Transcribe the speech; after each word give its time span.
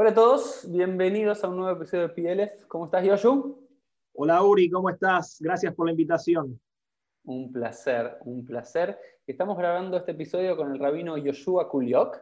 Hola 0.00 0.10
a 0.10 0.14
todos, 0.14 0.64
bienvenidos 0.70 1.42
a 1.42 1.48
un 1.48 1.56
nuevo 1.56 1.76
episodio 1.76 2.06
de 2.06 2.14
PLF. 2.14 2.66
¿Cómo 2.68 2.84
estás, 2.84 3.04
Yoshu? 3.04 3.68
Hola, 4.12 4.44
Uri, 4.44 4.70
¿cómo 4.70 4.90
estás? 4.90 5.38
Gracias 5.40 5.74
por 5.74 5.86
la 5.86 5.90
invitación. 5.90 6.60
Un 7.24 7.50
placer, 7.50 8.16
un 8.24 8.44
placer. 8.44 8.96
Estamos 9.26 9.58
grabando 9.58 9.96
este 9.96 10.12
episodio 10.12 10.56
con 10.56 10.70
el 10.70 10.78
rabino 10.78 11.16
Yoshua 11.16 11.68
Kuliok. 11.68 12.16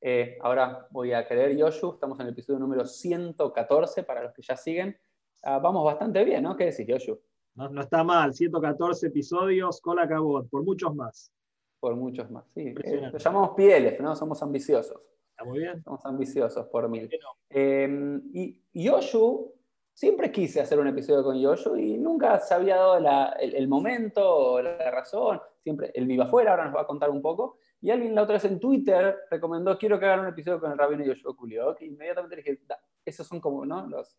Eh, 0.00 0.38
ahora 0.40 0.88
voy 0.90 1.12
a 1.12 1.28
querer, 1.28 1.54
Yoshu, 1.54 1.92
estamos 1.92 2.18
en 2.18 2.28
el 2.28 2.32
episodio 2.32 2.60
número 2.60 2.86
114 2.86 4.04
para 4.04 4.22
los 4.22 4.32
que 4.32 4.40
ya 4.40 4.56
siguen. 4.56 4.96
Ah, 5.42 5.58
vamos 5.58 5.84
bastante 5.84 6.24
bien, 6.24 6.44
¿no? 6.44 6.56
¿Qué 6.56 6.64
decís, 6.64 6.86
Yoshu? 6.86 7.20
No, 7.56 7.82
está 7.82 8.02
mal, 8.04 8.32
114 8.32 9.08
episodios, 9.08 9.82
cola 9.82 10.08
cabot, 10.08 10.48
por 10.48 10.64
muchos 10.64 10.94
más. 10.94 11.30
Por 11.78 11.94
muchos 11.94 12.30
más, 12.30 12.48
sí. 12.54 12.74
Eh, 12.82 13.10
lo 13.12 13.18
llamamos 13.18 13.50
PLF, 13.50 14.00
¿no? 14.00 14.16
Somos 14.16 14.42
ambiciosos. 14.42 14.98
Está 15.38 15.48
muy 15.48 15.60
bien. 15.60 15.80
Somos 15.84 16.04
ambiciosos 16.04 16.66
por 16.66 16.88
mil. 16.88 17.08
Em, 17.48 18.20
y 18.34 18.60
Yoshu, 18.74 19.54
siempre 19.94 20.32
quise 20.32 20.60
hacer 20.60 20.80
un 20.80 20.88
episodio 20.88 21.22
con 21.22 21.38
Yoshu 21.38 21.76
y 21.76 21.96
nunca 21.96 22.40
se 22.40 22.54
había 22.54 22.74
dado 22.74 22.98
el, 23.38 23.68
momento 23.68 24.36
o 24.36 24.60
la 24.60 24.90
razón. 24.90 25.40
Siempre, 25.62 25.92
él 25.94 26.06
vive 26.06 26.24
afuera, 26.24 26.50
ahora 26.50 26.64
nos 26.64 26.74
va 26.74 26.80
a 26.80 26.86
contar 26.88 27.10
un 27.10 27.22
poco. 27.22 27.58
Y 27.80 27.92
alguien 27.92 28.16
la 28.16 28.24
otra 28.24 28.32
vez 28.32 28.46
en 28.46 28.58
Twitter 28.58 29.16
recomendó, 29.30 29.78
quiero 29.78 30.00
que 30.00 30.06
hagan 30.06 30.20
un 30.20 30.26
episodio 30.26 30.58
con 30.58 30.72
el 30.72 30.78
rabino 30.78 31.04
Yoshua 31.04 31.36
Kuliok. 31.36 31.82
Y 31.82 31.84
inmediatamente 31.84 32.34
dije, 32.34 32.58
esos 33.04 33.24
son 33.24 33.40
como 33.40 33.64
¿no? 33.64 33.86
los, 33.86 34.18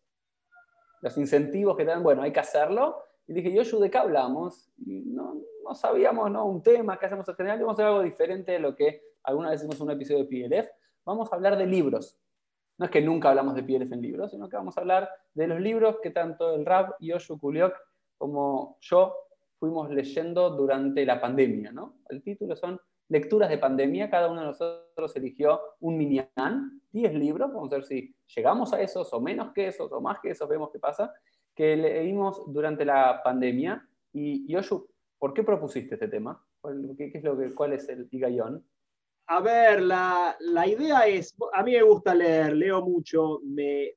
los 1.02 1.18
incentivos 1.18 1.76
que 1.76 1.84
te 1.84 1.90
dan, 1.90 2.02
bueno, 2.02 2.22
hay 2.22 2.32
que 2.32 2.40
hacerlo. 2.40 2.96
Y 3.26 3.34
dije, 3.34 3.52
Yoshu, 3.52 3.78
¿de 3.78 3.90
qué 3.90 3.98
hablamos? 3.98 4.72
Y 4.78 5.02
no, 5.02 5.34
no 5.64 5.74
sabíamos 5.74 6.30
¿no? 6.30 6.46
un 6.46 6.62
tema 6.62 6.98
que 6.98 7.04
hacemos 7.04 7.28
en 7.28 7.34
general, 7.34 7.58
vamos 7.58 7.72
a 7.72 7.74
hacer 7.74 7.86
algo 7.88 8.02
diferente 8.02 8.52
de 8.52 8.58
lo 8.58 8.74
que 8.74 9.02
alguna 9.22 9.50
vez 9.50 9.60
hicimos 9.60 9.76
en 9.76 9.82
un 9.82 9.90
episodio 9.90 10.24
de 10.24 10.48
PLF 10.48 10.79
vamos 11.04 11.32
a 11.32 11.36
hablar 11.36 11.56
de 11.56 11.66
libros. 11.66 12.18
No 12.78 12.86
es 12.86 12.90
que 12.90 13.02
nunca 13.02 13.28
hablamos 13.28 13.54
de 13.54 13.62
pieles 13.62 13.92
en 13.92 14.00
libros, 14.00 14.30
sino 14.30 14.48
que 14.48 14.56
vamos 14.56 14.76
a 14.76 14.80
hablar 14.80 15.10
de 15.34 15.46
los 15.46 15.60
libros 15.60 15.98
que 16.02 16.10
tanto 16.10 16.54
el 16.54 16.64
Rab, 16.64 16.94
Yoshu 17.00 17.38
Kuliok, 17.38 17.74
como 18.16 18.78
yo 18.80 19.14
fuimos 19.58 19.90
leyendo 19.90 20.50
durante 20.50 21.04
la 21.04 21.20
pandemia. 21.20 21.72
¿no? 21.72 21.98
El 22.08 22.22
título 22.22 22.56
son 22.56 22.80
Lecturas 23.08 23.50
de 23.50 23.58
Pandemia. 23.58 24.08
Cada 24.08 24.30
uno 24.30 24.40
de 24.40 24.46
nosotros 24.46 25.14
eligió 25.16 25.60
un 25.80 25.98
minyan, 25.98 26.80
10 26.92 27.14
libros. 27.14 27.52
Vamos 27.52 27.70
a 27.72 27.76
ver 27.76 27.84
si 27.84 28.14
llegamos 28.34 28.72
a 28.72 28.80
esos, 28.80 29.12
o 29.12 29.20
menos 29.20 29.52
que 29.52 29.66
esos, 29.66 29.92
o 29.92 30.00
más 30.00 30.18
que 30.20 30.30
esos, 30.30 30.48
vemos 30.48 30.70
qué 30.72 30.78
pasa, 30.78 31.12
que 31.54 31.76
leímos 31.76 32.50
durante 32.52 32.84
la 32.84 33.20
pandemia. 33.22 33.86
Y 34.12 34.50
Yoshu, 34.50 34.88
¿por 35.18 35.34
qué 35.34 35.42
propusiste 35.42 35.96
este 35.96 36.08
tema? 36.08 36.42
¿Qué, 36.96 37.10
es 37.12 37.22
lo 37.24 37.36
que, 37.36 37.54
¿Cuál 37.54 37.74
es 37.74 37.88
el 37.88 38.08
higayón? 38.10 38.64
A 39.32 39.40
ver, 39.40 39.80
la, 39.82 40.36
idea 40.66 41.06
es, 41.06 41.36
a 41.52 41.62
mí 41.62 41.70
me 41.70 41.82
gusta 41.82 42.16
leer, 42.16 42.52
leo 42.56 42.82
mucho, 42.82 43.38
me 43.44 43.94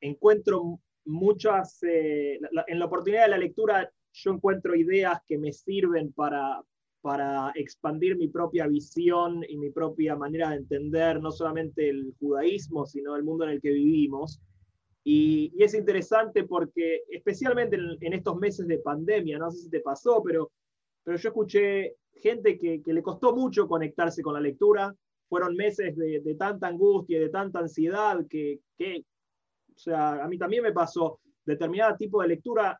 encuentro 0.00 0.80
muchas, 1.04 1.82
eh, 1.82 2.40
en 2.66 2.78
la 2.78 2.86
oportunidad 2.86 3.24
de 3.24 3.30
la 3.32 3.36
lectura 3.36 3.92
yo 4.14 4.30
encuentro 4.30 4.74
ideas 4.74 5.18
que 5.28 5.36
me 5.36 5.52
sirven 5.52 6.14
para, 6.14 6.62
para 7.02 7.52
expandir 7.54 8.16
mi 8.16 8.28
propia 8.28 8.66
visión 8.66 9.44
y 9.46 9.58
mi 9.58 9.68
propia 9.68 10.16
manera 10.16 10.48
de 10.48 10.56
entender 10.56 11.20
no 11.20 11.30
solamente 11.32 11.90
el 11.90 12.14
judaísmo, 12.18 12.86
sino 12.86 13.14
el 13.14 13.24
mundo 13.24 13.44
en 13.44 13.50
el 13.50 13.60
que 13.60 13.72
vivimos. 13.72 14.40
Y, 15.04 15.52
es 15.62 15.74
interesante 15.74 16.44
porque, 16.44 17.02
especialmente 17.10 17.76
en, 17.76 18.12
estos 18.14 18.36
meses 18.36 18.66
de 18.66 18.78
pandemia, 18.78 19.36
no 19.36 19.50
sé 19.50 19.64
si 19.64 19.68
te 19.68 19.80
pasó, 19.80 20.22
pero, 20.22 20.50
pero 21.04 21.18
yo 21.18 21.28
escuché 21.28 21.96
gente 22.20 22.58
que, 22.58 22.82
le 22.84 23.02
costó 23.02 23.34
mucho 23.34 23.68
conectarse 23.68 24.22
con 24.22 24.34
la 24.34 24.40
lectura. 24.40 24.94
Fueron 25.28 25.56
meses 25.56 25.96
de, 25.96 26.36
tanta 26.38 26.68
angustia, 26.68 27.18
de 27.18 27.30
tanta 27.30 27.60
ansiedad 27.60 28.26
que, 28.28 28.60
o 28.78 29.78
sea, 29.78 30.22
a 30.22 30.28
mí 30.28 30.36
también 30.36 30.62
me 30.62 30.72
pasó 30.72 31.20
determinado 31.44 31.96
tipo 31.96 32.20
de 32.22 32.28
lectura, 32.28 32.78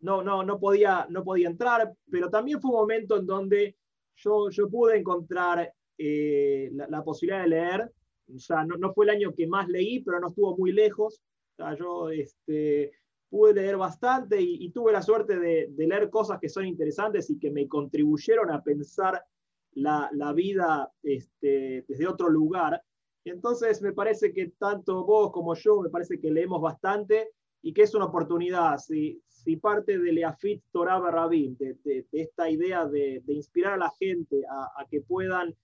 no, 0.00 0.22
no, 0.22 0.42
no, 0.42 0.60
podía, 0.60 1.06
no 1.08 1.24
podía 1.24 1.48
entrar, 1.48 1.92
pero 2.10 2.28
también 2.28 2.60
fue 2.60 2.70
un 2.70 2.76
momento 2.76 3.16
en 3.16 3.26
donde 3.26 3.76
yo, 4.16 4.50
yo 4.50 4.68
pude 4.68 4.98
encontrar 4.98 5.72
eh, 5.98 6.70
la, 6.72 7.02
posibilidad 7.02 7.42
de 7.42 7.48
leer. 7.48 7.92
O 8.34 8.38
sea, 8.38 8.64
no, 8.64 8.76
no, 8.76 8.92
fue 8.92 9.06
el 9.06 9.10
año 9.10 9.32
que 9.34 9.46
más 9.46 9.68
leí, 9.68 10.00
pero 10.00 10.20
no 10.20 10.28
estuvo 10.28 10.56
muy 10.56 10.72
lejos. 10.72 11.22
O 11.52 11.56
sea, 11.56 11.76
yo 11.76 12.10
este, 12.10 12.92
pude 13.28 13.54
leer 13.54 13.76
bastante 13.76 14.40
y, 14.40 14.70
tuve 14.70 14.92
la 14.92 15.02
suerte 15.02 15.38
de, 15.38 15.72
leer 15.76 16.10
cosas 16.10 16.38
que 16.40 16.48
son 16.48 16.66
interesantes 16.66 17.28
y 17.30 17.38
que 17.38 17.50
me 17.50 17.66
contribuyeron 17.68 18.50
a 18.50 18.62
pensar 18.62 19.24
la, 19.72 20.32
vida 20.34 20.90
este, 21.02 21.84
desde 21.88 22.06
otro 22.06 22.28
lugar. 22.28 22.82
Entonces 23.24 23.82
me 23.82 23.92
parece 23.92 24.32
que 24.32 24.52
tanto 24.58 25.04
vos 25.04 25.32
como 25.32 25.54
yo, 25.54 25.80
me 25.80 25.90
parece 25.90 26.20
que 26.20 26.30
leemos 26.30 26.60
bastante 26.62 27.30
y 27.62 27.72
que 27.72 27.82
es 27.82 27.94
una 27.94 28.06
oportunidad. 28.06 28.78
Si, 28.78 29.20
parte 29.60 29.96
de 29.98 30.12
Leafit 30.12 30.60
Torah 30.72 30.98
Barrabim, 30.98 31.56
de, 31.56 31.76
de, 31.84 32.04
esta 32.10 32.50
idea 32.50 32.84
de, 32.84 33.22
inspirar 33.28 33.74
a 33.74 33.76
la 33.76 33.90
gente 33.90 34.42
a, 34.50 34.80
a, 34.80 34.86
que 34.88 35.00
puedan 35.02 35.54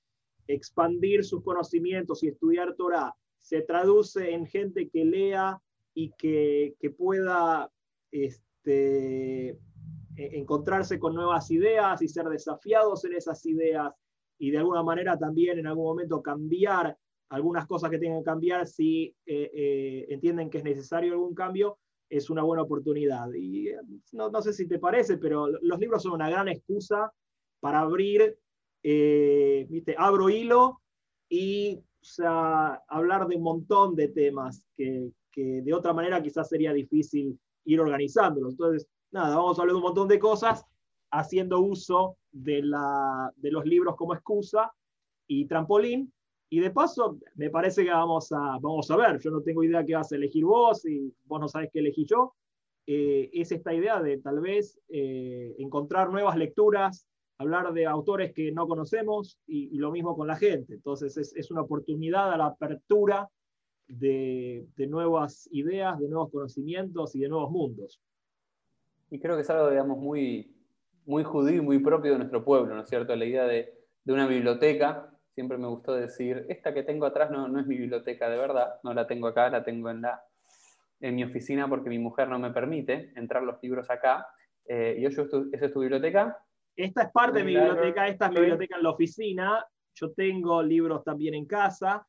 expandir 0.46 1.24
sus 1.24 1.42
conocimientos 1.42 2.22
y 2.22 2.28
estudiar 2.28 2.74
Torah, 2.76 3.12
se 3.38 3.62
traduce 3.62 4.30
en 4.32 4.46
gente 4.46 4.88
que 4.88 5.04
lea 5.04 5.60
y 5.94 6.12
que, 6.12 6.74
pueda 6.96 7.70
este, 8.10 9.50
e, 9.50 9.58
encontrarse 10.16 10.98
con 10.98 11.14
nuevas 11.14 11.50
ideas 11.50 12.02
y 12.02 12.08
ser 12.08 12.26
desafiados 12.26 13.04
en 13.04 13.14
esas 13.14 13.44
ideas 13.46 13.92
y 14.38 14.50
de 14.50 14.58
alguna 14.58 14.82
manera 14.82 15.18
también 15.18 15.58
en 15.58 15.66
algún 15.66 15.84
momento 15.84 16.22
cambiar 16.22 16.96
algunas 17.28 17.66
cosas 17.66 17.90
que 17.90 17.98
tengan 17.98 18.18
que 18.18 18.24
cambiar 18.24 18.66
si 18.66 19.14
eh, 19.24 19.50
eh, 19.54 20.06
entienden 20.10 20.50
que 20.50 20.58
es 20.58 20.64
necesario 20.64 21.12
algún 21.12 21.34
cambio, 21.34 21.78
es 22.10 22.28
una 22.28 22.42
buena 22.42 22.62
oportunidad. 22.62 23.32
Y 23.32 23.68
eh, 23.68 23.78
no, 24.12 24.42
sé 24.42 24.52
si 24.52 24.68
te 24.68 24.78
parece, 24.78 25.16
pero 25.16 25.46
los 25.46 25.78
libros 25.78 26.02
son 26.02 26.12
una 26.12 26.28
gran 26.28 26.48
excusa 26.48 27.10
para 27.60 27.80
abrir, 27.80 28.36
¿viste? 28.82 29.94
abro 29.96 30.28
hilo 30.28 30.80
y 31.28 31.80
hablar 32.88 33.28
de 33.28 33.36
un 33.36 33.42
montón 33.42 33.94
de 33.94 34.08
temas 34.08 34.66
que, 34.76 35.08
que 35.32 35.62
de 35.62 35.74
otra 35.74 35.92
manera 35.92 36.22
quizás 36.22 36.48
sería 36.48 36.72
difícil 36.72 37.38
ir 37.64 37.80
organizándolo. 37.80 38.50
Entonces, 38.50 38.86
nada, 39.10 39.36
vamos 39.36 39.58
a 39.58 39.62
hablar 39.62 39.74
de 39.74 39.78
un 39.78 39.84
montón 39.84 40.08
de 40.08 40.18
cosas 40.18 40.64
haciendo 41.10 41.60
uso 41.60 42.16
de, 42.30 42.62
la, 42.62 43.32
de 43.36 43.50
los 43.50 43.64
libros 43.64 43.96
como 43.96 44.14
excusa 44.14 44.72
y 45.26 45.46
trampolín. 45.46 46.12
Y 46.50 46.60
de 46.60 46.70
paso, 46.70 47.18
me 47.34 47.48
parece 47.48 47.84
que 47.84 47.90
vamos 47.90 48.30
a, 48.32 48.58
vamos 48.60 48.90
a 48.90 48.96
ver, 48.96 49.18
yo 49.20 49.30
no 49.30 49.40
tengo 49.40 49.64
idea 49.64 49.84
qué 49.86 49.94
vas 49.94 50.12
a 50.12 50.16
elegir 50.16 50.44
vos 50.44 50.84
y 50.84 51.12
vos 51.24 51.40
no 51.40 51.48
sabes 51.48 51.70
qué 51.72 51.78
elegí 51.78 52.04
yo. 52.04 52.34
Eh, 52.86 53.30
es 53.32 53.52
esta 53.52 53.72
idea 53.72 54.02
de 54.02 54.18
tal 54.18 54.40
vez 54.40 54.78
eh, 54.88 55.54
encontrar 55.58 56.10
nuevas 56.10 56.36
lecturas, 56.36 57.06
hablar 57.38 57.72
de 57.72 57.86
autores 57.86 58.32
que 58.34 58.52
no 58.52 58.66
conocemos 58.66 59.38
y, 59.46 59.78
lo 59.78 59.90
mismo 59.90 60.14
con 60.14 60.26
la 60.26 60.36
gente. 60.36 60.74
Entonces 60.74 61.16
es, 61.16 61.34
es, 61.34 61.50
una 61.50 61.62
oportunidad 61.62 62.32
a 62.32 62.36
la 62.36 62.46
apertura 62.46 63.28
de, 63.88 64.66
nuevas 64.88 65.48
ideas, 65.52 65.98
de 65.98 66.08
nuevos 66.08 66.30
conocimientos 66.30 67.14
y 67.14 67.20
de 67.20 67.28
nuevos 67.28 67.50
mundos. 67.50 68.00
Y 69.10 69.18
creo 69.18 69.36
que 69.36 69.42
es 69.42 69.50
algo, 69.50 69.70
digamos, 69.70 69.98
muy, 69.98 70.56
muy 71.04 71.22
judío 71.24 71.56
y 71.56 71.64
muy 71.64 71.78
propio 71.78 72.12
de 72.12 72.18
nuestro 72.18 72.44
pueblo, 72.44 72.74
¿no 72.74 72.82
es 72.82 72.88
cierto? 72.88 73.14
La 73.14 73.24
idea 73.24 73.44
de, 73.44 73.72
una 74.06 74.26
biblioteca, 74.26 75.10
siempre 75.34 75.58
me 75.58 75.68
gustó 75.68 75.94
decir, 75.94 76.46
esta 76.48 76.74
que 76.74 76.82
tengo 76.82 77.06
atrás 77.06 77.30
no, 77.30 77.48
no, 77.48 77.60
es 77.60 77.66
mi 77.66 77.76
biblioteca 77.76 78.28
de 78.28 78.36
verdad, 78.36 78.80
no 78.82 78.92
la 78.92 79.06
tengo 79.06 79.28
acá, 79.28 79.48
la 79.48 79.62
tengo 79.62 79.90
en, 79.90 80.02
la, 80.02 80.24
en 81.00 81.14
mi 81.14 81.22
oficina 81.22 81.68
porque 81.68 81.88
mi 81.88 81.98
mujer 81.98 82.28
no 82.28 82.38
me 82.38 82.50
permite 82.50 83.12
entrar 83.14 83.42
los 83.42 83.62
libros 83.62 83.88
acá. 83.90 84.26
Eh, 84.66 84.96
¿Y 84.98 85.06
¿esa 85.06 85.22
es 85.22 85.72
tu 85.72 85.80
biblioteca? 85.80 86.36
Esta 86.74 87.02
es 87.02 87.12
parte 87.12 87.38
de 87.38 87.44
mi 87.44 87.54
biblioteca, 87.54 88.08
esta 88.08 88.26
es 88.26 88.32
mi 88.32 88.40
biblioteca 88.40 88.76
en 88.76 88.82
la 88.82 88.90
oficina. 88.90 89.66
Yo 89.94 90.12
tengo 90.12 90.62
libros 90.62 91.04
también 91.04 91.34
en 91.34 91.44
casa 91.44 92.06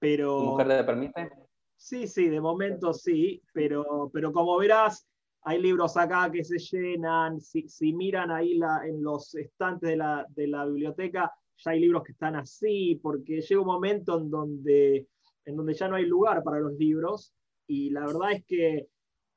pero... 0.00 0.38
¿Tu 0.38 0.44
mujer 0.46 0.66
le 0.66 0.84
permite? 0.84 1.30
Sí, 1.76 2.08
sí, 2.08 2.28
de 2.28 2.40
momento 2.40 2.92
sí, 2.92 3.40
pero, 3.54 4.10
pero 4.12 4.32
como 4.32 4.58
verás, 4.58 5.06
hay 5.42 5.62
libros 5.62 5.96
acá 5.96 6.30
que 6.30 6.44
se 6.44 6.58
llenan, 6.58 7.40
si, 7.40 7.92
miran 7.92 8.30
ahí 8.30 8.54
la, 8.58 8.86
en 8.86 9.02
los 9.02 9.34
estantes 9.34 9.90
de 9.90 9.96
la, 9.96 10.26
de 10.30 10.48
la, 10.48 10.66
biblioteca, 10.66 11.32
ya 11.56 11.70
hay 11.70 11.80
libros 11.80 12.02
que 12.02 12.12
están 12.12 12.36
así, 12.36 12.98
porque 13.02 13.40
llega 13.40 13.60
un 13.60 13.66
momento 13.66 14.18
en 14.18 14.30
donde, 14.30 15.06
en 15.44 15.56
donde 15.56 15.74
ya 15.74 15.88
no 15.88 15.96
hay 15.96 16.06
lugar 16.06 16.42
para 16.42 16.60
los 16.60 16.74
libros, 16.74 17.32
y 17.66 17.90
la 17.90 18.06
verdad 18.06 18.32
es 18.32 18.44
que 18.44 18.88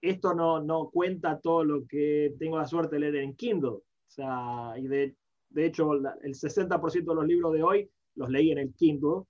esto 0.02 0.34
no, 0.34 0.62
no 0.62 0.90
cuenta 0.90 1.40
todo 1.40 1.64
lo 1.64 1.86
que 1.88 2.34
tengo 2.38 2.58
la 2.58 2.68
suerte 2.68 2.96
de 2.96 3.00
leer 3.00 3.16
en 3.24 3.36
Kindle. 3.36 3.70
O 3.70 3.84
sea, 4.08 4.74
y 4.78 4.88
de, 4.88 5.16
de 5.50 5.66
hecho, 5.66 5.94
el 5.94 6.34
60% 6.34 6.92
de 6.92 7.16
los 7.16 7.26
libros 7.26 7.54
de 7.54 7.64
hoy 7.64 7.90
los 8.16 8.30
leí 8.30 8.52
en 8.52 8.58
el 8.58 8.74
Kindle, 8.74 9.24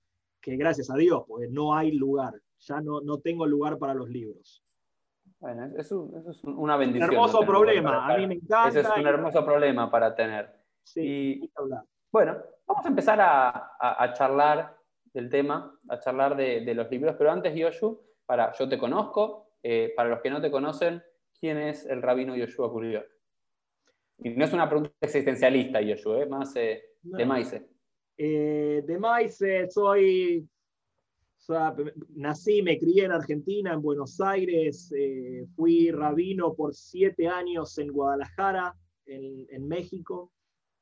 que 0.44 0.56
gracias 0.56 0.90
a 0.90 0.96
Dios, 0.96 1.24
pues 1.26 1.50
no 1.50 1.74
hay 1.74 1.92
lugar, 1.92 2.34
ya 2.58 2.78
no, 2.82 3.00
no 3.00 3.18
tengo 3.18 3.46
lugar 3.46 3.78
para 3.78 3.94
los 3.94 4.10
libros. 4.10 4.62
Bueno, 5.38 5.70
eso, 5.78 6.10
es 6.28 6.44
una 6.44 6.76
bendición. 6.76 7.08
Un 7.08 7.14
hermoso 7.14 7.40
problema, 7.40 8.06
a 8.06 8.18
mí 8.18 8.26
me 8.26 8.34
encanta. 8.34 8.68
Ese 8.68 8.80
es 8.80 8.88
un 8.94 9.06
hermoso 9.06 9.44
problema 9.44 9.90
para 9.90 10.14
tener. 10.14 10.50
Sí, 10.82 11.40
y, 11.42 11.52
bueno, 12.12 12.36
vamos 12.66 12.84
a 12.84 12.88
empezar 12.88 13.20
a, 13.22 13.72
a, 13.80 14.12
charlar 14.12 14.76
del 15.14 15.30
tema, 15.30 15.74
a 15.88 15.98
charlar 15.98 16.36
de, 16.36 16.60
de, 16.60 16.74
los 16.74 16.90
libros, 16.90 17.14
pero 17.16 17.32
antes, 17.32 17.54
Yoshu, 17.54 18.02
para, 18.26 18.52
yo 18.52 18.68
te 18.68 18.78
conozco, 18.78 19.56
eh, 19.62 19.94
para 19.96 20.10
los 20.10 20.20
que 20.20 20.28
no 20.28 20.42
te 20.42 20.50
conocen, 20.50 21.02
¿quién 21.40 21.56
es 21.56 21.86
el 21.86 22.02
rabino 22.02 22.36
Yoshua 22.36 22.70
Kuriok? 22.70 23.06
Y 24.18 24.30
no 24.30 24.44
es 24.44 24.52
una 24.52 24.68
pregunta 24.68 24.92
existencialista, 25.00 25.80
Yoshua, 25.80 26.22
es 26.22 26.28
más 26.28 26.52
de 26.52 26.84
Maize. 28.18 28.82
de 28.86 28.98
Maize, 28.98 29.70
soy 29.70 30.48
nací, 32.14 32.62
me 32.62 32.78
crié 32.78 33.04
en 33.04 33.12
Argentina, 33.12 33.72
en 33.72 33.82
Buenos 33.82 34.20
Aires, 34.20 34.92
eh, 34.96 35.46
fui 35.54 35.90
rabino 35.90 36.54
por 36.54 36.74
siete 36.74 37.28
años 37.28 37.76
en 37.78 37.88
Guadalajara, 37.92 38.74
en, 39.06 39.68
México, 39.68 40.32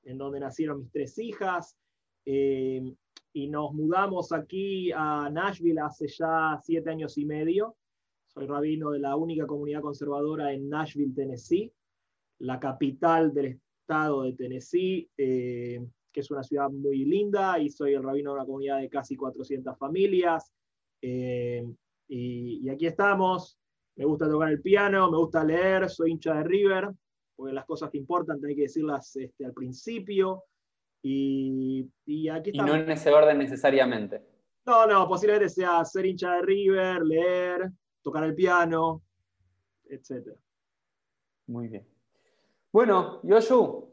en 0.04 0.18
donde 0.18 0.38
nacieron 0.38 0.78
mis 0.78 0.92
tres 0.92 1.18
hijas, 1.18 1.76
eh, 2.24 2.94
y 3.32 3.48
nos 3.48 3.72
mudamos 3.72 4.32
aquí 4.32 4.92
a 4.92 5.28
Nashville 5.30 5.80
hace 5.80 6.06
ya 6.06 6.60
siete 6.62 6.90
años 6.90 7.18
y 7.18 7.24
medio. 7.24 7.76
Soy 8.26 8.46
rabino 8.46 8.90
de 8.90 9.00
la 9.00 9.16
única 9.16 9.46
comunidad 9.46 9.80
conservadora 9.80 10.52
en 10.52 10.68
Nashville, 10.68 11.14
Tennessee, 11.14 11.72
la 12.38 12.60
capital 12.60 13.34
del 13.34 13.46
estado 13.46 14.22
de 14.22 14.34
Tennessee. 14.34 15.10
Que 16.12 16.20
es 16.20 16.30
una 16.30 16.42
ciudad 16.42 16.68
muy 16.70 17.04
linda, 17.04 17.58
y 17.58 17.70
soy 17.70 17.94
el 17.94 18.02
rabino 18.02 18.30
de 18.30 18.36
una 18.36 18.46
comunidad 18.46 18.80
de 18.80 18.88
casi 18.88 19.16
400 19.16 19.76
familias. 19.78 20.52
Eh, 21.00 21.64
y, 22.08 22.68
aquí 22.68 22.86
estamos. 22.86 23.58
Me 23.96 24.04
gusta 24.04 24.28
tocar 24.28 24.50
el 24.50 24.62
piano, 24.62 25.10
me 25.10 25.18
gusta 25.18 25.44
leer, 25.44 25.88
soy 25.90 26.12
hincha 26.12 26.34
de 26.34 26.44
River, 26.44 26.90
porque 27.36 27.52
las 27.52 27.64
cosas 27.66 27.90
que 27.90 27.98
importan 27.98 28.40
hay 28.44 28.54
que 28.54 28.62
decirlas 28.62 29.14
este, 29.16 29.44
al 29.44 29.52
principio. 29.52 30.44
Y, 31.02 31.88
aquí 32.30 32.50
estamos. 32.50 32.70
Y 32.70 32.72
no 32.72 32.74
en 32.76 32.90
ese 32.90 33.10
orden 33.10 33.38
necesariamente. 33.38 34.22
No, 34.64 34.86
no, 34.86 35.08
posiblemente 35.08 35.48
sea 35.48 35.84
ser 35.84 36.06
hincha 36.06 36.36
de 36.36 36.42
River, 36.42 37.02
leer, 37.02 37.70
tocar 38.00 38.24
el 38.24 38.34
piano, 38.34 39.02
etc. 39.84 40.28
Muy 41.46 41.68
bien. 41.68 41.86
Bueno, 42.72 43.20
Yoshu, 43.24 43.91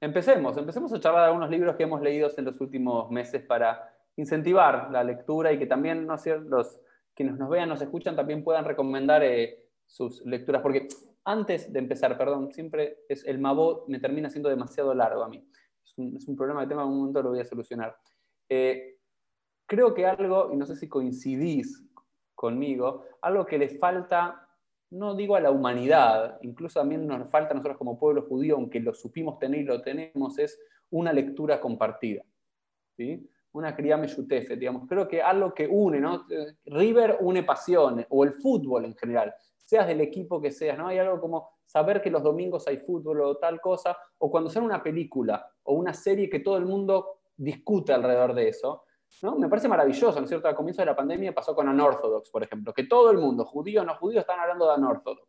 Empecemos, 0.00 0.56
empecemos 0.56 0.92
a 0.92 1.00
charlar 1.00 1.22
de 1.22 1.26
algunos 1.26 1.50
libros 1.50 1.76
que 1.76 1.82
hemos 1.82 2.00
leído 2.00 2.28
en 2.34 2.44
los 2.46 2.60
últimos 2.60 3.10
meses 3.10 3.42
para 3.44 3.94
incentivar 4.16 4.90
la 4.90 5.04
lectura 5.04 5.52
y 5.52 5.58
que 5.58 5.66
también 5.66 6.06
los 6.06 6.80
quienes 7.14 7.36
nos 7.36 7.50
vean, 7.50 7.68
nos 7.68 7.82
escuchan, 7.82 8.16
también 8.16 8.42
puedan 8.42 8.64
recomendar 8.64 9.22
eh, 9.22 9.68
sus 9.84 10.24
lecturas. 10.24 10.62
Porque 10.62 10.88
antes 11.24 11.70
de 11.70 11.78
empezar, 11.78 12.16
perdón, 12.16 12.50
siempre 12.50 13.00
es 13.10 13.26
el 13.26 13.38
Mabot 13.38 13.86
me 13.88 14.00
termina 14.00 14.30
siendo 14.30 14.48
demasiado 14.48 14.94
largo 14.94 15.22
a 15.22 15.28
mí. 15.28 15.46
Es 15.84 16.26
un, 16.26 16.36
problema 16.36 16.62
que 16.62 16.68
tengo, 16.68 16.80
en 16.80 16.86
algún 16.86 17.00
momento 17.00 17.22
lo 17.22 17.30
voy 17.30 17.40
a 17.40 17.44
solucionar. 17.44 17.94
Eh, 18.48 19.00
creo 19.66 19.92
que 19.92 20.06
algo, 20.06 20.50
y 20.50 20.56
no 20.56 20.64
sé 20.64 20.76
si 20.76 20.88
coincidís 20.88 21.84
conmigo, 22.34 23.04
algo 23.20 23.44
que 23.44 23.58
le 23.58 23.68
falta 23.68 24.48
no 24.90 25.14
digo 25.14 25.36
a 25.36 25.40
la 25.40 25.50
humanidad, 25.50 26.38
incluso 26.42 26.80
también 26.80 27.06
nos 27.06 27.30
falta 27.30 27.54
nosotros 27.54 27.78
como 27.78 27.98
pueblo 27.98 28.22
judío, 28.22 28.56
aunque 28.56 28.80
lo 28.80 28.92
supimos 28.92 29.38
tener 29.38 29.60
y 29.60 29.64
lo 29.64 29.80
tenemos, 29.82 30.38
es 30.38 30.58
una 30.90 31.12
lectura 31.12 31.60
compartida. 31.60 32.24
¿sí? 32.96 33.28
Una 33.52 33.74
criame 33.74 34.08
yutefe, 34.08 34.56
digamos. 34.56 34.88
Creo 34.88 35.06
que 35.06 35.22
algo 35.22 35.54
que 35.54 35.66
une, 35.66 36.00
¿no? 36.00 36.26
River 36.66 37.18
une 37.20 37.42
pasiones, 37.44 38.06
o 38.10 38.24
el 38.24 38.34
fútbol 38.34 38.84
en 38.84 38.96
general, 38.96 39.34
seas 39.64 39.86
del 39.86 40.00
equipo 40.00 40.40
que 40.40 40.50
seas, 40.50 40.76
¿no? 40.76 40.88
Hay 40.88 40.98
algo 40.98 41.20
como 41.20 41.50
saber 41.64 42.02
que 42.02 42.10
los 42.10 42.22
domingos 42.22 42.66
hay 42.66 42.78
fútbol 42.78 43.20
o 43.20 43.36
tal 43.36 43.60
cosa, 43.60 43.96
o 44.18 44.30
cuando 44.30 44.50
sea 44.50 44.62
una 44.62 44.82
película 44.82 45.48
o 45.62 45.74
una 45.74 45.94
serie 45.94 46.28
que 46.28 46.40
todo 46.40 46.56
el 46.56 46.66
mundo 46.66 47.20
discute 47.36 47.92
alrededor 47.92 48.34
de 48.34 48.48
eso, 48.48 48.82
me 49.36 49.48
parece 49.48 49.68
maravilloso, 49.68 50.18
¿no 50.18 50.24
es 50.24 50.28
cierto? 50.28 50.48
Al 50.48 50.54
comienzo 50.54 50.82
de 50.82 50.86
la 50.86 50.96
pandemia 50.96 51.34
pasó 51.34 51.54
con 51.54 51.68
Unorthodox, 51.68 52.30
por 52.30 52.42
ejemplo, 52.42 52.72
que 52.72 52.84
todo 52.84 53.10
el 53.10 53.18
mundo, 53.18 53.44
judío 53.44 53.82
o 53.82 53.84
no 53.84 53.94
judío, 53.96 54.20
están 54.20 54.40
hablando 54.40 54.68
de 54.68 54.78
Unorthodox. 54.78 55.28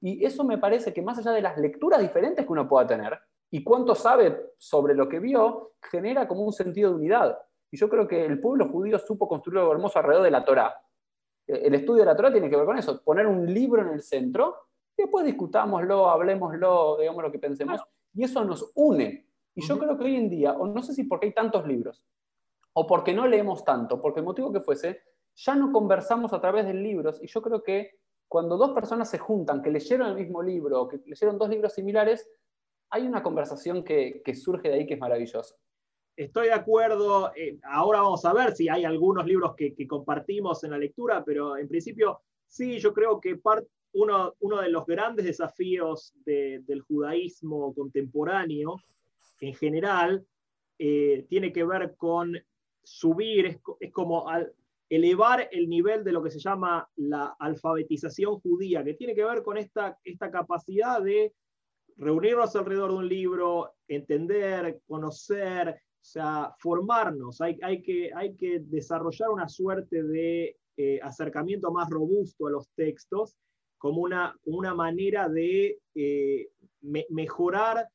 Y 0.00 0.24
eso 0.24 0.44
me 0.44 0.58
parece 0.58 0.92
que 0.92 1.02
más 1.02 1.18
allá 1.18 1.32
de 1.32 1.40
las 1.40 1.56
lecturas 1.58 2.00
diferentes 2.00 2.44
que 2.44 2.52
uno 2.52 2.68
pueda 2.68 2.86
tener 2.86 3.18
y 3.50 3.64
cuánto 3.64 3.94
sabe 3.94 4.52
sobre 4.58 4.94
lo 4.94 5.08
que 5.08 5.20
vio, 5.20 5.72
genera 5.90 6.28
como 6.28 6.44
un 6.44 6.52
sentido 6.52 6.90
de 6.90 6.96
unidad. 6.96 7.38
Y 7.70 7.76
yo 7.76 7.88
creo 7.88 8.06
que 8.06 8.24
el 8.24 8.40
pueblo 8.40 8.68
judío 8.68 8.98
supo 8.98 9.28
construir 9.28 9.60
algo 9.60 9.72
hermoso 9.72 9.98
alrededor 9.98 10.24
de 10.24 10.30
la 10.30 10.44
Torá. 10.44 10.74
El 11.46 11.74
estudio 11.74 12.00
de 12.00 12.06
la 12.06 12.16
Torá 12.16 12.32
tiene 12.32 12.50
que 12.50 12.56
ver 12.56 12.66
con 12.66 12.76
eso, 12.76 13.02
poner 13.02 13.26
un 13.26 13.52
libro 13.52 13.82
en 13.82 13.88
el 13.88 14.02
centro, 14.02 14.56
y 14.96 15.02
después 15.02 15.24
discutámoslo, 15.24 16.08
hablemoslo, 16.08 16.98
digamos 16.98 17.22
lo 17.22 17.30
que 17.30 17.38
pensemos, 17.38 17.80
y 18.14 18.24
eso 18.24 18.44
nos 18.44 18.72
une. 18.74 19.28
Y 19.54 19.62
yo 19.62 19.78
creo 19.78 19.96
que 19.96 20.04
hoy 20.04 20.16
en 20.16 20.28
día, 20.28 20.52
o 20.52 20.66
no 20.66 20.82
sé 20.82 20.92
si 20.92 21.04
porque 21.04 21.26
hay 21.26 21.32
tantos 21.32 21.66
libros, 21.66 22.02
o 22.78 22.86
porque 22.86 23.14
no 23.14 23.26
leemos 23.26 23.64
tanto, 23.64 24.02
porque 24.02 24.20
el 24.20 24.26
motivo 24.26 24.52
que 24.52 24.60
fuese, 24.60 25.00
ya 25.34 25.54
no 25.54 25.72
conversamos 25.72 26.34
a 26.34 26.40
través 26.42 26.66
de 26.66 26.74
libros 26.74 27.18
y 27.22 27.26
yo 27.26 27.40
creo 27.40 27.62
que 27.62 27.92
cuando 28.28 28.58
dos 28.58 28.72
personas 28.72 29.08
se 29.08 29.16
juntan, 29.16 29.62
que 29.62 29.70
leyeron 29.70 30.08
el 30.08 30.14
mismo 30.14 30.42
libro, 30.42 30.86
que 30.86 31.00
leyeron 31.06 31.38
dos 31.38 31.48
libros 31.48 31.72
similares, 31.72 32.28
hay 32.90 33.06
una 33.06 33.22
conversación 33.22 33.82
que, 33.82 34.22
surge 34.34 34.68
de 34.68 34.74
ahí 34.74 34.86
que 34.86 34.94
es 34.94 35.00
maravillosa. 35.00 35.54
Estoy 36.14 36.48
de 36.48 36.52
acuerdo, 36.52 37.32
eh, 37.34 37.58
ahora 37.62 38.02
vamos 38.02 38.26
a 38.26 38.34
ver 38.34 38.54
si 38.54 38.68
hay 38.68 38.84
algunos 38.84 39.24
libros 39.24 39.54
que, 39.56 39.74
compartimos 39.88 40.62
en 40.62 40.72
la 40.72 40.78
lectura, 40.78 41.24
pero 41.24 41.56
en 41.56 41.68
principio 41.68 42.20
sí, 42.46 42.78
yo 42.78 42.92
creo 42.92 43.18
que 43.18 43.40
uno, 43.94 44.34
uno, 44.40 44.60
de 44.60 44.68
los 44.68 44.84
grandes 44.84 45.24
desafíos 45.24 46.12
del 46.26 46.82
judaísmo 46.82 47.74
contemporáneo 47.74 48.76
en 49.40 49.54
general 49.54 50.26
eh, 50.78 51.24
tiene 51.30 51.54
que 51.54 51.64
ver 51.64 51.96
con 51.96 52.36
subir, 52.86 53.58
es, 53.80 53.92
como 53.92 54.28
al, 54.28 54.52
elevar 54.88 55.48
el 55.50 55.68
nivel 55.68 56.04
de 56.04 56.12
lo 56.12 56.22
que 56.22 56.30
se 56.30 56.38
llama 56.38 56.88
la 56.96 57.34
alfabetización 57.38 58.38
judía, 58.38 58.84
que 58.84 58.94
tiene 58.94 59.14
que 59.14 59.24
ver 59.24 59.42
con 59.42 59.56
esta, 59.58 59.98
esta 60.04 60.30
capacidad 60.30 61.02
de 61.02 61.34
reunirnos 61.96 62.54
alrededor 62.54 62.92
de 62.92 62.98
un 62.98 63.08
libro, 63.08 63.72
entender, 63.88 64.80
conocer, 64.86 65.70
o 65.70 66.04
sea, 66.04 66.54
formarnos. 66.60 67.40
Hay, 67.40 67.58
hay, 67.62 67.82
que, 67.82 68.12
hay 68.14 68.36
que 68.36 68.60
desarrollar 68.60 69.30
una 69.30 69.48
suerte 69.48 70.04
de 70.04 70.56
eh, 70.76 71.00
acercamiento 71.02 71.72
más 71.72 71.90
robusto 71.90 72.46
a 72.46 72.50
los 72.50 72.68
textos 72.76 73.36
como 73.78 74.02
una, 74.02 74.38
una 74.44 74.74
manera 74.74 75.28
de 75.28 75.80
eh, 75.94 76.48
mejorar 77.10 77.88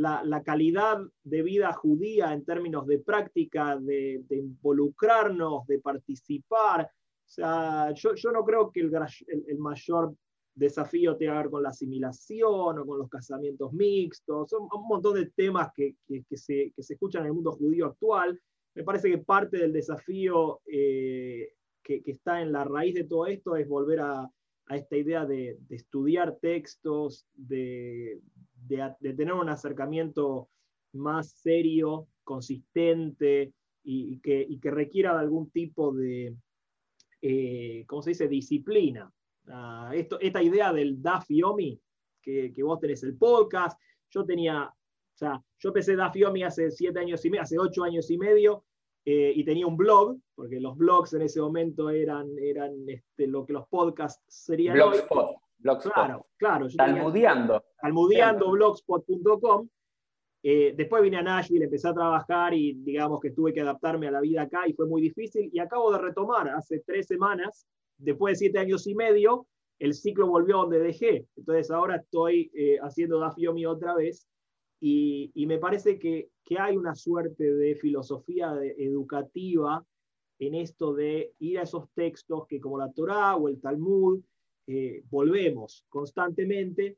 la, 0.00 0.42
calidad 0.42 0.98
de 1.22 1.42
vida 1.42 1.72
judía 1.72 2.32
en 2.32 2.44
términos 2.44 2.86
de 2.86 2.98
práctica, 2.98 3.76
de, 3.76 4.22
involucrarnos, 4.30 5.66
de 5.66 5.78
participar. 5.78 6.90
Yo, 7.36 8.32
no 8.32 8.44
creo 8.44 8.70
que 8.72 8.80
el, 8.80 9.58
mayor 9.58 10.14
desafío 10.54 11.16
tenga 11.16 11.32
que 11.32 11.38
ver 11.38 11.50
con 11.50 11.62
la 11.62 11.68
asimilación 11.68 12.78
o 12.78 12.86
con 12.86 12.98
los 12.98 13.08
casamientos 13.08 13.72
mixtos. 13.72 14.48
Son 14.48 14.62
un 14.62 14.88
montón 14.88 15.14
de 15.14 15.26
temas 15.26 15.68
que, 15.74 15.96
se, 16.32 16.72
escuchan 16.76 17.22
en 17.22 17.28
el 17.28 17.34
mundo 17.34 17.52
judío 17.52 17.86
actual. 17.86 18.40
Me 18.74 18.84
parece 18.84 19.10
que 19.10 19.18
parte 19.18 19.58
del 19.58 19.72
desafío 19.72 20.60
eh, 20.66 21.52
que, 21.82 22.02
está 22.06 22.40
en 22.40 22.52
la 22.52 22.64
raíz 22.64 22.94
de 22.94 23.04
todo 23.04 23.26
esto 23.26 23.56
es 23.56 23.68
volver 23.68 24.00
a, 24.00 24.30
esta 24.70 24.96
idea 24.96 25.26
de, 25.26 25.58
de, 25.68 25.74
estudiar 25.74 26.38
textos, 26.40 27.26
de, 27.34 28.20
de, 28.76 29.14
tener 29.14 29.34
un 29.34 29.48
acercamiento 29.48 30.48
más 30.92 31.32
serio, 31.32 32.08
consistente 32.24 33.52
y, 33.82 34.18
que, 34.20 34.46
que, 34.60 34.70
requiera 34.70 35.14
de 35.14 35.20
algún 35.20 35.50
tipo 35.50 35.92
de, 35.92 36.36
eh, 37.22 37.84
¿cómo 37.86 38.02
se 38.02 38.10
dice?, 38.10 38.28
disciplina. 38.28 39.10
Ah, 39.48 39.90
esto, 39.94 40.20
esta 40.20 40.42
idea 40.42 40.72
del 40.72 41.02
DAF 41.02 41.26
Yomi, 41.28 41.80
que, 42.22 42.52
que, 42.54 42.62
vos 42.62 42.78
tenés 42.78 43.02
el 43.02 43.16
podcast, 43.16 43.80
yo 44.10 44.24
tenía, 44.24 44.64
o 44.64 45.16
sea, 45.16 45.42
yo 45.58 45.68
empecé 45.70 45.96
DAF 45.96 46.14
Yomi 46.16 46.42
hace 46.42 46.70
siete 46.70 47.00
años 47.00 47.24
y 47.24 47.30
medio, 47.30 47.42
hace 47.42 47.58
ocho 47.58 47.82
años 47.82 48.10
y 48.10 48.18
medio, 48.18 48.64
eh, 49.04 49.32
y 49.34 49.44
tenía 49.44 49.66
un 49.66 49.76
blog, 49.76 50.18
porque 50.34 50.60
los 50.60 50.76
blogs 50.76 51.14
en 51.14 51.22
ese 51.22 51.40
momento 51.40 51.88
eran, 51.88 52.28
eran 52.38 52.84
este, 52.86 53.26
lo 53.26 53.46
que 53.46 53.54
los 53.54 53.66
podcasts 53.68 54.22
serían. 54.28 54.74
Blogspot. 54.74 55.36
Blogspot. 55.58 55.92
Claro, 55.94 56.26
claro. 56.36 56.68
Talmudeando. 56.68 57.54
Talmudeando, 57.54 57.64
blogspot.com. 57.82 59.68
Eh, 60.42 60.72
después 60.74 61.02
vine 61.02 61.18
a 61.18 61.22
Nashville, 61.22 61.64
empecé 61.64 61.88
a 61.88 61.94
trabajar 61.94 62.54
y 62.54 62.72
digamos 62.72 63.20
que 63.20 63.30
tuve 63.30 63.52
que 63.52 63.60
adaptarme 63.60 64.08
a 64.08 64.10
la 64.10 64.20
vida 64.20 64.42
acá 64.42 64.66
y 64.66 64.72
fue 64.72 64.86
muy 64.86 65.02
difícil. 65.02 65.50
Y 65.52 65.58
acabo 65.58 65.92
de 65.92 65.98
retomar 65.98 66.48
hace 66.48 66.80
tres 66.80 67.06
semanas, 67.06 67.66
después 67.98 68.32
de 68.32 68.38
siete 68.38 68.58
años 68.58 68.86
y 68.86 68.94
medio, 68.94 69.46
el 69.78 69.94
ciclo 69.94 70.26
volvió 70.26 70.58
a 70.58 70.62
donde 70.62 70.78
dejé. 70.78 71.26
Entonces 71.36 71.70
ahora 71.70 71.96
estoy 71.96 72.50
eh, 72.54 72.78
haciendo 72.80 73.18
Dafiomi 73.18 73.66
otra 73.66 73.94
vez 73.94 74.26
y, 74.80 75.30
y 75.34 75.46
me 75.46 75.58
parece 75.58 75.98
que, 75.98 76.30
que, 76.44 76.58
hay 76.58 76.76
una 76.76 76.94
suerte 76.94 77.52
de 77.52 77.74
filosofía 77.74 78.54
educativa 78.78 79.84
en 80.38 80.54
esto 80.54 80.94
de 80.94 81.34
ir 81.38 81.58
a 81.58 81.62
esos 81.62 81.90
textos 81.94 82.46
que 82.48 82.60
como 82.60 82.78
la 82.78 82.90
Torá 82.92 83.36
o 83.36 83.48
el 83.48 83.60
Talmud, 83.60 84.20
eh, 84.66 85.02
volvemos 85.10 85.84
constantemente 85.88 86.96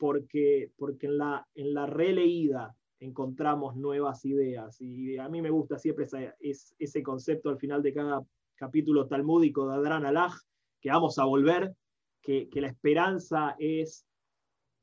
porque, 0.00 0.72
porque 0.78 1.06
en, 1.06 1.18
la, 1.18 1.46
en 1.54 1.74
la 1.74 1.84
releída 1.84 2.74
encontramos 3.00 3.76
nuevas 3.76 4.24
ideas. 4.24 4.80
Y 4.80 5.18
a 5.18 5.28
mí 5.28 5.42
me 5.42 5.50
gusta 5.50 5.78
siempre 5.78 6.06
ese 6.40 7.02
concepto 7.02 7.50
al 7.50 7.58
final 7.58 7.82
de 7.82 7.92
cada 7.92 8.26
capítulo 8.54 9.06
talmúdico 9.06 9.68
de 9.68 9.76
Adran 9.76 10.06
Alaj, 10.06 10.32
que 10.80 10.90
vamos 10.90 11.18
a 11.18 11.24
volver, 11.24 11.74
que, 12.22 12.48
la 12.54 12.68
esperanza 12.68 13.56
es 13.58 14.06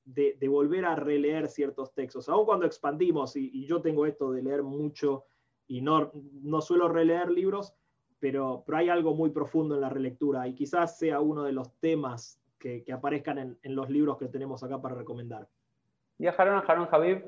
de, 0.06 0.38
volver 0.48 0.86
a 0.86 0.96
releer 0.96 1.48
ciertos 1.48 1.96
textos. 1.96 2.30
Aun 2.30 2.46
cuando 2.46 2.68
expandimos, 2.68 3.36
y, 3.36 3.66
yo 3.66 3.82
tengo 3.82 4.06
esto 4.06 4.32
de 4.32 4.44
leer 4.44 4.62
mucho 4.62 5.26
y 5.68 5.82
no, 5.82 6.12
no 6.14 6.62
suelo 6.62 6.90
releer 6.90 7.32
libros, 7.32 7.74
pero, 8.20 8.64
pero 8.68 8.78
hay 8.78 8.90
algo 8.90 9.16
muy 9.16 9.32
profundo 9.32 9.74
en 9.74 9.82
la 9.82 9.90
relectura 9.90 10.48
y 10.48 10.54
quizás 10.54 11.00
sea 11.00 11.22
uno 11.22 11.44
de 11.44 11.54
los 11.54 11.74
temas 11.80 12.40
que, 12.60 12.84
aparezcan 12.92 13.58
en, 13.62 13.76
los 13.76 13.90
libros 13.90 14.18
que 14.18 14.28
tenemos 14.28 14.64
acá 14.64 14.82
para 14.82 14.96
recomendar. 14.96 15.48
Y 16.18 16.28
a 16.28 16.32
Haron, 16.32 16.64
Haron 16.68 16.88
Habib, 16.92 17.26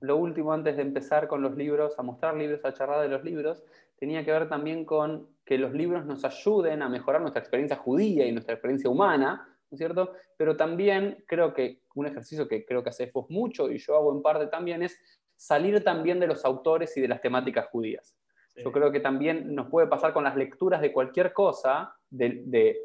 lo 0.00 0.16
último 0.16 0.52
antes 0.52 0.76
de 0.76 0.82
empezar 0.82 1.28
con 1.28 1.42
los 1.42 1.56
libros, 1.56 1.98
a 1.98 2.02
mostrar 2.02 2.36
libros, 2.36 2.64
a 2.64 2.72
charlar 2.72 3.00
de 3.02 3.08
los 3.08 3.24
libros, 3.24 3.64
tenía 3.96 4.24
que 4.24 4.32
ver 4.32 4.48
también 4.48 4.84
con 4.84 5.28
que 5.44 5.58
los 5.58 5.72
libros 5.72 6.04
nos 6.06 6.24
ayuden 6.24 6.82
a 6.82 6.88
mejorar 6.88 7.20
nuestra 7.20 7.40
experiencia 7.40 7.76
judía 7.76 8.26
y 8.26 8.32
nuestra 8.32 8.54
experiencia 8.54 8.88
humana, 8.90 9.48
¿no 9.70 9.74
es 9.74 9.78
cierto? 9.78 10.12
Pero 10.36 10.56
también 10.56 11.24
creo 11.26 11.52
que 11.52 11.82
un 11.94 12.06
ejercicio 12.06 12.46
que 12.46 12.64
creo 12.64 12.82
que 12.82 12.90
hace 12.90 13.10
vos 13.12 13.28
mucho 13.28 13.70
y 13.70 13.78
yo 13.78 13.96
hago 13.96 14.14
en 14.14 14.22
parte 14.22 14.46
también 14.46 14.82
es 14.82 14.98
salir 15.36 15.82
también 15.82 16.20
de 16.20 16.26
los 16.26 16.44
autores 16.44 16.96
y 16.96 17.00
de 17.00 17.08
las 17.08 17.20
temáticas 17.20 17.66
judías. 17.68 18.14
Yo 18.56 18.72
creo 18.72 18.90
que 18.90 18.98
también 18.98 19.54
nos 19.54 19.68
puede 19.68 19.86
pasar 19.86 20.12
con 20.12 20.24
las 20.24 20.34
lecturas 20.34 20.80
de 20.80 20.92
cualquier 20.92 21.32
cosa, 21.32 21.94
de, 22.10 22.42
de 22.44 22.76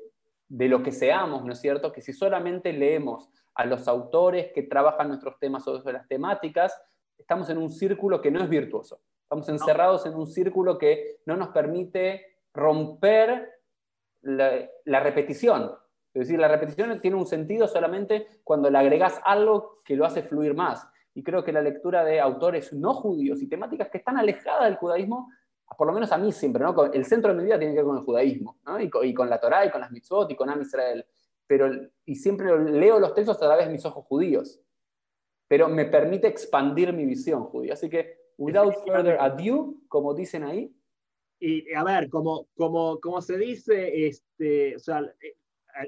lo 0.59 0.83
que 0.83 0.91
seamos, 0.91 1.43
¿no 1.43 1.53
es 1.53 1.59
cierto? 1.59 1.91
Que 1.91 2.01
si 2.01 2.13
solamente 2.13 2.71
leemos 2.73 3.29
a 3.55 3.65
los 3.65 3.87
autores 3.87 4.51
que 4.53 4.63
trabajan 4.63 5.07
nuestros 5.07 5.37
temas 5.39 5.67
o 5.67 5.81
las 5.91 6.07
temáticas, 6.07 6.79
estamos 7.17 7.49
en 7.49 7.57
un 7.57 7.69
círculo 7.69 8.21
que 8.21 8.31
no 8.31 8.41
es 8.41 8.49
virtuoso. 8.49 9.01
Estamos 9.23 9.49
encerrados 9.49 10.05
en 10.05 10.13
un 10.15 10.27
círculo 10.27 10.77
que 10.77 11.21
no 11.25 11.35
nos 11.35 11.49
permite 11.49 12.37
romper 12.53 13.49
la, 14.21 14.99
repetición. 14.99 15.71
Es 16.13 16.27
decir, 16.27 16.39
la 16.39 16.47
repetición 16.47 17.01
tiene 17.01 17.17
un 17.17 17.25
sentido 17.25 17.67
solamente 17.67 18.27
cuando 18.43 18.69
le 18.69 18.77
agregas 18.77 19.19
algo 19.25 19.81
que 19.83 19.95
lo 19.95 20.05
hace 20.05 20.21
fluir 20.21 20.53
más. 20.53 20.87
Y 21.15 21.23
creo 21.23 21.43
que 21.43 21.51
la 21.51 21.61
lectura 21.61 22.03
de 22.03 22.19
autores 22.19 22.73
no 22.73 22.93
judíos 22.93 23.41
y 23.41 23.49
temáticas 23.49 23.89
que 23.89 23.97
están 23.97 24.17
alejadas 24.17 24.65
del 24.65 24.75
judaísmo 24.75 25.29
por 25.77 25.87
lo 25.87 25.93
menos 25.93 26.11
a 26.11 26.17
mí 26.17 26.31
siempre, 26.31 26.63
¿no? 26.63 26.91
El 26.91 27.05
centro 27.05 27.31
de 27.31 27.37
mi 27.37 27.45
vida 27.45 27.57
tiene 27.57 27.73
que 27.73 27.79
ver 27.79 27.85
con 27.85 27.97
el 27.97 28.03
judaísmo, 28.03 28.59
¿no? 28.65 28.79
y, 28.79 29.13
con, 29.13 29.29
la 29.29 29.39
Torá, 29.39 29.65
y 29.65 29.71
con 29.71 29.81
las 29.81 29.91
mitzvot, 29.91 30.31
y 30.31 30.35
con 30.35 30.49
Am 30.49 30.61
Israel. 30.61 31.05
Pero, 31.47 31.69
y 32.05 32.15
siempre 32.15 32.57
leo 32.71 32.99
los 32.99 33.13
textos 33.13 33.37
a 33.37 33.39
través 33.39 33.67
de 33.67 33.71
mis 33.71 33.85
ojos 33.85 34.05
judíos. 34.05 34.61
Pero 35.47 35.67
me 35.69 35.85
permite 35.85 36.27
expandir 36.27 36.93
mi 36.93 37.05
visión 37.05 37.43
judía. 37.43 37.73
Así 37.73 37.89
que, 37.89 38.17
without 38.37 38.73
further 38.85 39.17
ado, 39.19 39.75
como 39.87 40.13
dicen 40.13 40.43
ahí. 40.43 40.73
Y 41.39 41.73
a 41.73 41.83
ver, 41.83 42.09
como, 42.09 42.47
como, 42.55 42.99
como 42.99 43.21
se 43.21 43.37
dice, 43.37 44.07
este, 44.07 44.75
o 44.77 44.79
sea, 44.79 45.01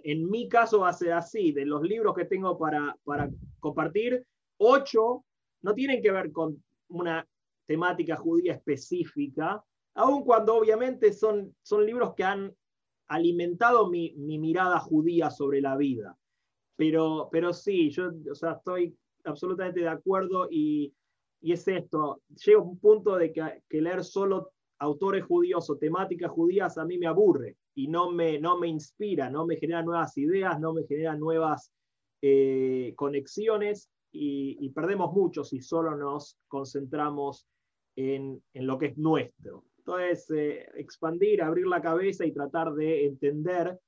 en 0.04 0.30
mi 0.30 0.50
caso 0.50 0.82
va 0.82 0.89
a 0.89 0.94
ser 0.94 1.13
así, 1.13 1.51
de 1.51 1.65
los 1.65 1.82
libros 1.82 2.15
que 2.15 2.25
tengo 2.25 2.58
para, 2.58 2.98
para 3.04 3.30
compartir, 3.60 4.25
ocho 4.58 5.24
no 5.62 5.74
tienen 5.74 6.01
que 6.01 6.12
ver 6.12 6.32
con 6.32 6.63
una 6.89 7.27
temática 7.65 8.15
judía 8.15 8.54
específica, 8.54 9.63
aun 9.96 10.24
cuando 10.24 10.56
obviamente 10.56 11.14
son, 11.14 11.56
son 11.62 11.86
libros 11.86 12.14
que 12.16 12.24
han 12.24 12.56
alimentado 13.08 13.90
mi, 13.90 14.14
mirada 14.16 14.80
judía 14.80 15.30
sobre 15.30 15.62
la 15.62 15.78
vida. 15.78 16.18
Pero, 16.75 17.30
pero 17.32 17.54
sí, 17.54 17.90
yo 17.90 18.12
estoy 18.32 18.96
absolutamente 19.24 19.82
de 19.82 19.90
acuerdo 19.90 20.48
y, 20.50 20.94
es 21.42 21.68
esto, 21.68 22.22
llega 22.44 22.60
un 22.60 22.80
punto 22.80 23.18
de 23.18 23.32
que, 23.32 23.82
leer 23.82 24.04
solo 24.04 24.52
autores 24.80 25.24
judíos 25.24 25.70
o 25.70 25.78
temáticas 25.78 26.32
judías 26.32 26.78
a 26.78 26.86
mí 26.86 26.98
me 26.98 27.06
aburre 27.06 27.56
y 27.75 27.88
no 27.88 28.12
me, 28.12 28.40
no 28.40 28.58
me 28.58 28.68
inspira, 28.68 29.30
no 29.30 29.46
me 29.46 29.56
genera 29.58 29.84
nuevas 29.84 30.18
ideas, 30.18 30.60
no 30.60 30.74
me 30.74 30.86
genera 30.86 31.16
nuevas 31.16 31.72
eh, 32.22 32.94
conexiones 32.96 33.92
y, 34.12 34.58
y, 34.60 34.70
perdemos 34.72 35.14
mucho 35.14 35.44
si 35.44 35.62
solo 35.62 35.96
nos 35.96 36.38
concentramos 36.48 37.48
en, 37.96 38.42
lo 38.54 38.78
que 38.78 38.88
es 38.88 38.98
nuestro. 38.98 39.64
Entonces, 39.86 40.32
eh, 40.32 40.68
expandir, 40.77 41.44
abrir 41.44 41.68
la 41.68 41.80
cabeza 41.80 42.25
y 42.25 42.32
tratar 42.32 42.74
de 42.74 43.06
entender 43.06 43.80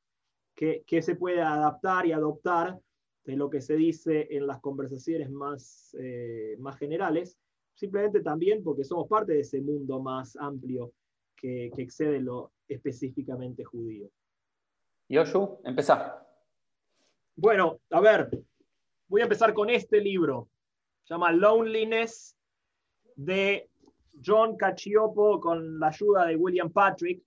qué, 0.54 0.84
se 1.02 1.16
puede 1.16 1.42
adaptar 1.42 2.06
y 2.06 2.12
adoptar 2.12 2.80
de 3.26 3.36
lo 3.36 3.50
que 3.50 3.62
se 3.62 3.76
dice 3.76 4.28
en 4.30 4.46
las 4.46 4.62
conversaciones 4.62 5.32
más, 5.32 5.96
eh, 6.00 6.56
más 6.60 6.78
generales, 6.78 7.40
simplemente 7.74 8.22
también 8.22 8.64
porque 8.64 8.84
somos 8.84 9.08
parte 9.08 9.34
de 9.34 9.40
ese 9.40 9.60
mundo 9.60 10.00
más 10.00 10.36
amplio 10.36 10.94
que, 11.36 11.72
que 11.76 11.82
excede 11.82 12.20
lo 12.20 12.52
específicamente 12.68 13.64
judío. 13.64 14.08
Yoshu, 15.10 15.62
empezá. 15.64 16.24
Bueno, 17.36 17.80
a 17.90 18.02
ver, 18.02 18.30
voy 19.08 19.22
a 19.22 19.24
empezar 19.24 19.52
con 19.52 19.72
este 19.72 20.00
libro. 20.00 20.48
Se 21.06 21.16
llama 21.16 21.32
Loneliness 21.32 22.38
de 23.16 23.68
John 24.24 24.56
Cacioppo 24.58 25.40
con 25.40 25.80
la 25.80 25.88
ayuda 25.88 26.26
de 26.26 26.36
William 26.36 26.72
Patrick. 26.72 27.24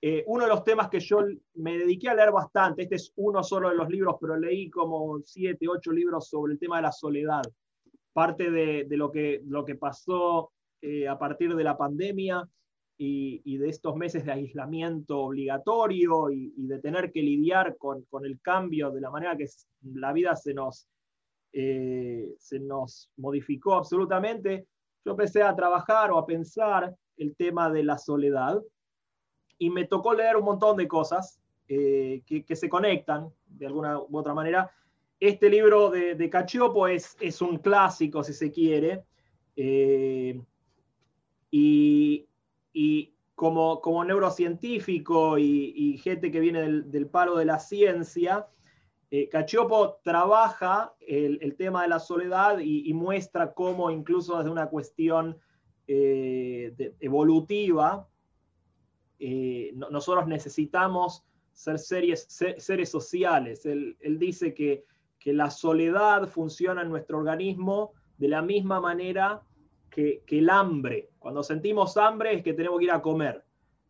Eh, 0.00 0.24
uno 0.26 0.44
de 0.44 0.50
los 0.50 0.62
temas 0.62 0.88
que 0.88 1.00
yo 1.00 1.20
me 1.54 1.78
dediqué 1.78 2.08
a 2.08 2.14
leer 2.14 2.30
bastante, 2.30 2.82
este 2.82 2.96
es 2.96 3.12
uno 3.16 3.42
solo 3.42 3.70
de 3.70 3.76
los 3.76 3.88
libros, 3.88 4.16
pero 4.20 4.36
leí 4.36 4.70
como 4.70 5.18
siete, 5.24 5.66
ocho 5.68 5.90
libros 5.90 6.28
sobre 6.28 6.52
el 6.52 6.58
tema 6.58 6.76
de 6.76 6.82
la 6.82 6.92
soledad. 6.92 7.42
Parte 8.12 8.50
de, 8.50 8.86
lo, 8.90 9.10
que, 9.10 9.42
lo 9.46 9.64
que 9.64 9.74
pasó 9.74 10.52
eh, 10.80 11.08
a 11.08 11.18
partir 11.18 11.54
de 11.54 11.64
la 11.64 11.76
pandemia 11.76 12.48
y, 12.98 13.58
de 13.58 13.68
estos 13.68 13.94
meses 13.96 14.24
de 14.24 14.32
aislamiento 14.32 15.20
obligatorio 15.20 16.30
y, 16.30 16.52
de 16.56 16.78
tener 16.78 17.12
que 17.12 17.22
lidiar 17.22 17.76
con, 17.76 18.06
el 18.24 18.40
cambio 18.40 18.90
de 18.90 19.00
la 19.00 19.10
manera 19.10 19.36
que 19.36 19.46
la 19.82 20.12
vida 20.12 20.34
se 20.34 20.54
nos, 20.54 20.88
eh, 21.52 22.34
se 22.38 22.58
nos 22.60 23.10
modificó 23.16 23.74
absolutamente 23.74 24.66
yo 25.06 25.12
empecé 25.12 25.40
a 25.40 25.54
trabajar 25.54 26.10
o 26.10 26.18
a 26.18 26.26
pensar 26.26 26.92
el 27.16 27.36
tema 27.36 27.70
de 27.70 27.84
la 27.84 27.96
soledad 27.96 28.60
y 29.56 29.70
me 29.70 29.84
tocó 29.84 30.12
leer 30.12 30.36
un 30.36 30.44
montón 30.44 30.76
de 30.76 30.88
cosas 30.88 31.40
eh, 31.68 32.22
que, 32.26 32.56
se 32.56 32.68
conectan 32.68 33.32
de 33.46 33.66
alguna 33.66 34.00
u 34.00 34.18
otra 34.18 34.34
manera. 34.34 34.68
Este 35.20 35.48
libro 35.48 35.90
de, 35.90 36.16
de 36.16 36.28
Cachiopo 36.28 36.88
es, 36.88 37.16
es, 37.20 37.40
un 37.40 37.58
clásico, 37.58 38.24
si 38.24 38.32
se 38.32 38.50
quiere, 38.50 39.04
eh, 39.54 40.42
y, 41.52 42.26
como, 43.36 43.80
como 43.80 44.04
neurocientífico 44.04 45.38
y, 45.38 45.98
gente 45.98 46.32
que 46.32 46.40
viene 46.40 46.62
del, 46.62 46.90
del 46.90 47.06
palo 47.06 47.36
de 47.36 47.44
la 47.44 47.60
ciencia, 47.60 48.48
eh, 49.10 49.28
Cachiopo 49.28 50.00
trabaja 50.02 50.94
el, 51.00 51.54
tema 51.56 51.82
de 51.82 51.88
la 51.88 52.00
soledad 52.00 52.58
y, 52.58 52.92
muestra 52.92 53.54
cómo 53.54 53.90
incluso 53.90 54.36
desde 54.36 54.50
una 54.50 54.68
cuestión 54.68 55.38
eh, 55.86 56.94
evolutiva, 56.98 58.08
eh, 59.20 59.72
nosotros 59.74 60.26
necesitamos 60.26 61.24
ser 61.52 61.78
seres 61.78 62.90
sociales. 62.90 63.64
Él, 63.64 63.96
dice 64.18 64.54
que, 64.54 64.84
la 65.24 65.50
soledad 65.50 66.28
funciona 66.28 66.82
en 66.82 66.88
nuestro 66.88 67.18
organismo 67.18 67.94
de 68.16 68.28
la 68.28 68.42
misma 68.42 68.80
manera 68.80 69.42
que, 69.90 70.22
que 70.24 70.38
el 70.38 70.48
hambre. 70.50 71.10
Cuando 71.18 71.42
sentimos 71.42 71.96
hambre 71.96 72.34
es 72.34 72.44
que 72.44 72.52
tenemos 72.52 72.78
que 72.78 72.84
ir 72.84 72.92
a 72.92 73.02
comer. 73.02 73.44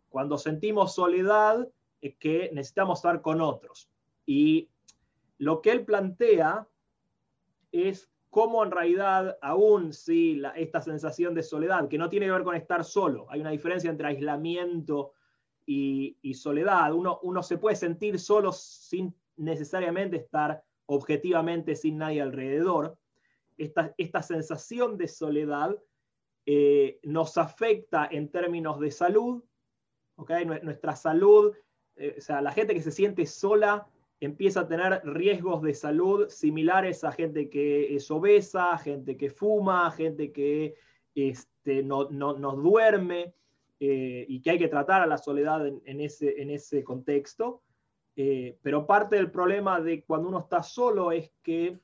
Cuando 0.08 0.38
sentimos 0.38 0.94
soledad 0.94 1.68
es 2.00 2.16
que 2.16 2.50
necesitamos 2.54 3.00
estar 3.00 3.20
con 3.20 3.42
otros. 3.42 3.90
Y 4.25 4.70
lo 5.38 5.61
que 5.61 5.71
él 5.73 5.85
plantea 5.85 6.66
es 7.73 8.11
cómo 8.31 8.62
en 8.64 8.71
realidad, 8.71 9.38
aún 9.40 9.93
si 9.93 10.43
esta 10.57 10.81
sensación 10.81 11.35
de 11.35 11.43
soledad, 11.43 11.88
que 11.88 11.99
no 11.99 12.11
tiene 12.11 12.26
que 12.26 12.33
ver 12.33 12.45
con 12.45 12.55
estar 12.55 12.85
solo, 12.85 13.26
hay 13.31 13.40
una 13.40 13.50
diferencia 13.50 13.90
entre 13.90 14.09
aislamiento 14.09 15.12
y, 15.64 16.35
soledad, 16.35 16.93
uno, 16.93 17.43
se 17.43 17.59
puede 17.59 17.76
sentir 17.76 18.21
solo 18.21 18.52
sin 18.52 19.14
necesariamente 19.37 20.16
estar 20.16 20.62
objetivamente 20.87 21.75
sin 21.75 21.99
nadie 21.99 22.23
alrededor. 22.23 22.97
Esta, 23.57 24.23
sensación 24.23 24.97
de 24.97 25.09
soledad 25.09 25.75
eh, 26.45 27.00
nos 27.02 27.38
afecta 27.38 28.07
en 28.11 28.31
términos 28.31 28.78
de 28.78 28.90
salud, 28.90 29.43
nuestra 30.62 30.95
salud, 30.95 31.55
eh, 31.97 32.16
o 32.19 32.21
sea, 32.21 32.43
la 32.43 32.52
gente 32.52 32.75
que 32.75 32.83
se 32.83 32.90
siente 32.90 33.26
sola 33.26 33.88
empieza 34.20 34.61
a 34.61 34.68
tener 34.68 35.02
riesgos 35.04 35.62
de 35.62 35.75
salud 35.75 36.28
similares 36.28 37.04
a 37.04 37.12
gente 37.12 37.50
que 37.50 37.94
es 37.94 38.11
obesa, 38.11 38.76
gente 38.78 39.16
que 39.16 39.30
fuma, 39.30 39.90
gente 39.90 40.32
que 40.32 40.75
este, 41.14 41.82
no, 41.82 42.04
duerme 42.04 43.35
eh, 43.80 44.25
y 44.28 44.40
que 44.40 44.50
hay 44.50 44.58
que 44.58 44.68
tratar 44.68 45.02
a 45.02 45.06
la 45.06 45.18
soledad 45.18 45.66
en, 45.66 46.00
ese, 46.00 46.40
en 46.40 46.50
ese, 46.50 46.82
contexto. 46.82 47.62
Eh, 48.16 48.56
pero 48.62 48.87
parte 48.87 49.16
del 49.16 49.30
problema 49.30 49.80
de 49.80 50.02
cuando 50.02 50.28
uno 50.28 50.38
está 50.38 50.62
solo 50.62 51.12
es 51.12 51.30
que 51.42 51.78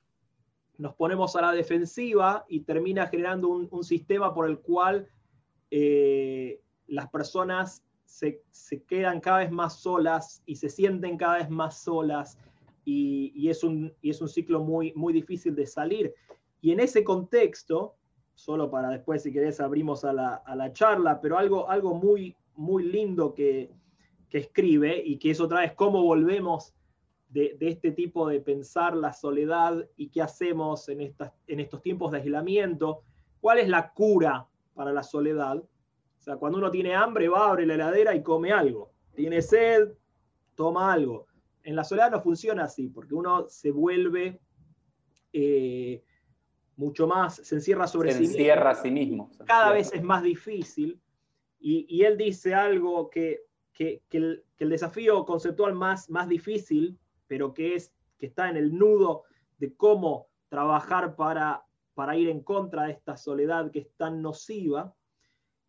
nos 0.79 0.95
ponemos 0.95 1.37
a 1.37 1.43
la 1.43 1.53
defensiva 1.53 2.47
y 2.49 2.61
termina 2.61 3.07
generando 3.07 3.49
un, 3.49 3.85
sistema 3.85 4.33
por 4.33 4.49
el 4.49 4.59
cual 4.59 5.09
eh, 5.71 6.61
las 6.87 7.11
personas 7.11 7.85
se, 8.13 8.83
quedan 8.85 9.21
cada 9.21 9.39
vez 9.39 9.51
más 9.51 9.81
solas 9.81 10.43
y 10.47 10.57
se 10.57 10.69
sienten 10.69 11.17
cada 11.17 11.39
vez 11.39 11.51
más 11.51 11.83
solas 11.83 12.39
y, 12.85 13.49
es, 13.49 13.63
un, 13.63 13.93
y 14.03 14.11
es 14.11 14.21
un 14.21 14.29
ciclo 14.29 14.61
muy, 14.61 14.93
muy 14.95 15.13
difícil 15.13 15.55
de 15.55 15.67
salir. 15.67 16.15
Y 16.61 16.73
en 16.73 16.81
ese 16.81 17.05
contexto, 17.05 17.95
solo 18.35 18.71
para 18.71 18.91
después, 18.91 19.23
si 19.23 19.33
querés, 19.33 19.61
abrimos 19.61 20.05
a 20.05 20.13
la, 20.13 20.35
a 20.35 20.57
la 20.57 20.73
charla, 20.73 21.21
pero 21.21 21.39
algo, 21.39 21.69
algo 21.71 21.95
muy, 21.95 22.37
muy 22.57 22.85
lindo 22.85 23.35
que, 23.35 23.71
que 24.29 24.39
escribe 24.39 25.03
y 25.05 25.19
que 25.19 25.31
es 25.31 25.41
otra 25.41 25.61
vez 25.61 25.73
cómo 25.75 26.03
volvemos 26.03 26.75
de, 27.29 27.57
este 27.61 27.93
tipo 27.93 28.29
de 28.29 28.41
pensar 28.41 28.97
la 28.97 29.13
soledad 29.13 29.89
y 29.97 30.09
qué 30.09 30.23
hacemos 30.23 30.89
en, 30.89 31.01
estas, 31.01 31.33
en 31.47 31.61
estos 31.61 31.81
tiempos 31.83 32.13
de 32.13 32.19
aislamiento, 32.19 33.03
cuál 33.41 33.59
es 33.59 33.69
la 33.69 33.93
cura 33.93 34.49
para 34.75 34.93
la 34.93 35.03
soledad. 35.03 35.63
O 36.23 36.25
sea, 36.25 36.37
cuando 36.37 36.59
uno 36.59 36.71
tiene 36.71 36.95
hambre, 36.95 37.29
va, 37.29 37.51
abre 37.51 37.67
la 37.67 37.75
heladera 37.75 38.15
y 38.15 38.23
come 38.23 38.53
algo. 38.53 38.93
Tiene 39.13 39.43
sed, 39.43 39.89
toma 40.55 40.93
algo. 40.93 41.27
En 41.65 41.75
la 41.75 41.83
soledad 41.83 42.13
no 42.13 42.21
funciona 42.21 42.63
así, 42.63 42.87
porque 42.91 43.13
uno 43.13 43.49
se 43.49 43.73
vuelve 43.73 44.41
eh, 45.33 46.01
mucho 46.77 47.09
más, 47.09 47.35
se 47.35 47.57
encierra 47.57 47.89
sobre 47.89 48.13
sí 48.13 48.27
encierra 48.27 48.71
mismo. 48.71 48.79
a 48.79 48.83
sí 48.83 48.91
mismo. 48.93 49.31
Cada 49.45 49.73
vez 49.73 49.93
es 49.93 50.05
más 50.05 50.23
difícil. 50.23 51.01
Y, 51.59 51.87
y 51.89 52.05
él 52.05 52.17
dice 52.17 52.55
algo 52.55 53.11
que, 53.11 53.41
que, 53.73 54.05
que, 54.09 54.19
el, 54.19 54.45
que, 54.57 54.63
el, 54.63 54.71
desafío 54.71 55.25
conceptual 55.25 55.75
más, 55.75 56.09
más 56.09 56.29
difícil 56.29 57.01
pero 57.27 57.53
que, 57.53 57.75
es, 57.75 57.93
que 58.17 58.27
está 58.27 58.49
en 58.49 58.57
el 58.57 58.79
nudo 58.79 59.25
de 59.59 59.75
cómo 59.75 60.29
trabajar 60.49 61.17
para, 61.17 61.65
para 61.95 62.17
ir 62.17 62.29
en 62.29 62.45
contra 62.45 62.85
de 62.85 62.93
esta 62.93 63.17
soledad 63.17 63.73
que 63.73 63.81
es 63.81 63.91
tan 63.97 64.23
nociva, 64.23 64.95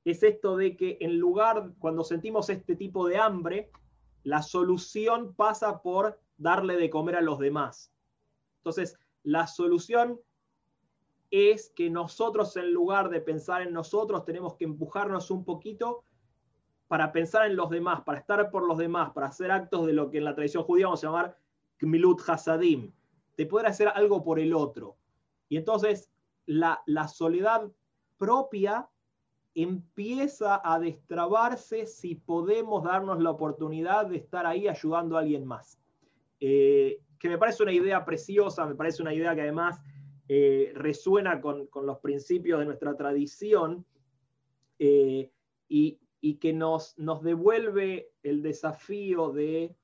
es 0.05 0.23
esto 0.23 0.57
de 0.57 0.75
que 0.75 0.97
en 0.99 1.17
lugar, 1.17 1.71
cuando 1.79 2.03
sentimos 2.03 2.49
este 2.49 2.75
tipo 2.75 3.07
de 3.07 3.17
hambre, 3.17 3.71
la 4.23 4.41
solución 4.41 5.33
pasa 5.33 5.81
por 5.81 6.19
darle 6.37 6.75
de 6.77 6.89
comer 6.89 7.15
a 7.15 7.21
los 7.21 7.39
demás. 7.39 7.93
Entonces, 8.57 8.97
la 9.23 9.47
solución 9.47 10.19
es 11.31 11.71
que 11.75 11.89
nosotros, 11.89 12.55
en 12.57 12.71
lugar 12.73 13.09
de 13.09 13.21
pensar 13.21 13.61
en 13.61 13.73
nosotros, 13.73 14.25
tenemos 14.25 14.55
que 14.55 14.65
empujarnos 14.65 15.31
un 15.31 15.43
poquito 15.43 16.03
para 16.87 17.11
pensar 17.11 17.47
en 17.47 17.55
los 17.55 17.69
demás, 17.69 18.01
para 18.01 18.19
estar 18.19 18.51
por 18.51 18.67
los 18.67 18.77
demás, 18.77 19.11
para 19.13 19.27
hacer 19.27 19.51
actos 19.51 19.87
de 19.87 19.93
lo 19.93 20.11
que 20.11 20.19
en 20.19 20.25
la 20.25 20.35
tradición 20.35 20.63
judía 20.63 20.85
vamos 20.85 21.03
a 21.03 21.07
llamar 21.07 21.37
Gmilut 21.79 22.21
Hasadim, 22.27 22.91
de 23.35 23.45
poder 23.45 23.67
hacer 23.67 23.87
algo 23.87 24.23
por 24.23 24.39
el 24.39 24.53
otro. 24.53 24.97
Y 25.49 25.57
entonces 25.57 26.11
la, 26.45 26.83
la 26.85 27.07
soledad 27.07 27.71
propia 28.17 28.87
empieza 29.55 30.61
a 30.63 30.79
destrabarse 30.79 31.85
si 31.85 32.15
podemos 32.15 32.83
darnos 32.83 33.21
la 33.21 33.31
oportunidad 33.31 34.07
de 34.07 34.17
estar 34.17 34.45
ahí 34.45 34.67
ayudando 34.67 35.15
a 35.15 35.19
alguien 35.19 35.45
más. 35.45 35.79
Eh, 36.39 36.99
que 37.19 37.29
me 37.29 37.37
parece 37.37 37.63
una 37.63 37.71
idea 37.71 38.03
preciosa, 38.03 38.65
me 38.65 38.75
parece 38.75 39.01
una 39.01 39.13
idea 39.13 39.35
que 39.35 39.41
además 39.41 39.81
eh, 40.27 40.71
resuena 40.75 41.39
con, 41.39 41.67
con, 41.67 41.85
los 41.85 41.99
principios 41.99 42.59
de 42.59 42.65
nuestra 42.65 42.95
tradición 42.97 43.85
eh, 44.79 45.31
y, 45.69 45.99
y, 46.19 46.35
que 46.35 46.51
nos, 46.51 46.97
nos 46.97 47.21
devuelve 47.21 48.11
el 48.23 48.41
desafío 48.41 49.31
de 49.31 49.75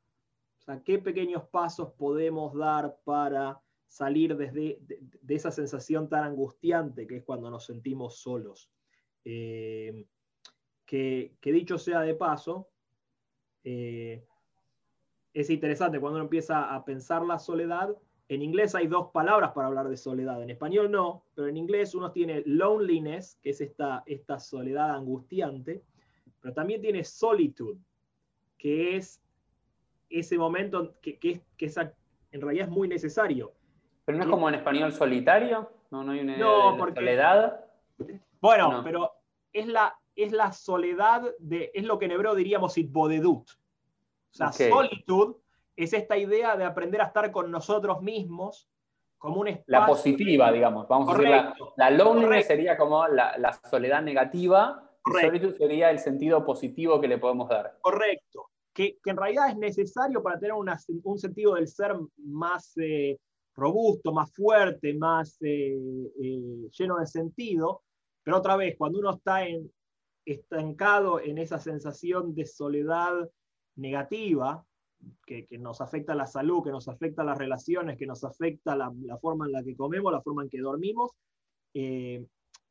qué 0.84 1.00
pequeños 1.00 1.44
pasos 1.46 1.94
podemos 1.94 2.54
dar 2.54 3.00
para 3.04 3.62
salir 3.88 4.38
desde, 4.38 4.80
de, 4.82 5.36
esa 5.36 5.52
sensación 5.52 6.08
tan 6.08 6.24
angustiante 6.24 7.08
que 7.08 7.18
es 7.18 7.24
cuando 7.24 7.50
nos 7.50 7.66
sentimos 7.66 8.18
solos. 8.18 8.70
Eh, 9.26 10.06
que, 10.86 11.32
dicho 11.44 11.78
sea 11.78 12.02
de 12.02 12.16
paso, 12.16 12.68
eh, 13.64 14.24
es 15.34 15.50
interesante 15.50 16.00
cuando 16.00 16.18
uno 16.18 16.26
empieza 16.26 16.74
a 16.74 16.84
pensar 16.84 17.24
la 17.24 17.38
soledad. 17.38 17.96
En 18.28 18.42
inglés 18.42 18.74
hay 18.76 18.88
dos 18.88 19.12
palabras 19.12 19.52
para 19.52 19.68
hablar 19.68 19.88
de 19.88 19.98
soledad, 19.98 20.42
en 20.42 20.50
español 20.50 20.92
no, 20.92 21.26
pero 21.36 21.48
en 21.48 21.58
inglés 21.58 21.96
uno 21.96 22.12
tiene 22.12 22.44
loneliness, 22.46 23.38
que 23.42 23.52
es 23.52 23.62
esta, 23.62 24.04
esta 24.06 24.40
soledad 24.40 24.92
angustiante, 24.92 25.84
pero 26.40 26.54
también 26.54 26.82
tiene 26.82 27.04
solitude, 27.04 27.80
que 28.58 28.96
es 28.98 29.22
ese 30.10 30.38
momento 30.38 30.96
que, 31.02 31.18
que, 31.18 31.42
que 31.58 31.72
en 32.32 32.42
realidad 32.42 32.68
es 32.68 32.72
muy 32.72 32.88
necesario. 32.88 33.54
Pero 34.06 34.18
no 34.18 34.24
es 34.24 34.30
como 34.30 34.50
en 34.50 34.56
español 34.56 34.92
solitario, 34.92 35.70
no, 35.92 36.04
no 36.04 36.12
hay 36.12 36.22
una 36.22 36.38
soledad. 36.96 37.66
Bueno, 38.42 38.82
pero 38.84 39.12
es 39.52 39.68
la, 39.68 39.98
es 40.16 40.32
la 40.32 40.52
soledad 40.52 41.24
de, 41.40 41.72
es 41.74 41.84
lo 41.86 42.00
que 42.00 42.06
en 42.06 42.12
hebreo 42.12 42.36
diríamos 42.36 42.78
itbodedut. 42.78 43.50
O 43.50 44.34
sea, 44.34 44.52
solitud 44.52 45.38
es 45.76 45.94
esta 45.94 46.18
idea 46.18 46.56
de 46.56 46.66
aprender 46.66 47.02
a 47.02 47.06
estar 47.06 47.32
con 47.32 47.50
nosotros 47.52 48.02
mismos 48.02 48.70
como 49.18 49.42
un 49.42 49.48
espacio. 49.48 49.80
La 49.80 49.86
positiva, 49.86 50.52
digamos. 50.52 50.88
Vamos 50.88 51.10
a 51.10 51.18
decir, 51.18 51.30
la, 51.30 51.56
la 51.76 51.90
loneliness 51.90 52.48
sería 52.48 52.78
como 52.78 53.08
la, 53.08 53.38
la 53.38 53.54
soledad 53.54 54.02
negativa. 54.02 54.84
Solitud 55.22 55.56
sería 55.58 55.90
el 55.90 56.00
sentido 56.00 56.46
positivo 56.46 57.02
que 57.02 57.08
le 57.08 57.18
podemos 57.18 57.50
dar. 57.50 57.78
Correcto 57.82 58.50
que, 58.74 58.98
en 59.06 59.18
realidad 59.18 59.50
es 59.50 59.58
necesario 59.58 60.24
para 60.24 60.40
tener 60.40 60.54
un 60.54 61.20
sentido 61.20 61.56
del 61.56 61.68
ser 61.68 61.96
más 62.18 62.74
eh, 62.78 63.18
robusto, 63.56 64.14
más 64.14 64.32
fuerte, 64.32 64.94
más 64.94 65.38
eh, 65.42 65.78
eh, 66.22 66.70
lleno 66.78 66.98
de 66.98 67.06
sentido. 67.06 67.84
Pero 68.30 68.38
otra 68.38 68.58
vez, 68.58 68.76
cuando 68.78 69.00
uno 69.00 69.10
está 69.10 69.48
en, 69.48 69.72
estancado 70.24 71.20
en 71.20 71.40
esa 71.40 71.58
sensación 71.58 72.36
de 72.36 72.46
soledad 72.46 73.28
negativa, 73.76 74.64
que, 75.26 75.48
nos 75.58 75.82
afecta 75.82 76.14
la 76.14 76.28
salud, 76.28 76.64
que 76.64 76.70
nos 76.70 76.88
afecta 76.88 77.24
las 77.24 77.40
relaciones, 77.40 77.98
que 77.98 78.06
nos 78.06 78.24
afecta 78.24 78.76
la, 78.76 78.94
forma 79.20 79.48
en 79.48 79.52
la 79.52 79.64
que 79.64 79.76
comemos, 79.76 80.12
la 80.12 80.22
forma 80.22 80.44
en 80.44 80.50
que 80.50 80.60
dormimos, 80.60 81.10
es 81.74 82.22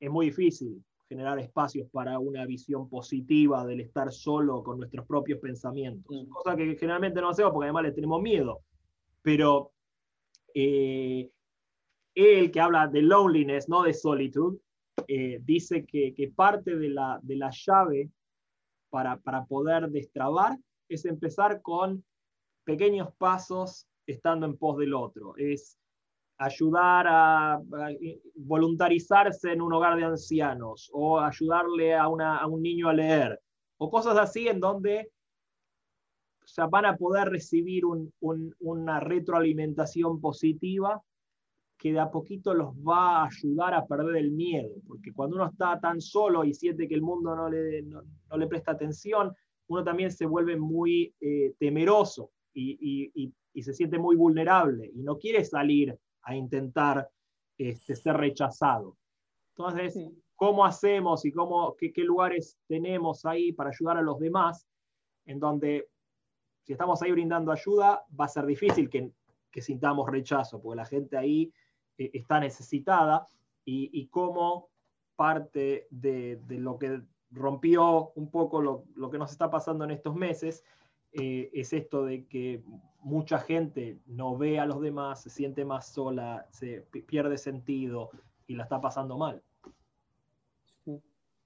muy 0.09 0.27
difícil 0.27 0.81
generar 1.09 1.40
espacios 1.40 1.90
para 1.90 2.21
una 2.21 2.47
visión 2.47 2.88
positiva 2.88 3.66
del 3.66 3.81
estar 3.81 4.12
solo 4.12 4.62
con 4.62 4.79
nuestros 4.79 5.09
propios 5.09 5.40
pensamientos, 5.40 6.25
mm. 6.25 6.29
cosa 6.29 6.55
que 6.55 6.77
generalmente 6.77 7.21
no 7.21 7.31
hacemos 7.31 7.51
porque 7.51 7.64
además 7.64 7.83
le 7.83 7.92
tenemos 7.94 8.23
miedo. 8.23 8.61
Pero 9.23 9.73
eh, 10.55 11.29
él 12.14 12.53
que 12.53 12.61
habla 12.61 12.87
de 12.87 13.03
loneliness, 13.03 13.68
no 13.68 13.83
de 13.83 13.92
solitude, 13.92 14.61
eh, 15.09 15.40
dice 15.42 15.87
que, 15.87 16.33
parte 16.37 16.77
de 16.77 16.90
la, 16.90 17.18
de 17.23 17.37
la 17.37 17.51
llave 17.51 18.11
para, 18.90 19.16
para 19.18 19.47
poder 19.47 19.88
destrabar 19.88 20.59
es 20.88 21.07
empezar 21.07 21.62
con 21.62 22.05
pequeños 22.64 23.09
pasos 23.16 23.87
estando 24.07 24.44
en 24.44 24.59
pos 24.59 24.77
del 24.77 24.92
otro. 24.92 25.35
Es 25.37 25.79
ayudar 26.38 27.07
a, 27.09 27.61
voluntarizarse 28.37 29.53
en 29.53 29.62
un 29.62 29.73
hogar 29.73 29.97
de 29.97 30.05
ancianos 30.05 30.90
o 30.92 31.18
ayudarle 31.18 31.94
a, 31.94 32.07
un 32.09 32.62
niño 32.62 32.88
a 32.88 32.92
leer 32.92 33.40
o 33.79 33.90
cosas 33.90 34.16
así 34.18 34.47
en 34.47 34.61
donde 34.61 35.11
van 36.71 36.87
a 36.87 36.97
poder 36.97 37.29
recibir 37.29 37.85
una 38.61 39.01
retroalimentación 39.01 40.21
positiva 40.21 41.03
que 41.78 41.92
de 41.92 42.00
a 42.00 42.10
poquito 42.10 42.52
los 42.52 42.74
va 42.76 43.22
a 43.22 43.26
ayudar 43.26 43.72
a 43.72 43.86
perder 43.86 44.16
el 44.16 44.32
miedo, 44.32 44.74
porque 44.86 45.12
cuando 45.12 45.36
uno 45.36 45.46
está 45.46 45.78
tan 45.80 46.00
solo 46.00 46.44
y 46.44 46.52
siente 46.52 46.88
que 46.88 46.94
el 46.94 47.02
mundo 47.02 47.36
no 47.36 47.48
le, 47.48 47.82
no, 47.82 48.02
le 48.36 48.46
presta 48.48 48.72
atención, 48.72 49.32
uno 49.68 49.84
también 49.84 50.10
se 50.10 50.26
vuelve 50.26 50.56
muy 50.56 51.14
eh, 51.20 51.54
temeroso 51.58 52.32
y, 52.52 53.12
y, 53.14 53.32
y, 53.54 53.62
se 53.62 53.72
siente 53.72 53.98
muy 53.98 54.16
vulnerable 54.16 54.90
y 54.92 55.02
no 55.02 55.18
quiere 55.18 55.44
salir 55.44 55.96
a 56.22 56.34
intentar 56.34 57.08
este, 57.56 57.96
ser 57.96 58.16
rechazado. 58.16 58.96
Entonces, 59.56 59.98
¿cómo 60.36 60.64
hacemos 60.64 61.24
y 61.24 61.32
cómo, 61.32 61.74
qué, 61.76 61.92
lugares 62.04 62.56
tenemos 62.68 63.24
ahí 63.24 63.52
para 63.52 63.70
ayudar 63.70 63.96
a 63.96 64.02
los 64.02 64.20
demás? 64.20 64.66
En 65.26 65.40
donde, 65.40 65.88
si 66.62 66.72
estamos 66.72 67.02
ahí 67.02 67.10
brindando 67.10 67.50
ayuda, 67.50 68.04
va 68.18 68.26
a 68.26 68.28
ser 68.28 68.46
difícil 68.46 68.88
que, 68.88 69.10
sintamos 69.60 70.08
rechazo, 70.08 70.62
porque 70.62 70.76
la 70.76 70.84
gente 70.84 71.16
ahí 71.16 71.52
eh, 71.98 72.11
está 72.14 72.40
necesitada 72.40 73.26
y, 73.64 74.06
cómo 74.06 74.70
parte 75.14 75.88
de, 75.90 76.40
lo 76.48 76.78
que 76.78 77.02
rompió 77.30 78.12
un 78.14 78.30
poco 78.30 78.62
lo, 78.62 78.84
lo, 78.94 79.11
que 79.11 79.18
nos 79.18 79.30
está 79.30 79.50
pasando 79.50 79.84
en 79.84 79.90
estos 79.90 80.14
meses 80.14 80.64
eh, 81.12 81.50
es 81.52 81.72
esto 81.72 82.04
de 82.04 82.26
que 82.26 82.62
mucha 83.00 83.38
gente 83.38 83.98
no 84.06 84.37
ve 84.37 84.58
a 84.58 84.66
los 84.66 84.80
demás, 84.80 85.22
se 85.22 85.30
siente 85.30 85.64
más 85.64 85.87
sola, 85.87 86.46
se 86.50 86.82
pierde 87.06 87.38
sentido 87.38 88.11
y 88.46 88.54
la 88.54 88.64
está 88.64 88.80
pasando 88.80 89.16
mal. 89.16 89.42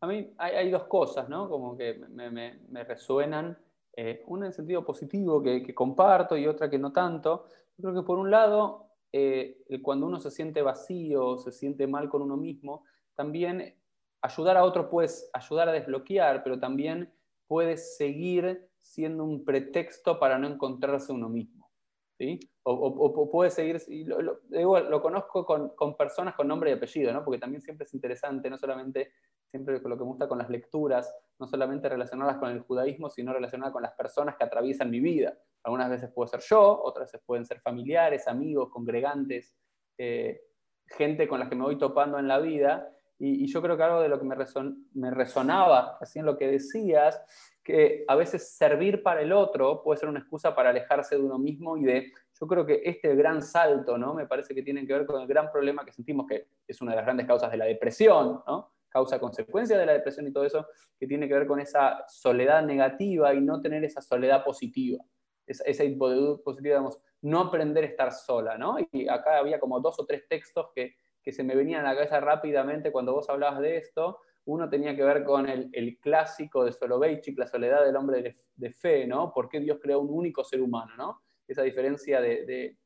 A 0.01 0.07
mí 0.07 0.35
hay, 0.37 0.69
dos 0.71 0.85
cosas, 0.85 1.29
¿no? 1.29 1.49
Como 1.49 1.77
que 1.77 1.95
me, 1.95 2.85
resuenan. 2.85 3.57
Eh, 3.95 4.25
una 4.27 4.47
en 4.47 4.53
sentido 4.53 4.85
positivo 4.85 5.43
que, 5.43 5.75
comparto 5.75 6.37
y 6.37 6.47
otra 6.49 6.69
que 6.69 6.79
no 6.79 6.93
tanto. 6.93 7.45
Creo 7.77 7.95
que 7.95 8.03
por 8.03 8.19
un 8.19 8.31
lado, 8.31 8.87
eh, 9.13 9.59
cuando 9.83 10.07
uno 10.07 10.21
se 10.21 10.31
siente 10.31 10.63
vacío, 10.63 11.39
se 11.39 11.53
siente 11.53 11.87
mal 11.87 12.09
con 12.09 12.23
uno 12.23 12.37
mismo, 12.37 12.85
también 13.15 13.77
ayudar 14.23 14.57
a 14.57 14.65
otros 14.65 14.87
puede 14.87 15.09
ayudar 15.33 15.69
a 15.69 15.73
desbloquear, 15.73 16.43
pero 16.43 16.59
también 16.59 17.13
puede 17.47 17.77
seguir 17.77 18.69
siendo 18.81 19.25
un 19.25 19.45
pretexto 19.45 20.19
para 20.19 20.39
no 20.39 20.47
encontrarse 20.49 21.13
uno 21.13 21.29
mismo. 21.29 21.62
O, 22.65 23.31
puede 23.31 23.51
seguir, 23.51 23.81
lo, 24.07 24.21
lo, 24.21 25.03
conozco 25.03 25.45
con, 25.45 25.97
personas 25.97 26.35
con 26.35 26.47
nombre 26.47 26.71
y 26.71 26.75
apellido, 26.75 27.13
¿no? 27.13 27.25
porque 27.25 27.41
también 27.41 27.61
siempre 27.61 27.85
es 27.85 27.95
interesante, 27.95 28.49
no 28.49 28.57
solamente 28.57 29.13
siempre 29.51 29.81
lo 29.81 29.97
que 29.97 30.05
me 30.05 30.11
gusta 30.11 30.29
con 30.29 30.39
las 30.39 30.49
lecturas, 30.49 31.13
no 31.39 31.47
solamente 31.47 31.89
relacionarlas 31.89 32.39
con 32.39 32.51
el 32.51 32.61
judaísmo, 32.61 33.11
sino 33.11 33.33
relacionarlas 33.33 33.73
con 33.73 33.83
las 33.83 33.93
personas 33.93 34.37
que 34.37 34.45
atraviesan 34.45 34.91
mi 34.91 35.01
vida. 35.01 35.37
Algunas 35.65 35.91
veces 35.91 36.11
puedo 36.11 36.27
ser 36.29 36.41
yo, 36.41 36.83
otras 36.83 37.09
veces 37.09 37.21
pueden 37.27 37.45
ser 37.45 37.61
familiares, 37.61 38.29
amigos, 38.29 38.71
congregantes, 38.71 39.57
eh, 39.99 40.41
gente 40.87 41.29
con 41.29 41.41
la 41.41 41.49
que 41.49 41.57
me 41.57 41.65
voy 41.65 41.79
topando 41.79 42.19
en 42.19 42.29
la 42.29 42.39
vida. 42.39 42.95
Y, 43.25 43.47
yo 43.47 43.63
creo 43.63 43.77
que 43.77 43.83
algo 43.85 44.01
de 44.01 44.09
lo 44.09 44.19
que 44.19 44.25
me, 44.25 44.35
me 44.95 45.11
resonaba 45.13 45.97
recién 46.01 46.27
lo 46.27 46.37
que 46.37 46.49
decías, 46.49 47.23
que 47.63 48.05
a 48.09 48.17
veces 48.17 48.57
servir 48.57 49.01
para 49.05 49.23
el 49.23 49.33
otro 49.33 49.81
puede 49.85 50.01
ser 50.01 50.09
una 50.09 50.19
excusa 50.19 50.57
para 50.57 50.71
alejarse 50.71 51.15
de 51.15 51.23
uno 51.23 51.39
mismo 51.39 51.77
y 51.77 51.85
de, 51.85 52.13
yo 52.41 52.47
creo 52.49 52.67
que 52.67 52.83
este 52.85 53.15
gran 53.15 53.41
salto, 53.41 53.97
¿no? 53.97 54.13
Me 54.13 54.27
parece 54.27 54.53
que 54.57 54.65
tiene 54.65 54.85
que 54.85 54.93
ver 54.93 55.07
con 55.07 55.21
el 55.21 55.29
gran 55.29 55.53
problema 55.53 55.85
que 55.85 55.93
sentimos 55.93 56.27
que 56.27 56.49
es 56.67 56.81
una 56.83 56.91
de 56.91 56.97
las 56.97 57.05
grandes 57.05 57.29
causas 57.29 57.53
de 57.53 57.59
la 57.59 57.67
depresión, 57.67 58.43
¿no? 58.45 58.73
Causa-consecuencia 58.89 59.79
de 59.79 59.87
la 59.87 59.93
depresión 59.93 60.27
y 60.27 60.33
todo 60.33 60.45
eso, 60.45 60.67
que 60.99 61.07
tiene 61.07 61.29
que 61.29 61.35
ver 61.35 61.47
con 61.47 61.61
esa 61.61 62.05
soledad 62.09 62.65
negativa 62.65 63.33
y 63.35 63.41
no 63.41 63.61
tener 63.61 63.85
esa 63.85 64.01
soledad 64.01 64.43
positiva. 64.43 64.99
Esa, 65.47 65.63
esa 65.65 65.85
positiva, 66.45 66.75
digamos, 66.75 66.99
no 67.21 67.41
aprender 67.41 67.85
a 67.85 67.87
estar 67.87 68.13
sola, 68.13 68.59
¿no? 68.59 68.77
Y 68.91 69.07
acá 69.07 69.39
había 69.39 69.61
como 69.61 69.79
dos 69.79 70.01
o 70.01 70.07
tres 70.07 70.27
textos 70.29 70.71
que, 70.75 70.97
que 71.23 71.33
se 71.33 71.45
me 71.45 71.55
venían 71.55 71.85
a 71.85 71.91
la 71.91 71.95
cabeza 71.95 72.21
rápidamente 72.21 72.93
cuando 72.93 73.15
vos 73.15 73.29
hablabas 73.29 73.61
de 73.61 73.77
esto. 73.77 74.21
Uno 74.45 74.69
tenía 74.69 74.97
que 74.97 75.05
ver 75.05 75.25
con 75.25 75.49
el, 75.49 75.71
el 75.73 75.99
clásico 75.99 76.65
de 76.65 76.73
Soloveitchik, 76.73 77.39
la 77.39 77.47
soledad 77.47 77.85
del 77.85 77.97
hombre 77.97 78.23
de, 78.23 78.37
de, 78.57 78.73
fe, 78.73 79.07
¿no? 79.07 79.33
¿Por 79.33 79.49
qué 79.49 79.61
Dios 79.61 79.79
creó 79.81 80.01
un 80.01 80.11
único 80.11 80.43
ser 80.43 80.61
humano, 80.61 80.97
¿no? 80.97 81.23
Esa 81.47 81.63
diferencia 81.63 82.21
de, 82.21 82.45
de 82.45 82.79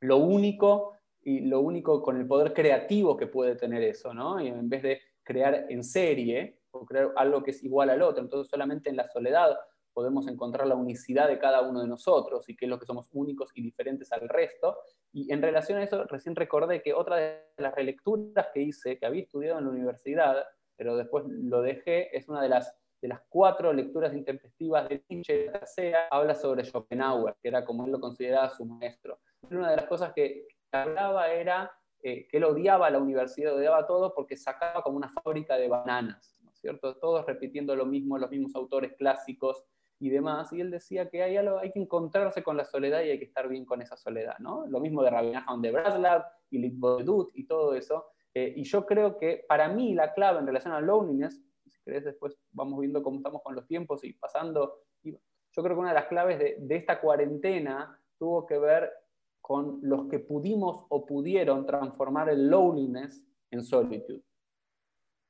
lo 0.00 0.18
único 0.18 0.94
y 1.20 1.40
lo 1.40 1.60
único 1.60 2.00
con 2.00 2.16
el 2.16 2.26
poder 2.26 2.52
creativo 2.52 3.16
que 3.16 3.26
puede 3.26 3.56
tener 3.56 3.82
eso, 3.82 4.14
¿no? 4.14 4.40
Y 4.40 4.48
en 4.48 4.68
vez 4.68 4.82
de 4.82 5.00
crear 5.24 5.66
en 5.68 5.82
serie 5.82 6.60
o 6.70 6.86
crear 6.86 7.12
algo 7.16 7.42
que 7.42 7.50
es 7.50 7.62
igual 7.64 7.90
al 7.90 8.02
otro, 8.02 8.22
entonces 8.22 8.48
solamente 8.48 8.88
en 8.88 8.96
la 8.96 9.08
soledad 9.08 9.56
podemos 9.98 10.28
encontrar 10.28 10.68
la 10.68 10.76
unicidad 10.76 11.26
de 11.26 11.40
cada 11.40 11.60
uno 11.60 11.80
de 11.80 11.88
nosotros 11.88 12.48
y 12.48 12.54
qué 12.54 12.66
es 12.66 12.68
lo 12.68 12.78
que 12.78 12.86
somos 12.86 13.08
únicos 13.12 13.50
y 13.56 13.62
diferentes 13.62 14.12
al 14.12 14.28
resto. 14.28 14.78
Y 15.12 15.32
en 15.32 15.42
relación 15.42 15.80
a 15.80 15.82
eso, 15.82 16.04
recién 16.04 16.36
recordé 16.36 16.82
que 16.82 16.94
otra 16.94 17.16
de 17.16 17.42
las 17.56 17.74
relecturas 17.74 18.46
que 18.54 18.62
hice, 18.62 18.96
que 18.96 19.06
había 19.06 19.22
estudiado 19.22 19.58
en 19.58 19.64
la 19.64 19.70
universidad, 19.72 20.46
pero 20.76 20.96
después 20.96 21.24
lo 21.26 21.62
dejé, 21.62 22.16
es 22.16 22.28
una 22.28 22.40
de 22.40 22.48
las, 22.48 22.72
de 23.02 23.08
las 23.08 23.22
cuatro 23.28 23.72
lecturas 23.72 24.14
intempestivas 24.14 24.88
de 24.88 25.02
Nietzsche. 25.08 25.46
La 25.46 25.58
tercera 25.58 26.06
habla 26.12 26.36
sobre 26.36 26.62
Schopenhauer, 26.62 27.34
que 27.42 27.48
era 27.48 27.64
como 27.64 27.84
él 27.84 27.90
lo 27.90 27.98
consideraba 27.98 28.50
su 28.50 28.64
maestro. 28.66 29.18
Una 29.50 29.68
de 29.68 29.78
las 29.78 29.86
cosas 29.86 30.12
que 30.12 30.46
hablaba 30.70 31.26
era 31.32 31.72
eh, 32.04 32.28
que 32.28 32.36
él 32.36 32.44
odiaba 32.44 32.88
la 32.88 33.00
universidad, 33.00 33.56
odiaba 33.56 33.84
todo 33.84 34.14
porque 34.14 34.36
sacaba 34.36 34.80
como 34.84 34.96
una 34.96 35.08
fábrica 35.08 35.56
de 35.56 35.66
bananas, 35.66 36.38
¿no 36.44 36.52
es 36.52 36.60
cierto? 36.60 36.94
Todos 36.98 37.26
repitiendo 37.26 37.74
lo 37.74 37.84
mismo, 37.84 38.16
los 38.16 38.30
mismos 38.30 38.54
autores 38.54 38.92
clásicos, 38.96 39.64
y 40.00 40.10
demás, 40.10 40.52
y 40.52 40.60
él 40.60 40.70
decía 40.70 41.08
que 41.08 41.22
hay, 41.22 41.36
algo, 41.36 41.58
hay 41.58 41.72
que 41.72 41.80
encontrarse 41.80 42.42
con 42.42 42.56
la 42.56 42.64
soledad 42.64 43.02
y 43.02 43.10
hay 43.10 43.18
que 43.18 43.24
estar 43.24 43.48
bien 43.48 43.64
con 43.64 43.82
esa 43.82 43.96
soledad, 43.96 44.38
¿no? 44.38 44.66
Lo 44.66 44.80
mismo 44.80 45.02
de 45.02 45.10
Rabbi 45.10 45.32
de 45.60 45.72
Braslav 45.72 46.24
y 46.50 46.58
Litvodut 46.58 47.30
y 47.34 47.46
todo 47.46 47.74
eso, 47.74 48.06
eh, 48.34 48.52
y 48.56 48.64
yo 48.64 48.86
creo 48.86 49.18
que 49.18 49.44
para 49.48 49.68
mí 49.68 49.94
la 49.94 50.12
clave 50.12 50.38
en 50.38 50.46
relación 50.46 50.72
al 50.72 50.86
loneliness, 50.86 51.42
si 51.66 51.82
querés 51.82 52.04
después 52.04 52.38
vamos 52.52 52.78
viendo 52.78 53.02
cómo 53.02 53.16
estamos 53.16 53.42
con 53.42 53.54
los 53.54 53.66
tiempos 53.66 54.04
y 54.04 54.12
pasando, 54.12 54.82
yo 55.02 55.62
creo 55.62 55.74
que 55.74 55.80
una 55.80 55.88
de 55.88 55.94
las 55.94 56.06
claves 56.06 56.38
de, 56.38 56.56
de 56.60 56.76
esta 56.76 57.00
cuarentena 57.00 57.98
tuvo 58.18 58.46
que 58.46 58.58
ver 58.58 58.92
con 59.40 59.80
los 59.82 60.08
que 60.08 60.18
pudimos 60.18 60.84
o 60.90 61.06
pudieron 61.06 61.64
transformar 61.66 62.28
el 62.28 62.48
loneliness 62.48 63.26
en 63.50 63.64
solitude. 63.64 64.22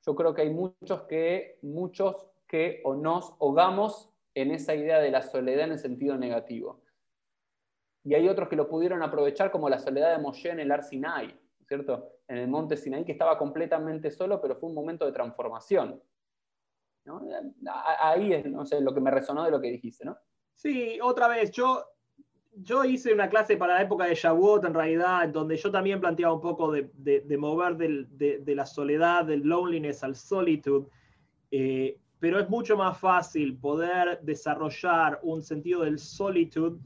Yo 0.05 0.15
creo 0.15 0.35
que 0.35 0.43
hay 0.43 0.51
muchos 0.51 1.03
que, 1.03 1.59
muchos 1.63 2.27
que 2.47 2.81
o 2.85 2.95
nos 2.95 3.35
hogamos 3.39 4.11
en 4.41 4.53
esa 4.53 4.75
idea 4.75 5.01
de 5.01 5.11
la 5.11 5.23
soledad 5.23 5.65
en 5.65 5.73
el 5.73 5.79
sentido 5.79 6.17
negativo. 6.17 6.83
Y 8.05 8.15
hay 8.15 8.29
otros 8.29 8.49
que 8.49 8.57
lo 8.57 8.69
pudieron 8.69 9.03
aprovechar 9.03 9.51
como 9.51 9.69
la 9.69 9.79
soledad 9.79 10.17
de 10.17 10.23
Moshe 10.23 10.51
en 10.51 10.61
el 10.61 10.71
Ar 10.71 10.85
Sinai, 10.85 11.39
¿cierto? 11.67 12.13
En 12.27 12.39
el 12.39 12.49
monte 12.49 12.77
Sinai, 12.77 13.05
que 13.05 13.13
estaba 13.13 13.37
completamente 13.37 14.11
solo, 14.11 14.41
pero 14.41 14.57
fue 14.57 14.69
un 14.69 14.75
momento 14.75 15.05
de 15.05 15.13
transformación. 15.13 16.01
Ahí 18.01 18.33
es 18.33 18.47
no 18.47 18.65
sé, 18.65 18.81
lo 18.81 18.95
que 18.95 19.01
me 19.01 19.11
resonó 19.11 19.45
de 19.45 19.51
lo 19.51 19.61
que 19.61 19.71
dijiste, 19.71 20.05
¿no? 20.05 20.17
Sí, 20.55 20.99
otra 21.03 21.29
vez, 21.29 21.51
yo, 21.51 21.85
yo 22.53 22.85
hice 22.85 23.13
una 23.13 23.29
clase 23.29 23.57
para 23.57 23.75
la 23.75 23.83
época 23.83 24.07
de 24.07 24.15
Shavuot, 24.15 24.65
en 24.65 24.75
realidad, 24.75 25.29
donde 25.29 25.57
yo 25.57 25.71
también 25.71 26.01
planteaba 26.01 26.35
un 26.35 26.41
poco 26.41 26.73
de, 26.73 26.91
mover 27.39 27.77
de, 27.77 28.55
la 28.55 28.67
soledad, 28.67 29.25
del 29.25 29.43
loneliness 29.43 30.03
al 30.03 30.17
solitude. 30.17 30.87
Eh, 31.51 31.99
pero 32.21 32.41
es 32.41 32.49
mucho 32.49 32.77
más 32.77 32.99
fácil 32.99 33.57
poder 33.57 34.21
desarrollar 34.23 35.21
un 35.23 35.43
sentido 35.43 35.83
del 35.83 35.99
solitud 35.99 36.79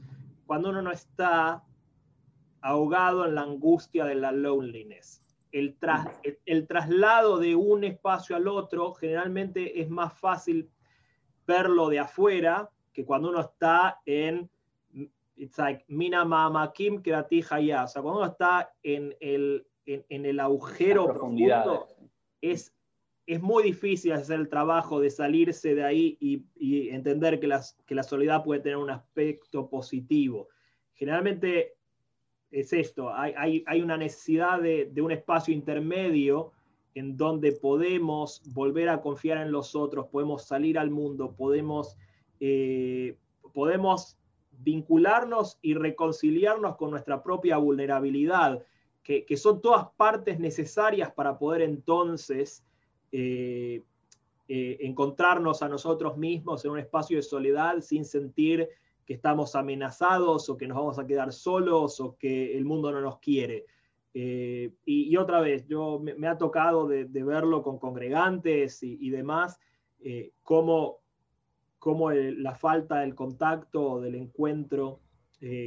cuando 0.45 0.69
uno 0.69 0.81
no 0.81 0.91
está 0.91 1.63
ahogado 2.61 3.25
en 3.25 3.35
la 3.35 3.41
angustia 3.41 4.05
de 4.05 4.15
la 4.15 4.31
loneliness. 4.31 5.21
El, 5.51 5.77
el, 6.45 6.67
traslado 6.67 7.37
de 7.37 7.55
un 7.55 7.83
espacio 7.83 8.35
al 8.35 8.47
otro 8.47 8.93
generalmente 8.93 9.81
es 9.81 9.89
más 9.89 10.17
fácil 10.19 10.69
verlo 11.45 11.89
de 11.89 11.99
afuera 11.99 12.69
que 12.91 13.05
cuando 13.05 13.29
uno 13.29 13.41
está 13.41 13.99
en 14.05 14.49
it's 15.35 15.57
like 15.57 15.83
mina 15.87 16.23
mama 16.25 16.71
kim 16.73 17.01
ya 17.03 17.83
o 17.83 17.87
sea 17.87 18.01
cuando 18.01 18.21
uno 18.21 18.31
está 18.31 18.71
en 18.81 19.15
el 19.19 19.65
en, 19.85 20.25
el 20.25 20.39
agujero 20.39 21.05
profundo 21.05 21.87
es 22.41 22.72
es 23.25 23.41
muy 23.41 23.63
difícil 23.63 24.11
hacer 24.11 24.39
el 24.39 24.49
trabajo 24.49 24.99
de 24.99 25.09
salirse 25.09 25.75
de 25.75 25.83
ahí 25.83 26.17
y, 26.19 26.89
entender 26.89 27.39
que, 27.39 27.49
que, 27.85 27.95
la 27.95 28.03
soledad 28.03 28.43
puede 28.43 28.61
tener 28.61 28.77
un 28.77 28.89
aspecto 28.89 29.69
positivo. 29.69 30.49
Generalmente 30.93 31.75
es 32.53 32.71
esto, 32.71 33.11
hay, 33.13 33.63
una 33.81 33.97
necesidad 33.97 34.61
de, 34.61 34.93
un 35.01 35.11
espacio 35.11 35.53
intermedio 35.53 36.51
en 36.93 37.17
donde 37.17 37.51
podemos 37.51 38.43
volver 38.53 38.89
a 38.89 39.01
confiar 39.01 39.39
en 39.39 39.51
los 39.51 39.75
otros, 39.75 40.07
podemos 40.07 40.45
salir 40.45 40.77
al 40.77 40.91
mundo, 40.91 41.33
podemos, 41.35 41.97
eh, 42.39 43.17
podemos 43.53 44.19
vincularnos 44.51 45.57
y 45.63 45.73
reconciliarnos 45.73 46.75
con 46.75 46.91
nuestra 46.91 47.23
propia 47.23 47.57
vulnerabilidad, 47.57 48.63
que, 49.01 49.25
que 49.25 49.35
son 49.35 49.59
todas 49.59 49.87
partes 49.97 50.39
necesarias 50.39 51.11
para 51.11 51.39
poder 51.39 51.63
entonces 51.63 52.63
eh, 53.15 53.83
eh, 54.47 54.77
encontrarnos 54.81 55.61
a 55.61 55.69
nosotros 55.69 56.17
mismos 56.17 56.65
en 56.65 56.71
un 56.71 56.79
espacio 56.79 57.15
de 57.15 57.21
soledad 57.21 57.79
sin 57.81 58.05
sentir 58.05 58.67
que 59.05 59.13
estamos 59.13 59.55
amenazados 59.55 60.49
o 60.49 60.57
que 60.57 60.67
nos 60.67 60.77
vamos 60.77 60.97
a 60.97 61.05
quedar 61.05 61.31
solos 61.31 61.99
o 61.99 62.17
que 62.17 62.57
el 62.57 62.65
mundo 62.65 62.91
no 62.91 63.01
nos 63.01 63.19
quiere. 63.19 63.65
Eh, 64.15 64.73
y, 64.83 65.15
otra 65.15 65.41
vez, 65.41 65.67
yo 65.67 65.99
me, 65.99 66.27
ha 66.27 66.39
tocado 66.39 66.87
de, 66.87 67.05
verlo 67.05 67.61
con 67.61 67.77
congregantes 67.77 68.81
y, 68.81 69.09
demás, 69.11 69.59
cómo, 70.41 70.99
cómo 71.77 72.11
la 72.11 72.55
falta 72.55 72.99
del 72.99 73.13
contacto 73.13 73.91
o 73.91 74.01
del 74.01 74.15
encuentro 74.15 74.99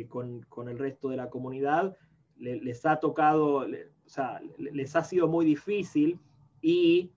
con, 0.08 0.42
con, 0.48 0.68
el 0.68 0.78
resto 0.78 1.08
de 1.08 1.16
la 1.16 1.30
comunidad 1.30 1.96
les 2.38 2.84
ha 2.86 2.98
tocado, 2.98 3.58
o 3.58 3.66
sea, 4.08 4.40
les 4.58 4.96
ha 4.96 5.04
sido 5.04 5.28
muy 5.28 5.44
difícil 5.44 6.18
y 6.60 7.12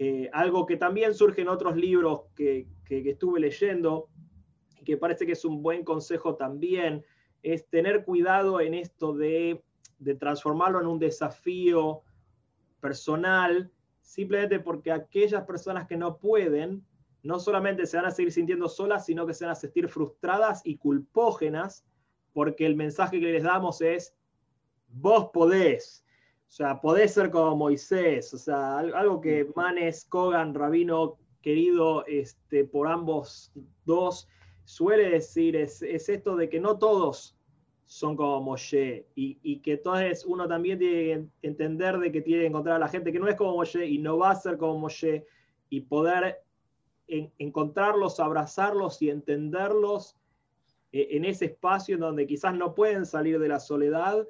eh, 0.00 0.30
algo 0.32 0.64
que 0.64 0.76
también 0.76 1.12
surge 1.12 1.42
en 1.42 1.48
otros 1.48 1.76
libros 1.76 2.22
que, 2.36 2.68
estuve 2.88 3.40
leyendo 3.40 4.08
y 4.80 4.84
que 4.84 4.96
parece 4.96 5.26
que 5.26 5.32
es 5.32 5.44
un 5.44 5.60
buen 5.60 5.84
consejo 5.84 6.36
también, 6.36 7.04
es 7.42 7.68
tener 7.68 8.04
cuidado 8.04 8.60
en 8.60 8.74
esto 8.74 9.12
de, 9.12 9.62
transformarlo 10.20 10.80
en 10.80 10.86
un 10.86 11.00
desafío 11.00 12.02
personal, 12.80 13.72
simplemente 14.00 14.60
porque 14.60 14.92
aquellas 14.92 15.44
personas 15.44 15.88
que 15.88 15.96
no 15.96 16.18
pueden, 16.18 16.84
no 17.24 17.40
solamente 17.40 17.84
se 17.84 17.96
van 17.96 18.06
a 18.06 18.12
seguir 18.12 18.32
sintiendo 18.32 18.68
solas, 18.68 19.04
sino 19.04 19.26
que 19.26 19.34
se 19.34 19.44
van 19.44 19.52
a 19.52 19.56
sentir 19.56 19.88
frustradas 19.88 20.62
y 20.64 20.76
culpógenas, 20.76 21.84
porque 22.32 22.64
el 22.64 22.76
mensaje 22.76 23.18
que 23.18 23.32
les 23.32 23.42
damos 23.42 23.80
es, 23.80 24.14
vos 24.86 25.30
podés, 25.32 26.04
o 26.48 26.50
sea, 26.50 26.80
podés 26.80 27.12
ser 27.12 27.30
como 27.30 27.56
Moisés, 27.56 28.32
o 28.32 28.38
sea, 28.38 28.78
algo 28.78 29.20
que 29.20 29.46
Manes, 29.54 30.06
Kogan, 30.06 30.54
Rabino, 30.54 31.18
querido 31.42 32.06
este, 32.06 32.64
por 32.64 32.88
ambos 32.88 33.52
dos, 33.84 34.26
suele 34.64 35.10
decir 35.10 35.56
es, 35.56 35.82
esto 35.82 36.36
de 36.36 36.48
que 36.48 36.58
no 36.58 36.78
todos 36.78 37.36
son 37.84 38.16
como 38.16 38.40
Moshe 38.40 39.06
y, 39.14 39.38
y, 39.42 39.60
que 39.60 39.74
entonces 39.74 40.24
uno 40.24 40.48
también 40.48 40.78
tiene 40.78 41.28
que 41.40 41.46
entender 41.46 41.98
de 41.98 42.10
que 42.10 42.22
tiene 42.22 42.42
que 42.42 42.48
encontrar 42.48 42.76
a 42.76 42.80
la 42.80 42.88
gente 42.88 43.12
que 43.12 43.20
no 43.20 43.28
es 43.28 43.36
como 43.36 43.54
Moshe 43.54 43.86
y 43.86 43.98
no 43.98 44.18
va 44.18 44.30
a 44.30 44.34
ser 44.34 44.56
como 44.56 44.78
Moshe 44.78 45.26
y 45.68 45.82
poder 45.82 46.42
encontrarlos, 47.06 48.20
abrazarlos 48.20 49.00
y 49.02 49.10
entenderlos 49.10 50.16
eh, 50.92 51.08
en 51.12 51.24
ese 51.24 51.46
espacio 51.46 51.94
en 51.94 52.00
donde 52.00 52.26
quizás 52.26 52.54
no 52.54 52.74
pueden 52.74 53.06
salir 53.06 53.38
de 53.38 53.48
la 53.48 53.60
soledad, 53.60 54.26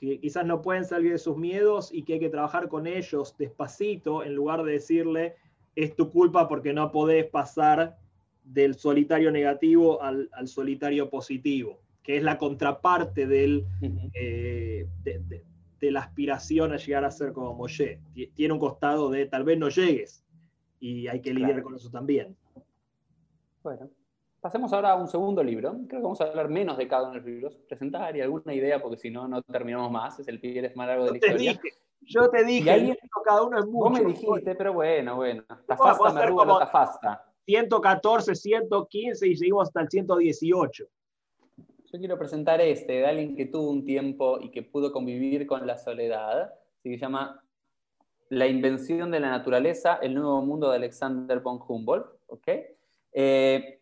que 0.00 0.18
quizás 0.18 0.46
no 0.46 0.62
pueden 0.62 0.84
salir 0.84 1.12
de 1.12 1.18
sus 1.18 1.36
miedos 1.36 1.92
y 1.92 2.04
que 2.04 2.14
hay 2.14 2.20
que 2.20 2.30
trabajar 2.30 2.68
con 2.68 2.86
ellos 2.86 3.36
despacito 3.36 4.24
en 4.24 4.34
lugar 4.34 4.62
de 4.62 4.72
decirle, 4.72 5.36
es 5.76 5.94
tu 5.94 6.10
culpa 6.10 6.48
porque 6.48 6.72
no 6.72 6.90
podés 6.90 7.26
pasar 7.26 7.98
del 8.42 8.76
solitario 8.76 9.30
negativo 9.30 10.02
al, 10.02 10.30
solitario 10.46 11.10
positivo, 11.10 11.80
que 12.02 12.16
es 12.16 12.22
la 12.22 12.38
contraparte 12.38 13.26
del, 13.26 13.66
eh, 14.14 14.88
de, 15.04 15.90
la 15.90 16.00
aspiración 16.00 16.72
a 16.72 16.78
llegar 16.78 17.04
a 17.04 17.10
ser 17.10 17.32
como 17.32 17.54
Moshe. 17.54 18.00
Tiene 18.34 18.54
un 18.54 18.60
costado 18.60 19.10
de 19.10 19.26
tal 19.26 19.44
vez 19.44 19.58
no 19.58 19.68
llegues 19.68 20.24
y 20.80 21.08
hay 21.08 21.20
que 21.20 21.34
lidiar 21.34 21.62
con 21.62 21.74
eso 21.74 21.90
también. 21.90 22.34
Bueno, 23.62 23.90
pasemos 24.40 24.72
ahora 24.72 24.92
a 24.92 24.94
un 24.96 25.08
segundo 25.08 25.42
libro. 25.42 25.72
Creo 25.88 26.00
que 26.00 26.02
vamos 26.02 26.20
a 26.20 26.24
hablar 26.24 26.48
menos 26.48 26.76
de 26.78 26.88
cada 26.88 27.04
uno 27.04 27.12
de 27.12 27.18
los 27.18 27.26
libros. 27.26 27.56
Presentar 27.68 28.16
y 28.16 28.20
alguna 28.20 28.54
idea, 28.54 28.80
porque 28.80 28.96
si 28.96 29.10
no, 29.10 29.28
no 29.28 29.42
terminamos 29.42 29.90
más. 29.90 30.18
Es 30.18 30.28
el 30.28 30.40
pie 30.40 30.72
más 30.74 30.86
largo 30.86 31.04
de 31.04 31.10
la 31.12 31.16
historia. 31.18 31.60
yo 32.00 32.30
te 32.30 32.44
dije, 32.44 32.98
cada 33.24 33.42
uno 33.42 33.58
es 33.58 33.66
mucho. 33.66 33.90
Vos 33.90 34.00
me 34.00 34.04
dijiste, 34.04 34.54
pero 34.54 34.72
bueno, 34.72 35.16
bueno. 35.16 35.44
Tafasta, 35.66 36.12
me 36.12 36.20
arruga, 36.20 36.58
tafasta. 36.58 37.26
114, 37.46 38.34
115 38.34 39.28
y 39.28 39.36
seguimos 39.36 39.68
hasta 39.68 39.80
el 39.80 39.88
118. 39.88 40.84
Yo 41.92 41.98
quiero 41.98 42.16
presentar 42.16 42.60
este, 42.60 42.92
de 42.92 43.06
alguien 43.06 43.34
que 43.34 43.46
tuvo 43.46 43.68
un 43.70 43.84
tiempo 43.84 44.38
y 44.40 44.50
que 44.50 44.62
pudo 44.62 44.92
convivir 44.92 45.46
con 45.46 45.66
la 45.66 45.76
soledad. 45.76 46.54
Se 46.82 46.96
llama 46.96 47.42
La 48.28 48.46
invención 48.46 49.10
de 49.10 49.18
la 49.18 49.30
naturaleza, 49.30 49.98
el 50.00 50.14
nuevo 50.14 50.40
mundo 50.42 50.70
de 50.70 50.76
Alexander 50.76 51.40
von 51.40 51.58
Humboldt. 51.66 52.06
¿okay? 52.28 52.66
Eh, 53.12 53.79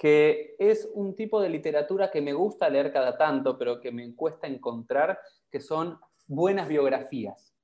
que 0.00 0.56
es 0.58 0.88
un 0.94 1.14
tipo 1.14 1.42
de 1.42 1.50
literatura 1.50 2.10
que 2.10 2.22
me 2.22 2.32
gusta 2.32 2.70
leer 2.70 2.90
cada 2.90 3.18
tanto, 3.18 3.58
pero 3.58 3.78
que 3.78 3.92
me 3.92 4.14
cuesta 4.16 4.46
encontrar, 4.46 5.20
que 5.50 5.60
son 5.60 6.00
buenas 6.26 6.68
biografías. 6.68 7.54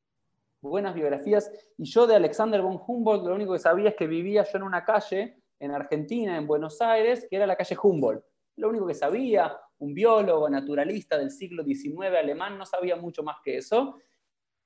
Buenas 0.60 0.94
biografías. 0.94 1.50
Y 1.78 1.86
yo 1.86 2.06
de 2.06 2.14
Alexander 2.14 2.60
von 2.60 2.78
Humboldt 2.86 3.26
lo 3.26 3.34
único 3.34 3.54
que 3.54 3.58
sabía 3.58 3.88
es 3.88 3.94
que 3.94 4.06
vivía 4.06 4.42
yo 4.42 4.58
en 4.58 4.64
una 4.64 4.84
calle 4.84 5.40
en 5.58 5.70
Argentina, 5.70 6.36
en 6.36 6.46
Buenos 6.46 6.82
Aires, 6.82 7.26
que 7.30 7.36
era 7.36 7.46
la 7.46 7.56
calle 7.56 7.74
Humboldt. 7.82 8.22
Lo 8.56 8.68
único 8.68 8.86
que 8.86 8.92
sabía, 8.92 9.58
un 9.78 9.94
biólogo 9.94 10.50
naturalista 10.50 11.16
del 11.16 11.30
siglo 11.30 11.64
XIX 11.64 12.18
alemán, 12.18 12.58
no 12.58 12.66
sabía 12.66 12.96
mucho 12.96 13.22
más 13.22 13.38
que 13.42 13.56
eso. 13.56 13.96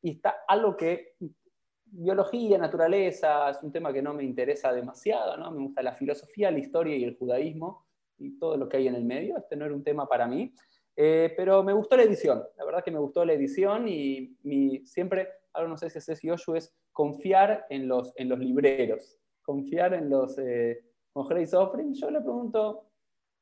Y 0.03 0.11
está 0.17 0.39
algo 0.49 0.77
que 0.77 1.15
biología, 1.93 2.59
naturaleza, 2.59 3.51
es 3.51 3.63
un 3.63 3.73
tema 3.73 3.93
que 3.93 4.03
no 4.03 4.15
me 4.15 4.25
interesa 4.25 4.73
demasiado, 4.73 5.37
¿no? 5.37 5.51
Me 5.51 5.63
gusta 5.63 5.83
la 5.83 5.95
filosofía, 5.95 6.51
la 6.51 6.59
historia 6.59 6.97
y 6.97 7.05
el 7.05 7.17
judaísmo 7.17 7.87
y 8.19 8.39
todo 8.39 8.57
lo 8.57 8.69
que 8.69 8.79
hay 8.79 8.89
en 8.89 8.95
el 8.95 9.05
medio. 9.05 9.37
Este 9.37 9.57
no 9.57 9.65
era 9.65 9.75
un 9.75 9.85
tema 9.85 10.09
para 10.09 10.27
mí. 10.27 10.53
Eh, 10.97 11.33
pero 11.37 11.63
me 11.63 11.73
gustó 11.73 11.97
la 11.97 12.03
edición, 12.03 12.43
la 12.59 12.65
verdad 12.65 12.85
que 12.85 12.91
me 12.91 12.99
gustó 12.99 13.25
la 13.25 13.33
edición 13.33 13.89
y 13.89 14.37
mi, 14.43 14.85
siempre, 14.85 15.29
algo 15.53 15.69
no 15.71 15.77
sé 15.77 15.89
si 15.89 15.99
es 15.99 16.21
Yoshu, 16.21 16.57
es 16.57 16.75
confiar 16.93 17.65
en 17.71 17.89
los, 17.89 18.13
en 18.17 18.29
los 18.29 18.39
libreros 18.39 19.21
confiar 19.51 19.95
en 19.95 20.09
los 20.09 20.39
eh, 20.39 20.85
Grace 21.15 21.57
Offering, 21.57 21.93
yo 21.95 22.09
le 22.11 22.21
pregunto, 22.21 22.87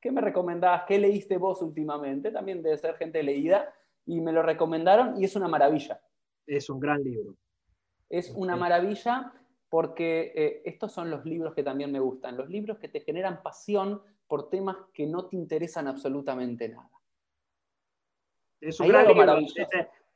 ¿qué 0.01 0.11
me 0.11 0.21
recomendás? 0.21 0.83
¿Qué 0.87 0.97
leíste 0.97 1.37
vos 1.37 1.61
últimamente? 1.61 2.31
También 2.31 2.63
debe 2.63 2.77
ser 2.77 2.95
gente 2.95 3.21
leída. 3.21 3.71
Y 4.07 4.19
me 4.21 4.31
lo 4.31 4.41
recomendaron 4.41 5.21
y 5.21 5.25
es 5.25 5.35
una 5.35 5.47
maravilla. 5.47 6.01
Es 6.47 6.67
un 6.69 6.79
gran 6.79 7.03
libro. 7.03 7.35
Es 8.09 8.31
una 8.31 8.55
maravilla 8.55 9.33
porque 9.69 10.33
eh, 10.35 10.61
estos 10.65 10.91
son 10.91 11.11
los 11.11 11.25
libros 11.25 11.53
que 11.53 11.63
también 11.63 11.91
me 11.91 11.99
gustan, 11.99 12.35
los 12.35 12.49
libros 12.49 12.79
que 12.79 12.89
te 12.89 13.01
generan 13.01 13.43
pasión 13.43 14.01
por 14.27 14.49
temas 14.49 14.77
que 14.93 15.05
no 15.05 15.27
te 15.27 15.35
interesan 15.35 15.87
absolutamente 15.87 16.69
nada. 16.69 16.89
Es 18.61 18.79
un 18.79 18.87
gran 18.87 19.07
libro. 19.07 19.37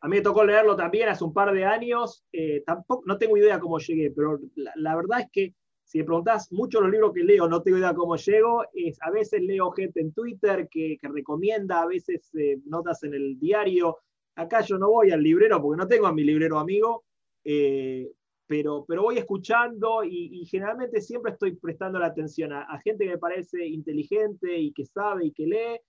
A 0.04 0.08
mí 0.10 0.18
me 0.18 0.22
tocó 0.22 0.44
leerlo 0.44 0.76
también 0.76 1.08
hace 1.08 1.24
un 1.24 1.34
par 1.34 1.54
de 1.54 1.64
años. 1.64 2.26
Eh, 2.34 2.62
tampoco, 2.66 3.04
no 3.06 3.18
tengo 3.18 3.38
idea 3.38 3.58
cómo 3.58 3.80
llegué, 3.80 4.12
pero 4.12 4.38
la, 4.76 4.96
verdad 4.98 5.22
es 5.22 5.28
que 5.32 5.56
si 5.86 6.00
me 6.00 6.04
preguntás, 6.04 6.52
muchos 6.52 6.82
de 6.82 6.88
los 6.88 6.92
libros 6.92 7.14
que 7.14 7.24
leo, 7.24 7.48
no 7.48 7.62
tengo 7.62 7.78
idea 7.78 7.94
cómo 7.94 8.18
llego, 8.18 8.66
es, 8.74 9.02
a 9.02 9.12
veces 9.12 9.42
leo 9.42 9.72
gente 9.72 10.02
en 10.02 10.12
Twitter 10.12 10.68
que, 10.70 11.00
recomienda, 11.04 11.82
a 11.82 11.86
veces 11.86 12.30
eh, 12.36 12.60
notas 12.66 13.02
en 13.04 13.14
el 13.14 13.40
diario. 13.40 14.00
Acá 14.36 14.60
yo 14.60 14.78
no 14.78 14.90
voy 14.90 15.12
al 15.12 15.24
librero 15.24 15.62
porque 15.62 15.82
no 15.82 15.88
tengo 15.88 16.08
a 16.08 16.14
mi 16.14 16.26
librero 16.26 16.60
amigo, 16.60 17.06
eh, 17.44 18.12
pero, 18.48 18.86
pero 18.88 19.04
voy 19.04 19.18
escuchando 19.18 20.04
y, 20.04 20.46
generalmente 20.46 21.02
siempre 21.02 21.32
estoy 21.32 21.56
prestando 21.56 22.00
la 22.00 22.08
atención 22.08 22.52
a, 22.54 22.80
gente 22.84 23.06
que 23.06 23.12
me 23.12 23.18
parece 23.18 23.66
inteligente 23.66 24.58
y 24.58 24.72
que 24.74 24.86
sabe 24.86 25.26
y 25.28 25.32
que 25.32 25.48
lee. 25.48 25.80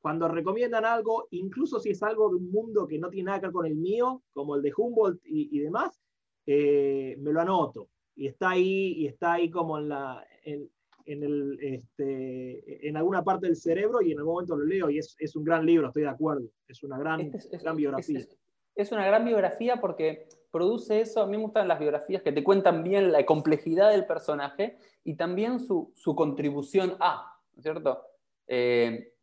Cuando 0.00 0.28
recomiendan 0.28 0.84
algo, 0.84 1.26
incluso 1.32 1.80
si 1.80 1.90
es 1.90 2.02
algo 2.02 2.30
de 2.30 2.36
un 2.36 2.50
mundo 2.50 2.86
que 2.86 2.98
no 2.98 3.10
tiene 3.10 3.26
nada 3.26 3.40
que 3.40 3.46
ver 3.46 3.52
con 3.52 3.66
el 3.66 3.74
mío, 3.74 4.22
como 4.32 4.56
el 4.56 4.62
de 4.62 4.72
Humboldt 4.76 5.20
y, 5.24 5.58
demás, 5.58 6.00
eh, 6.46 7.16
me 7.18 7.32
lo 7.32 7.40
anoto 7.40 7.88
y 8.18 8.26
está 8.26 8.50
ahí, 8.50 8.94
y 8.96 9.06
está 9.06 9.34
ahí 9.34 9.48
como 9.48 9.78
en, 9.78 9.88
la, 9.88 10.26
en, 10.44 10.68
el, 11.22 11.56
este, 11.60 12.88
en 12.88 12.96
alguna 12.96 13.22
parte 13.22 13.46
del 13.46 13.54
cerebro 13.54 14.02
y 14.02 14.10
en 14.10 14.18
algún 14.18 14.34
momento 14.34 14.56
lo 14.56 14.64
leo 14.64 14.90
y 14.90 14.98
es, 14.98 15.14
es 15.20 15.36
un 15.36 15.44
gran 15.44 15.64
libro, 15.64 15.86
estoy 15.86 16.02
de 16.02 16.08
acuerdo. 16.08 16.48
Es 16.66 16.82
una 16.82 16.98
gran, 16.98 17.20
este 17.20 17.58
gran 17.58 17.76
biografía. 17.76 18.26
Es, 18.74 18.90
una 18.90 19.06
gran 19.06 19.24
biografía 19.24 19.80
porque 19.80 20.26
produce 20.50 21.00
eso, 21.00 21.22
a 21.22 21.26
mí 21.26 21.36
me 21.36 21.42
gustan 21.42 21.68
las 21.68 21.78
biografías 21.78 22.22
que 22.22 22.32
te 22.32 22.44
cuentan 22.44 22.82
bien 22.82 23.12
la 23.12 23.24
complejidad 23.26 23.90
del 23.90 24.06
personaje 24.06 24.78
y 25.04 25.14
también 25.14 25.60
su, 25.60 25.92
su 25.94 26.14
contribución 26.14 26.96
a, 27.00 27.38
¿no 27.54 27.58
es 27.58 27.62
cierto? 27.62 28.02
Eh, 28.46 29.14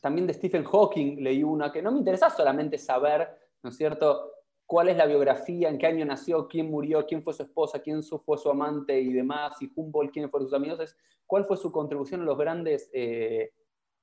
también 0.00 0.26
de 0.26 0.34
Stephen 0.34 0.64
Hawking 0.64 1.22
leí 1.22 1.42
una 1.42 1.72
que 1.72 1.80
no 1.80 1.90
me 1.90 1.98
interesa 1.98 2.28
solamente 2.30 2.78
saber, 2.78 3.28
¿no 3.62 3.70
es 3.70 3.76
cierto?, 3.76 4.30
cuál 4.66 4.88
es 4.88 4.96
la 4.96 5.06
biografía, 5.06 5.68
en 5.68 5.78
qué 5.78 5.86
año 5.86 6.04
nació, 6.04 6.48
quién 6.48 6.70
murió, 6.70 7.04
quién 7.06 7.22
fue 7.22 7.34
su 7.34 7.42
esposa, 7.42 7.80
quién 7.80 8.02
fue 8.02 8.38
su 8.38 8.50
amante 8.50 8.98
y 8.98 9.12
demás, 9.12 9.60
y 9.60 9.70
Humboldt, 9.74 10.12
quiénes 10.12 10.30
fueron 10.30 10.48
sus 10.48 10.56
amigos, 10.56 10.80
es 10.80 10.96
cuál 11.26 11.44
fue 11.44 11.56
su 11.56 11.70
contribución 11.70 12.22
a 12.22 12.24
los 12.24 12.38
grandes 12.38 12.90
eh, 12.92 13.52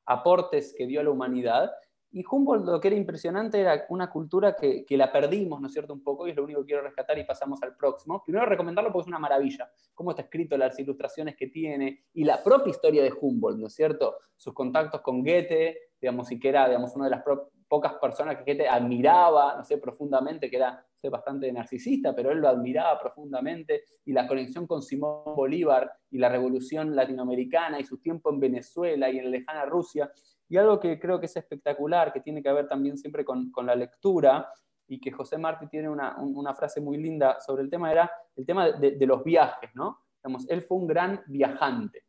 aportes 0.06 0.74
que 0.78 0.88
dio 0.88 1.00
a 1.00 1.04
la 1.04 1.10
humanidad. 1.10 1.72
Y 2.14 2.26
Humboldt 2.30 2.66
lo 2.66 2.80
que 2.82 2.90
era 2.90 2.98
impresionante 2.98 3.60
era 3.60 3.86
una 3.90 4.10
cultura 4.10 4.56
que, 4.56 4.86
la 4.98 5.12
perdimos, 5.12 5.62
¿no 5.62 5.68
es 5.68 5.74
cierto? 5.74 5.94
Un 5.94 6.04
poco, 6.04 6.28
y 6.28 6.32
es 6.32 6.36
lo 6.36 6.44
único 6.44 6.62
que 6.62 6.68
quiero 6.68 6.82
rescatar 6.82 7.18
y 7.18 7.24
pasamos 7.24 7.64
al 7.64 7.76
próximo. 7.78 8.22
Primero 8.24 8.46
recomendarlo 8.46 8.92
porque 8.92 9.04
es 9.04 9.08
una 9.08 9.20
maravilla, 9.20 9.72
cómo 9.94 10.12
está 10.12 10.24
escrito, 10.24 10.58
las 10.58 10.78
ilustraciones 10.78 11.36
que 11.38 11.48
tiene 11.48 12.06
y 12.14 12.26
la 12.26 12.44
propia 12.44 12.72
historia 12.72 13.02
de 13.02 13.14
Humboldt, 13.20 13.60
¿no 13.60 13.68
es 13.68 13.74
cierto? 13.74 14.18
Sus 14.36 14.54
contactos 14.54 15.02
con 15.02 15.22
Goethe, 15.24 15.78
digamos, 16.02 16.30
y 16.32 16.40
que 16.40 16.50
era, 16.50 16.68
digamos, 16.68 16.94
una 16.96 17.06
de 17.06 17.12
las 17.12 17.24
pocas 17.68 17.94
personas 17.94 18.38
que 18.38 18.44
Goethe 18.44 18.68
admiraba, 18.68 19.56
no 19.56 19.64
sé, 19.64 19.78
profundamente, 19.78 20.50
que 20.50 20.58
era 20.58 20.86
bastante 21.10 21.52
narcisista, 21.52 22.14
pero 22.14 22.32
él 22.32 22.40
lo 22.40 22.50
admiraba 22.50 23.00
profundamente, 23.00 23.86
y 24.06 24.12
la 24.12 24.28
conexión 24.28 24.68
con 24.68 24.82
Simón 24.82 25.36
Bolívar 25.36 25.92
y 26.10 26.18
la 26.18 26.30
revolución 26.30 26.96
latinoamericana 26.96 27.80
y 27.80 27.86
su 27.86 28.00
tiempo 28.00 28.30
en 28.32 28.40
Venezuela 28.40 29.10
y 29.10 29.18
en 29.18 29.26
la 29.26 29.32
lejana 29.32 29.66
Rusia, 29.66 30.12
y 30.52 30.58
algo 30.58 30.82
que 30.82 31.00
creo 31.00 31.18
que 31.18 31.28
es 31.28 31.38
espectacular, 31.38 32.12
que 32.12 32.20
tiene 32.20 32.44
que 32.44 32.52
ver 32.52 32.68
también 32.68 32.98
siempre 32.98 33.24
con, 33.24 33.50
la 33.64 33.74
lectura, 33.74 34.52
y 34.86 35.00
que 35.00 35.10
José 35.10 35.38
Martí 35.38 35.68
tiene 35.68 35.88
una, 35.88 36.54
frase 36.54 36.82
muy 36.82 36.98
linda 36.98 37.40
sobre 37.40 37.64
el 37.64 37.70
tema, 37.70 37.90
era 37.90 38.12
el 38.36 38.46
tema 38.46 38.70
de, 38.70 39.06
los 39.08 39.24
viajes, 39.24 39.70
¿no? 39.76 40.04
Digamos, 40.22 40.50
él 40.50 40.62
fue 40.64 40.78
un 40.78 40.88
gran 40.88 41.24
viajante. 41.28 42.04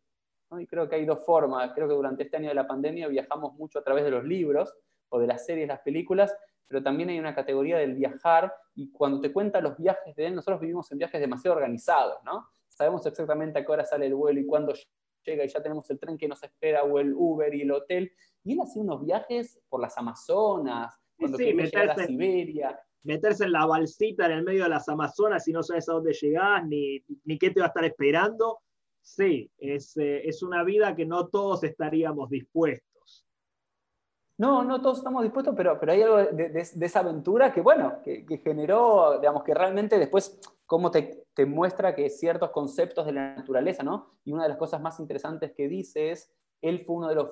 Y 0.58 0.66
creo 0.66 0.88
que 0.88 0.96
hay 0.96 1.04
dos 1.04 1.24
formas. 1.24 1.70
Creo 1.72 1.86
que 1.86 1.94
durante 1.94 2.24
este 2.24 2.36
año 2.36 2.48
de 2.48 2.56
la 2.56 2.66
pandemia 2.66 3.06
viajamos 3.06 3.54
mucho 3.54 3.78
a 3.78 3.84
través 3.84 4.02
de 4.02 4.10
los 4.10 4.24
libros, 4.24 4.74
o 5.10 5.20
de 5.20 5.28
las 5.28 5.46
series, 5.46 5.68
las 5.68 5.80
películas, 5.82 6.36
pero 6.66 6.82
también 6.82 7.10
hay 7.10 7.20
una 7.20 7.36
categoría 7.36 7.78
del 7.78 7.94
viajar 7.94 8.52
y 8.74 8.90
cuando 8.90 9.20
te 9.20 9.32
cuenta 9.32 9.60
los 9.60 9.76
viajes 9.76 10.16
de 10.16 10.26
él, 10.26 10.34
nosotros 10.34 10.60
vivimos 10.60 10.90
en 10.90 10.98
viajes 10.98 11.20
demasiado 11.20 11.58
organizados, 11.58 12.18
¿no? 12.24 12.48
Sabemos 12.68 13.06
exactamente 13.06 13.60
a 13.60 13.64
qué 13.64 13.70
hora 13.70 13.84
sale 13.84 14.06
el 14.06 14.16
vuelo 14.16 14.40
y 14.40 14.46
cuándo 14.46 14.74
llega 15.24 15.44
y 15.44 15.48
ya 15.48 15.62
tenemos 15.62 15.88
el 15.90 15.98
tren 15.98 16.18
que 16.18 16.28
nos 16.28 16.42
espera 16.42 16.84
o 16.84 16.98
el 16.98 17.12
Uber 17.14 17.54
y 17.54 17.62
el 17.62 17.70
hotel. 17.70 18.12
Y 18.44 18.52
él 18.52 18.60
hacía 18.60 18.82
unos 18.82 19.04
viajes 19.04 19.60
por 19.68 19.80
las 19.80 19.96
Amazonas, 19.98 20.98
cuando 21.16 21.38
sí, 21.38 21.54
meterse, 21.54 22.02
a 22.02 22.06
Siberia. 22.06 22.80
Meterse 23.04 23.44
en 23.44 23.52
la 23.52 23.66
balsita 23.66 24.26
en 24.26 24.32
el 24.32 24.44
medio 24.44 24.64
de 24.64 24.70
las 24.70 24.88
Amazonas 24.88 25.46
y 25.48 25.52
no 25.52 25.62
sabes 25.62 25.88
a 25.88 25.94
dónde 25.94 26.12
llegás 26.12 26.66
ni, 26.66 27.04
ni 27.24 27.38
qué 27.38 27.50
te 27.50 27.60
va 27.60 27.66
a 27.66 27.68
estar 27.68 27.84
esperando. 27.84 28.60
Sí, 29.00 29.50
es, 29.58 29.96
eh, 29.96 30.28
es 30.28 30.42
una 30.42 30.62
vida 30.62 30.94
que 30.94 31.04
no 31.04 31.26
todos 31.28 31.64
estaríamos 31.64 32.30
dispuestos. 32.30 32.92
No, 34.38 34.64
no 34.64 34.80
todos 34.80 34.98
estamos 34.98 35.22
dispuestos, 35.22 35.54
pero, 35.56 35.78
pero 35.78 35.92
hay 35.92 36.02
algo 36.02 36.16
de, 36.16 36.52
esa 36.56 37.00
aventura 37.00 37.52
que, 37.52 37.60
bueno, 37.60 38.00
que, 38.02 38.24
generó, 38.42 39.18
digamos, 39.20 39.44
que 39.44 39.54
realmente 39.54 39.98
después, 39.98 40.40
cómo 40.66 40.90
te, 40.90 41.21
te, 41.34 41.46
muestra 41.46 41.94
que 41.94 42.10
ciertos 42.10 42.50
conceptos 42.50 43.06
de 43.06 43.12
la 43.12 43.34
naturaleza, 43.36 43.82
¿no? 43.82 44.10
Y 44.24 44.32
una 44.32 44.44
de 44.44 44.50
las 44.50 44.58
cosas 44.58 44.80
más 44.80 44.98
interesantes 45.00 45.52
que 45.52 45.68
dice 45.68 46.10
es, 46.10 46.32
él 46.60 46.84
fue 46.84 46.96
uno 46.96 47.08
de 47.08 47.14
los 47.14 47.30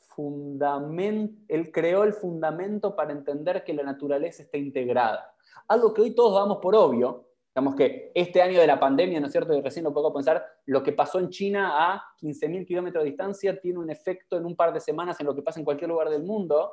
fundamentos, 0.00 1.36
él 1.48 1.70
creó 1.72 2.04
el 2.04 2.12
fundamento 2.12 2.94
para 2.96 3.12
entender 3.12 3.64
que 3.64 3.74
la 3.74 3.82
naturaleza 3.82 4.42
está 4.42 4.58
integrada. 4.58 5.34
Algo 5.66 5.92
que 5.92 6.02
hoy 6.02 6.14
todos 6.14 6.34
damos 6.34 6.58
por 6.58 6.74
obvio, 6.74 7.28
Digamos 7.58 7.74
que 7.74 8.12
este 8.14 8.40
año 8.40 8.60
de 8.60 8.68
la 8.68 8.78
pandemia, 8.78 9.18
¿no 9.18 9.26
es 9.26 9.32
cierto? 9.32 9.52
Y 9.52 9.60
recién 9.60 9.82
lo 9.82 9.92
puedo 9.92 10.12
pensar, 10.12 10.46
lo 10.66 10.80
que 10.80 10.92
pasó 10.92 11.18
en 11.18 11.28
China 11.28 11.92
a 11.92 12.04
15.000 12.22 12.64
kilómetros 12.64 13.02
de 13.02 13.10
distancia 13.10 13.60
tiene 13.60 13.80
un 13.80 13.90
efecto 13.90 14.36
en 14.36 14.46
un 14.46 14.54
par 14.54 14.72
de 14.72 14.78
semanas 14.78 15.18
en 15.18 15.26
lo 15.26 15.34
que 15.34 15.42
pasa 15.42 15.58
en 15.58 15.64
cualquier 15.64 15.90
lugar 15.90 16.08
del 16.08 16.22
mundo. 16.22 16.70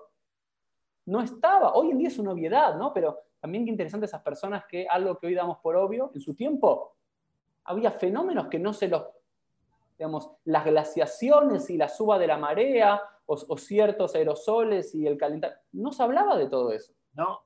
No 1.07 1.21
estaba, 1.21 1.73
hoy 1.73 1.89
en 1.89 1.97
día 1.97 2.09
es 2.09 2.19
una 2.19 2.33
obviedad, 2.33 2.75
¿no? 2.77 2.93
Pero 2.93 3.17
también 3.45 3.63
qué 3.63 3.69
interesante 3.69 4.07
esas 4.07 4.23
personas 4.23 4.65
que 4.65 4.87
algo 4.89 5.19
que 5.19 5.27
hoy 5.27 5.35
damos 5.35 5.59
por 5.59 5.75
obvio, 5.75 6.09
en 6.15 6.19
su 6.19 6.33
tiempo 6.33 6.95
había 7.65 7.91
fenómenos 7.91 8.47
que 8.47 8.57
no 8.57 8.73
se 8.73 8.87
los, 8.87 9.03
digamos, 9.99 10.31
las 10.45 10.65
glaciaciones 10.65 11.69
y 11.69 11.77
la 11.77 11.87
suba 11.87 12.17
de 12.17 12.25
la 12.25 12.39
marea 12.39 12.99
o, 13.27 13.55
ciertos 13.55 14.15
aerosoles 14.15 14.95
y 14.95 15.05
el 15.05 15.15
calentamiento, 15.15 15.63
no 15.73 15.91
se 15.91 16.01
hablaba 16.01 16.35
de 16.35 16.47
todo 16.47 16.71
eso. 16.71 16.91
No, 17.13 17.41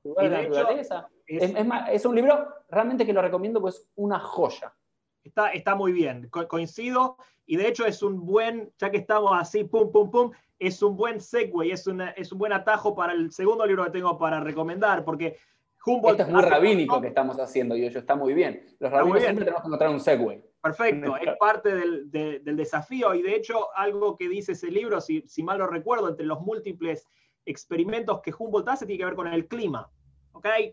es, 1.26 2.06
un 2.06 2.14
libro 2.14 2.48
realmente 2.70 3.04
que 3.04 3.12
lo 3.12 3.20
recomiendo, 3.20 3.60
pues 3.60 3.86
una 3.96 4.18
joya. 4.20 4.74
Está, 5.22 5.52
está 5.52 5.74
muy 5.74 5.92
bien, 5.92 6.30
coincido. 6.30 7.18
Y 7.44 7.56
de 7.56 7.68
hecho 7.68 7.84
es 7.84 8.02
un 8.02 8.24
buen, 8.24 8.72
ya 8.78 8.90
que 8.90 8.96
estamos 8.96 9.32
así, 9.38 9.64
pum, 9.64 9.92
pum, 9.92 10.10
pum, 10.10 10.32
es 10.58 10.82
un 10.82 10.96
buen 10.96 11.20
segue, 11.20 11.70
es, 11.70 11.86
es 12.16 12.32
un 12.32 12.38
buen 12.38 12.54
atajo 12.54 12.94
para 12.94 13.12
el 13.12 13.30
segundo 13.32 13.66
libro 13.66 13.84
que 13.84 13.90
tengo 13.90 14.16
para 14.16 14.40
recomendar, 14.40 15.04
porque 15.04 15.36
Humboldt... 15.84 16.20
Esto 16.20 16.30
es 16.30 16.34
muy 16.34 16.42
rabínico 16.48 17.00
que 17.00 17.08
estamos 17.08 17.38
haciendo, 17.38 17.76
y 17.76 17.86
está 17.86 18.14
muy 18.14 18.34
bien. 18.34 18.64
Los 18.78 18.90
rabínicos 18.90 19.22
siempre 19.22 19.44
tenemos 19.44 19.62
que 19.62 19.68
encontrar 19.68 19.90
un 19.90 20.00
segue. 20.00 20.44
Perfecto, 20.62 21.16
es 21.16 21.36
parte 21.38 21.74
del, 21.74 22.10
del, 22.10 22.56
desafío 22.56 23.14
y 23.14 23.22
de 23.22 23.34
hecho 23.34 23.74
algo 23.74 24.16
que 24.18 24.28
dice 24.28 24.52
ese 24.52 24.70
libro, 24.70 25.00
si, 25.00 25.22
si 25.26 25.42
mal 25.42 25.58
lo 25.58 25.66
recuerdo, 25.66 26.10
entre 26.10 26.26
los 26.26 26.42
múltiples 26.42 27.06
experimentos 27.46 28.20
que 28.20 28.32
Humboldt 28.36 28.68
hace 28.68 28.86
tiene 28.86 28.98
que 28.98 29.04
ver 29.06 29.14
con 29.14 29.26
el 29.26 29.46
clima. 29.46 29.90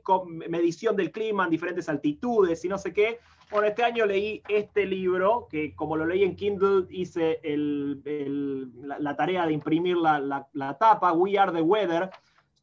Con 0.03 0.37
medición 0.37 0.95
del 0.95 1.11
clima 1.11 1.45
en 1.45 1.49
diferentes 1.49 1.89
altitudes 1.89 2.63
y 2.63 2.69
no 2.69 2.77
sé 2.77 2.93
qué. 2.93 3.19
Bueno, 3.51 3.67
este 3.67 3.83
año 3.83 4.05
leí 4.05 4.41
este 4.47 4.85
libro, 4.85 5.47
que 5.49 5.75
como 5.75 5.95
lo 5.95 6.05
leí 6.05 6.23
en 6.23 6.35
Kindle, 6.35 6.85
hice 6.89 7.39
la, 7.43 9.15
tarea 9.15 9.45
de 9.45 9.53
imprimir 9.53 9.97
la, 9.97 10.77
tapa, 10.79 11.13
We 11.13 11.37
Are 11.37 11.51
the 11.51 11.61
Weather, 11.61 12.09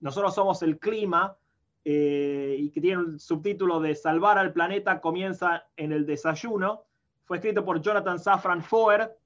nosotros 0.00 0.34
somos 0.34 0.62
el 0.62 0.78
clima, 0.78 1.36
eh, 1.84 2.56
y 2.58 2.70
que 2.70 2.80
tiene 2.80 2.98
un 2.98 3.18
subtítulo 3.18 3.80
de 3.80 3.94
Salvar 3.94 4.38
al 4.38 4.52
planeta 4.52 5.00
comienza 5.00 5.66
en 5.76 5.92
el 5.92 6.06
desayuno. 6.06 6.84
Fue 7.24 7.38
escrito 7.38 7.64
por 7.64 7.80
Jonathan 7.80 8.18
Safran 8.18 8.62
Foer, 8.62 9.16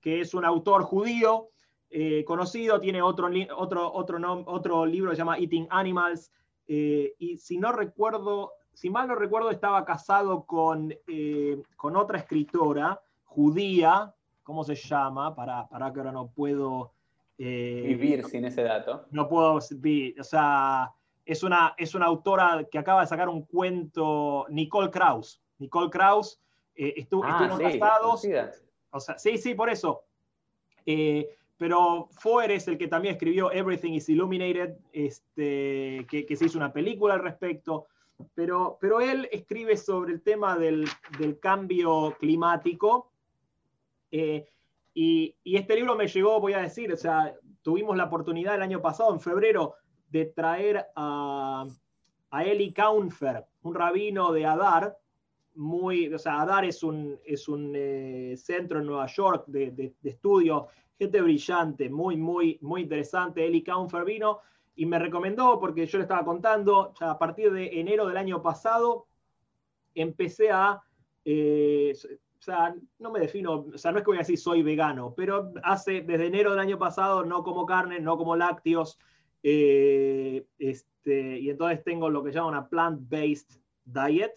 que 0.00 0.20
es 0.20 0.34
un 0.34 0.44
autor 0.44 0.82
judío 0.82 1.48
eh, 1.94 2.24
conocido, 2.24 2.80
tiene 2.80 3.02
otro, 3.02 3.28
otro, 3.56 3.92
otro, 3.92 4.44
otro 4.46 4.86
libro 4.86 5.10
que 5.10 5.16
se 5.16 5.20
llama 5.20 5.38
Eating 5.38 5.66
Animals, 5.68 6.32
eh, 6.66 7.14
y 7.18 7.36
si 7.36 7.58
no 7.58 7.70
recuerdo, 7.70 8.52
si 8.72 8.88
mal 8.88 9.08
no 9.08 9.14
recuerdo, 9.14 9.50
estaba 9.50 9.84
casado 9.84 10.44
con, 10.44 10.94
eh, 11.06 11.62
con 11.76 11.96
otra 11.96 12.18
escritora 12.18 12.98
judía, 13.24 14.14
¿cómo 14.42 14.64
se 14.64 14.74
llama? 14.74 15.34
Para, 15.34 15.68
para 15.68 15.92
que 15.92 16.00
ahora 16.00 16.12
no 16.12 16.28
puedo... 16.28 16.92
Vivir 17.36 18.24
sin 18.24 18.44
ese 18.44 18.62
dato. 18.62 19.06
No 19.10 19.28
puedo, 19.28 19.54
o 19.54 19.60
sea, 19.60 20.94
es 21.24 21.42
una, 21.42 21.74
es 21.76 21.94
una 21.94 22.06
autora 22.06 22.66
que 22.70 22.78
acaba 22.78 23.02
de 23.02 23.06
sacar 23.06 23.28
un 23.28 23.42
cuento, 23.42 24.46
Nicole 24.50 24.90
Krauss. 24.90 25.40
Nicole 25.58 25.90
Krauss 25.90 26.40
estuvo, 26.74 27.24
ah, 27.24 27.58
casados. 27.60 28.26
O 28.90 29.00
sea, 29.00 29.18
sí, 29.18 29.38
sí, 29.38 29.54
por 29.54 29.70
eso 29.70 30.04
pero 31.62 32.08
Foer 32.10 32.50
es 32.50 32.66
el 32.66 32.76
que 32.76 32.88
también 32.88 33.14
escribió 33.14 33.52
Everything 33.52 33.92
is 33.92 34.08
Illuminated, 34.08 34.78
este, 34.92 36.04
que, 36.10 36.36
se 36.36 36.46
hizo 36.46 36.58
una 36.58 36.72
película 36.72 37.14
al 37.14 37.22
respecto, 37.22 37.86
pero, 38.34 38.78
pero 38.80 39.00
él 39.00 39.28
escribe 39.30 39.76
sobre 39.76 40.12
el 40.12 40.22
tema 40.22 40.58
del, 40.58 40.88
cambio 41.40 42.16
climático. 42.18 43.12
Eh, 44.10 44.44
y, 44.92 45.36
este 45.44 45.76
libro 45.76 45.94
me 45.94 46.08
llegó, 46.08 46.40
voy 46.40 46.54
a 46.54 46.62
decir, 46.62 46.92
o 46.92 46.96
sea, 46.96 47.32
tuvimos 47.62 47.96
la 47.96 48.06
oportunidad 48.06 48.56
el 48.56 48.62
año 48.62 48.82
pasado, 48.82 49.12
en 49.12 49.20
febrero, 49.20 49.76
de 50.12 50.26
traer 50.26 50.86
a, 50.94 51.66
a 52.30 52.44
Eli 52.44 52.72
Kaunfer, 52.72 53.46
un 53.62 53.74
rabino 53.74 54.30
de 54.30 54.44
Adar, 54.44 54.98
muy, 55.54 56.12
o 56.12 56.18
sea, 56.18 56.42
Adar 56.42 56.66
es 56.66 56.82
un, 56.82 57.18
es 57.24 57.48
un 57.48 57.72
eh, 57.74 58.34
centro 58.36 58.80
en 58.80 58.86
Nueva 58.86 59.06
York 59.06 59.44
de, 59.46 59.70
de, 59.70 59.94
estudio 60.04 60.68
gente 60.98 61.20
brillante, 61.20 61.90
muy, 61.90 62.16
muy, 62.16 62.58
muy 62.60 62.82
interesante. 62.82 63.44
Eli 63.44 63.62
Kaunfer 63.62 64.04
vino 64.04 64.40
y 64.76 64.86
me 64.86 64.98
recomendó, 64.98 65.58
porque 65.58 65.86
yo 65.86 65.98
le 65.98 66.02
estaba 66.02 66.24
contando, 66.24 66.94
a 67.00 67.18
partir 67.18 67.50
de 67.50 67.80
enero 67.80 68.06
del 68.06 68.16
año 68.16 68.40
pasado, 68.40 69.06
empecé 69.94 70.50
a, 70.50 70.80
eh, 71.24 71.92
o 72.38 72.42
sea, 72.42 72.74
no 72.98 73.10
me 73.10 73.20
defino, 73.20 73.66
o 73.74 73.78
sea, 73.78 73.92
no 73.92 73.98
es 73.98 74.04
que 74.04 74.10
voy 74.10 74.18
a 74.18 74.20
decir 74.20 74.38
soy 74.38 74.62
vegano, 74.62 75.12
pero 75.16 75.52
hace, 75.64 76.02
desde 76.02 76.26
enero 76.26 76.50
del 76.50 76.60
año 76.60 76.78
pasado 76.78 77.24
no 77.24 77.42
como 77.42 77.66
carne, 77.66 77.98
no 77.98 78.16
como 78.16 78.36
lácteos, 78.36 78.98
eh, 79.42 80.46
este, 80.58 81.38
y 81.38 81.50
entonces 81.50 81.82
tengo 81.84 82.10
lo 82.10 82.22
que 82.22 82.32
llama 82.32 82.48
una 82.48 82.68
plant-based 82.68 83.58
diet, 83.84 84.34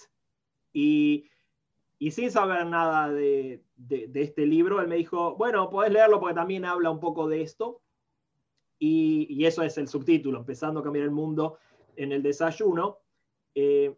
y 0.74 1.30
y 1.98 2.12
sin 2.12 2.30
saber 2.30 2.66
nada 2.66 3.10
de, 3.10 3.64
este 4.14 4.46
libro, 4.46 4.82
él 4.82 4.88
me 4.88 4.98
dijo, 4.98 5.36
bueno, 5.36 5.70
podés 5.70 5.92
leerlo 5.92 6.20
porque 6.20 6.36
también 6.36 6.66
habla 6.66 6.92
un 6.92 7.00
poco 7.00 7.28
de 7.28 7.42
esto. 7.42 7.82
Y, 8.78 9.46
eso 9.46 9.64
es 9.64 9.78
el 9.78 9.88
subtítulo, 9.88 10.40
empezando 10.40 10.82
a 10.82 10.84
cambiar 10.84 11.06
el 11.06 11.12
mundo 11.12 11.58
en 11.96 12.12
el 12.12 12.22
desayuno. 12.22 13.00
Eh, 13.54 13.96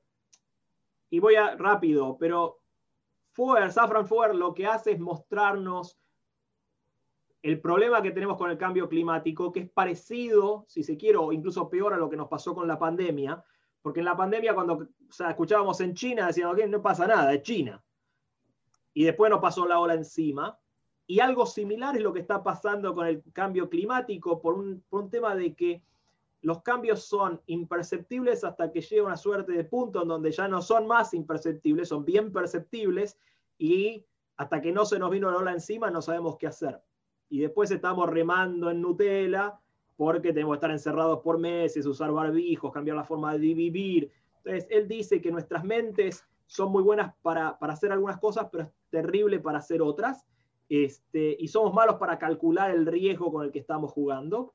y 1.10 1.20
voy 1.20 1.36
a 1.36 1.56
rápido, 1.56 2.18
pero 2.20 2.60
Safran 3.36 4.08
Fuer 4.08 4.36
lo 4.36 4.54
que 4.54 4.68
hace 4.68 4.92
es 4.92 5.00
mostrarnos 5.00 5.98
el 7.48 7.62
problema 7.62 8.02
que 8.02 8.12
tenemos 8.12 8.38
con 8.38 8.52
el 8.52 8.58
cambio 8.58 8.90
climático, 8.90 9.52
que 9.52 9.62
es 9.62 9.70
parecido, 9.70 10.66
si 10.68 10.84
se 10.84 10.98
quiere, 10.98 11.18
o 11.18 11.32
incluso 11.32 11.70
peor 11.70 11.94
a 11.94 11.98
lo 11.98 12.10
que 12.10 12.18
nos 12.18 12.28
pasó 12.28 12.54
con 12.54 12.68
la 12.68 12.78
pandemia, 12.78 13.44
porque 13.82 14.00
en 14.00 14.06
la 14.06 14.18
pandemia 14.18 14.54
cuando 14.54 14.88
escuchábamos 15.30 15.80
en 15.82 15.94
China 15.94 16.28
decíamos, 16.28 16.58
que 16.58 16.68
no 16.68 16.82
pasa 16.82 17.08
nada, 17.08 17.34
es 17.34 17.44
China 17.44 17.82
y 18.98 19.04
después 19.04 19.30
nos 19.30 19.42
pasó 19.42 19.68
la 19.68 19.80
ola 19.80 19.94
encima. 19.94 20.58
Y 21.06 21.20
algo 21.20 21.46
similar 21.46 21.96
es 21.96 22.02
lo 22.02 22.12
que 22.12 22.20
está 22.22 22.42
pasando 22.42 22.96
con 22.96 23.06
el 23.06 23.22
cambio 23.32 23.70
climático 23.70 24.42
por 24.42 24.56
un, 24.56 24.84
tema 25.12 25.36
de 25.36 25.54
que 25.54 25.84
los 26.42 26.64
cambios 26.64 27.04
son 27.04 27.40
imperceptibles 27.46 28.44
hasta 28.44 28.72
que 28.72 28.82
llega 28.82 29.06
una 29.06 29.16
suerte 29.16 29.52
de 29.52 29.64
punto 29.66 30.02
en 30.02 30.08
donde 30.08 30.32
ya 30.32 30.48
no 30.48 30.64
son 30.64 30.88
más 30.88 31.14
imperceptibles, 31.14 31.90
son 31.90 32.06
bien 32.06 32.34
perceptibles 32.34 33.20
y 33.60 34.04
hasta 34.36 34.62
que 34.62 34.72
no 34.72 34.84
se 34.84 34.98
nos 34.98 35.12
vino 35.12 35.30
la 35.30 35.38
ola 35.38 35.52
encima 35.52 35.92
no 35.92 36.02
sabemos 36.02 36.36
qué 36.38 36.48
hacer. 36.48 36.82
Y 37.30 37.40
después 37.40 37.72
estamos 37.72 38.10
remando 38.10 38.70
en 38.70 38.82
Nutella 38.82 39.60
porque 39.96 40.32
tenemos 40.32 40.54
que 40.54 40.58
estar 40.58 40.72
encerrados 40.72 41.20
por 41.22 41.40
meses, 41.40 41.86
usar 41.86 42.12
barbijos, 42.12 42.72
cambiar 42.72 42.98
la 42.98 43.04
forma 43.04 43.34
de 43.34 43.40
vivir. 43.54 44.12
Entonces, 44.38 44.68
él 44.70 44.88
dice 44.88 45.20
que 45.20 45.32
nuestras 45.32 45.64
mentes 45.64 46.26
son 46.46 46.72
muy 46.72 46.84
buenas 46.84 47.14
para, 47.22 47.58
para 47.58 47.74
hacer 47.74 47.92
algunas 47.92 48.20
cosas, 48.20 48.48
pero 48.52 48.72
terrible 48.90 49.40
para 49.40 49.58
hacer 49.60 49.82
otras. 49.82 50.26
Este, 50.70 51.36
y 51.40 51.48
somos 51.48 51.74
malos 51.74 51.96
para 51.96 52.20
calcular 52.20 52.72
el 52.72 52.86
riesgo 52.86 53.32
con 53.32 53.44
el 53.44 53.52
que 53.52 53.60
estamos 53.60 53.92
jugando. 53.92 54.54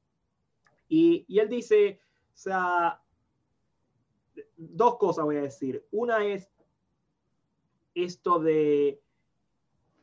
Y, 0.88 1.24
y 1.26 1.40
él 1.40 1.48
dice, 1.48 2.00
o 2.34 2.36
sea, 2.36 3.02
dos 4.56 4.96
cosas 4.96 5.24
voy 5.24 5.36
a 5.36 5.42
decir. 5.42 5.84
Una 5.90 6.24
es 6.24 6.50
esto 7.94 8.38
de, 8.38 9.00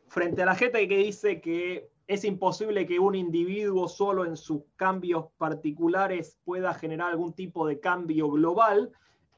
frente 0.07 0.41
a 0.41 0.45
la 0.45 0.55
gente 0.55 0.87
que 0.87 0.97
dice 0.97 1.41
que 1.41 1.89
es 2.09 2.25
imposible 2.25 2.87
que 2.87 2.97
un 2.97 3.13
individuo 3.13 3.87
solo 3.87 4.25
en 4.25 4.35
sus 4.35 4.63
cambios 4.75 5.27
particulares 5.37 6.39
pueda 6.43 6.73
generar 6.73 7.11
algún 7.11 7.33
tipo 7.33 7.67
de 7.67 7.79
cambio 7.79 8.31
global, 8.31 8.91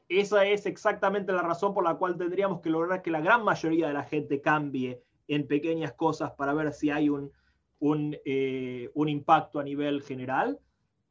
esa 0.08 0.46
es 0.46 0.64
exactamente 0.64 1.34
la 1.34 1.42
razón 1.42 1.74
por 1.74 1.84
la 1.84 1.96
cual 1.96 2.16
tendríamos 2.16 2.62
que 2.62 2.70
lograr 2.70 3.02
que 3.02 3.10
la 3.10 3.20
gran 3.20 3.44
mayoría 3.44 3.88
de 3.88 3.92
la 3.92 4.04
gente 4.04 4.40
cambie 4.40 5.02
en 5.28 5.46
pequeñas 5.46 5.92
cosas 5.92 6.30
para 6.30 6.54
ver 6.54 6.72
si 6.72 6.88
hay 6.88 7.10
un, 7.10 7.30
un, 7.78 8.16
eh, 8.24 8.88
impacto 8.94 9.60
a 9.60 9.64
nivel 9.64 10.00
general. 10.00 10.58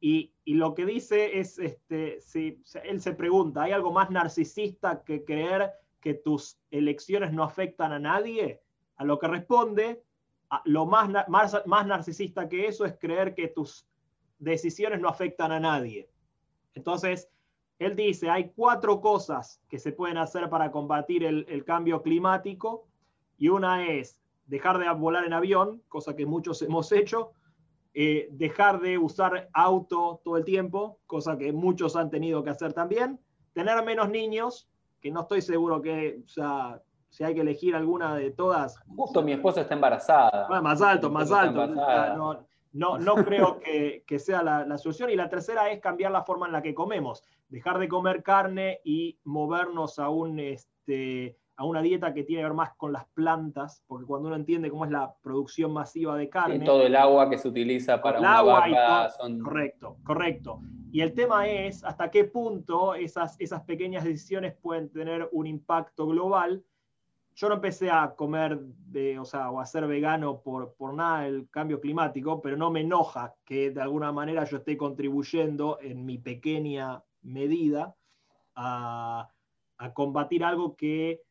Y, 0.00 0.32
lo 0.44 0.74
que 0.74 0.84
dice 0.84 1.38
es, 1.38 1.60
este, 1.60 2.20
si, 2.20 2.60
él 2.82 3.00
se 3.00 3.12
pregunta, 3.12 3.62
¿hay 3.62 3.70
algo 3.70 3.92
más 3.92 4.10
narcisista 4.10 5.04
que 5.04 5.24
creer 5.24 5.70
que 6.00 6.14
tus 6.14 6.58
elecciones 6.72 7.32
no 7.32 7.44
afectan 7.44 7.92
a 7.92 8.00
nadie? 8.00 8.60
A 8.96 9.04
lo 9.04 9.20
que 9.20 9.28
responde, 9.28 10.02
lo 10.64 10.86
más, 10.86 11.08
más, 11.28 11.62
más 11.66 11.86
narcisista 11.86 12.48
que 12.48 12.66
eso 12.66 12.84
es 12.84 12.94
creer 12.98 13.34
que 13.34 13.48
tus 13.48 13.86
decisiones 14.38 15.00
no 15.00 15.08
afectan 15.08 15.52
a 15.52 15.60
nadie. 15.60 16.08
Entonces, 16.74 17.28
él 17.78 17.96
dice, 17.96 18.30
hay 18.30 18.52
cuatro 18.54 19.00
cosas 19.00 19.60
que 19.68 19.78
se 19.78 19.92
pueden 19.92 20.18
hacer 20.18 20.48
para 20.48 20.70
combatir 20.70 21.24
el, 21.24 21.64
cambio 21.64 22.02
climático 22.02 22.86
y 23.38 23.48
una 23.48 23.86
es 23.86 24.20
dejar 24.46 24.78
de 24.78 24.88
volar 24.90 25.24
en 25.24 25.32
avión, 25.32 25.82
cosa 25.88 26.14
que 26.14 26.26
muchos 26.26 26.62
hemos 26.62 26.92
hecho, 26.92 27.32
eh, 27.94 28.28
dejar 28.32 28.80
de 28.80 28.98
usar 28.98 29.48
auto 29.52 30.20
todo 30.24 30.36
el 30.36 30.44
tiempo, 30.44 31.00
cosa 31.06 31.36
que 31.36 31.52
muchos 31.52 31.96
han 31.96 32.10
tenido 32.10 32.42
que 32.42 32.50
hacer 32.50 32.72
también, 32.72 33.18
tener 33.52 33.82
menos 33.84 34.08
niños 34.10 34.68
que 35.00 35.10
no 35.10 35.22
estoy 35.22 35.42
seguro 35.42 35.82
que, 35.82 36.22
si 37.12 37.24
hay 37.24 37.34
que 37.34 37.42
elegir 37.42 37.76
alguna 37.76 38.14
de 38.16 38.30
todas. 38.30 38.80
Justo 38.96 39.22
mi 39.22 39.32
esposa 39.32 39.60
está 39.60 39.74
embarazada. 39.74 40.46
Ah, 40.48 40.62
más 40.62 40.80
alto, 40.80 41.10
más 41.10 41.30
alto. 41.30 41.66
No, 42.74 42.98
no, 42.98 43.14
creo 43.16 43.60
que, 43.60 44.18
sea 44.18 44.42
la, 44.42 44.78
solución. 44.78 45.10
Y 45.10 45.16
la 45.16 45.28
tercera 45.28 45.70
es 45.70 45.78
cambiar 45.78 46.10
la 46.10 46.22
forma 46.22 46.46
en 46.46 46.52
la 46.52 46.62
que 46.62 46.74
comemos. 46.74 47.22
Dejar 47.50 47.78
de 47.78 47.86
comer 47.86 48.22
carne 48.22 48.80
y 48.82 49.18
movernos 49.24 49.98
a, 49.98 50.08
un, 50.08 50.40
este, 50.40 51.36
a 51.56 51.66
una 51.66 51.82
dieta 51.82 52.14
que 52.14 52.24
tiene 52.24 52.40
que 52.40 52.46
ver 52.46 52.54
más 52.54 52.72
con 52.78 52.94
las 52.94 53.04
plantas, 53.08 53.84
porque 53.86 54.06
cuando 54.06 54.28
uno 54.28 54.36
entiende 54.36 54.70
cómo 54.70 54.86
es 54.86 54.90
la 54.90 55.14
producción 55.22 55.70
masiva 55.70 56.16
de 56.16 56.30
carne. 56.30 56.56
Y 56.56 56.64
todo 56.64 56.86
el 56.86 56.96
agua 56.96 57.28
que 57.28 57.36
se 57.36 57.46
utiliza 57.46 58.00
para 58.00 58.20
el 58.20 58.24
agua 58.24 58.64
Correcto, 59.44 59.98
correcto. 60.02 60.60
Y 60.90 61.02
el 61.02 61.12
tema 61.12 61.46
es 61.46 61.84
hasta 61.84 62.10
qué 62.10 62.24
punto 62.24 62.94
esas, 62.94 63.38
esas 63.38 63.64
pequeñas 63.64 64.04
decisiones 64.04 64.54
pueden 64.54 64.90
tener 64.90 65.28
un 65.32 65.46
impacto 65.46 66.06
global 66.06 66.64
yo 67.34 67.48
no 67.48 67.54
empecé 67.54 67.90
a 67.90 68.14
comer, 68.14 68.60
o 69.18 69.24
sea, 69.24 69.50
o 69.50 69.60
a 69.60 69.66
ser 69.66 69.86
vegano 69.86 70.40
por, 70.40 70.74
por 70.74 70.94
nada 70.94 71.22
del 71.22 71.48
cambio 71.50 71.80
climático, 71.80 72.42
pero 72.42 72.56
no 72.56 72.70
me 72.70 72.80
enoja 72.80 73.34
que 73.44 73.70
de 73.70 73.80
alguna 73.80 74.12
manera 74.12 74.44
yo 74.44 74.58
esté 74.58 74.76
contribuyendo 74.76 75.78
en 75.80 76.04
mi 76.04 76.18
pequeña 76.18 77.02
medida 77.22 77.94
a, 78.54 79.30
combatir 79.94 80.44
algo 80.44 80.76
que, 80.76 81.22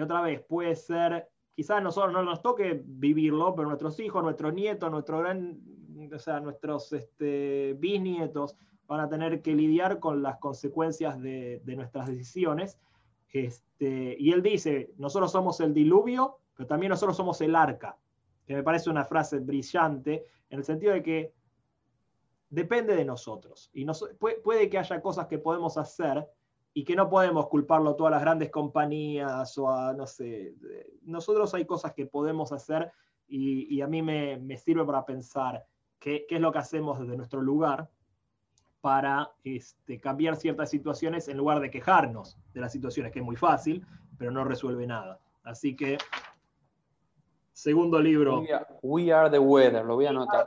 otra 0.00 0.22
vez 0.22 0.40
puede 0.40 0.74
ser, 0.76 1.28
quizás 1.54 1.82
nosotros 1.82 2.14
no 2.14 2.22
nos 2.22 2.40
toque 2.40 2.80
vivirlo, 2.86 3.54
pero 3.54 3.68
nuestros 3.68 4.00
hijos, 4.00 4.22
nuestros 4.22 4.54
nietos, 4.54 4.90
nuestro 4.90 5.18
gran, 5.18 5.60
o 6.10 6.18
sea, 6.18 6.40
nuestros 6.40 6.90
este, 6.94 7.76
bisnietos 7.78 8.56
van 8.86 9.00
a 9.00 9.10
tener 9.10 9.42
que 9.42 9.54
lidiar 9.54 10.00
con 10.00 10.22
las 10.22 10.38
consecuencias 10.38 11.20
de, 11.20 11.60
de 11.62 11.76
nuestras 11.76 12.06
decisiones 12.06 12.78
este, 13.32 14.16
y 14.18 14.32
él 14.32 14.42
dice, 14.42 14.92
nosotros 14.98 15.32
somos 15.32 15.60
el 15.60 15.72
diluvio, 15.72 16.38
pero 16.54 16.66
también 16.66 16.90
nosotros 16.90 17.16
somos 17.16 17.40
el 17.40 17.54
arca, 17.54 17.96
que 18.46 18.54
me 18.54 18.62
parece 18.62 18.90
una 18.90 19.04
frase 19.04 19.38
brillante, 19.38 20.26
en 20.50 20.58
el 20.58 20.64
sentido 20.64 20.92
de 20.92 21.02
que 21.02 21.32
depende 22.48 22.96
de 22.96 23.04
nosotros. 23.04 23.70
Y 23.72 23.86
puede, 24.42 24.68
que 24.68 24.78
haya 24.78 25.00
cosas 25.00 25.26
que 25.28 25.38
podemos 25.38 25.78
hacer 25.78 26.28
y 26.74 26.84
que 26.84 26.96
no 26.96 27.08
podemos 27.08 27.48
culparlo 27.48 27.94
todas 27.94 28.10
las 28.10 28.20
grandes 28.20 28.50
compañías 28.50 29.56
o 29.58 29.70
a, 29.70 29.92
no 29.92 30.06
sé, 30.06 30.54
nosotros 31.02 31.54
hay 31.54 31.64
cosas 31.64 31.94
que 31.94 32.06
podemos 32.06 32.52
hacer 32.52 32.92
y, 33.28 33.80
a 33.80 33.86
mí 33.86 34.02
me, 34.02 34.56
sirve 34.56 34.84
para 34.84 35.06
pensar 35.06 35.64
qué, 36.00 36.26
qué 36.28 36.36
es 36.36 36.40
lo 36.40 36.50
que 36.50 36.58
hacemos 36.58 36.98
desde 36.98 37.16
nuestro 37.16 37.40
lugar 37.40 37.88
para 38.80 39.30
este, 39.44 40.00
cambiar 40.00 40.36
ciertas 40.36 40.70
situaciones 40.70 41.28
en 41.28 41.36
lugar 41.36 41.60
de 41.60 41.70
quejarnos 41.70 42.38
de 42.54 42.60
las 42.60 42.72
situaciones, 42.72 43.12
que 43.12 43.18
es 43.18 43.24
muy 43.24 43.36
fácil, 43.36 43.84
pero 44.18 44.30
no 44.30 44.44
resuelve 44.44 44.86
nada. 44.86 45.18
Así 45.42 45.76
que, 45.76 45.98
segundo 47.52 48.00
libro. 48.00 48.42
We 48.82 49.12
Are, 49.12 49.30
the 49.30 49.38
Weather, 49.38 49.84
lo 49.84 49.96
voy 49.96 50.06
a 50.06 50.10
anotar. 50.10 50.46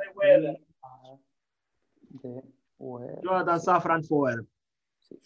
Jonathan 3.23 3.61
Safran 3.61 4.03
Foer. 4.03 4.45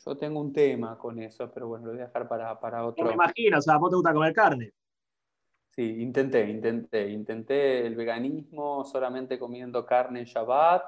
yo 0.05 0.17
tengo 0.17 0.39
un 0.39 0.53
tema 0.53 0.97
con 0.97 1.19
eso, 1.19 1.49
pero 1.51 1.67
bueno, 1.67 1.87
lo 1.87 1.91
voy 1.93 2.01
a 2.01 2.05
dejar 2.05 2.27
para, 2.27 2.59
para 2.59 2.85
otro. 2.85 3.03
No 3.03 3.09
me 3.09 3.15
imagino, 3.15 3.57
o 3.57 3.61
sea, 3.61 3.77
¿vos 3.77 3.89
te 3.89 3.95
gusta 3.95 4.13
comer 4.13 4.33
carne? 4.33 4.73
Sí, 5.77 6.01
intenté, 6.01 6.49
intenté. 6.49 7.07
Intenté 7.09 7.85
el 7.85 7.95
veganismo 7.95 8.83
solamente 8.83 9.37
comiendo 9.37 9.85
carne 9.85 10.21
en 10.21 10.25
Shabbat. 10.25 10.83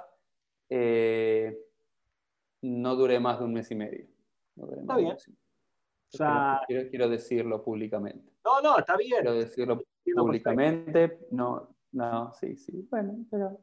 Eh, 0.68 1.69
no 2.62 2.96
duré 2.96 3.20
más 3.20 3.40
de 3.40 3.46
un 3.46 3.54
mes 3.54 3.70
y 3.72 3.76
medio. 3.76 4.06
está 4.56 4.96
bien. 4.98 5.16
quiero, 6.90 7.10
decirlo 7.10 7.64
públicamente. 7.64 8.32
No, 8.44 8.62
no, 8.62 8.78
está 8.78 8.98
bien. 8.98 9.22
Quiero 9.22 9.34
decirlo 9.34 9.82
públicamente. 10.16 11.28
No, 11.32 11.76
no, 11.92 12.34
sí, 12.34 12.56
sí. 12.56 12.88
Bueno, 12.90 13.26
pero, 13.30 13.60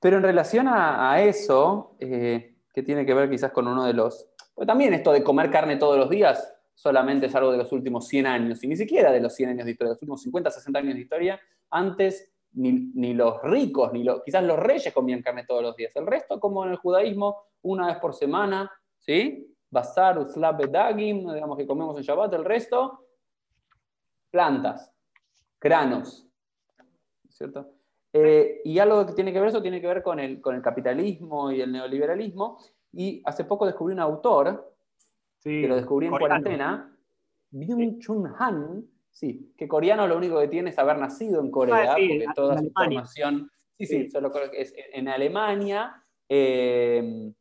pero 0.00 0.16
en 0.18 0.22
relación 0.22 0.66
a, 0.68 1.20
eso, 1.22 1.96
eh, 1.98 2.56
que 2.72 2.82
tiene 2.82 3.04
que 3.04 3.14
ver 3.14 3.28
quizás 3.30 3.52
con 3.52 3.66
uno 3.66 3.84
de 3.84 3.94
los... 3.94 4.28
Pues 4.54 4.66
también 4.66 4.92
esto 4.94 5.12
de 5.12 5.22
comer 5.22 5.50
carne 5.50 5.76
todos 5.76 5.96
los 5.96 6.10
días 6.10 6.54
solamente 6.78 7.26
es 7.26 7.34
algo 7.34 7.50
de 7.50 7.58
los 7.58 7.72
últimos 7.72 8.06
100 8.06 8.26
años, 8.26 8.62
y 8.62 8.68
ni 8.68 8.76
siquiera 8.76 9.10
de 9.10 9.20
los 9.20 9.34
100 9.34 9.50
años 9.50 9.64
de 9.64 9.72
historia, 9.72 9.88
de 9.88 9.94
los 9.94 10.02
últimos 10.02 10.22
50, 10.22 10.50
60 10.52 10.78
años 10.78 10.94
de 10.94 11.00
historia. 11.00 11.40
Antes 11.70 12.32
ni, 12.52 13.14
los 13.14 13.42
ricos, 13.42 13.92
ni 13.92 14.06
quizás 14.24 14.44
los 14.44 14.58
reyes 14.58 14.92
comían 14.94 15.20
carne 15.20 15.44
todos 15.44 15.60
los 15.60 15.76
días. 15.76 15.90
El 15.96 16.06
resto, 16.06 16.38
como 16.38 16.64
en 16.64 16.70
el 16.70 16.76
judaísmo, 16.76 17.36
una 17.62 17.88
vez 17.88 17.96
por 17.98 18.14
semana, 18.14 18.70
¿sí? 18.98 19.54
Basar, 19.70 20.18
Uslab, 20.18 20.70
Dagim, 20.70 21.32
digamos 21.32 21.56
que 21.58 21.66
comemos 21.66 21.96
en 21.96 22.02
Shabbat, 22.02 22.32
el 22.34 22.44
resto, 22.44 23.06
plantas, 24.30 24.92
granos, 25.60 26.26
¿cierto? 27.28 27.74
Eh, 28.12 28.62
y 28.64 28.78
algo 28.78 29.04
que 29.06 29.12
tiene 29.12 29.32
que 29.32 29.40
ver 29.40 29.50
eso 29.50 29.60
tiene 29.60 29.80
que 29.80 29.86
ver 29.86 30.02
con 30.02 30.18
el, 30.18 30.40
con 30.40 30.54
el 30.54 30.62
capitalismo 30.62 31.52
y 31.52 31.60
el 31.60 31.70
neoliberalismo. 31.70 32.58
Y 32.92 33.22
hace 33.24 33.44
poco 33.44 33.66
descubrí 33.66 33.92
un 33.92 34.00
autor, 34.00 34.74
que 35.42 35.68
lo 35.68 35.76
descubrí 35.76 36.06
en 36.06 36.16
cuarentena, 36.16 36.96
Byung-Chun 37.52 38.34
Han, 38.38 38.88
Sí, 39.18 39.52
que 39.56 39.66
coreano 39.66 40.06
lo 40.06 40.16
único 40.16 40.38
que 40.38 40.46
tiene 40.46 40.70
es 40.70 40.78
haber 40.78 40.96
nacido 40.98 41.40
en 41.40 41.50
Corea, 41.50 41.94
ah, 41.94 41.96
porque 41.96 42.26
toda 42.36 42.58
su 42.58 42.70
formación. 42.70 43.50
Sí, 43.76 43.86
sí, 43.86 44.08
solo 44.10 44.30
que 44.30 44.48
es 44.52 44.72
en 44.92 45.08
Alemania. 45.08 46.04
Eh, 46.28 47.32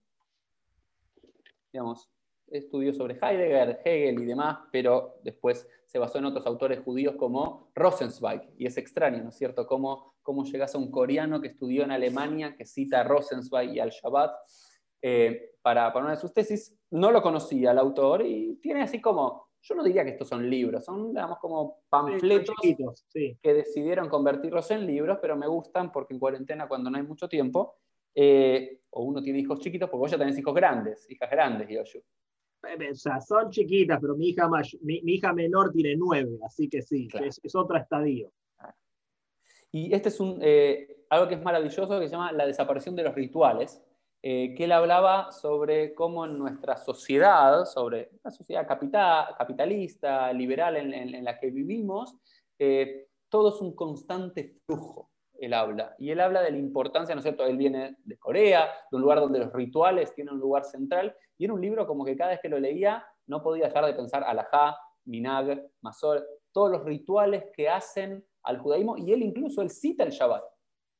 digamos, 1.77 2.09
estudió 2.47 2.91
sobre 2.91 3.19
Heidegger, 3.21 3.81
Hegel 3.85 4.19
y 4.19 4.25
demás, 4.25 4.57
pero 4.71 5.19
después 5.23 5.67
se 5.85 5.99
basó 5.99 6.17
en 6.17 6.25
otros 6.25 6.45
autores 6.47 6.79
judíos 6.79 7.15
como 7.15 7.69
Rosenzweig. 7.75 8.41
Y 8.57 8.65
es 8.65 8.77
extraño, 8.77 9.21
¿no 9.21 9.29
es 9.29 9.37
cierto?, 9.37 9.67
cómo, 9.67 10.15
cómo 10.23 10.43
llegas 10.43 10.73
a 10.73 10.79
un 10.79 10.89
coreano 10.89 11.39
que 11.39 11.49
estudió 11.49 11.83
en 11.83 11.91
Alemania, 11.91 12.55
que 12.57 12.65
cita 12.65 13.01
a 13.01 13.03
Rosenzweig 13.03 13.75
y 13.75 13.79
al 13.79 13.91
Shabbat 13.91 14.31
eh, 15.03 15.51
para, 15.61 15.93
para 15.93 16.05
una 16.05 16.15
de 16.15 16.21
sus 16.21 16.33
tesis. 16.33 16.75
No 16.89 17.11
lo 17.11 17.21
conocía 17.21 17.71
el 17.71 17.77
autor 17.77 18.25
y 18.25 18.55
tiene 18.55 18.81
así 18.81 18.99
como 18.99 19.47
yo 19.61 19.75
no 19.75 19.83
diría 19.83 20.05
que 20.05 20.11
estos 20.11 20.29
son 20.29 20.49
libros, 20.49 20.85
son, 20.85 21.09
digamos, 21.09 21.39
como 21.39 21.81
panfletos 21.89 22.55
que 23.11 23.53
decidieron 23.53 24.07
convertirlos 24.07 24.71
en 24.71 24.85
libros, 24.85 25.17
pero 25.21 25.35
me 25.35 25.47
gustan 25.47 25.91
porque 25.91 26.13
en 26.13 26.19
cuarentena, 26.19 26.69
cuando 26.69 26.89
no 26.89 26.97
hay 26.97 27.03
mucho 27.03 27.27
tiempo, 27.27 27.75
eh, 28.19 28.79
o 28.89 29.03
uno 29.03 29.21
tiene 29.21 29.39
hijos 29.39 29.59
chiquitos, 29.59 29.89
porque 29.89 29.99
vos 29.99 30.11
ya 30.11 30.17
tenés 30.17 30.37
hijos 30.37 30.55
grandes, 30.55 31.07
hijas 31.09 31.29
grandes, 31.29 31.69
yo. 31.69 31.81
Eh, 32.67 32.91
o 32.91 32.95
sea, 32.95 33.21
son 33.21 33.51
chiquitas, 33.51 33.99
pero 34.01 34.15
mi 34.15 34.29
hija, 34.29 34.49
mi, 34.81 35.01
hija 35.05 35.31
menor 35.33 35.71
tiene 35.71 35.95
nueve, 35.95 36.39
así 36.43 36.67
que 36.67 36.81
sí, 36.81 37.07
es, 37.21 37.39
es, 37.43 37.55
otro 37.55 37.77
estadio. 37.77 38.31
Y 39.71 39.93
este 39.93 40.09
es 40.09 40.19
un, 40.19 40.39
eh, 40.41 41.03
algo 41.09 41.27
que 41.27 41.35
es 41.35 41.43
maravilloso 41.43 41.99
que 41.99 42.07
se 42.07 42.13
llama 42.13 42.31
la 42.31 42.47
desaparición 42.47 42.95
de 42.95 43.03
los 43.03 43.13
rituales, 43.13 43.81
eh, 44.23 44.55
que 44.55 44.63
él 44.63 44.71
hablaba 44.71 45.31
sobre 45.31 45.93
cómo 45.93 46.25
en 46.25 46.37
nuestra 46.39 46.77
sociedad, 46.77 47.65
sobre 47.65 48.09
la 48.23 48.31
sociedad 48.31 48.67
capitalista, 48.67 50.33
liberal 50.33 50.75
en, 50.75 51.23
la 51.23 51.39
que 51.39 51.51
vivimos, 51.51 52.15
eh, 52.57 53.09
todo 53.29 53.55
es 53.55 53.61
un 53.61 53.75
constante 53.75 54.55
flujo, 54.65 55.11
él 55.39 55.53
habla. 55.53 55.95
Y 55.97 56.11
él 56.11 56.19
habla 56.19 56.41
de 56.41 56.51
la 56.51 56.57
importancia, 56.57 57.13
¿no 57.15 57.19
es 57.19 57.23
cierto? 57.23 57.45
Él 57.45 57.57
viene 57.57 57.97
de 58.03 58.17
Corea, 58.17 58.69
de 58.89 58.95
un 58.95 59.01
lugar 59.01 59.19
donde 59.19 59.39
los 59.39 59.53
rituales 59.53 60.13
tienen 60.13 60.35
un 60.35 60.39
lugar 60.39 60.63
central, 60.63 61.15
y 61.37 61.45
era 61.45 61.53
un 61.53 61.61
libro 61.61 61.85
como 61.87 62.05
que 62.05 62.15
cada 62.15 62.31
vez 62.31 62.39
que 62.41 62.49
lo 62.49 62.59
leía 62.59 63.05
no 63.27 63.41
podía 63.43 63.65
dejar 63.65 63.85
de 63.85 63.93
pensar 63.93 64.23
alajá, 64.23 64.77
minag, 65.05 65.63
masor, 65.81 66.25
todos 66.51 66.71
los 66.71 66.83
rituales 66.83 67.45
que 67.55 67.69
hacen 67.69 68.25
al 68.43 68.59
judaísmo, 68.59 68.97
y 68.97 69.11
él 69.11 69.21
incluso, 69.21 69.61
él 69.61 69.69
cita 69.69 70.03
el 70.03 70.11
Shabbat. 70.11 70.43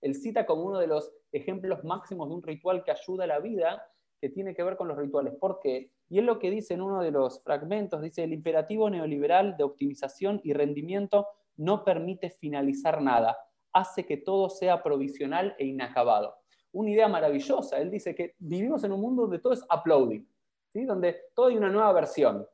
Él 0.02 0.16
cita 0.16 0.46
como 0.46 0.64
uno 0.64 0.80
de 0.80 0.88
los 0.88 1.12
ejemplos 1.32 1.84
máximos 1.84 2.30
de 2.30 2.36
un 2.36 2.44
ritual 2.44 2.84
que 2.84 2.92
ayuda 2.92 3.24
a 3.24 3.28
la 3.28 3.40
vida, 3.40 3.84
que 4.20 4.30
tiene 4.30 4.56
que 4.56 4.64
ver 4.64 4.78
con 4.78 4.88
los 4.88 4.98
rituales. 4.98 5.34
¿Por 5.36 5.60
qué? 5.60 5.92
Y 6.10 6.20
es 6.20 6.26
lo 6.26 6.40
que 6.40 6.50
dice 6.50 6.74
en 6.74 6.82
uno 6.82 7.02
de 7.02 7.12
los 7.12 7.44
fragmentos, 7.44 8.02
dice, 8.02 8.24
el 8.24 8.34
imperativo 8.34 8.90
neoliberal 8.90 9.58
de 9.58 9.64
optimización 9.64 10.42
y 10.44 10.54
rendimiento 10.54 11.28
no 11.58 11.84
permite 11.84 12.30
finalizar 12.30 13.02
nada, 13.02 13.38
hace 13.74 14.06
que 14.06 14.18
todo 14.18 14.50
sea 14.50 14.82
provisional 14.84 15.56
e 15.58 15.66
inacabado. 15.66 16.36
Una 16.72 16.90
idea 16.90 17.08
maravillosa, 17.08 17.78
él 17.80 17.90
dice 17.90 18.14
que 18.14 18.36
vivimos 18.40 18.84
en 18.84 18.92
un 18.92 19.02
mundo 19.02 19.24
donde 19.24 19.40
todo 19.40 19.54
es 19.54 19.64
uploading, 19.64 20.28
¿sí? 20.74 20.86
donde 20.86 21.16
todo 21.34 21.48
hay 21.48 21.58
una 21.58 21.70
nueva 21.70 21.92
versión. 21.94 22.48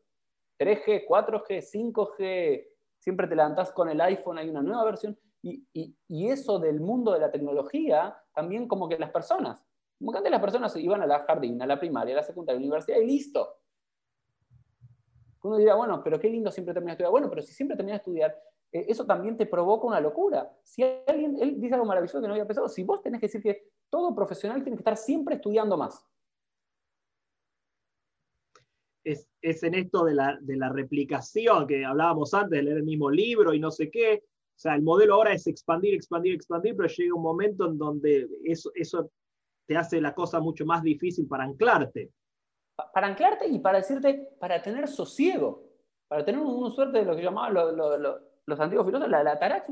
3G, 0.59 1.05
4G, 1.07 1.93
5G, 1.93 2.67
siempre 2.99 3.27
te 3.27 3.35
levantás 3.35 3.71
con 3.71 3.89
el 3.89 3.99
iPhone, 3.99 4.37
hay 4.37 4.49
una 4.49 4.61
nueva 4.61 4.85
versión, 4.85 5.17
y, 5.43 6.29
eso 6.29 6.57
del 6.57 6.79
mundo 6.79 7.11
de 7.11 7.19
la 7.19 7.29
tecnología, 7.29 8.17
también 8.33 8.67
como 8.67 8.87
que 8.87 8.97
las 8.97 9.11
personas, 9.11 9.65
como 9.99 10.11
que 10.11 10.19
antes 10.19 10.31
las 10.31 10.41
personas 10.41 10.75
iban 10.77 11.01
a 11.01 11.07
la 11.07 11.19
jardín, 11.19 11.61
a 11.61 11.65
la 11.65 11.79
primaria, 11.79 12.13
a 12.13 12.17
la 12.17 12.23
secundaria, 12.23 12.57
a 12.57 12.61
la 12.61 12.65
universidad 12.65 12.99
y 12.99 13.05
listo. 13.05 13.57
Uno 15.43 15.57
dirá, 15.57 15.75
bueno, 15.75 16.01
pero 16.01 16.17
qué 16.17 16.29
lindo 16.29 16.49
siempre 16.49 16.73
terminar 16.73 16.91
de 16.91 17.03
estudiar. 17.03 17.11
Bueno, 17.11 17.29
pero 17.29 17.41
si 17.41 17.53
siempre 17.53 17.75
terminas 17.75 17.99
de 17.99 18.01
estudiar, 18.03 18.41
eh, 18.73 18.85
eso 18.89 19.05
también 19.05 19.37
te 19.37 19.45
provoca 19.45 19.85
una 19.85 20.01
locura. 20.01 20.51
Si 20.63 20.83
alguien, 20.83 21.37
él 21.39 21.61
dice 21.61 21.75
algo 21.75 21.85
maravilloso 21.85 22.19
que 22.19 22.27
no 22.27 22.33
había 22.33 22.47
pensado, 22.47 22.67
si 22.67 22.83
vos 22.83 23.01
tenés 23.01 23.21
que 23.21 23.27
decir 23.27 23.41
que 23.41 23.69
todo 23.89 24.15
profesional 24.15 24.63
tiene 24.63 24.75
que 24.75 24.81
estar 24.81 24.97
siempre 24.97 25.35
estudiando 25.35 25.77
más. 25.77 26.03
es, 29.03 29.27
en 29.63 29.75
esto 29.75 30.05
de 30.05 30.15
la, 30.15 30.37
de 30.41 30.55
la, 30.55 30.69
replicación 30.69 31.67
que 31.67 31.85
hablábamos 31.85 32.33
antes, 32.33 32.57
de 32.57 32.63
leer 32.63 32.77
el 32.77 32.83
mismo 32.83 33.09
libro 33.09 33.53
y 33.53 33.59
no 33.59 33.69
sé 33.69 33.91
qué. 33.91 34.23
O 34.25 34.59
sea, 34.59 34.75
el 34.75 34.81
modelo 34.81 35.15
ahora 35.15 35.33
es 35.33 35.45
expandir, 35.45 35.93
expandir, 35.93 36.33
expandir, 36.33 36.75
pero 36.75 36.87
llega 36.87 37.13
un 37.13 37.21
momento 37.21 37.67
en 37.67 37.77
donde 37.77 38.29
eso, 38.45 38.71
eso 38.75 39.11
te 39.67 39.75
hace 39.75 39.99
la 39.99 40.15
cosa 40.15 40.39
mucho 40.39 40.65
más 40.65 40.81
difícil 40.83 41.27
para 41.27 41.43
anclarte. 41.43 42.11
Para 42.93 43.07
anclarte 43.07 43.47
y 43.47 43.59
para 43.59 43.79
decirte, 43.79 44.29
para 44.39 44.61
tener 44.61 44.87
sosiego, 44.87 45.63
para 46.07 46.23
tener 46.23 46.41
una 46.41 46.71
suerte 46.71 46.99
de 46.99 47.05
lo 47.05 47.15
que 47.15 47.23
llamaban 47.23 47.53
los 47.53 48.32
antiguos 48.59 48.85
filósofos, 48.85 49.11
la, 49.11 49.23
la 49.23 49.65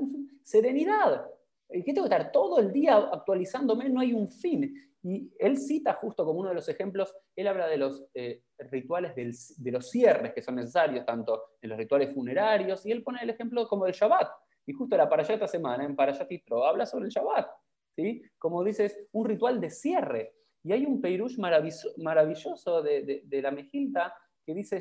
serenidad. 0.43 1.25
¿Qué 1.69 1.93
tengo 1.93 2.07
que 2.07 2.13
estar 2.13 2.31
todo 2.31 2.59
el 2.59 2.71
día 2.71 2.97
actualizándome? 2.97 3.89
No 3.89 4.01
hay 4.01 4.13
un 4.13 4.27
fin. 4.29 4.73
Y 5.03 5.31
él 5.39 5.57
cita 5.57 5.93
justo 5.93 6.23
como 6.25 6.39
uno 6.39 6.49
de 6.49 6.55
los 6.55 6.69
ejemplos, 6.69 7.15
él 7.35 7.47
habla 7.47 7.67
de 7.67 7.77
los 7.77 8.05
eh, 8.13 8.43
rituales 8.69 9.15
de 9.15 9.71
los 9.71 9.89
cierres 9.89 10.33
que 10.33 10.41
son 10.41 10.55
necesarios, 10.55 11.05
tanto 11.05 11.41
en 11.61 11.69
los 11.69 11.77
rituales 11.77 12.13
funerarios, 12.13 12.85
y 12.85 12.91
él 12.91 13.01
pone 13.01 13.19
el 13.23 13.29
ejemplo 13.29 13.67
como 13.67 13.85
del 13.85 13.93
Shabbat. 13.93 14.29
Y 14.65 14.73
justo 14.73 14.95
la 14.95 15.09
para 15.09 15.23
esta 15.23 15.47
semana, 15.47 15.83
en 15.83 15.95
Parashat 15.95 16.29
habla 16.63 16.85
sobre 16.85 17.05
el 17.05 17.11
Shabbat. 17.11 17.49
¿sí? 17.95 18.21
Como 18.37 18.63
dices, 18.63 18.97
un 19.11 19.25
ritual 19.25 19.59
de 19.59 19.69
cierre. 19.69 20.35
Y 20.63 20.71
hay 20.71 20.85
un 20.85 21.01
Peirush 21.01 21.39
maravilloso 21.39 22.83
de, 22.83 23.41
la 23.41 23.51
Mejilta 23.51 24.13
que 24.45 24.53
dice, 24.53 24.79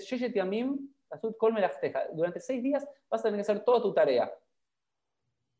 durante 2.12 2.40
seis 2.40 2.62
días 2.62 2.86
vas 3.08 3.20
a 3.20 3.24
tener 3.24 3.38
que 3.38 3.42
hacer 3.42 3.64
toda 3.64 3.82
tu 3.82 3.92
tarea. 3.92 4.32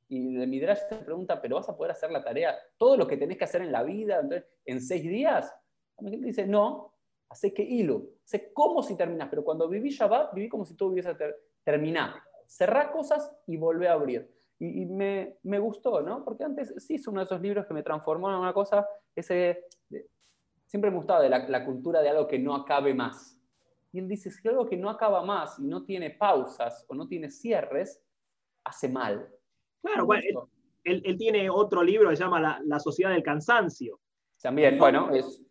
Y 0.09 0.35
de 0.35 0.47
Midrash 0.47 0.81
te 0.89 0.97
pregunta, 0.97 1.41
¿pero 1.41 1.57
vas 1.57 1.69
a 1.69 1.77
poder 1.77 1.93
hacer 1.93 2.11
la 2.11 2.23
tarea, 2.23 2.57
todo 2.77 2.97
lo 2.97 3.07
que 3.07 3.17
tenés 3.17 3.39
que 3.39 3.45
hacer 3.45 3.63
en 3.63 3.71
la 3.71 3.83
vida 3.85 4.21
en 4.65 4.81
seis 4.81 5.03
días? 5.03 5.55
La 5.99 6.11
gente 6.11 6.27
dice, 6.27 6.47
no, 6.47 6.95
hace 7.29 7.55
que 7.55 7.63
hilo, 7.63 8.09
sé 8.25 8.53
cómo 8.53 8.83
si 8.83 8.97
terminas, 8.97 9.29
pero 9.31 9.45
cuando 9.45 9.69
viví 9.69 9.91
Shabbat, 9.91 10.35
viví 10.35 10.49
como 10.49 10.65
si 10.65 10.77
todo 10.77 10.91
hubiese 10.91 11.15
terminado. 11.63 12.17
Cerrá 12.47 12.91
cosas 12.91 13.33
y 13.47 13.57
volvé 13.57 13.89
a 13.89 13.93
abrir. 13.93 14.29
Y, 14.59 14.85
me, 14.85 15.39
me, 15.45 15.59
gustó, 15.59 16.03
¿no? 16.03 16.23
Porque 16.23 16.45
antes 16.45 16.75
sí 16.85 16.97
es 16.97 17.07
uno 17.07 17.21
de 17.21 17.25
esos 17.25 17.41
libros 17.41 17.67
que 17.67 17.73
me 17.73 17.83
transformó 17.83 18.29
en 18.29 18.37
una 18.37 18.53
cosa, 18.53 18.87
ese, 19.15 19.65
siempre 20.67 20.91
me 20.91 20.99
gustaba 20.99 21.23
de 21.23 21.31
la 21.31 21.65
cultura 21.65 22.03
de 22.03 22.11
algo 22.11 22.27
que 22.27 22.39
no 22.39 22.55
acabe 22.55 22.93
más. 22.93 23.40
Y 23.93 23.99
él 23.99 24.09
dice, 24.09 24.31
si 24.31 24.47
algo 24.49 24.69
que 24.69 24.77
no 24.77 24.89
acaba 24.89 25.25
más 25.25 25.59
y 25.59 25.67
no 25.67 25.85
tiene 25.85 26.11
pausas 26.11 26.85
o 26.89 26.95
no 26.95 27.09
tiene 27.09 27.31
cierres, 27.31 28.01
hace 28.65 28.89
mal. 28.89 29.29
Claro, 29.83 30.07
bueno, 30.07 30.49
él, 30.85 31.17
tiene 31.19 31.51
otro 31.51 31.83
libro 31.83 32.11
que 32.11 32.17
se 32.17 32.23
llama 32.23 32.61
La, 32.65 32.81
Sociedad 32.81 33.11
del 33.11 33.23
Cansancio. 33.23 34.01
También, 34.41 34.79
bueno, 34.79 35.11
es... 35.13 35.43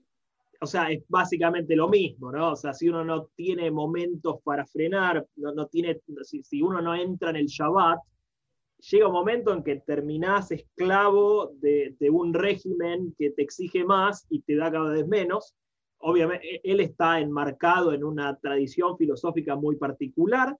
O 0.61 0.65
sea, 0.65 0.91
es 0.91 1.01
básicamente 1.07 1.73
lo 1.73 1.87
mismo, 1.87 2.33
¿no? 2.33 2.51
O 2.51 2.55
sea, 2.55 2.73
si 2.73 2.89
uno 2.89 3.05
no 3.05 3.27
tiene 3.33 3.71
momentos 3.71 4.41
para 4.43 4.65
frenar, 4.65 5.25
no, 5.37 5.67
tiene, 5.67 6.01
si, 6.23 6.61
uno 6.61 6.81
no 6.81 6.93
entra 6.95 7.29
en 7.29 7.37
el 7.37 7.45
Shabbat, 7.45 7.99
llega 8.91 9.07
un 9.07 9.13
momento 9.13 9.53
en 9.53 9.63
que 9.63 9.77
terminás 9.77 10.51
esclavo 10.51 11.53
de, 11.61 11.95
de, 11.97 12.09
un 12.09 12.33
régimen 12.33 13.15
que 13.17 13.29
te 13.29 13.41
exige 13.41 13.85
más 13.85 14.25
y 14.29 14.41
te 14.41 14.57
da 14.57 14.69
cada 14.69 14.91
vez 14.91 15.07
menos. 15.07 15.55
Obviamente, 15.99 16.55
e, 16.55 16.61
él 16.63 16.79
está 16.79 17.19
enmarcado 17.19 17.93
en 17.93 18.03
una 18.03 18.37
tradición 18.37 18.97
filosófica 18.97 19.55
muy 19.55 19.75
particular, 19.75 20.55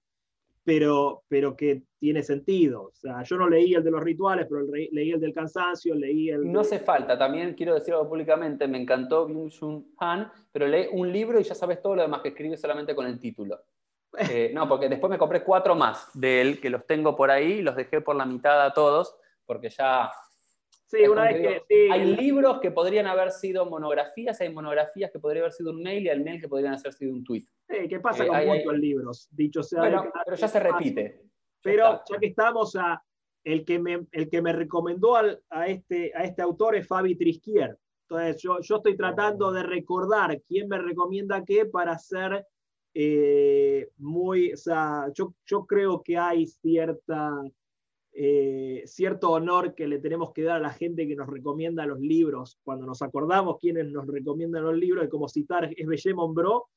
pero, 0.64 1.22
pero 1.28 1.56
que 1.56 1.82
tiene 1.98 2.22
sentido. 2.22 2.84
O 2.84 2.94
sea, 2.94 3.22
yo 3.22 3.36
no 3.36 3.48
leí 3.48 3.74
el 3.74 3.82
de 3.82 3.90
los 3.90 4.02
rituales, 4.02 4.46
pero 4.48 4.62
leí 4.92 5.10
el 5.10 5.20
del 5.20 5.34
cansancio, 5.34 5.94
leí 5.94 6.30
el... 6.30 6.50
No 6.50 6.60
hace 6.60 6.78
falta, 6.78 7.18
también 7.18 7.54
quiero 7.54 7.74
decirlo 7.74 8.08
públicamente, 8.08 8.68
me 8.68 8.80
encantó 8.80 9.28
Byung-Chun 9.28 9.94
Han, 9.98 10.30
pero 10.52 10.68
leí 10.68 10.86
un 10.92 11.10
libro 11.12 11.40
y 11.40 11.44
ya 11.44 11.54
sabes 11.54 11.80
todo 11.80 11.96
lo 11.96 12.02
demás 12.02 12.20
que 12.20 12.28
escribe 12.28 12.56
solamente 12.56 12.94
con 12.94 13.06
el 13.06 13.18
título. 13.18 13.58
Eh, 14.18 14.50
no, 14.52 14.68
porque 14.68 14.88
después 14.88 15.08
me 15.08 15.18
compré 15.18 15.44
cuatro 15.44 15.76
más 15.76 16.10
de 16.14 16.40
él, 16.40 16.60
que 16.60 16.68
los 16.68 16.84
tengo 16.84 17.16
por 17.16 17.30
ahí, 17.30 17.62
los 17.62 17.76
dejé 17.76 18.00
por 18.00 18.16
la 18.16 18.26
mitad 18.26 18.60
a 18.60 18.74
todos, 18.74 19.14
porque 19.46 19.70
ya 19.70 20.10
Sí, 20.90 21.06
una 21.06 21.22
vez 21.22 21.62
que, 21.68 21.88
Hay 21.92 22.16
libros 22.16 22.58
que 22.58 22.72
podrían 22.72 23.06
haber 23.06 23.30
sido 23.30 23.64
monografías, 23.64 24.40
hay 24.40 24.52
monografías 24.52 25.12
que 25.12 25.20
podrían 25.20 25.44
haber 25.44 25.52
sido 25.52 25.70
un 25.70 25.80
mail 25.80 26.04
y 26.04 26.08
hay 26.08 26.18
mail 26.18 26.40
que 26.40 26.48
podrían 26.48 26.74
haber 26.74 26.92
sido 26.92 27.12
un 27.12 27.22
tweet. 27.22 27.44
Sí, 27.68 27.88
¿qué 27.88 28.00
pasa 28.00 28.24
eh, 28.24 28.26
con 28.26 28.46
muchos 28.46 28.78
libros? 28.78 29.28
Dicho 29.30 29.62
sea. 29.62 29.78
Bueno, 29.78 30.10
pero 30.24 30.36
ya 30.36 30.48
se 30.48 30.58
repite. 30.58 31.22
Pero 31.62 32.02
ya, 32.10 32.18
que 32.18 32.26
estamos 32.26 32.74
a. 32.74 33.00
El 33.44 33.64
que 33.64 33.78
me, 33.78 34.04
el 34.10 34.28
que 34.28 34.42
me 34.42 34.52
recomendó 34.52 35.14
a, 35.16 35.66
este, 35.68 36.12
a 36.14 36.24
este 36.24 36.42
autor 36.42 36.74
es 36.74 36.88
Fabi 36.88 37.14
Trisquier. 37.14 37.78
Entonces, 38.08 38.42
yo, 38.42 38.60
yo 38.60 38.76
estoy 38.76 38.96
tratando 38.96 39.52
de 39.52 39.62
recordar 39.62 40.42
quién 40.42 40.68
me 40.68 40.76
recomienda 40.76 41.44
qué 41.44 41.66
para 41.66 41.96
ser 41.98 42.44
eh, 42.94 43.88
muy. 43.96 44.52
O 44.52 44.56
sea, 44.56 45.06
yo, 45.14 45.34
yo 45.46 45.64
creo 45.66 46.02
que 46.02 46.18
hay 46.18 46.48
cierta 46.48 47.32
eh, 48.22 48.82
cierto 48.84 49.30
honor 49.30 49.74
que 49.74 49.88
le 49.88 49.98
tenemos 49.98 50.30
que 50.34 50.42
dar 50.42 50.58
a 50.58 50.60
la 50.60 50.74
gente 50.74 51.08
que 51.08 51.16
nos 51.16 51.26
recomienda 51.26 51.86
los 51.86 51.98
libros, 52.00 52.58
cuando 52.62 52.84
nos 52.84 53.00
acordamos 53.00 53.56
quiénes 53.58 53.86
nos 53.86 54.06
recomiendan 54.06 54.64
los 54.64 54.76
libros, 54.76 55.04
es 55.04 55.10
como 55.10 55.26
citar, 55.26 55.70
es 55.74 55.86
Bellemon 55.86 56.34
Bro, 56.34 56.56
o 56.56 56.68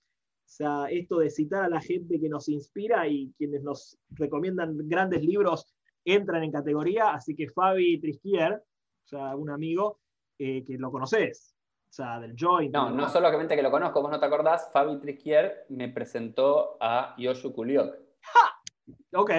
sea, 0.46 0.86
esto 0.90 1.18
de 1.20 1.30
citar 1.30 1.66
a 1.66 1.68
la 1.68 1.82
gente 1.82 2.18
que 2.18 2.30
nos 2.30 2.48
inspira 2.48 3.10
y 3.10 3.34
quienes 3.38 3.62
nos 3.62 3.98
recomiendan 4.12 4.88
grandes 4.88 5.22
libros 5.22 5.76
entran 6.06 6.44
en 6.44 6.52
categoría, 6.54 7.12
así 7.12 7.36
que 7.36 7.50
Fabi 7.50 8.00
Trisquier, 8.00 8.54
o 8.54 9.06
sea, 9.06 9.36
un 9.36 9.50
amigo 9.50 10.00
eh, 10.40 10.64
que 10.64 10.78
lo 10.78 10.92
conoces, 10.92 11.58
o 11.90 11.92
sea, 11.92 12.22
del 12.22 12.36
Joint. 12.40 12.74
No, 12.74 12.90
no 12.90 13.10
solamente 13.10 13.58
que 13.58 13.64
lo 13.64 13.70
conozco, 13.70 14.02
vos 14.02 14.12
no 14.12 14.20
te 14.22 14.28
acordás, 14.28 14.70
Fabi 14.72 14.98
Trisquier 14.98 15.66
me 15.68 15.90
presentó 15.90 16.78
a 16.80 17.14
Yoshu 17.18 17.52
Kuliok. 17.52 17.98
¡Ja! 18.22 19.20
Ok, 19.20 19.32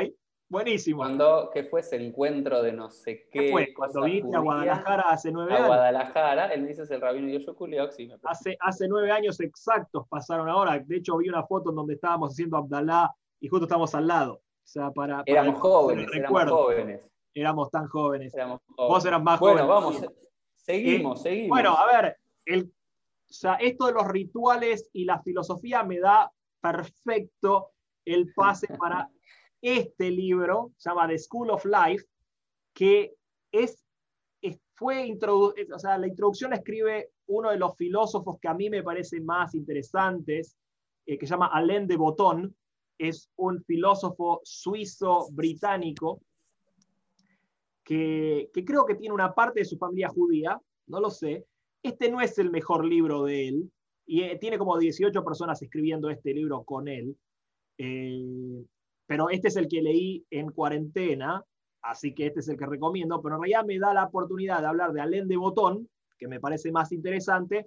Buenísimo. 0.49 0.99
Cuando, 0.99 1.51
que 1.53 1.65
fue 1.65 1.81
ese 1.81 1.97
encuentro 1.97 2.63
de 2.63 2.73
no 2.73 2.91
sé 2.91 3.29
qué. 3.31 3.47
¿Qué 3.47 3.51
fue? 3.51 3.75
Cuando 3.75 4.03
viniste 4.03 4.37
a 4.37 4.41
Guadalajara 4.41 5.03
hace 5.09 5.33
nueve 5.33 5.53
años. 5.53 5.65
A 5.65 5.69
Guadalajara, 5.69 6.47
él 6.53 6.67
dice 6.67 6.83
es 6.83 6.91
el 6.91 7.01
rabino 7.01 7.29
Yoshua 7.29 7.55
Kuliok, 7.55 7.91
sí, 7.93 8.11
hace, 8.23 8.57
hace 8.61 8.87
nueve 8.87 9.11
años 9.11 9.41
exactos 9.41 10.07
pasaron 10.09 10.49
ahora. 10.49 10.79
De 10.79 10.97
hecho, 10.97 11.17
vi 11.17 11.29
una 11.29 11.45
foto 11.45 11.71
en 11.71 11.77
donde 11.77 11.95
estábamos 11.95 12.33
haciendo 12.33 12.57
Abdalá 12.57 13.15
y 13.41 13.49
justo 13.49 13.65
estamos 13.65 13.95
al 13.95 14.07
lado. 14.07 14.35
O 14.35 14.67
sea, 14.67 14.91
para, 14.91 15.23
éramos 15.27 15.61
jóvenes, 15.61 16.09
éramos 16.15 16.51
jóvenes. 16.51 17.01
Éramos 17.35 17.71
tan 17.71 17.89
jóvenes. 17.89 18.35
Éramos 18.35 18.61
Vos 18.77 19.05
eras 19.05 19.23
más 19.23 19.41
bueno, 19.41 19.67
joven. 19.67 19.93
Bueno, 19.93 20.03
vamos, 20.03 20.15
seguimos, 20.55 21.21
eh, 21.21 21.23
seguimos. 21.23 21.49
Bueno, 21.49 21.77
a 21.77 21.87
ver, 21.87 22.17
el, 22.45 22.73
o 23.29 23.33
sea, 23.33 23.55
esto 23.55 23.87
de 23.87 23.93
los 23.93 24.07
rituales 24.07 24.89
y 24.93 25.05
la 25.05 25.21
filosofía 25.21 25.83
me 25.83 25.99
da 25.99 26.31
perfecto 26.61 27.73
el 28.05 28.33
pase 28.33 28.69
para 28.79 29.11
este 29.65 30.11
libro, 30.11 30.73
se 30.77 30.91
llama 30.91 31.09
The 31.09 31.19
School 31.19 31.51
of 31.51 31.65
Life, 31.65 32.05
que 32.73 33.15
es, 33.51 33.85
fue 34.75 35.17
o 35.23 35.79
sea, 35.79 35.97
la 35.99 36.09
introducción 36.09 36.53
escribe 36.53 37.11
uno 37.27 37.51
de 37.51 37.59
los 37.59 37.77
filósofos 37.77 38.39
que 38.41 38.49
a 38.49 38.55
mí 38.55 38.69
me 38.69 38.83
parecen 38.83 39.25
más 39.25 39.55
interesantes, 39.55 40.57
eh, 41.07 41.17
que 41.17 41.27
se 41.27 41.31
llama 41.31 41.47
Alain 41.47 41.87
de 41.87 41.97
Botton, 41.97 42.55
es 42.99 43.31
un 43.37 43.63
filósofo 43.65 44.41
suizo-británico 44.45 46.21
que, 47.85 48.51
que, 48.53 48.65
creo 48.65 48.85
que 48.85 48.95
tiene 48.95 49.15
una 49.15 49.35
parte 49.35 49.61
de 49.61 49.67
su 49.67 49.79
familia 49.79 50.09
judía, 50.09 50.61
no 50.87 51.01
lo 51.01 51.11
sé. 51.11 51.47
Este 51.83 52.11
no 52.11 52.21
es 52.21 52.39
el 52.39 52.51
mejor 52.51 52.85
libro 52.85 53.25
de 53.25 53.49
él, 53.49 53.73
y 54.07 54.23
eh, 54.23 54.39
tiene 54.39 54.59
como 54.59 54.79
18 54.79 55.25
personas 55.25 55.61
escribiendo 55.63 56.11
este 56.11 56.35
libro 56.35 56.63
con 56.65 56.89
él. 56.89 57.17
Eh, 57.79 58.65
pero 59.07 59.31
este 59.31 59.49
es 59.49 59.57
el 59.57 59.69
que 59.69 59.83
leí 59.83 60.25
en 60.31 60.51
cuarentena, 60.51 61.45
así 61.83 62.15
que 62.15 62.27
este 62.27 62.41
es 62.41 62.49
el 62.49 62.57
que 62.57 62.67
recomiendo, 62.67 63.21
pero 63.21 63.37
en 63.37 63.43
realidad 63.43 63.65
me 63.65 63.79
da 63.79 63.95
la 63.95 64.05
oportunidad 64.05 64.61
de 64.61 64.67
hablar 64.67 64.93
de 64.93 65.01
Alain 65.01 65.29
de 65.29 65.37
Botón, 65.37 65.89
que 66.19 66.29
me 66.29 66.41
parece 66.41 66.73
más 66.73 66.93
interesante, 66.93 67.67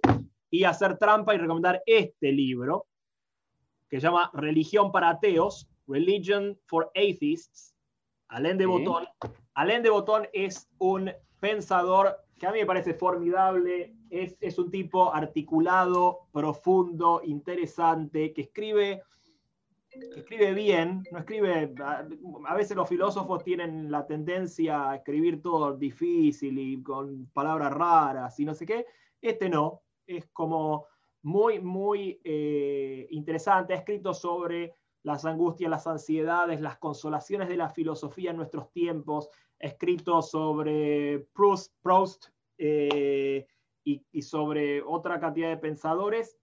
y 0.50 0.64
hacer 0.64 0.98
trampa 0.98 1.34
y 1.34 1.38
recomendar 1.38 1.82
este 1.86 2.32
libro, 2.32 2.86
que 3.88 4.00
se 4.00 4.06
llama 4.06 4.30
Religión 4.34 4.90
para 4.90 5.10
ateos, 5.10 5.68
Religion 5.86 6.58
for 6.66 6.90
Atheists, 6.94 7.74
Alain 8.28 8.58
de 8.58 8.66
Botón. 8.66 9.06
Alain 9.54 9.82
de 9.82 9.90
Botón 9.90 10.28
es 10.32 10.68
un 10.78 11.10
pensador 11.40 12.16
que 12.38 12.46
a 12.46 12.52
mí 12.52 12.60
me 12.60 12.66
parece 12.66 12.94
formidable, 12.94 13.94
es, 14.10 14.36
es 14.40 14.58
un 14.58 14.70
tipo 14.70 15.12
articulado, 15.12 16.28
profundo, 16.32 17.20
interesante, 17.24 18.32
que 18.32 18.42
escribe 18.42 19.02
escribe 20.16 20.52
bien, 20.54 21.02
no 21.10 21.18
escribe, 21.18 21.72
a, 21.84 22.54
veces 22.54 22.76
los 22.76 22.88
filósofos 22.88 23.42
tienen 23.44 23.90
la 23.90 24.06
tendencia 24.06 24.90
a 24.90 24.96
escribir 24.96 25.42
todo 25.42 25.76
difícil 25.76 26.58
y 26.58 26.82
con 26.82 27.26
palabras 27.32 27.72
raras 27.72 28.38
y 28.40 28.44
no 28.44 28.54
sé 28.54 28.66
qué, 28.66 28.86
este 29.20 29.48
no, 29.48 29.82
es 30.06 30.26
como 30.32 30.86
muy, 31.22 31.60
muy 31.60 32.20
eh, 32.24 33.06
interesante, 33.10 33.74
ha 33.74 33.78
escrito 33.78 34.14
sobre 34.14 34.74
las 35.02 35.24
angustias, 35.24 35.70
las 35.70 35.86
ansiedades, 35.86 36.60
las 36.60 36.78
consolaciones 36.78 37.48
de 37.48 37.56
la 37.56 37.68
filosofía 37.68 38.30
en 38.30 38.36
nuestros 38.36 38.70
tiempos, 38.72 39.28
ha 39.60 39.66
escrito 39.66 40.22
sobre 40.22 41.26
Proust, 41.32 41.74
Proust 41.82 42.26
eh, 42.58 43.46
y, 43.84 44.04
y 44.12 44.22
sobre 44.22 44.82
otra 44.82 45.18
cantidad 45.18 45.48
de 45.48 45.56
pensadores. 45.56 46.38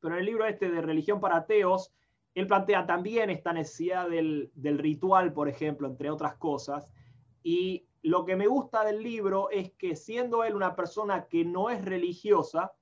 Pero 0.00 0.14
en 0.14 0.20
el 0.20 0.26
libro 0.26 0.46
este 0.46 0.70
de 0.70 0.80
Religión 0.80 1.20
para 1.20 1.36
Ateos, 1.36 1.92
él 2.36 2.46
plantea 2.46 2.84
también 2.84 3.30
esta 3.30 3.54
necesidad 3.54 4.10
del, 4.10 4.50
ritual, 4.54 5.32
por 5.32 5.48
ejemplo, 5.48 5.88
entre 5.88 6.10
otras 6.10 6.34
cosas. 6.36 6.86
Y 7.42 7.86
lo 8.02 8.26
que 8.26 8.36
me 8.36 8.46
gusta 8.46 8.84
del 8.84 9.02
libro 9.02 9.48
es 9.48 9.72
que 9.72 9.96
siendo 9.96 10.44
él 10.44 10.54
una 10.54 10.76
persona 10.76 11.28
que 11.28 11.46
no 11.46 11.70
es 11.70 11.82
religiosa, 11.82 12.74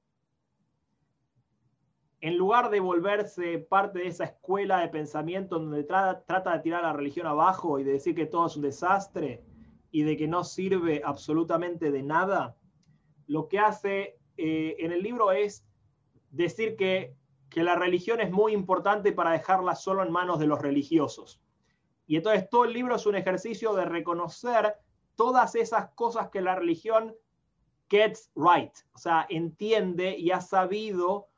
en 2.21 2.37
lugar 2.37 2.69
de 2.69 2.81
volverse 2.81 3.61
parte 3.61 4.01
de 4.01 4.09
esa 4.09 4.25
escuela 4.25 4.81
de 4.81 4.89
pensamiento 4.89 5.61
donde 5.61 5.85
trata 5.85 6.53
de 6.53 6.59
tirar 6.59 6.83
la 6.83 6.93
religión 6.93 7.29
abajo 7.29 7.79
y 7.79 7.85
de 7.85 7.93
decir 7.93 8.17
que 8.17 8.27
todo 8.27 8.47
es 8.47 8.57
un 8.57 8.63
desastre 8.63 9.45
y 9.93 10.03
de 10.03 10.17
que 10.17 10.27
no 10.27 10.43
sirve 10.43 11.01
absolutamente 11.05 11.93
de 11.93 12.03
nada, 12.03 12.57
lo 13.29 13.47
que 13.47 13.61
hace 13.61 14.19
eh, 14.37 14.75
en 14.81 14.91
el 14.91 15.01
libro 15.01 15.31
es 15.31 15.65
decir 16.33 16.75
que, 16.75 17.15
que 17.55 17.63
la 17.63 17.77
religión 17.77 18.21
es 18.21 18.33
muy 18.33 18.53
importante 18.53 19.13
para 19.13 19.31
dejarla 19.31 19.77
solo 19.77 20.03
en 20.03 20.11
manos 20.11 20.41
de 20.41 20.49
los 20.49 20.61
religiosos. 20.61 21.41
Y 22.05 22.17
entonces 22.17 22.51
todo 22.51 22.65
el 22.65 22.73
libro 22.73 22.97
es 22.97 23.07
un 23.07 23.15
ejercicio 23.15 23.75
de 23.75 23.85
reconocer 23.85 24.75
todas 25.15 25.55
esas 25.55 25.91
cosas 25.91 26.31
que 26.31 26.41
la 26.41 26.57
religión 26.57 27.15
gets 27.89 28.33
right, 28.35 28.73
o 28.93 28.99
sea, 28.99 29.25
entiende 29.29 30.19
y 30.19 30.33
ha 30.33 30.41
sabido 30.41 31.29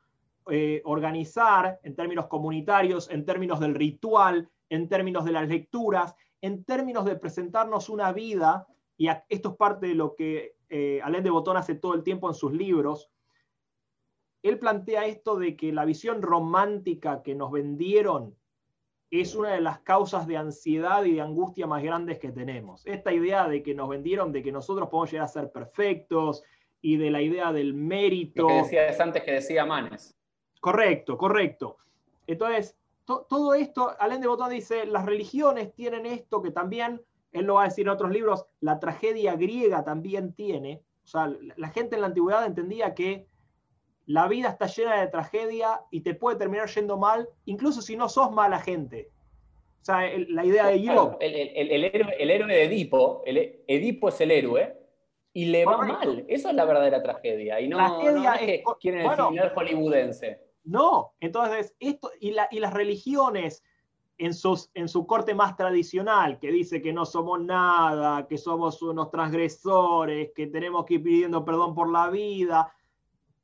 eh, 0.49 0.81
organizar 0.85 1.79
en 1.83 1.95
términos 1.95 2.25
comunitarios, 2.25 3.11
en 3.11 3.23
términos 3.23 3.59
del 3.59 3.75
ritual, 3.75 4.49
en 4.69 4.89
términos 4.89 5.23
de 5.23 5.33
las 5.33 5.47
lecturas, 5.47 6.15
en 6.41 6.63
términos 6.63 7.05
de 7.05 7.15
presentarnos 7.15 7.89
una 7.89 8.11
vida, 8.11 8.65
y 8.97 9.07
esto 9.29 9.49
es 9.49 9.55
parte 9.55 9.85
de 9.85 9.93
lo 9.93 10.15
que 10.15 10.55
eh, 10.67 10.99
Alain 11.03 11.23
de 11.23 11.29
Botón 11.29 11.57
hace 11.57 11.75
todo 11.75 11.93
el 11.93 12.01
tiempo 12.01 12.27
en 12.27 12.33
sus 12.33 12.53
libros, 12.53 13.11
él 14.49 14.59
plantea 14.59 15.05
esto 15.05 15.37
de 15.37 15.55
que 15.55 15.71
la 15.71 15.85
visión 15.85 16.21
romántica 16.21 17.23
que 17.23 17.35
nos 17.35 17.51
vendieron 17.51 18.35
es 19.09 19.35
una 19.35 19.53
de 19.53 19.61
las 19.61 19.79
causas 19.79 20.27
de 20.27 20.37
ansiedad 20.37 21.03
y 21.05 21.13
de 21.13 21.21
angustia 21.21 21.65
más 21.65 21.81
grandes 21.81 22.19
que 22.19 22.31
tenemos. 22.31 22.85
Esta 22.85 23.13
idea 23.13 23.47
de 23.47 23.63
que 23.63 23.73
nos 23.73 23.87
vendieron 23.87 24.31
de 24.31 24.43
que 24.43 24.51
nosotros 24.51 24.89
podemos 24.89 25.11
llegar 25.11 25.25
a 25.25 25.29
ser 25.29 25.51
perfectos 25.51 26.43
y 26.81 26.97
de 26.97 27.09
la 27.09 27.21
idea 27.21 27.53
del 27.53 27.73
mérito. 27.73 28.43
Lo 28.43 28.47
que 28.49 28.53
decías 28.55 28.99
antes 28.99 29.23
que 29.23 29.31
decía 29.31 29.65
Manes. 29.65 30.15
Correcto, 30.59 31.17
correcto. 31.17 31.77
Entonces, 32.25 32.75
todo 33.05 33.53
esto, 33.53 33.95
Alain 33.99 34.19
de 34.19 34.27
Botón 34.27 34.49
dice, 34.49 34.85
las 34.85 35.05
religiones 35.05 35.73
tienen 35.73 36.05
esto 36.05 36.41
que 36.41 36.51
también, 36.51 37.01
él 37.31 37.45
lo 37.45 37.55
va 37.55 37.63
a 37.63 37.67
decir 37.69 37.85
en 37.85 37.89
otros 37.89 38.11
libros, 38.11 38.45
la 38.59 38.79
tragedia 38.79 39.35
griega 39.35 39.85
también 39.85 40.33
tiene. 40.33 40.83
O 41.05 41.07
sea, 41.07 41.33
la 41.55 41.69
gente 41.69 41.95
en 41.95 42.01
la 42.01 42.07
antigüedad 42.07 42.45
entendía 42.45 42.93
que 42.93 43.27
la 44.07 44.27
vida 44.27 44.49
está 44.49 44.67
llena 44.67 45.01
de 45.01 45.07
tragedia 45.07 45.81
y 45.91 46.01
te 46.01 46.15
puede 46.15 46.37
terminar 46.37 46.69
yendo 46.69 46.97
mal, 46.97 47.27
incluso 47.45 47.81
si 47.81 47.97
no 47.97 48.07
sos 48.07 48.31
mala 48.31 48.59
gente. 48.59 49.11
O 49.81 49.85
sea, 49.85 50.01
la 50.29 50.45
idea 50.45 50.67
de. 50.67 50.75
El, 50.75 51.83
héroe, 51.83 52.53
de 52.53 52.63
Edipo, 52.63 53.21
el, 53.25 53.63
Edipo 53.67 54.09
es 54.09 54.21
el 54.21 54.31
héroe, 54.31 54.77
y 55.33 55.45
le 55.45 55.65
va 55.65 55.77
mal. 55.77 56.25
Eso 56.27 56.49
es 56.49 56.55
la 56.55 56.65
verdadera 56.65 57.03
tragedia. 57.03 57.59
Y 57.59 57.67
no, 57.67 57.77
tragedia 57.77 58.35
es, 58.35 58.45
que 58.45 58.63
quieren 58.79 59.01
el 59.01 59.49
hollywoodense. 59.49 60.41
No, 60.63 61.13
entonces, 61.19 61.75
esto, 61.79 62.09
y, 62.19 62.31
las 62.31 62.73
religiones 62.73 63.63
en, 64.17 64.33
sus, 64.33 64.71
en 64.73 64.87
su 64.87 65.05
corte 65.05 65.35
más 65.35 65.57
tradicional, 65.57 66.39
que 66.39 66.51
dice 66.51 66.81
que 66.81 66.93
no 66.93 67.05
somos 67.05 67.41
nada, 67.41 68.25
que 68.27 68.37
somos 68.37 68.81
unos 68.81 69.11
transgresores, 69.11 70.31
que 70.33 70.47
tenemos 70.47 70.85
que 70.85 70.95
ir 70.95 71.03
pidiendo 71.03 71.43
perdón 71.45 71.75
por 71.75 71.89
la 71.91 72.09
vida, 72.09 72.73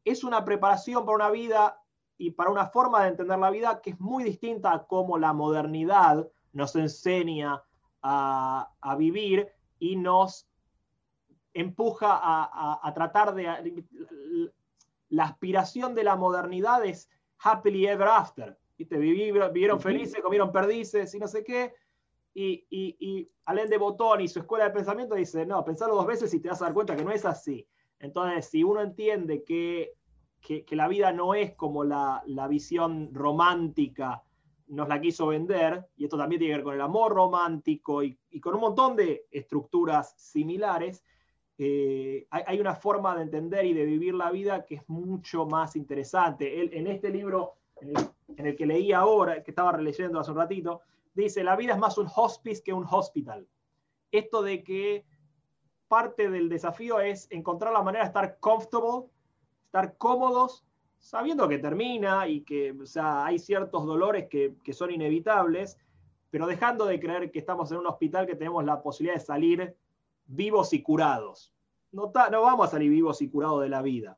es 0.06 0.24
una 0.24 0.44
preparación 0.44 1.06
para 1.06 1.16
una 1.16 1.30
vida 1.30 1.82
y 2.18 2.32
para 2.32 2.52
una 2.52 2.68
forma 2.68 3.04
de 3.04 3.10
entender 3.10 3.40
la 3.40 3.50
vida 3.50 3.82
que 3.82 3.92
es 3.92 4.00
muy 4.00 4.24
distinta 4.24 4.72
a 4.72 4.86
cómo 4.86 5.18
la 5.18 5.34
modernidad 5.34 6.30
nos 6.52 6.76
enseña 6.76 7.64
a, 8.02 8.96
vivir 8.98 9.50
y 9.80 9.96
nos 9.96 10.48
empuja 11.54 12.20
a, 12.22 12.94
tratar 12.94 13.34
de 13.34 13.86
la 15.10 15.24
aspiración 15.26 15.96
de 15.96 16.04
la 16.04 16.16
modernidad 16.16 16.86
es 16.86 17.10
happily 17.40 17.88
ever 17.88 18.08
after. 18.08 18.58
¿viste? 18.78 18.98
Vivieron, 18.98 19.80
felices, 19.80 20.22
comieron 20.22 20.52
perdices 20.52 21.14
y 21.14 21.20
no 21.20 21.28
sé 21.28 21.44
qué. 21.44 21.74
Y, 22.34 22.66
y, 22.70 22.98
y 23.00 23.32
Alain 23.46 23.70
de 23.70 23.78
Botón 23.78 24.22
y 24.22 24.28
su 24.28 24.40
escuela 24.40 24.66
de 24.66 24.72
pensamiento 24.72 25.16
dice, 25.16 25.46
no, 25.46 25.64
pensarlo 25.64 25.96
dos 25.96 26.08
veces 26.08 26.34
y 26.34 26.40
te 26.40 26.50
vas 26.50 26.62
a 26.62 26.66
dar 26.66 26.74
cuenta 26.74 26.96
que 26.96 27.04
no 27.04 27.12
es 27.12 27.26
así. 27.26 27.68
Entonces, 28.04 28.46
si 28.50 28.64
uno 28.64 28.82
entiende 28.82 29.44
que, 29.44 29.94
que, 30.40 30.66
la 30.76 30.88
vida 30.88 31.12
no 31.12 31.34
es 31.34 31.56
como 31.56 31.84
la, 31.84 32.22
la, 32.28 32.48
visión 32.48 33.10
romántica 33.14 34.24
nos 34.68 34.88
la 34.88 35.00
quiso 35.00 35.28
vender, 35.28 35.88
y 35.98 36.04
esto 36.04 36.18
también 36.18 36.40
tiene 36.40 36.54
que 36.54 36.58
ver 36.58 36.64
con 36.64 36.76
el 36.76 36.82
amor 36.82 37.14
romántico 37.14 38.04
y, 38.04 38.18
y 38.30 38.40
con 38.40 38.56
un 38.56 38.62
montón 38.62 38.96
de 38.96 39.26
estructuras 39.32 40.14
similares, 40.18 41.04
eh, 41.58 42.26
hay, 42.32 42.60
una 42.60 42.76
forma 42.76 43.16
de 43.16 43.22
entender 43.24 43.66
y 43.66 43.74
de 43.74 43.86
vivir 43.86 44.16
la 44.16 44.32
vida 44.32 44.66
que 44.66 44.76
es 44.76 44.90
mucho 44.90 45.46
más 45.46 45.76
interesante. 45.76 46.60
Él, 46.60 46.72
en 46.74 46.88
este 46.88 47.10
libro, 47.10 47.54
en 47.80 48.46
el, 48.48 48.56
que 48.56 48.66
leí 48.66 48.92
ahora, 48.92 49.44
que 49.44 49.52
estaba 49.52 49.72
releyendo 49.72 50.20
hace 50.20 50.32
un 50.32 50.38
ratito, 50.38 50.82
dice, 51.14 51.44
la 51.44 51.56
vida 51.56 51.74
es 51.74 51.80
más 51.80 51.98
un 51.98 52.10
hospice 52.16 52.64
que 52.64 52.74
un 52.74 52.88
hospital. 52.90 53.48
Esto 54.12 54.42
de 54.42 54.64
que 54.64 55.06
parte 55.94 56.28
del 56.28 56.50
desafío 56.50 57.00
es 57.00 57.28
encontrar 57.30 57.72
la 57.72 57.84
manera 57.84 58.04
de 58.04 58.08
estar 58.08 58.40
comfortable, 58.40 59.12
estar 59.66 59.96
cómodos, 59.96 60.66
sabiendo 60.98 61.48
que 61.48 61.60
termina 61.60 62.28
y 62.28 62.42
que 62.42 62.76
hay 63.00 63.38
ciertos 63.38 63.86
dolores 63.86 64.28
que, 64.28 64.56
que 64.64 64.74
son 64.74 64.90
inevitables, 64.90 65.78
pero 66.32 66.48
dejando 66.48 66.88
de 66.88 67.00
creer 67.00 67.30
que 67.30 67.38
estamos 67.38 67.72
en 67.72 67.78
un 67.78 67.86
hospital 67.86 68.26
que 68.26 68.36
tenemos 68.36 68.66
la 68.66 68.82
posibilidad 68.82 69.20
de 69.20 69.24
salir 69.24 69.78
vivos 70.26 70.74
y 70.74 70.82
curados. 70.82 71.54
No, 71.92 72.12
no 72.32 72.42
vamos 72.42 72.70
a 72.70 72.72
salir 72.72 72.90
vivos 72.90 73.22
y 73.22 73.30
curados 73.30 73.62
de 73.62 73.70
la 73.70 73.84
vida. 73.84 74.18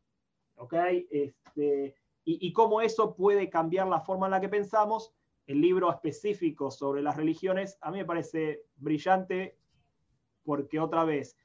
¿Ok? 0.55 0.76
Este, 1.11 1.93
y, 2.23 2.47
y, 2.47 2.53
cómo 2.53 2.80
eso 2.80 3.17
puede 3.17 3.49
cambiar 3.49 3.88
la 3.88 3.99
forma 3.99 4.28
en 4.28 4.32
la 4.32 4.39
que 4.39 4.47
pensamos. 4.47 5.13
El 5.45 5.59
libro 5.59 5.91
específico 5.91 6.71
sobre 6.71 7.01
las 7.01 7.17
religiones 7.17 7.78
a 7.82 7.91
mí 7.91 7.97
me 7.97 8.05
parece 8.05 8.63
brillante 8.78 9.57
porque 10.45 10.80
otra 10.80 11.03
vez 11.03 11.36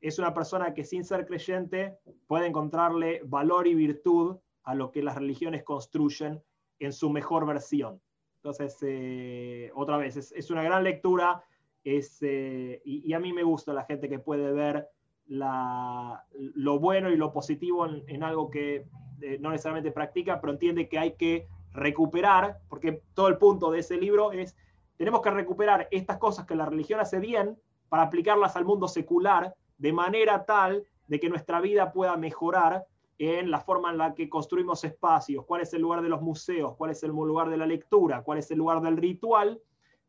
es 0.00 0.18
una 0.18 0.34
persona 0.34 0.74
que 0.74 0.84
sin 0.84 1.04
ser 1.04 1.26
creyente 1.26 1.98
puede 2.26 2.46
encontrarle 2.46 3.22
valor 3.24 3.66
y 3.66 3.74
virtud 3.74 4.36
a 4.62 4.74
lo 4.74 4.90
que 4.90 5.02
las 5.02 5.16
religiones 5.16 5.62
construyen 5.62 6.42
en 6.78 6.92
su 6.92 7.10
mejor 7.10 7.46
versión. 7.46 8.00
Entonces, 8.36 8.78
eh, 8.82 9.70
otra 9.74 9.96
vez, 9.96 10.16
es, 10.16 10.32
es, 10.32 10.50
una 10.50 10.62
gran 10.62 10.84
lectura, 10.84 11.42
eh, 11.88 12.82
y, 12.84 13.12
a 13.12 13.20
mí 13.20 13.32
me 13.32 13.44
gusta 13.44 13.72
la 13.72 13.84
gente 13.84 14.08
que 14.08 14.18
puede 14.18 14.52
ver 14.52 14.88
lo 15.28 16.78
bueno 16.80 17.10
y 17.10 17.16
lo 17.16 17.32
positivo 17.32 17.86
en, 17.86 18.22
algo 18.24 18.50
que 18.50 18.86
eh, 19.20 19.38
no 19.40 19.50
necesariamente 19.50 19.92
practica, 19.92 20.40
pero 20.40 20.52
entiende 20.52 20.88
que 20.88 20.98
hay 20.98 21.12
que 21.14 21.46
recuperar, 21.72 22.58
porque 22.68 23.02
todo 23.14 23.28
el 23.28 23.38
punto 23.38 23.70
de 23.70 23.80
ese 23.80 23.96
libro 23.96 24.32
es, 24.32 24.56
tenemos 24.96 25.20
que 25.20 25.30
recuperar 25.30 25.86
estas 25.92 26.18
cosas 26.18 26.44
que 26.44 26.56
la 26.56 26.66
religión 26.66 26.98
hace 26.98 27.20
bien 27.20 27.56
para 27.88 28.02
aplicarlas 28.02 28.56
al 28.56 28.64
mundo 28.64 28.88
secular 28.88 29.54
de 29.78 29.92
manera 29.92 30.44
tal 30.44 30.84
de 31.06 31.20
que 31.20 31.28
nuestra 31.28 31.60
vida 31.60 31.92
pueda 31.92 32.16
mejorar 32.16 32.86
en 33.18 33.50
la 33.50 33.60
forma 33.60 33.90
en 33.90 33.98
la 33.98 34.14
que 34.14 34.28
construimos 34.28 34.84
espacios, 34.84 35.44
cuál 35.46 35.62
es 35.62 35.72
el 35.72 35.82
lugar 35.82 36.02
de 36.02 36.08
los 36.08 36.20
museos, 36.20 36.76
cuál 36.76 36.90
es 36.90 37.02
el 37.02 37.10
lugar 37.10 37.48
de 37.48 37.56
la 37.56 37.66
lectura, 37.66 38.22
cuál 38.22 38.38
es 38.38 38.50
el 38.50 38.58
lugar 38.58 38.82
del 38.82 38.96
ritual, 38.96 39.60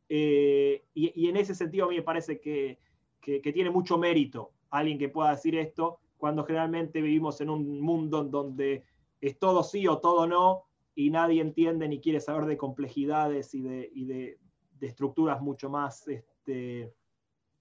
eh, 0.10 0.84
y, 0.94 1.28
en 1.28 1.38
ese 1.38 1.54
sentido 1.54 1.86
a 1.86 1.90
mí 1.90 1.96
me 1.96 2.02
parece 2.02 2.40
que, 2.40 2.80
tiene 3.22 3.70
mucho 3.70 3.98
mérito 3.98 4.52
alguien 4.70 4.98
que 4.98 5.10
pueda 5.10 5.32
decir 5.32 5.56
esto, 5.56 6.00
cuando 6.18 6.46
generalmente 6.46 7.02
vivimos 7.02 7.42
en 7.42 7.50
un 7.50 7.82
mundo 7.82 8.22
en 8.22 8.32
donde 8.32 8.86
es 9.20 9.38
todo 9.38 9.64
sí 9.64 9.86
o 9.88 10.00
todo 10.00 10.28
no, 10.28 10.64
y 10.96 11.10
nadie 11.10 11.42
entiende 11.42 11.90
ni 11.90 12.00
quiere 12.00 12.22
saber 12.22 12.46
de 12.46 12.58
complejidades 12.58 13.54
y 13.54 13.62
de, 13.62 14.38
estructuras 14.80 15.42
mucho 15.42 15.70
más 15.70 16.08
este, 16.08 16.94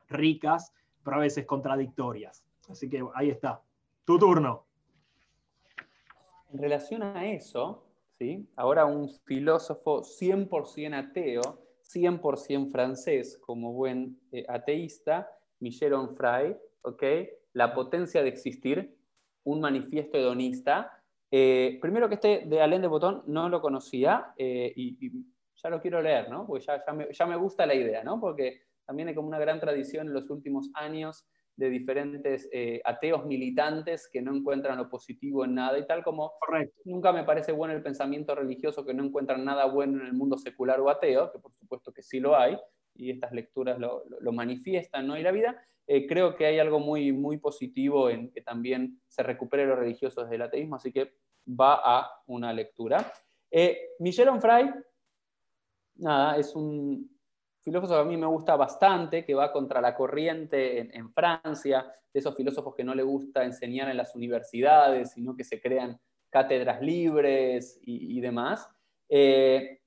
ricas, 0.09 0.73
pero 1.07 1.19
a 1.19 1.21
veces 1.21 1.47
contradictorias. 1.47 2.45
Así 2.69 2.91
que 2.91 3.03
ahí 3.15 3.31
está. 3.31 3.63
Tu 4.05 4.19
turno. 4.19 4.67
En 6.53 6.59
relación 6.59 7.03
a 7.05 7.25
eso, 7.25 7.87
¿sí? 8.19 8.47
ahora 8.57 8.85
un 8.85 9.09
filósofo 9.09 10.03
100% 10.03 10.95
ateo 10.95 11.67
100% 11.89 12.71
francés 12.71 13.39
como 13.39 13.73
buen 13.73 14.19
eh, 14.33 14.45
ateísta, 14.49 15.31
Michel 15.61 15.95
Onfray, 15.95 16.57
¿okay? 16.83 17.31
La 17.53 17.73
potencia 17.73 18.23
de 18.23 18.29
existir, 18.29 18.97
un 19.45 19.61
manifiesto 19.61 20.19
hedonista. 20.19 21.01
Eh, 21.31 21.79
primero 21.81 22.09
que 22.09 22.17
este 22.17 22.43
de 22.47 22.61
Alain 22.61 22.83
de 22.83 22.89
Botón 22.89 23.23
no 23.27 23.49
lo 23.49 23.61
conocía 23.61 24.33
eh, 24.37 24.73
y, 24.75 25.25
ya 25.55 25.71
lo 25.71 25.81
quiero 25.81 26.03
leer, 26.03 26.29
¿no? 26.31 26.47
Porque 26.47 26.67
ya, 26.67 26.85
ya, 27.13 27.27
me, 27.27 27.37
gusta 27.37 27.65
la 27.65 27.75
idea, 27.75 28.05
¿no? 28.05 28.21
Porque 28.21 28.66
también 28.87 29.09
hay 29.09 29.15
como 29.15 29.29
una 29.29 29.39
gran 29.39 29.61
tradición 29.61 30.07
en 30.07 30.15
los 30.15 30.31
últimos 30.31 30.71
años 30.75 31.27
de 31.57 31.71
diferentes 31.71 32.49
eh, 32.53 32.83
ateos 32.85 33.25
militantes 33.25 34.09
que 34.13 34.21
no 34.21 34.35
encuentran 34.35 34.77
lo 34.77 34.91
positivo 34.91 35.45
en 35.45 35.55
nada 35.55 35.79
y 35.79 35.87
tal 35.87 36.05
como 36.05 36.35
Correcto. 36.39 36.83
nunca 36.85 37.13
me 37.13 37.25
parece 37.25 37.53
bueno 37.53 37.75
el 37.75 37.83
pensamiento 37.83 38.35
religioso 38.35 38.85
que 38.85 38.93
no 38.93 39.05
encuentran 39.05 39.45
nada 39.45 39.65
bueno 39.65 40.01
en 40.01 40.07
el 40.07 40.13
mundo 40.13 40.37
secular 40.37 40.81
o 40.81 40.91
ateo, 40.91 41.33
que 41.33 41.39
por 41.39 41.53
supuesto 41.55 41.93
que 41.93 42.03
sí 42.03 42.21
lo 42.21 42.37
hay, 42.37 42.57
y 42.95 43.11
estas 43.11 43.33
lecturas 43.33 43.79
lo, 43.79 44.33
manifiestan, 44.33 45.07
¿no? 45.07 45.19
Y 45.19 45.23
la 45.23 45.33
vida, 45.33 45.63
eh, 45.87 46.07
creo 46.07 46.35
que 46.37 46.47
hay 46.47 46.59
algo 46.59 46.79
muy, 46.79 47.13
muy 47.13 47.39
positivo 47.39 48.11
en 48.11 48.31
que 48.31 48.43
también 48.43 49.01
se 49.07 49.23
recupere 49.23 49.67
lo 49.67 49.77
religioso 49.77 50.23
desde 50.23 50.37
el 50.37 50.43
ateísmo, 50.43 50.77
así 50.77 50.93
que 50.93 51.13
va 51.49 51.81
a 51.83 52.11
una 52.27 52.53
lectura. 52.53 53.13
Eh, 53.51 53.91
Michel 54.01 54.29
Onfray, 54.29 54.71
nada, 55.97 56.37
es 56.37 56.55
un 56.55 57.16
filósofo 57.67 57.95
que 57.95 58.01
a 58.01 58.05
mí 58.05 58.17
me 58.17 58.29
gusta 58.29 58.55
bastante, 58.55 59.25
que 59.25 59.35
va 59.35 59.51
contra 59.51 59.81
la 59.81 59.93
corriente 59.93 60.97
en, 60.97 61.13
Francia, 61.13 61.85
de 62.15 62.21
esos 62.21 62.37
filósofos 62.37 62.77
que 62.77 62.85
no 62.85 62.95
le 62.95 63.03
gusta 63.03 63.43
enseñar 63.43 63.89
en 63.89 63.97
las 63.97 64.15
universidades, 64.15 65.11
sino 65.11 65.35
que 65.35 65.43
se 65.43 65.61
crean 65.61 65.99
cátedras 66.31 66.81
libres 66.81 67.81
y, 67.83 68.21
demás. 68.21 68.71
Eh, 69.09 69.81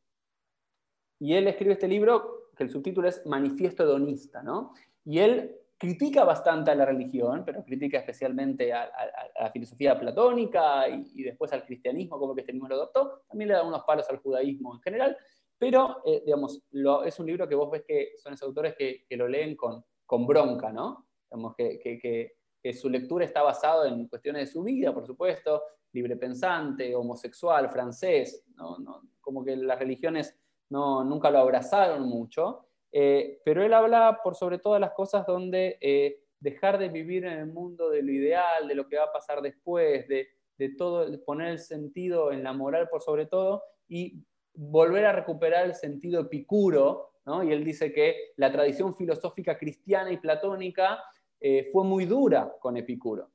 y 1.20 1.34
él 1.34 1.48
escribe 1.48 1.72
este 1.72 1.88
libro, 1.88 2.50
que 2.58 2.66
el 2.66 2.70
subtítulo 2.70 3.08
es 3.08 3.26
Manifiesto 3.26 3.84
Hedonista, 3.84 4.44
¿no? 4.44 4.74
Y 5.06 5.20
él 5.20 5.56
critica 5.78 6.26
bastante 6.26 6.72
a 6.72 6.76
la 6.76 6.86
religión, 6.86 7.44
pero 7.46 7.64
critica 7.64 8.00
especialmente 8.00 8.74
a, 8.74 8.92
la 9.40 9.52
filosofía 9.52 9.98
platónica 9.98 10.86
y, 10.90 11.24
después 11.24 11.54
al 11.54 11.66
cristianismo, 11.66 12.20
como 12.20 12.36
que 12.36 12.42
cristianismo 12.42 12.68
lo 12.68 12.76
adoptó. 12.76 13.22
También 13.30 13.48
le 13.48 13.54
da 13.54 13.64
unos 13.64 13.84
palos 13.86 14.06
al 14.10 14.18
judaísmo 14.18 14.76
en 14.76 14.82
general, 14.82 15.18
pero, 15.60 16.02
eh, 16.06 16.24
digamos, 16.26 16.62
es 17.06 17.20
un 17.20 17.26
libro 17.26 17.48
que 17.48 17.54
vos 17.54 17.70
ves 17.70 17.84
que 17.86 18.14
son 18.18 18.34
esos 18.34 18.48
autores 18.48 18.76
que, 18.78 19.06
lo 19.18 19.28
leen 19.28 19.58
con, 19.58 19.84
con, 20.06 20.26
bronca, 20.26 20.72
¿no? 20.72 21.08
Digamos, 21.30 21.54
que, 21.56 22.38
su 22.74 22.90
lectura 22.90 23.26
está 23.26 23.42
basada 23.44 23.90
en 23.90 24.08
cuestiones 24.08 24.48
de 24.48 24.54
su 24.54 24.64
vida, 24.64 24.94
por 24.94 25.06
supuesto, 25.06 25.62
libre 25.92 26.16
pensante, 26.16 26.96
homosexual, 26.96 27.70
francés, 27.70 28.46
¿no? 28.56 28.78
como 29.20 29.44
que 29.44 29.56
las 29.56 29.78
religiones 29.78 30.38
no, 30.70 31.04
nunca 31.04 31.30
lo 31.30 31.40
abrazaron 31.40 32.08
mucho, 32.08 32.66
eh, 32.92 33.42
pero 33.44 33.64
él 33.64 33.74
habla 33.74 34.20
por 34.24 34.36
sobre 34.36 34.60
todas 34.60 34.80
las 34.80 34.92
cosas 34.92 35.26
donde 35.26 35.78
eh, 35.82 36.24
dejar 36.40 36.78
de 36.78 36.90
vivir 36.90 37.26
en 37.26 37.40
el 37.40 37.48
mundo 37.48 37.90
de 37.90 38.02
lo 38.02 38.12
ideal, 38.12 38.68
de 38.68 38.76
lo 38.76 38.88
que 38.88 38.98
va 38.98 39.06
a 39.06 39.12
pasar 39.12 39.42
después, 39.42 40.08
de, 40.08 40.30
de 40.58 40.70
todo, 40.70 41.10
de 41.10 41.18
poner 41.20 41.50
el 41.50 41.60
sentido 41.60 42.32
en 42.32 42.44
la 42.44 42.54
moral 42.54 42.90
por 42.90 43.02
sobre 43.02 43.26
todo 43.26 43.64
y 43.88 44.24
volver 44.54 45.06
a 45.06 45.14
recuperar 45.14 45.66
el 45.66 45.76
sentido 45.76 46.22
epicuro, 46.22 47.14
¿no? 47.26 47.44
y 47.44 47.52
él 47.52 47.64
dice 47.64 47.92
que 47.94 48.32
la 48.38 48.52
tradición 48.52 48.96
filosófica 48.96 49.58
cristiana 49.58 50.12
y 50.12 50.18
platónica 50.18 51.04
eh, 51.40 51.70
fue 51.72 51.84
muy 51.84 52.06
dura 52.06 52.54
con 52.60 52.76
Epicuro. 52.78 53.30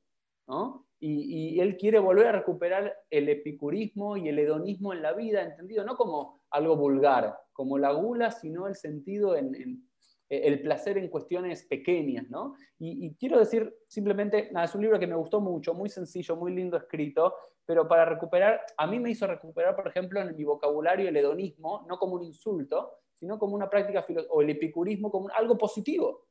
¿no? 0.47 0.85
y, 0.99 1.59
él 1.59 1.77
quiere 1.77 1.99
volver 1.99 2.27
a 2.27 2.31
recuperar 2.31 2.95
el 3.09 3.29
epicurismo 3.29 4.17
y 4.17 4.29
el 4.29 4.39
hedonismo 4.39 4.93
en 4.93 5.01
la 5.01 5.13
vida, 5.13 5.43
entendido 5.43 5.83
no 5.83 5.95
como 5.95 6.41
algo 6.49 6.75
vulgar, 6.75 7.37
como 7.53 7.77
la 7.77 7.91
gula, 7.91 8.31
sino 8.31 8.67
el 8.67 8.75
sentido 8.75 9.35
en, 9.35 9.83
el 10.29 10.61
placer 10.61 10.97
en 10.97 11.09
cuestiones 11.09 11.65
pequeñas, 11.65 12.29
¿no? 12.29 12.55
Y, 12.79 13.13
quiero 13.15 13.39
decir 13.39 13.73
simplemente, 13.87 14.51
es 14.63 14.75
un 14.75 14.81
libro 14.81 14.99
que 14.99 15.07
me 15.07 15.15
gustó 15.15 15.39
mucho, 15.39 15.73
muy 15.73 15.89
sencillo, 15.89 16.35
muy 16.35 16.53
lindo 16.53 16.77
escrito, 16.77 17.33
pero 17.65 17.87
para 17.87 18.05
recuperar, 18.05 18.61
a 18.77 18.87
mí 18.87 18.99
me 18.99 19.09
hizo 19.09 19.25
recuperar, 19.27 19.75
por 19.75 19.87
ejemplo, 19.87 20.21
en 20.21 20.35
mi 20.35 20.43
vocabulario 20.43 21.09
el 21.09 21.17
hedonismo, 21.17 21.85
no 21.87 21.97
como 21.97 22.15
un 22.15 22.23
insulto, 22.23 22.99
sino 23.13 23.39
como 23.39 23.55
una 23.55 23.69
práctica, 23.69 24.05
o 24.29 24.41
el 24.41 24.49
epicurismo 24.49 25.09
como 25.09 25.29
algo 25.29 25.57
positivo, 25.57 26.25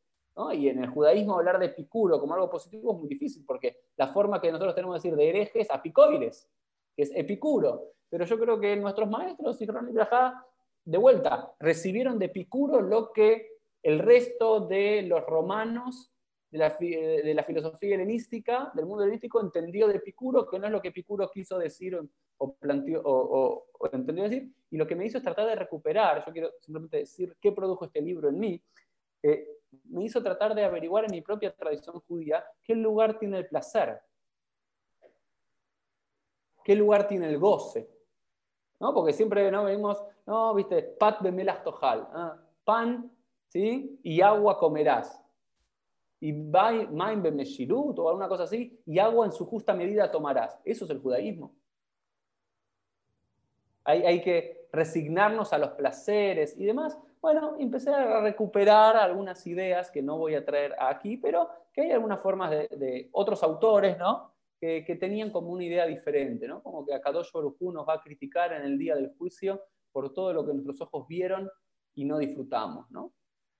y 0.52 0.68
en 0.68 0.82
el 0.82 0.90
judaísmo 0.90 1.34
hablar 1.36 1.60
de 1.60 1.66
Epicuro 1.66 2.18
como 2.18 2.34
algo 2.34 2.50
positivo 2.50 2.92
es 2.92 2.98
muy 2.98 3.08
difícil, 3.08 3.44
porque 3.46 3.76
la 3.96 4.08
forma 4.08 4.40
que 4.40 4.50
nosotros 4.50 4.74
tenemos 4.74 4.94
de 4.94 4.98
decir 4.98 5.16
de 5.16 5.28
herejes 5.28 5.66
es 5.66 5.70
apicoides, 5.70 6.50
que 6.96 7.02
es 7.04 7.12
Epicuro. 7.14 7.92
Pero 8.10 8.24
yo 8.24 8.38
creo 8.38 8.58
que 8.58 8.76
nuestros 8.76 9.08
maestros, 9.08 9.60
y 9.62 9.66
de 9.66 10.98
vuelta, 10.98 11.54
recibieron 11.60 12.18
de 12.18 12.26
Epicuro 12.26 12.80
lo 12.80 13.12
que 13.12 13.48
el 13.82 14.00
resto 14.00 14.60
de 14.60 15.02
los 15.02 15.24
romanos 15.24 16.12
de 16.54 17.34
la, 17.34 17.42
filosofía 17.42 17.96
helenística, 17.96 18.70
del 18.74 18.86
mundo 18.86 19.02
helenístico, 19.02 19.40
entendió 19.40 19.88
de 19.88 19.96
Epicuro, 19.96 20.48
que 20.48 20.56
no 20.60 20.66
es 20.66 20.72
lo 20.72 20.80
que 20.80 20.88
Epicuro 20.88 21.28
quiso 21.28 21.58
decir 21.58 22.00
o, 22.38 22.54
planteó, 22.54 23.02
o, 23.04 23.66
entendió 23.90 24.22
decir, 24.22 24.52
y 24.70 24.76
lo 24.76 24.86
que 24.86 24.94
me 24.94 25.04
hizo 25.04 25.18
es 25.18 25.24
tratar 25.24 25.48
de 25.48 25.56
recuperar, 25.56 26.24
yo 26.24 26.32
quiero 26.32 26.52
simplemente 26.60 26.98
decir 26.98 27.36
qué 27.40 27.50
produjo 27.50 27.86
este 27.86 28.00
libro 28.00 28.28
en 28.28 28.38
mí, 28.38 28.62
eh, 29.20 29.48
me 29.86 30.04
hizo 30.04 30.22
tratar 30.22 30.54
de 30.54 30.62
averiguar 30.62 31.06
en 31.06 31.10
mi 31.10 31.22
propia 31.22 31.52
tradición 31.52 31.98
judía 32.06 32.44
qué 32.62 32.76
lugar 32.76 33.18
tiene 33.18 33.38
el 33.38 33.48
placer, 33.48 34.00
qué 36.62 36.76
lugar 36.76 37.08
tiene 37.08 37.26
el 37.26 37.38
goce. 37.38 37.90
¿No? 38.78 38.92
Porque 38.92 39.12
siempre 39.12 39.50
¿no? 39.50 39.64
venimos, 39.64 40.04
no, 40.26 40.54
viste, 40.54 40.82
pat 40.82 41.20
bemelas 41.20 41.64
tojal, 41.64 42.06
¿ah? 42.12 42.40
pan 42.64 43.10
¿sí? 43.48 43.98
y 44.04 44.20
agua 44.20 44.58
comerás. 44.58 45.23
Y 46.24 46.32
main 46.32 47.22
bemeshirut 47.22 47.98
o 47.98 48.08
alguna 48.08 48.28
cosa 48.28 48.44
así, 48.44 48.80
y 48.86 48.98
agua 48.98 49.26
en 49.26 49.32
su 49.32 49.44
justa 49.44 49.74
medida 49.74 50.10
tomarás. 50.10 50.58
Eso 50.64 50.86
es 50.86 50.90
el 50.90 51.00
judaísmo. 51.00 51.54
Hay, 53.84 54.02
hay 54.02 54.22
que 54.22 54.68
resignarnos 54.72 55.52
a 55.52 55.58
los 55.58 55.70
placeres 55.72 56.58
y 56.58 56.64
demás, 56.64 56.98
bueno, 57.24 57.56
empecé 57.58 57.88
a 57.88 58.20
recuperar 58.20 58.96
algunas 58.96 59.46
ideas 59.46 59.90
que 59.90 60.02
no 60.02 60.18
voy 60.18 60.34
a 60.34 60.44
traer 60.44 60.74
aquí, 60.78 61.16
pero 61.16 61.48
que 61.72 61.80
hay 61.80 61.90
algunas 61.92 62.20
formas 62.20 62.50
de, 62.50 63.08
otros 63.12 63.42
autores, 63.42 63.96
¿no? 63.96 64.30
Que, 64.60 64.82
tenían 65.00 65.30
como 65.30 65.48
una 65.48 65.64
idea 65.64 65.86
diferente, 65.86 66.46
¿no? 66.46 66.62
Como 66.62 66.84
que 66.84 66.92
Akadosh 66.92 67.32
Baruj 67.32 67.56
nos 67.72 67.88
va 67.88 67.94
a 67.94 68.02
criticar 68.02 68.52
en 68.52 68.62
el 68.62 68.78
día 68.78 68.94
del 68.94 69.14
juicio 69.16 69.62
por 69.90 70.12
todo 70.12 70.34
lo 70.34 70.44
que 70.44 70.52
nuestros 70.52 70.82
ojos 70.82 71.06
vieron 71.08 71.50
y 71.94 72.04
no 72.04 72.18
disfrutamos, 72.18 72.90
¿no? 72.90 73.12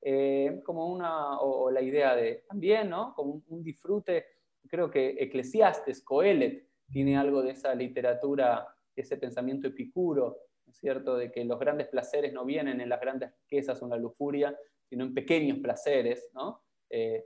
Eh, 0.07 0.61
como 0.65 0.93
una, 0.93 1.41
o, 1.41 1.71
la 1.71 1.81
idea 1.81 2.15
de, 2.15 2.45
también, 2.47 2.91
¿no? 2.91 3.15
Como 3.15 3.33
un, 3.33 3.45
un 3.49 3.63
disfrute, 3.65 4.27
creo 4.69 4.91
que 4.91 5.17
Eclesiastes, 5.19 6.03
Coelet, 6.03 6.69
tiene 6.91 7.17
algo 7.17 7.43
de 7.43 7.53
esa 7.53 7.75
literatura, 7.75 8.69
ese 8.95 9.17
pensamiento 9.17 9.69
epicuro, 9.69 10.37
¿cierto? 10.71 11.17
De 11.17 11.33
que 11.33 11.45
los 11.45 11.59
grandes 11.59 11.89
placeres 11.89 12.33
no 12.35 12.45
vienen 12.45 12.83
en 12.83 12.89
las 12.89 13.01
grandes 13.01 13.33
riquezas 13.43 13.81
o 13.81 13.87
en 13.87 13.93
la 13.93 13.97
lujuria, 13.97 14.55
sino 14.89 15.05
en 15.05 15.15
pequeños 15.15 15.59
placeres, 15.59 16.29
¿no? 16.35 16.63
Eh, 16.91 17.25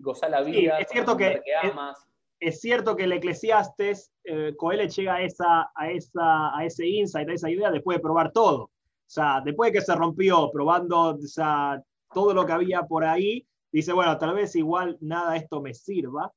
gozar 0.00 0.30
la 0.30 0.42
vida, 0.42 0.78
es 0.78 0.88
cierto 0.88 1.16
que, 1.16 1.40
amas. 1.62 2.06
Es, 2.38 2.60
cierto 2.60 2.96
que 2.96 3.04
el 3.04 3.12
Eclesiastes, 3.12 4.12
eh, 4.24 4.54
Coelho 4.56 4.84
llega 4.84 5.14
a, 5.14 5.22
esa, 5.22 5.70
a, 5.74 5.90
esa, 5.90 6.58
a 6.58 6.64
ese 6.64 6.86
insight, 6.86 7.28
a 7.28 7.32
esa 7.32 7.50
idea 7.50 7.70
después 7.70 7.96
de 7.96 8.02
probar 8.02 8.32
todo. 8.32 8.64
O 8.64 9.10
sea, 9.14 9.40
después 9.44 9.72
de 9.72 9.78
que 9.78 9.84
se 9.84 9.94
rompió 9.94 10.50
probando 10.52 11.16
todo 12.14 12.32
lo 12.32 12.46
que 12.46 12.52
había 12.52 12.82
por 12.84 13.04
ahí, 13.04 13.46
dice, 13.70 13.92
bueno, 13.92 14.16
tal 14.18 14.34
vez 14.34 14.54
igual 14.56 14.96
nada 15.00 15.36
esto 15.36 15.60
me 15.60 15.74
sirva, 15.74 16.32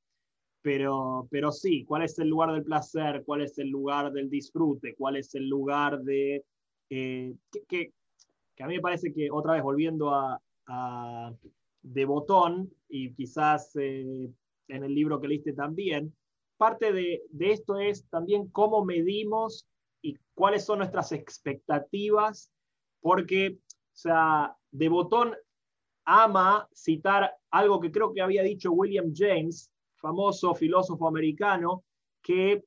pero, 0.60 1.28
pero 1.30 1.52
sí, 1.52 1.84
¿cuál 1.84 2.02
es 2.02 2.18
el 2.18 2.28
lugar 2.28 2.52
del 2.52 2.64
placer? 2.64 3.22
¿Cuál 3.24 3.42
es 3.42 3.58
el 3.58 3.68
lugar 3.68 4.12
del 4.12 4.28
disfrute? 4.28 4.94
¿Cuál 4.96 5.16
es 5.16 5.34
el 5.34 5.48
lugar 5.48 6.00
de... 6.02 6.44
Eh, 6.90 7.34
que, 7.68 7.92
a 8.58 8.66
mí 8.66 8.74
me 8.74 8.80
parece 8.80 9.12
que, 9.12 9.30
otra 9.30 9.54
vez, 9.54 9.62
volviendo 9.62 10.10
a, 10.12 10.40
de 11.80 12.04
botón, 12.04 12.70
y 12.88 13.14
quizás 13.14 13.74
eh, 13.76 14.28
en 14.68 14.84
el 14.84 14.94
libro 14.94 15.20
que 15.20 15.28
leíste 15.28 15.52
también, 15.52 16.14
parte 16.56 16.92
de, 16.92 17.22
de 17.30 17.52
esto 17.52 17.78
es 17.78 18.04
también 18.10 18.48
cómo 18.48 18.84
medimos 18.84 19.66
y 20.02 20.16
cuáles 20.34 20.64
son 20.64 20.78
nuestras 20.80 21.12
expectativas, 21.12 22.50
porque, 23.00 23.58
o 23.60 23.96
sea, 23.96 24.56
de 24.70 24.88
botón 24.88 25.34
ama 26.10 26.66
citar 26.72 27.36
algo 27.50 27.78
que 27.78 27.92
creo 27.92 28.14
que 28.14 28.22
había 28.22 28.42
dicho 28.42 28.72
William 28.72 29.12
James, 29.14 29.70
famoso 29.96 30.54
filósofo 30.54 31.06
americano, 31.06 31.84
que 32.22 32.64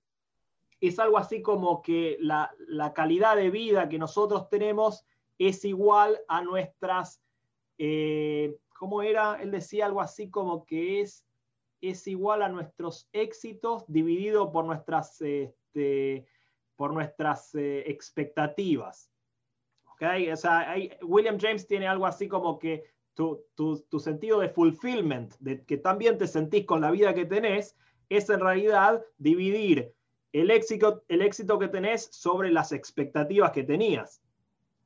es 0.79 0.99
algo 0.99 1.17
así 1.17 1.41
como 1.41 1.81
que 1.81 2.17
la, 2.19 2.53
calidad 2.93 3.35
de 3.35 3.49
vida 3.49 3.89
que 3.89 3.97
nosotros 3.97 4.47
tenemos 4.47 5.03
es 5.39 5.65
igual 5.65 6.19
a 6.27 6.41
nuestras, 6.41 7.19
eh, 7.79 8.55
¿cómo 8.77 9.01
era? 9.01 9.41
Él 9.41 9.49
decía 9.49 9.87
algo 9.87 10.01
así 10.01 10.29
como 10.29 10.63
que 10.63 11.01
es, 11.01 11.25
es 11.81 12.05
igual 12.05 12.43
a 12.43 12.49
nuestros 12.49 13.09
éxitos 13.11 13.85
dividido 13.87 14.51
por 14.51 14.65
nuestras, 14.65 15.19
este, 15.19 16.27
por 16.75 16.93
nuestras 16.93 17.55
eh, 17.55 17.89
expectativas. 17.89 19.11
¿Okay? 19.93 20.31
O 20.31 20.37
sea, 20.37 20.75
William 21.01 21.39
James 21.39 21.65
tiene 21.65 21.87
algo 21.87 22.05
así 22.05 22.27
como 22.27 22.59
que 22.59 22.91
tu, 23.55 23.99
sentido 23.99 24.39
de 24.39 24.49
fulfillment, 24.49 25.33
de 25.39 25.63
que 25.65 25.77
también 25.77 26.17
te 26.17 26.27
sentís 26.27 26.65
con 26.65 26.81
la 26.81 26.91
vida 26.91 27.13
que 27.13 27.25
tenés, 27.25 27.75
es 28.09 28.29
en 28.29 28.39
realidad 28.39 29.01
dividir 29.17 29.93
el 30.33 30.51
éxito, 30.51 31.03
el 31.07 31.21
éxito 31.21 31.59
que 31.59 31.67
tenés 31.67 32.09
sobre 32.11 32.51
las 32.51 32.71
expectativas 32.71 33.51
que 33.51 33.63
tenías. 33.63 34.21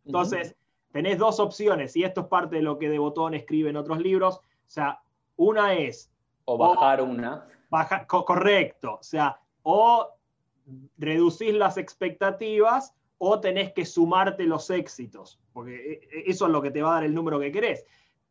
Entonces, 0.06 0.56
tenés 0.92 1.18
dos 1.18 1.40
opciones, 1.40 1.96
y 1.96 2.04
esto 2.04 2.22
es 2.22 2.28
parte 2.28 2.58
de 2.58 2.62
lo 2.62 2.78
que 2.78 2.90
De 2.90 3.00
Botón 3.00 3.34
escribe 3.34 3.70
en 3.70 3.78
otros 3.78 4.00
libros. 4.00 4.38
O 4.38 4.42
sea, 4.66 5.02
una 5.36 5.74
es 5.74 6.12
O 6.46 6.58
bajar 6.58 7.02
una. 7.02 7.48
Baja, 7.70 8.06
correcto. 8.08 8.98
O 9.00 9.04
sea, 9.04 9.40
o 9.64 10.08
reducís 10.98 11.54
las 11.54 11.78
expectativas 11.78 12.94
o 13.18 13.40
tenés 13.40 13.74
que 13.74 13.86
sumarte 13.86 14.44
los 14.44 14.70
éxitos, 14.70 15.40
porque 15.54 15.76
e, 15.76 16.20
e, 16.20 16.24
eso 16.28 16.46
es 16.46 16.52
lo 16.52 16.62
que 16.62 16.72
te 16.72 16.82
va 16.82 16.92
a 16.92 16.94
dar 16.96 17.04
el 17.06 17.14
número 17.14 17.40
que 17.40 17.52
querés. 17.52 17.86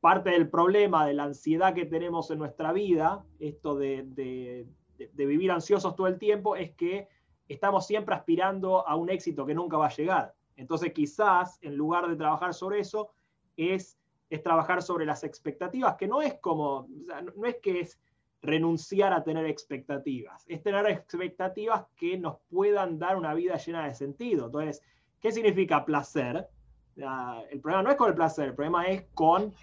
Parte 0.05 0.29
del 0.29 0.51
problema 0.51 1.07
de 1.07 1.15
la 1.15 1.25
ansiedad 1.25 1.73
que 1.73 1.87
tenemos 1.87 2.31
en 2.31 2.39
nuestra 2.39 2.75
vida, 2.75 3.25
esto 3.39 3.75
de, 3.75 4.67
vivir 5.15 5.51
ansiosos 5.51 5.97
todo 5.97 6.09
el 6.09 6.19
tiempo, 6.19 6.57
es 6.57 6.73
que 6.73 7.09
estamos 7.49 7.87
siempre 7.87 8.15
aspirando 8.15 8.87
a 8.87 8.97
un 8.97 9.09
éxito 9.09 9.47
que 9.47 9.55
nunca 9.55 9.79
va 9.79 9.87
a 9.87 9.97
llegar. 9.97 10.35
Entonces 10.57 10.93
quizás 10.93 11.59
en 11.63 11.77
lugar 11.77 12.07
de 12.07 12.17
trabajar 12.17 12.53
sobre 12.53 12.81
eso, 12.81 13.13
es, 13.57 13.99
es 14.29 14.43
trabajar 14.43 14.83
sobre 14.83 15.07
las 15.07 15.25
expectativas, 15.25 15.97
que 15.97 16.07
no 16.07 16.21
es 16.21 16.35
como, 16.35 16.87
no 17.35 17.47
es 17.47 17.57
que 17.63 17.81
es 17.81 17.99
renunciar 18.43 19.15
a 19.15 19.25
tener 19.25 19.47
expectativas, 19.47 20.45
es 20.49 20.63
tener 20.63 20.87
expectativas 20.87 21.87
que 21.97 22.19
nos 22.19 22.37
puedan 22.51 22.99
dar 22.99 23.17
una 23.17 23.33
vida 23.33 23.57
llena 23.57 23.87
de 23.87 23.95
sentido. 23.95 24.47
Entonces, 24.49 24.83
¿qué 25.19 25.33
significa 25.33 25.83
placer? 25.83 26.47
El 26.95 27.61
problema 27.63 27.83
no 27.83 27.91
es 27.91 27.97
con 27.97 28.11
el 28.11 28.15
placer, 28.15 28.49
el 28.49 28.55
problema 28.55 28.87
es 28.87 29.07
con 29.15 29.55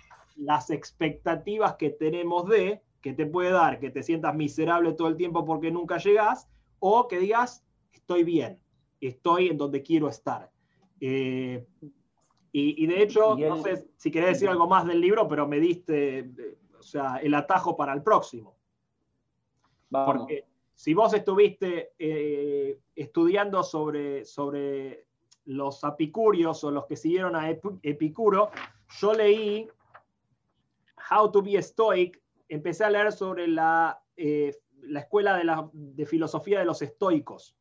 las 0.42 0.72
expectativas 0.72 1.76
que 1.76 1.92
tenemos 1.92 2.48
de, 2.50 2.82
que 3.02 3.14
te 3.14 3.26
puede 3.26 3.52
dar, 3.52 3.80
que 3.80 3.92
te 3.92 4.04
sientas 4.04 4.36
miserable 4.36 4.94
todo 4.94 5.08
el 5.08 5.18
tiempo 5.18 5.46
porque 5.46 5.72
nunca 5.72 5.98
llegas, 5.98 6.50
o 6.80 7.08
que 7.08 7.20
digas, 7.20 7.64
estoy 7.94 8.24
bien, 8.24 8.60
estoy 9.00 9.50
en 9.50 9.58
donde 9.58 9.84
quiero 9.84 10.08
estar. 10.10 10.52
Eh, 11.00 11.66
y, 12.54 12.86
de 12.86 13.02
hecho, 13.02 13.38
no 13.38 13.64
sé 13.64 13.88
si 13.96 14.12
querés 14.12 14.32
decir 14.32 14.50
algo 14.50 14.68
más 14.68 14.86
del 14.86 15.00
libro, 15.00 15.26
pero 15.26 15.48
me 15.48 15.60
diste 15.60 16.20
eh, 16.20 16.58
o 16.78 16.84
sea, 16.84 17.18
el 17.18 17.34
atajo 17.34 17.78
para 17.78 17.94
el 17.94 18.04
próximo. 18.04 18.58
Porque 19.89 20.46
si 20.74 20.94
vos 20.94 21.14
estuviste 21.14 21.94
eh, 21.98 22.80
estudiando 22.96 23.64
sobre, 23.64 24.26
sobre 24.26 25.06
los 25.46 25.84
apicurios 25.84 26.64
o 26.64 26.72
los 26.72 26.88
que 26.88 26.98
siguieron 26.98 27.36
a 27.36 27.50
Epicuro, 27.50 28.50
yo 29.00 29.14
leí 29.14 29.70
How 31.12 31.32
to 31.32 31.41
be 31.41 31.62
Stoic, 31.62 32.22
empecé 32.47 32.86
a 32.86 32.89
leer 32.89 33.12
sobre 33.12 33.47
la, 33.47 34.01
la 34.16 34.99
escuela 34.99 35.38
de, 35.38 35.43
la, 35.43 35.70
de 35.74 36.05
filosofía 36.05 36.59
de 36.59 36.66
los 36.66 36.82
estoicos. 36.82 37.55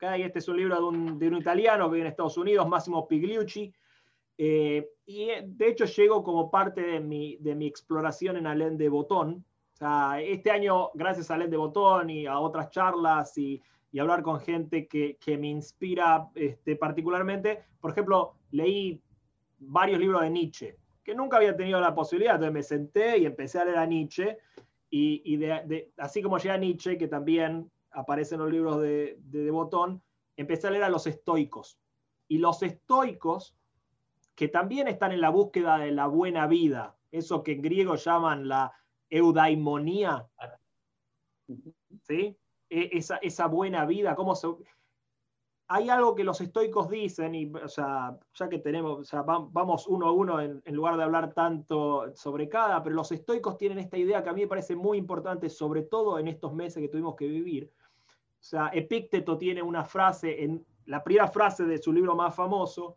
Este 0.00 0.38
es 0.38 0.48
un 0.48 0.56
libro 0.56 0.76
de 0.76 0.82
un, 0.82 1.18
de 1.18 1.28
un, 1.28 1.36
italiano 1.36 1.88
que 1.88 1.94
vive 1.94 2.06
en 2.06 2.10
Estados 2.10 2.36
Unidos, 2.36 2.68
Massimo 2.68 3.08
Pigliucci. 3.08 3.72
Eh, 4.36 4.88
y 5.06 5.22
eh, 5.30 5.42
de 5.44 5.68
hecho 5.68 5.86
llegó 5.86 6.22
como 6.22 6.50
parte 6.50 6.80
de 6.80 7.00
mi, 7.00 7.36
de 7.36 7.54
mi 7.54 7.66
exploración 7.66 8.36
en 8.36 8.46
Alain 8.46 8.76
de 8.76 8.88
Botón. 8.88 9.44
O 9.72 9.76
sea, 9.76 10.20
este 10.20 10.50
año, 10.50 10.90
gracias 10.94 11.30
a 11.30 11.34
Alain 11.34 11.50
de 11.50 11.56
Botón 11.56 12.10
y 12.10 12.26
a 12.26 12.38
otras 12.38 12.70
charlas 12.70 13.36
y, 13.38 13.60
y 13.90 13.98
hablar 13.98 14.22
con 14.22 14.40
gente 14.40 14.86
que, 14.86 15.16
que 15.16 15.38
me 15.38 15.48
inspira 15.48 16.28
este, 16.34 16.76
particularmente, 16.76 17.64
por 17.80 17.90
ejemplo, 17.90 18.34
leí 18.50 19.00
varios 19.58 19.98
libros 19.98 20.22
de 20.22 20.30
Nietzsche, 20.30 20.76
que 21.08 21.14
nunca 21.14 21.38
había 21.38 21.56
tenido 21.56 21.80
la 21.80 21.94
posibilidad, 21.94 22.34
entonces 22.34 22.52
me 22.52 22.62
senté 22.62 23.16
y 23.16 23.24
empecé 23.24 23.58
a 23.58 23.64
leer 23.64 23.78
a 23.78 23.86
Nietzsche. 23.86 24.36
Y, 24.90 25.22
y 25.24 25.38
de, 25.38 25.90
así 25.96 26.20
como 26.20 26.36
llega 26.36 26.58
Nietzsche, 26.58 26.98
que 26.98 27.08
también 27.08 27.70
aparecen 27.92 28.40
los 28.40 28.52
libros 28.52 28.82
de, 28.82 29.16
de, 29.18 29.50
Botón, 29.50 30.02
empecé 30.36 30.66
a 30.66 30.70
leer 30.70 30.84
a 30.84 30.90
los 30.90 31.06
estoicos. 31.06 31.78
Y 32.28 32.36
los 32.36 32.62
estoicos, 32.62 33.56
que 34.34 34.48
también 34.48 34.86
están 34.86 35.12
en 35.12 35.22
la 35.22 35.30
búsqueda 35.30 35.78
de 35.78 35.92
la 35.92 36.06
buena 36.08 36.46
vida, 36.46 36.94
eso 37.10 37.42
que 37.42 37.52
en 37.52 37.62
griego 37.62 37.94
llaman 37.94 38.46
la 38.46 38.70
eudaimonía, 39.08 40.26
¿sí? 42.02 42.36
E, 42.68 42.90
esa, 42.92 43.16
esa 43.22 43.46
buena 43.46 43.86
vida, 43.86 44.14
cómo 44.14 44.34
se, 44.34 44.48
hay 45.70 45.90
algo 45.90 46.14
que 46.14 46.24
los 46.24 46.40
estoicos 46.40 46.88
dicen, 46.88 47.34
y 47.34 47.52
o 47.52 47.68
sea, 47.68 48.18
ya 48.32 48.48
que 48.48 48.58
tenemos, 48.58 49.10
vamos 49.52 49.86
uno 49.86 50.06
a 50.06 50.12
uno 50.12 50.40
en, 50.40 50.62
lugar 50.68 50.96
de 50.96 51.02
hablar 51.02 51.34
tanto 51.34 52.10
sobre 52.16 52.48
cada, 52.48 52.82
pero 52.82 52.96
los 52.96 53.12
estoicos 53.12 53.58
tienen 53.58 53.78
esta 53.78 53.98
idea 53.98 54.22
que 54.22 54.30
a 54.30 54.32
mí 54.32 54.40
me 54.40 54.46
parece 54.46 54.74
muy 54.74 54.96
importante, 54.96 55.50
sobre 55.50 55.82
todo 55.82 56.18
en 56.18 56.26
estos 56.26 56.54
meses 56.54 56.80
que 56.80 56.88
tuvimos 56.88 57.16
que 57.16 57.26
vivir. 57.26 57.70
O 57.76 58.42
sea, 58.42 58.70
Epícteto 58.72 59.36
tiene 59.36 59.60
una 59.60 59.84
frase, 59.84 60.42
en 60.42 60.64
la 60.86 61.04
primera 61.04 61.28
frase 61.28 61.64
de 61.64 61.76
su 61.76 61.92
libro 61.92 62.16
más 62.16 62.34
famoso, 62.34 62.96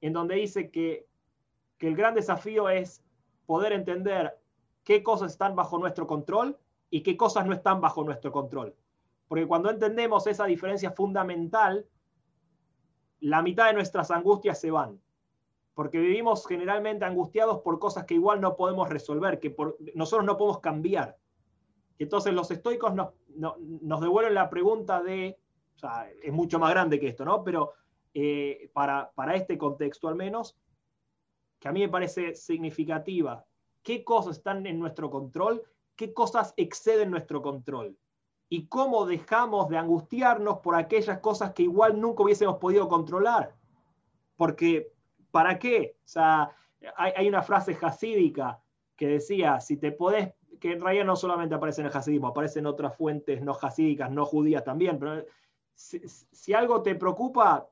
en 0.00 0.14
donde 0.14 0.36
dice 0.36 0.70
que, 0.70 1.06
que 1.76 1.88
el 1.88 1.96
gran 1.96 2.14
desafío 2.14 2.70
es 2.70 3.04
poder 3.44 3.74
entender 3.74 4.38
qué 4.84 5.02
cosas 5.02 5.32
están 5.32 5.54
bajo 5.54 5.76
nuestro 5.76 6.06
control 6.06 6.56
y 6.88 7.02
qué 7.02 7.14
cosas 7.14 7.44
no 7.44 7.52
están 7.52 7.82
bajo 7.82 8.04
nuestro 8.04 8.32
control. 8.32 8.74
Porque 9.28 9.46
cuando 9.46 9.70
entendemos 9.70 10.26
esa 10.26 10.46
diferencia 10.46 10.90
fundamental, 10.90 11.86
la 13.20 13.42
mitad 13.42 13.66
de 13.66 13.74
nuestras 13.74 14.10
angustias 14.10 14.60
se 14.60 14.70
van. 14.70 15.00
Porque 15.74 15.98
vivimos 15.98 16.46
generalmente 16.46 17.04
angustiados 17.04 17.60
por 17.60 17.78
cosas 17.78 18.04
que 18.04 18.14
igual 18.14 18.40
no 18.40 18.56
podemos 18.56 18.88
resolver, 18.88 19.38
que 19.38 19.54
nosotros 19.94 20.26
no 20.26 20.36
podemos 20.36 20.60
cambiar. 20.60 21.16
Entonces 21.98 22.32
los 22.32 22.50
estoicos 22.50 22.94
nos, 22.94 23.12
nos 23.36 24.00
devuelven 24.00 24.34
la 24.34 24.48
pregunta 24.48 25.02
de, 25.02 25.38
o 25.76 25.78
sea, 25.78 26.10
es 26.22 26.32
mucho 26.32 26.58
más 26.58 26.70
grande 26.70 26.98
que 26.98 27.08
esto, 27.08 27.24
¿no? 27.24 27.44
Pero 27.44 27.74
eh, 28.14 28.70
para, 28.72 29.12
para 29.14 29.34
este 29.34 29.58
contexto 29.58 30.08
al 30.08 30.14
menos, 30.14 30.56
que 31.58 31.68
a 31.68 31.72
mí 31.72 31.80
me 31.80 31.88
parece 31.88 32.34
significativa, 32.34 33.44
¿qué 33.82 34.04
cosas 34.04 34.38
están 34.38 34.66
en 34.66 34.78
nuestro 34.78 35.10
control? 35.10 35.62
¿Qué 35.96 36.12
cosas 36.14 36.54
exceden 36.56 37.10
nuestro 37.10 37.42
control? 37.42 37.96
Y 38.48 38.66
cómo 38.66 39.04
dejamos 39.06 39.68
de 39.68 39.76
angustiarnos 39.76 40.58
por 40.58 40.74
aquellas 40.74 41.18
cosas 41.18 41.52
que 41.52 41.64
igual 41.64 42.00
nunca 42.00 42.22
hubiésemos 42.22 42.56
podido 42.56 42.88
controlar. 42.88 43.54
Porque, 44.36 44.92
¿para 45.30 45.58
qué? 45.58 45.96
O 46.04 46.08
sea, 46.08 46.50
hay, 46.96 47.28
una 47.28 47.42
frase 47.42 47.76
hasídica 47.80 48.60
que 48.96 49.06
decía, 49.06 49.60
si 49.60 49.76
te 49.76 49.92
podés, 49.92 50.32
que 50.60 50.72
en 50.72 50.80
realidad 50.80 51.04
no 51.04 51.16
solamente 51.16 51.54
aparece 51.54 51.82
en 51.82 51.88
el 51.88 51.96
hasidismo, 51.96 52.28
aparece 52.28 52.60
en 52.60 52.66
otras 52.66 52.96
fuentes 52.96 53.42
no 53.42 53.56
hasídicas, 53.60 54.10
no 54.10 54.24
judías 54.24 54.64
también, 54.64 54.98
pero 54.98 55.24
si, 55.74 56.52
algo 56.54 56.82
te 56.82 56.94
preocupa, 56.94 57.68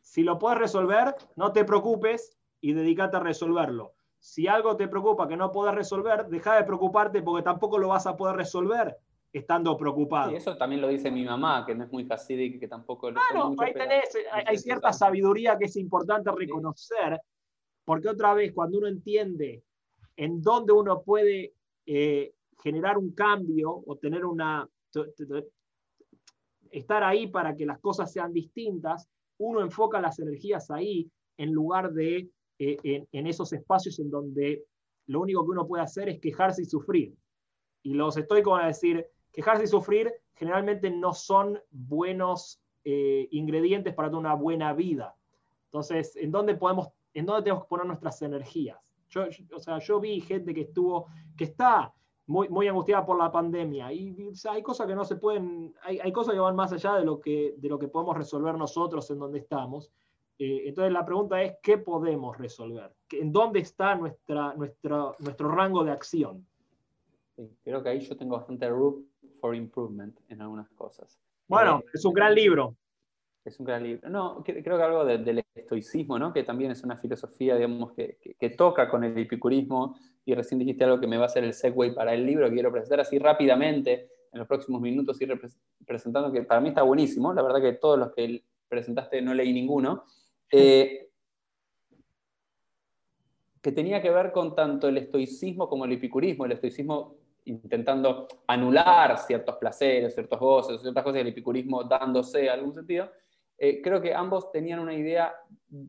si 0.00 0.22
lo 0.22 0.38
puedes 0.38 0.58
resolver, 0.58 1.14
no 1.36 1.52
te 1.52 1.64
preocupes 1.64 2.36
y 2.60 2.72
dedícate 2.72 3.18
a 3.18 3.20
resolverlo. 3.20 3.92
Si 4.18 4.48
algo 4.48 4.76
te 4.76 4.88
preocupa 4.88 5.28
que 5.28 5.36
no 5.36 5.52
puedes 5.52 5.74
resolver, 5.74 6.26
deja 6.26 6.56
de 6.56 6.64
preocuparte 6.64 7.22
porque 7.22 7.42
tampoco 7.42 7.78
lo 7.78 7.88
vas 7.88 8.06
a 8.06 8.16
poder 8.16 8.36
resolver 8.36 8.98
estando 9.34 9.76
preocupado. 9.76 10.30
Y 10.30 10.36
eso 10.36 10.56
también 10.56 10.80
lo 10.80 10.86
dice 10.86 11.10
mi 11.10 11.24
mamá, 11.24 11.66
que 11.66 11.74
no 11.74 11.84
es 11.84 11.90
muy 11.90 12.06
y 12.28 12.58
que 12.58 12.68
tampoco... 12.68 13.08
Claro, 13.08 13.50
mucho, 13.50 13.62
ahí 13.62 13.74
tenés, 13.74 14.16
hay, 14.32 14.56
cierta 14.56 14.92
sabiduría 14.92 15.58
que 15.58 15.64
es 15.64 15.76
importante 15.76 16.30
reconocer, 16.30 17.20
porque 17.84 18.08
otra 18.08 18.32
vez, 18.32 18.52
cuando 18.52 18.78
uno 18.78 18.86
entiende 18.86 19.64
en 20.16 20.40
dónde 20.40 20.72
uno 20.72 21.02
puede 21.02 21.52
eh, 21.84 22.32
generar 22.62 22.96
un 22.96 23.12
cambio 23.12 23.82
o 23.84 23.96
tener 23.96 24.24
una... 24.24 24.68
estar 26.70 27.02
ahí 27.02 27.26
para 27.26 27.56
que 27.56 27.66
las 27.66 27.80
cosas 27.80 28.12
sean 28.12 28.32
distintas, 28.32 29.08
uno 29.38 29.62
enfoca 29.62 30.00
las 30.00 30.20
energías 30.20 30.70
ahí 30.70 31.10
en 31.38 31.50
lugar 31.50 31.92
de 31.92 32.28
eh, 32.60 32.76
en, 32.84 33.08
en 33.10 33.26
esos 33.26 33.52
espacios 33.52 33.98
en 33.98 34.10
donde 34.10 34.64
lo 35.08 35.22
único 35.22 35.44
que 35.44 35.50
uno 35.50 35.66
puede 35.66 35.82
hacer 35.82 36.08
es 36.08 36.20
quejarse 36.20 36.62
y 36.62 36.66
sufrir. 36.66 37.12
Y 37.82 37.94
los 37.94 38.16
estoicos 38.16 38.52
van 38.52 38.64
a 38.64 38.68
decir, 38.68 39.04
quejarse 39.34 39.64
y 39.64 39.66
sufrir 39.66 40.12
generalmente 40.34 40.90
no 40.90 41.12
son 41.12 41.60
buenos 41.70 42.60
eh, 42.84 43.28
ingredientes 43.32 43.94
para 43.94 44.16
una 44.16 44.34
buena 44.34 44.72
vida. 44.72 45.16
Entonces, 45.66 46.16
¿en 46.16 46.30
dónde, 46.30 46.54
podemos, 46.54 46.88
¿en 47.12 47.26
dónde 47.26 47.42
tenemos 47.42 47.64
que 47.64 47.68
poner 47.68 47.86
nuestras 47.86 48.22
energías? 48.22 48.78
Yo, 49.10 49.26
o 49.54 49.58
sea, 49.58 49.78
yo 49.78 50.00
vi 50.00 50.20
gente 50.20 50.54
que 50.54 50.62
estuvo, 50.62 51.06
que 51.36 51.44
está 51.44 51.92
muy, 52.26 52.48
muy 52.48 52.68
angustiada 52.68 53.04
por 53.04 53.18
la 53.18 53.30
pandemia 53.30 53.92
y, 53.92 54.32
hay 54.48 54.62
cosas 54.62 54.86
que 54.86 54.94
no 54.94 55.04
se 55.04 55.16
pueden, 55.16 55.74
hay, 55.82 56.12
cosas 56.12 56.34
que 56.34 56.40
van 56.40 56.56
más 56.56 56.72
allá 56.72 56.94
de 56.94 57.04
lo 57.04 57.20
que, 57.20 57.54
de 57.58 57.68
lo 57.68 57.78
que 57.78 57.88
podemos 57.88 58.16
resolver 58.16 58.56
nosotros 58.56 59.10
en 59.10 59.18
donde 59.18 59.40
estamos. 59.40 59.92
Eh, 60.38 60.62
entonces 60.66 60.92
la 60.92 61.04
pregunta 61.04 61.42
es, 61.42 61.56
¿qué 61.62 61.78
podemos 61.78 62.36
resolver? 62.36 62.92
¿En 63.10 63.32
dónde 63.32 63.60
está 63.60 63.94
nuestra, 63.94 64.54
nuestra, 64.54 65.12
nuestro 65.18 65.48
rango 65.50 65.84
de 65.84 65.92
acción? 65.92 66.46
creo 67.64 67.82
que 67.82 67.88
ahí 67.88 67.98
yo 67.98 68.16
tengo 68.16 68.36
bastante 68.36 68.68
room 68.68 69.04
for 69.44 69.54
improvement 69.54 70.18
en 70.30 70.40
algunas 70.40 70.70
cosas. 70.70 71.20
Bueno, 71.46 71.82
eh, 71.84 71.90
es 71.92 72.04
un 72.06 72.14
gran 72.14 72.34
libro. 72.34 72.78
Es 73.44 73.60
un 73.60 73.66
gran 73.66 73.82
libro. 73.82 74.08
No, 74.08 74.42
creo 74.42 74.78
que 74.78 74.82
algo 74.82 75.04
del 75.04 75.44
estoicismo, 75.54 76.18
¿no? 76.18 76.32
que 76.32 76.44
también 76.44 76.70
es 76.70 76.82
una 76.82 76.96
filosofía, 76.96 77.56
digamos, 77.56 77.92
que, 77.92 78.16
que, 78.40 78.48
toca 78.48 78.88
con 78.88 79.04
el 79.04 79.18
epicurismo, 79.18 79.98
y 80.24 80.34
recién 80.34 80.58
dijiste 80.58 80.84
algo 80.84 80.98
que 80.98 81.06
me 81.06 81.18
va 81.18 81.24
a 81.24 81.26
hacer 81.26 81.44
el 81.44 81.52
segue 81.52 81.92
para 81.92 82.14
el 82.14 82.24
libro 82.24 82.48
que 82.48 82.54
quiero 82.54 82.72
presentar 82.72 83.00
así 83.00 83.18
rápidamente, 83.18 84.08
en 84.32 84.38
los 84.38 84.48
próximos 84.48 84.80
minutos, 84.80 85.20
ir 85.20 85.38
presentando, 85.86 86.32
que 86.32 86.44
para 86.44 86.62
mí 86.62 86.70
está 86.70 86.80
buenísimo, 86.80 87.34
la 87.34 87.42
verdad 87.42 87.60
que 87.60 87.74
todos 87.74 87.98
los 87.98 88.14
que 88.14 88.42
presentaste 88.66 89.20
no 89.20 89.34
leí 89.34 89.52
ninguno, 89.52 90.04
eh, 90.50 91.10
que 93.60 93.72
tenía 93.72 94.00
que 94.00 94.10
ver 94.10 94.32
con 94.32 94.54
tanto 94.54 94.88
el 94.88 94.96
estoicismo 94.96 95.68
como 95.68 95.84
el 95.84 95.92
epicurismo. 95.92 96.46
El 96.46 96.52
estoicismo 96.52 97.23
intentando 97.46 98.26
anular 98.46 99.18
ciertos 99.18 99.56
placeres, 99.56 100.14
ciertos 100.14 100.38
goces, 100.38 100.80
ciertas 100.80 101.02
cosas 101.02 101.18
del 101.18 101.28
epicurismo 101.28 101.84
dándose 101.84 102.48
algún 102.48 102.74
sentido, 102.74 103.10
eh, 103.58 103.80
creo 103.82 104.00
que 104.00 104.14
ambos 104.14 104.50
tenían 104.50 104.80
una 104.80 104.94
idea 104.94 105.34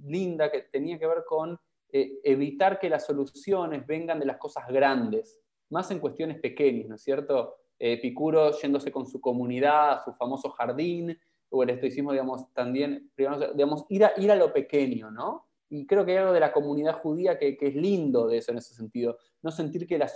linda 0.06 0.52
que 0.52 0.62
tenía 0.72 1.00
que 1.00 1.08
ver 1.08 1.24
con 1.28 1.58
eh, 1.92 2.20
evitar 2.24 2.80
que 2.80 2.90
las 2.90 3.06
soluciones 3.06 3.86
vengan 3.88 4.20
de 4.20 4.26
las 4.26 4.38
cosas 4.38 4.68
grandes, 4.68 5.40
más 5.70 5.90
en 5.92 6.00
cuestiones 6.00 6.40
pequeñas, 6.40 6.90
¿no 6.90 6.96
es 6.96 7.04
cierto? 7.04 7.56
Epicuro 7.80 8.52
yéndose 8.60 8.92
con 8.92 9.06
su 9.08 9.20
comunidad, 9.20 10.04
su 10.04 10.14
famoso 10.14 10.50
jardín, 10.52 11.18
o 11.50 11.64
el 11.64 11.70
estoicismo, 11.70 12.12
digamos, 12.12 12.52
también, 12.54 13.12
digamos, 13.16 13.86
ir 13.90 14.04
a, 14.04 14.36
lo 14.36 14.52
pequeño, 14.52 15.10
¿no? 15.10 15.48
Y 15.70 15.86
creo 15.88 16.06
que 16.06 16.12
hay 16.12 16.18
algo 16.18 16.34
de 16.34 16.40
la 16.40 16.52
comunidad 16.52 17.00
judía 17.02 17.38
que, 17.38 17.58
que 17.58 17.68
es 17.68 17.76
lindo 17.76 18.28
de 18.28 18.38
eso 18.38 18.52
en 18.52 18.58
ese 18.58 18.74
sentido, 18.74 19.18
no 19.42 19.52
sentir 19.52 19.88
que 19.88 19.98
las 19.98 20.16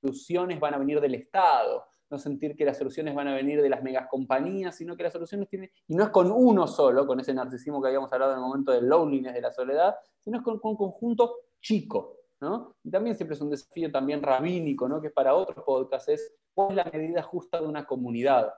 soluciones 0.00 0.60
van 0.60 0.74
a 0.74 0.78
venir 0.78 1.00
del 1.00 1.14
Estado, 1.14 1.84
no 2.10 2.18
sentir 2.18 2.56
que 2.56 2.64
las 2.64 2.78
soluciones 2.78 3.14
van 3.14 3.28
a 3.28 3.34
venir 3.34 3.60
de 3.60 3.68
las 3.68 3.82
megacompañías, 3.82 4.76
sino 4.76 4.96
que 4.96 5.02
las 5.02 5.12
soluciones 5.12 5.48
tienen, 5.48 5.70
y 5.86 5.94
no 5.94 6.04
es 6.04 6.10
con 6.10 6.30
uno 6.30 6.66
solo, 6.66 7.06
con 7.06 7.20
ese 7.20 7.34
narcisismo 7.34 7.82
que 7.82 7.88
habíamos 7.88 8.12
hablado 8.12 8.32
en 8.32 8.38
el 8.38 8.44
momento 8.44 8.72
del 8.72 8.88
loneliness, 8.88 9.34
de 9.34 9.40
la 9.40 9.52
soledad, 9.52 9.96
sino 10.20 10.38
es 10.38 10.44
con, 10.44 10.58
un 10.62 10.76
conjunto 10.76 11.34
chico, 11.60 12.16
¿no? 12.40 12.76
Y 12.82 12.90
también 12.90 13.16
siempre 13.16 13.34
es 13.34 13.40
un 13.40 13.50
desafío 13.50 13.90
también 13.90 14.22
rabínico, 14.22 14.88
¿no? 14.88 15.00
Que 15.00 15.10
para 15.10 15.34
otros 15.34 15.64
podcasts 15.64 16.08
es 16.08 16.34
cuál 16.54 16.70
es 16.70 16.76
la 16.76 16.90
medida 16.92 17.22
justa 17.22 17.60
de 17.60 17.66
una 17.66 17.84
comunidad. 17.84 18.52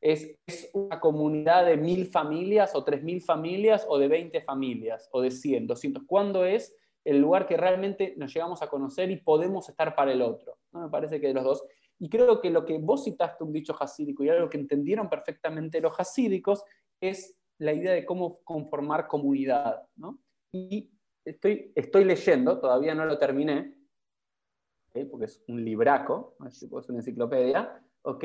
¿Es, 0.00 0.38
¿Es, 0.46 0.70
una 0.72 0.98
comunidad 0.98 1.66
de 1.66 1.76
mil 1.76 2.06
familias 2.06 2.74
o 2.74 2.82
tres 2.82 3.02
mil 3.02 3.20
familias 3.20 3.84
o 3.86 3.98
de 3.98 4.08
20 4.08 4.40
familias 4.40 5.10
o 5.12 5.20
de 5.20 5.30
100, 5.30 5.66
200? 5.66 6.04
¿Cuándo 6.06 6.46
es 6.46 6.74
el 7.04 7.20
lugar 7.20 7.46
que 7.46 7.56
realmente 7.56 8.14
nos 8.16 8.32
llegamos 8.32 8.62
a 8.62 8.68
conocer 8.68 9.10
y 9.10 9.16
podemos 9.16 9.68
estar 9.68 9.94
para 9.94 10.12
el 10.12 10.22
otro? 10.22 10.58
¿no? 10.72 10.80
Me 10.80 10.88
parece 10.88 11.20
que 11.20 11.28
de 11.28 11.34
los 11.34 11.44
dos. 11.44 11.64
Y 11.98 12.08
creo 12.08 12.40
que 12.40 12.50
lo 12.50 12.64
que 12.64 12.78
vos 12.78 13.04
citaste 13.04 13.44
un 13.44 13.52
dicho 13.52 13.74
jasídico 13.74 14.24
y 14.24 14.28
algo 14.28 14.48
que 14.48 14.58
entendieron 14.58 15.08
perfectamente 15.08 15.80
los 15.80 15.92
jasídicos 15.92 16.64
es 17.00 17.36
la 17.58 17.72
idea 17.72 17.92
de 17.92 18.06
cómo 18.06 18.40
conformar 18.42 19.06
comunidad. 19.06 19.82
¿no? 19.96 20.18
Y 20.52 20.90
estoy, 21.24 21.72
estoy 21.74 22.04
leyendo, 22.04 22.58
todavía 22.58 22.94
no 22.94 23.04
lo 23.04 23.18
terminé, 23.18 23.74
porque 25.10 25.26
es 25.26 25.42
un 25.46 25.64
libraco, 25.64 26.36
es 26.46 26.62
una 26.88 26.98
enciclopedia, 26.98 27.80
¿ok? 28.02 28.24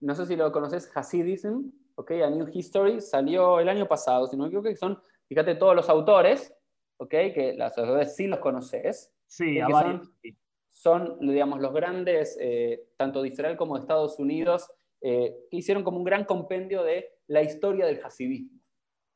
No 0.00 0.14
sé 0.14 0.26
si 0.26 0.36
lo 0.36 0.52
conoces, 0.52 0.90
Hasidism, 0.94 1.70
¿ok? 1.94 2.10
A 2.22 2.30
New 2.30 2.48
History, 2.52 3.00
salió 3.00 3.60
el 3.60 3.68
año 3.68 3.86
pasado, 3.86 4.26
si 4.26 4.36
no 4.36 4.42
me 4.42 4.48
equivoco, 4.48 4.68
que 4.68 4.76
son, 4.76 5.00
fíjate, 5.28 5.54
todos 5.54 5.74
los 5.74 5.88
autores, 5.88 6.54
¿ok? 6.98 7.10
Que 7.10 7.54
las 7.56 7.76
autores 7.78 8.16
sí 8.16 8.26
los 8.26 8.40
conoces. 8.40 9.12
Sí, 9.26 9.58
a 9.60 9.68
son, 9.68 10.14
son, 10.70 11.18
digamos, 11.20 11.60
los 11.60 11.72
grandes, 11.72 12.36
eh, 12.40 12.88
tanto 12.96 13.22
de 13.22 13.28
Israel 13.28 13.56
como 13.56 13.76
de 13.76 13.80
Estados 13.80 14.18
Unidos, 14.18 14.70
eh, 15.00 15.46
que 15.50 15.56
hicieron 15.56 15.84
como 15.84 15.98
un 15.98 16.04
gran 16.04 16.24
compendio 16.24 16.82
de 16.82 17.08
la 17.26 17.42
historia 17.42 17.86
del 17.86 18.00
hasidismo, 18.04 18.60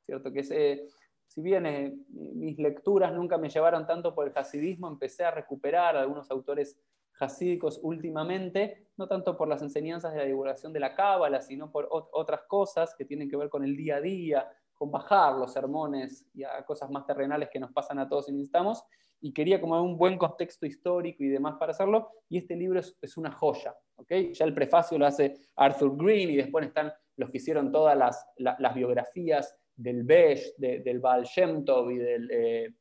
¿cierto? 0.04 0.32
Que 0.32 0.42
si 0.42 1.42
bien 1.42 1.66
eh, 1.66 1.94
mis 2.08 2.58
lecturas 2.58 3.12
nunca 3.12 3.38
me 3.38 3.50
llevaron 3.50 3.86
tanto 3.86 4.14
por 4.14 4.26
el 4.26 4.32
hasidismo, 4.36 4.88
empecé 4.88 5.24
a 5.24 5.30
recuperar 5.30 5.96
algunos 5.96 6.30
autores 6.30 6.80
hasídicos 7.20 7.80
últimamente, 7.82 8.88
no 8.96 9.06
tanto 9.06 9.36
por 9.36 9.48
las 9.48 9.62
enseñanzas 9.62 10.12
de 10.12 10.18
la 10.18 10.24
divulgación 10.24 10.72
de 10.72 10.80
la 10.80 10.94
cábala, 10.94 11.40
sino 11.40 11.70
por 11.70 11.88
otras 11.90 12.42
cosas 12.48 12.94
que 12.94 13.04
tienen 13.04 13.28
que 13.28 13.36
ver 13.36 13.48
con 13.48 13.64
el 13.64 13.76
día 13.76 13.96
a 13.96 14.00
día, 14.00 14.50
con 14.76 14.90
bajar 14.90 15.34
los 15.34 15.52
sermones 15.52 16.26
y 16.34 16.44
a 16.44 16.64
cosas 16.64 16.90
más 16.90 17.06
terrenales 17.06 17.48
que 17.50 17.58
nos 17.58 17.72
pasan 17.72 17.98
a 17.98 18.08
todos 18.08 18.28
y 18.28 18.32
necesitamos, 18.32 18.84
y 19.20 19.32
quería 19.32 19.60
como 19.60 19.82
un 19.82 19.96
buen 19.96 20.18
contexto 20.18 20.66
histórico 20.66 21.24
y 21.24 21.28
demás 21.28 21.56
para 21.58 21.72
hacerlo, 21.72 22.10
y 22.28 22.38
este 22.38 22.54
libro 22.54 22.80
es, 22.80 23.16
una 23.16 23.32
joya, 23.32 23.74
¿okay? 23.96 24.32
Ya 24.34 24.44
el 24.44 24.54
prefacio 24.54 24.98
lo 24.98 25.06
hace 25.06 25.34
Arthur 25.56 25.96
Green, 25.96 26.30
y 26.30 26.36
después 26.36 26.66
están 26.66 26.92
los 27.16 27.30
que 27.30 27.38
hicieron 27.38 27.72
todas 27.72 27.96
las, 27.96 28.26
las 28.36 28.74
biografías 28.74 29.56
del 29.74 30.04
Besh, 30.04 30.54
del 30.56 31.00
Baal 31.00 31.24
Shem 31.24 31.64
y 31.90 31.96
del, 31.96 32.30
eh, 32.30 32.74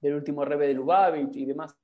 del 0.00 0.14
último 0.14 0.44
Rebe 0.44 0.66
de 0.66 0.74
Lubavitch 0.74 1.36
y 1.36 1.46
demás 1.46 1.76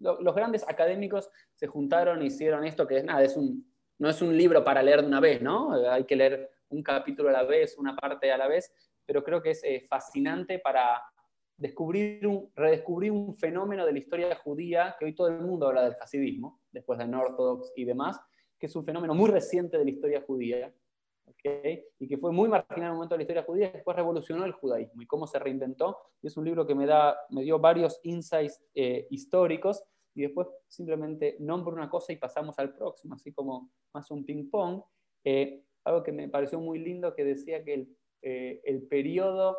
los 0.00 0.34
grandes 0.34 0.66
académicos 0.68 1.30
se 1.54 1.66
juntaron 1.66 2.22
e 2.22 2.26
hicieron 2.26 2.64
esto 2.64 2.86
que 2.86 2.98
es 2.98 3.04
nada, 3.04 3.22
es 3.22 3.36
un, 3.36 3.70
no 3.98 4.08
es 4.08 4.20
un 4.22 4.36
libro 4.36 4.64
para 4.64 4.82
leer 4.82 5.02
de 5.02 5.08
una 5.08 5.20
vez, 5.20 5.42
¿no? 5.42 5.72
Hay 5.90 6.04
que 6.04 6.16
leer 6.16 6.50
un 6.70 6.82
capítulo 6.82 7.28
a 7.28 7.32
la 7.32 7.44
vez, 7.44 7.76
una 7.78 7.94
parte 7.94 8.32
a 8.32 8.38
la 8.38 8.48
vez, 8.48 8.72
pero 9.04 9.22
creo 9.22 9.42
que 9.42 9.50
es 9.50 9.62
eh, 9.64 9.86
fascinante 9.88 10.58
para 10.58 11.02
descubrir 11.56 12.26
un, 12.26 12.50
redescubrir 12.54 13.12
un 13.12 13.36
fenómeno 13.36 13.84
de 13.84 13.92
la 13.92 13.98
historia 13.98 14.34
judía, 14.36 14.96
que 14.98 15.04
hoy 15.04 15.14
todo 15.14 15.28
el 15.28 15.40
mundo 15.40 15.68
habla 15.68 15.82
del 15.82 15.96
hasidismo, 16.00 16.60
después 16.72 16.98
de 16.98 17.04
Orthodox 17.04 17.72
y 17.76 17.84
demás, 17.84 18.18
que 18.58 18.66
es 18.66 18.76
un 18.76 18.84
fenómeno 18.84 19.14
muy 19.14 19.30
reciente 19.30 19.76
de 19.78 19.84
la 19.84 19.90
historia 19.90 20.22
judía, 20.26 20.72
y 21.98 22.08
que 22.08 22.18
fue 22.18 22.32
muy 22.32 22.48
marginal 22.48 22.86
en 22.86 22.90
un 22.90 22.96
momento 22.96 23.14
de 23.14 23.18
la 23.18 23.22
historia 23.22 23.42
judía, 23.44 23.68
y 23.68 23.72
después 23.72 23.96
revolucionó 23.96 24.44
el 24.44 24.52
judaísmo 24.52 25.02
y 25.02 25.06
cómo 25.06 25.26
se 25.26 25.38
reinventó. 25.38 25.98
Y 26.22 26.26
es 26.26 26.36
un 26.36 26.44
libro 26.44 26.66
que 26.66 26.74
me, 26.74 26.86
da, 26.86 27.16
me 27.30 27.42
dio 27.42 27.58
varios 27.58 28.00
insights 28.02 28.62
eh, 28.74 29.06
históricos 29.10 29.82
y 30.14 30.22
después 30.22 30.48
simplemente 30.66 31.36
nombro 31.40 31.72
una 31.72 31.88
cosa 31.88 32.12
y 32.12 32.16
pasamos 32.16 32.58
al 32.58 32.74
próximo, 32.74 33.14
así 33.14 33.32
como 33.32 33.70
más 33.94 34.10
un 34.10 34.24
ping-pong. 34.24 34.82
Eh, 35.24 35.64
algo 35.84 36.02
que 36.02 36.12
me 36.12 36.28
pareció 36.28 36.60
muy 36.60 36.78
lindo 36.78 37.14
que 37.14 37.24
decía 37.24 37.64
que 37.64 37.72
el, 37.74 37.96
eh, 38.22 38.60
el 38.64 38.82
periodo 38.82 39.56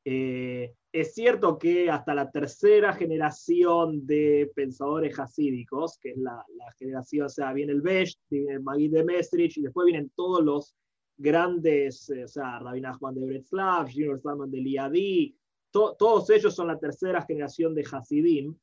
Eh, 0.04 0.74
es 0.92 1.14
cierto 1.14 1.58
que 1.58 1.90
hasta 1.90 2.14
la 2.14 2.30
tercera 2.30 2.92
generación 2.92 4.06
de 4.06 4.50
pensadores 4.54 5.18
hasídicos, 5.18 5.98
que 5.98 6.10
es 6.10 6.18
la, 6.18 6.44
la 6.54 6.72
generación, 6.78 7.26
o 7.26 7.28
sea, 7.28 7.52
viene 7.52 7.72
el 7.72 7.80
Besh, 7.80 8.18
viene 8.28 8.52
el 8.52 8.62
Magid 8.62 8.92
de 8.92 9.04
Mestrich, 9.04 9.56
y 9.56 9.62
después 9.62 9.86
vienen 9.86 10.12
todos 10.14 10.44
los 10.44 10.76
grandes, 11.16 12.10
eh, 12.10 12.24
o 12.24 12.28
sea, 12.28 12.58
Rabbi 12.58 12.80
Nachman 12.80 13.14
de 13.14 13.26
Bretzlav, 13.26 13.88
Junior 13.90 14.20
Salman 14.20 14.50
de 14.50 14.58
Liadi, 14.60 15.36
todos 15.70 16.30
ellos 16.30 16.54
son 16.54 16.68
la 16.68 16.78
tercera 16.78 17.22
generación 17.22 17.74
de 17.74 17.84
Hasidim. 17.90 18.56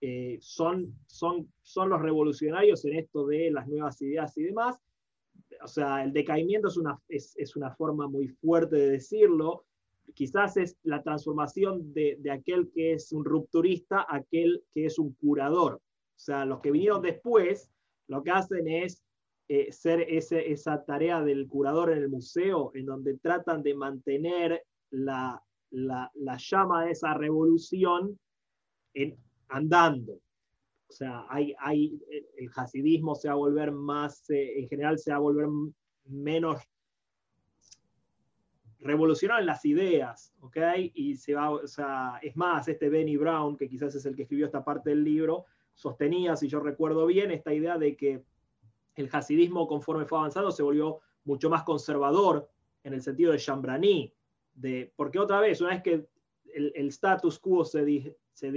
Eh, 0.00 0.38
son, 0.40 0.94
son, 1.06 1.50
son 1.62 1.88
los 1.88 2.02
revolucionarios 2.02 2.84
en 2.84 2.98
esto 2.98 3.26
de 3.26 3.50
las 3.50 3.66
nuevas 3.68 4.00
ideas 4.02 4.36
y 4.36 4.42
demás. 4.42 4.82
O 5.62 5.68
sea, 5.68 6.02
el 6.02 6.12
decaimiento 6.12 6.68
es 6.68 6.76
una, 6.76 7.00
es, 7.08 7.34
es 7.36 7.56
una 7.56 7.70
forma 7.74 8.08
muy 8.08 8.28
fuerte 8.28 8.76
de 8.76 8.90
decirlo. 8.90 9.64
Quizás 10.14 10.56
es 10.56 10.76
la 10.82 11.02
transformación 11.02 11.92
de, 11.94 12.16
de, 12.20 12.30
aquel 12.30 12.70
que 12.72 12.92
es 12.92 13.12
un 13.12 13.24
rupturista 13.24 14.00
a 14.00 14.16
aquel 14.16 14.64
que 14.72 14.86
es 14.86 14.98
un 14.98 15.12
curador. 15.14 15.74
O 15.74 16.18
sea, 16.18 16.44
los 16.44 16.60
que 16.60 16.70
vinieron 16.70 17.00
después 17.00 17.70
lo 18.08 18.22
que 18.22 18.30
hacen 18.30 18.68
es 18.68 19.02
eh, 19.48 19.72
ser 19.72 20.00
ese, 20.08 20.50
esa 20.50 20.84
tarea 20.84 21.22
del 21.22 21.46
curador 21.48 21.92
en 21.92 21.98
el 21.98 22.08
museo, 22.08 22.72
en 22.74 22.86
donde 22.86 23.18
tratan 23.18 23.62
de 23.62 23.74
mantener 23.74 24.62
la, 24.90 25.42
la, 25.70 26.10
la 26.14 26.36
llama 26.38 26.84
de 26.84 26.92
esa 26.92 27.14
revolución 27.14 28.18
andando. 29.48 30.14
O 30.88 30.92
sea, 30.92 31.26
hay, 31.28 31.54
el 32.38 32.50
hasidismo 32.54 33.14
se 33.14 33.28
va 33.28 33.34
a 33.34 33.38
volver 33.38 33.72
más, 33.72 34.28
eh, 34.30 34.60
en 34.60 34.68
general 34.68 34.98
se 34.98 35.10
va 35.10 35.16
a 35.16 35.20
volver 35.20 35.48
menos 36.04 36.62
revolucionaron 38.78 39.46
las 39.46 39.64
ideas, 39.64 40.32
¿ok? 40.40 40.56
Y 40.94 41.16
se 41.16 41.34
va, 41.34 41.50
o 41.50 41.66
sea, 41.66 42.18
es 42.22 42.36
más, 42.36 42.68
este 42.68 42.88
Benny 42.88 43.16
Brown, 43.16 43.56
que 43.56 43.68
quizás 43.68 43.94
es 43.94 44.06
el 44.06 44.14
que 44.14 44.22
escribió 44.22 44.46
esta 44.46 44.64
parte 44.64 44.90
del 44.90 45.04
libro, 45.04 45.46
sostenía, 45.74 46.36
si 46.36 46.48
yo 46.48 46.60
recuerdo 46.60 47.06
bien, 47.06 47.30
esta 47.30 47.52
idea 47.52 47.78
de 47.78 47.96
que 47.96 48.22
el 48.96 49.08
hasidismo, 49.12 49.66
conforme 49.68 50.06
fue 50.06 50.18
avanzando, 50.18 50.50
se 50.50 50.62
volvió 50.62 51.00
mucho 51.24 51.50
más 51.50 51.62
conservador 51.62 52.48
en 52.82 52.94
el 52.94 53.02
sentido 53.02 53.32
de 53.32 53.38
Chambraní, 53.38 54.12
de, 54.54 54.92
porque 54.96 55.18
otra 55.18 55.40
vez, 55.40 55.60
una 55.60 55.70
vez 55.70 55.82
que 55.82 56.06
el, 56.54 56.88
status 56.88 57.38
quo 57.38 57.64
se, 57.64 58.16
se, 58.32 58.50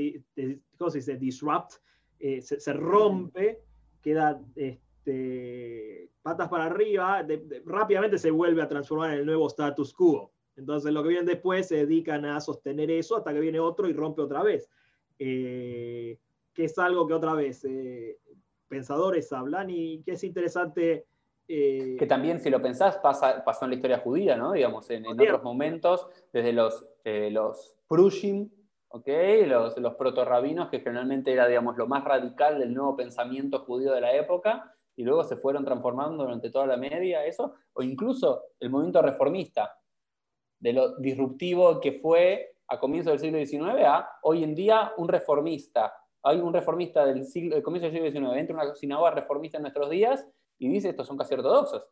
disrupt, 1.18 1.74
eh, 2.20 2.42
se, 2.42 2.74
rompe, 2.74 3.62
queda 4.02 4.42
este, 4.56 6.10
patas 6.22 6.48
para 6.48 6.66
arriba, 6.66 7.26
rápidamente 7.66 8.18
se 8.18 8.32
vuelve 8.32 8.62
a 8.62 8.68
transformar 8.68 9.14
en 9.14 9.20
el 9.20 9.26
nuevo 9.26 9.48
status 9.48 9.94
quo. 9.94 10.32
Entonces, 10.56 10.92
lo 10.92 11.02
que 11.04 11.10
viene 11.10 11.26
después 11.26 11.68
se 11.68 11.78
dedican 11.78 12.26
a 12.26 12.40
sostener 12.40 12.92
eso 12.92 13.18
hasta 13.18 13.34
que 13.34 13.40
viene 13.40 13.60
otro 13.60 13.88
y 13.90 13.94
rompe 13.94 14.22
otra 14.22 14.44
vez. 14.44 14.70
Eh, 15.18 16.18
que 16.54 16.66
es 16.66 16.78
algo 16.78 17.08
que 17.08 17.14
otra 17.14 17.34
vez 17.34 17.64
eh, 17.66 18.20
pensadores 18.70 19.34
hablan 19.34 19.70
y 19.70 20.02
que 20.04 20.14
es 20.14 20.24
interesante. 20.24 21.06
Eh, 21.48 21.96
que 21.98 22.06
también, 22.06 22.40
si 22.40 22.50
lo 22.50 22.62
pensás, 22.62 22.98
pasa, 22.98 23.44
pasó 23.44 23.66
en 23.66 23.72
la 23.72 23.76
historia 23.76 24.00
judía, 24.00 24.38
¿no? 24.38 24.54
Digamos, 24.54 24.90
en, 24.92 25.06
otros 25.08 25.44
momentos, 25.44 26.08
desde 26.32 26.54
los, 26.54 26.86
eh, 27.04 27.30
los 27.32 27.76
Prushim, 27.88 28.50
¿okay? 28.90 29.46
los, 29.48 29.76
los 29.78 29.96
proto-rabinos, 29.96 30.70
que 30.70 30.80
generalmente 30.80 31.34
era, 31.34 31.48
digamos, 31.48 31.76
lo 31.76 31.88
más 31.88 32.04
radical 32.04 32.60
del 32.60 32.74
nuevo 32.74 32.96
pensamiento 32.96 33.60
judío 33.66 33.92
de 33.94 34.02
la 34.02 34.14
época, 34.14 34.76
y 34.96 35.04
luego 35.04 35.24
se 35.24 35.38
fueron 35.38 35.66
transformando 35.66 36.24
durante 36.24 36.52
toda 36.52 36.68
la 36.68 36.78
media, 36.78 37.26
eso, 37.26 37.56
o 37.74 37.82
incluso 37.82 38.44
el 38.60 38.70
movimiento 38.70 39.02
reformista, 39.02 39.76
de 40.60 40.74
lo 40.74 40.98
disruptivo 40.98 41.80
que 41.80 41.94
fue 41.94 42.54
a 42.68 42.80
comienzos 42.80 43.20
del 43.22 43.48
siglo 43.48 43.70
XIX 43.70 43.86
a 43.86 44.10
hoy 44.24 44.44
en 44.44 44.54
día 44.54 44.92
un 44.98 45.08
reformista 45.08 45.94
hay 46.24 46.38
un 46.40 46.54
reformista 46.54 47.06
del, 47.06 47.26
siglo, 47.26 47.62
comienzo 47.64 47.90
del 47.90 48.12
siglo 48.12 48.32
XIX, 48.32 48.40
entra 48.40 48.56
una 48.56 48.76
sinagoga 48.76 49.12
reformista 49.12 49.58
en 49.58 49.64
nuestros 49.64 49.90
días 49.90 50.28
y 50.58 50.68
dice 50.70 50.90
estos 50.90 51.08
son 51.08 51.18
casi 51.18 51.34
ortodoxos. 51.34 51.84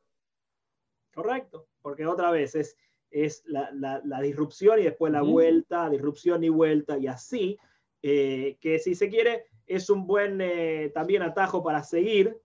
Correcto, 1.14 1.68
porque 1.82 2.06
otra 2.06 2.30
vez 2.30 2.54
es, 2.56 2.78
es 3.10 3.44
la, 3.46 3.72
la, 3.72 4.22
disrupción 4.22 4.80
y 4.80 4.84
después 4.84 5.12
la 5.12 5.22
vuelta, 5.22 5.90
disrupción 5.90 6.44
y 6.44 6.50
vuelta 6.50 6.98
y 6.98 7.08
así, 7.08 7.58
eh, 8.04 8.58
que 8.62 8.78
si 8.80 8.94
se 8.94 9.10
quiere 9.10 9.46
es 9.66 9.90
un 9.90 10.06
buen 10.06 10.40
eh, 10.42 10.92
también 10.94 11.24
atajo 11.24 11.64
para 11.64 11.84
seguir. 11.84 12.38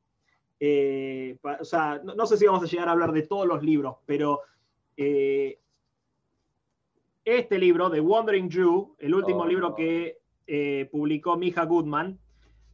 Eh, 0.59 1.37
o 1.43 1.65
sea, 1.65 2.01
no, 2.03 2.27
sé 2.27 2.37
si 2.37 2.47
vamos 2.47 2.63
a 2.63 2.67
llegar 2.67 2.89
a 2.89 2.93
hablar 2.93 3.13
de 3.13 3.23
todos 3.23 3.47
los 3.47 3.63
libros, 3.63 3.97
pero 4.07 4.41
este 7.25 7.59
libro, 7.59 7.91
The 7.91 8.01
Wandering 8.01 8.51
Jew, 8.51 8.95
el 8.99 9.15
último 9.15 9.41
oh, 9.41 9.47
libro 9.47 9.75
que 9.75 10.22
eh, 10.47 10.89
publicó 10.91 11.37
Mija 11.37 11.65
Goodman. 11.65 12.19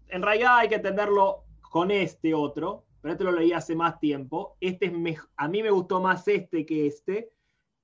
En 0.08 0.22
realidad 0.22 0.58
hay 0.58 0.68
que 0.68 0.76
entenderlo 0.76 1.44
con 1.60 1.90
este 1.90 2.34
otro, 2.34 2.84
pero 3.00 3.12
este 3.12 3.24
lo 3.24 3.32
leí 3.32 3.52
hace 3.52 3.74
más 3.74 3.98
tiempo. 4.00 4.56
Este 4.60 4.86
es 4.86 5.18
a 5.36 5.48
mí 5.48 5.62
me 5.62 5.70
gustó 5.70 6.00
más 6.00 6.26
este 6.28 6.64
que 6.64 6.86
este, 6.86 7.30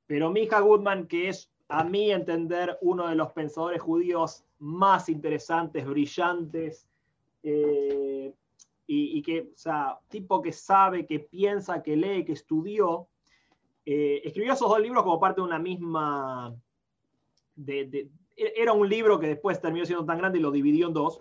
pero 0.06 0.30
Mija 0.30 0.60
Goodman, 0.60 1.06
que 1.06 1.28
es 1.28 1.50
a 1.68 1.84
mí 1.84 2.10
entender 2.10 2.78
uno 2.82 3.08
de 3.08 3.14
los 3.14 3.32
pensadores 3.32 3.80
judíos 3.80 4.44
más 4.58 5.08
interesantes, 5.08 5.84
brillantes, 5.86 6.86
eh, 7.42 8.32
y, 8.86 9.22
que, 9.22 9.50
o 9.54 9.56
sea, 9.56 9.98
tipo 10.08 10.42
que 10.42 10.52
sabe, 10.52 11.06
que 11.06 11.20
piensa, 11.20 11.82
que 11.82 11.96
lee, 11.96 12.24
que 12.24 12.32
estudió, 12.32 13.08
eh, 13.86 14.20
escribió 14.24 14.52
esos 14.52 14.68
dos 14.68 14.80
libros 14.80 15.02
como 15.02 15.18
parte 15.18 15.40
de 15.40 15.46
una 15.46 15.58
misma, 15.58 16.54
de, 17.56 18.10
era 18.36 18.72
un 18.72 18.88
libro 18.88 19.18
que 19.18 19.28
después 19.28 19.60
terminó 19.60 19.84
siendo 19.84 20.04
tan 20.04 20.18
grande 20.18 20.38
y 20.38 20.42
lo 20.42 20.50
dividió 20.50 20.88
en 20.88 20.94
dos. 20.94 21.20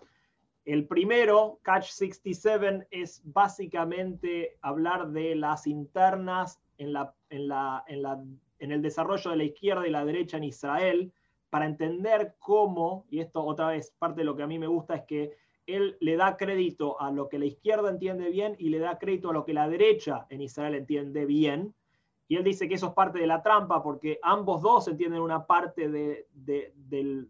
El 0.65 0.87
primero, 0.87 1.59
Catch 1.61 1.89
67, 1.89 2.87
es 2.89 3.21
básicamente 3.25 4.57
hablar 4.61 5.09
de 5.09 5.35
las 5.35 5.67
internas 5.67 6.61
en, 6.77 6.93
la, 6.93 7.13
en, 7.29 7.47
la, 7.47 7.83
en, 7.87 8.01
la, 8.01 8.23
en 8.59 8.71
el 8.71 8.81
desarrollo 8.81 9.31
de 9.31 9.37
la 9.37 9.43
izquierda 9.43 9.87
y 9.87 9.91
la 9.91 10.05
derecha 10.05 10.37
en 10.37 10.45
Israel, 10.45 11.11
para 11.49 11.65
entender 11.65 12.35
cómo, 12.39 13.05
y 13.09 13.19
esto 13.19 13.43
otra 13.43 13.67
vez, 13.67 13.93
parte 13.99 14.21
de 14.21 14.25
lo 14.25 14.35
que 14.35 14.43
a 14.43 14.47
mí 14.47 14.57
me 14.57 14.67
gusta 14.67 14.95
es 14.95 15.03
que 15.03 15.31
él 15.67 15.97
le 15.99 16.15
da 16.15 16.35
crédito 16.37 16.99
a 16.99 17.11
lo 17.11 17.29
que 17.29 17.39
la 17.39 17.45
izquierda 17.45 17.89
entiende 17.89 18.29
bien 18.29 18.55
y 18.57 18.69
le 18.69 18.79
da 18.79 18.97
crédito 18.97 19.29
a 19.29 19.33
lo 19.33 19.45
que 19.45 19.53
la 19.53 19.69
derecha 19.69 20.25
en 20.29 20.41
Israel 20.41 20.75
entiende 20.75 21.25
bien, 21.25 21.73
y 22.33 22.35
él 22.35 22.43
dice 22.43 22.67
que 22.67 22.73
eso 22.73 22.87
es 22.87 22.93
parte 22.93 23.19
de 23.19 23.27
la 23.27 23.43
trampa 23.43 23.83
porque 23.83 24.17
ambos 24.23 24.63
dos 24.63 24.87
entienden 24.87 25.21
una 25.21 25.45
parte 25.45 25.87
del, 25.87 27.29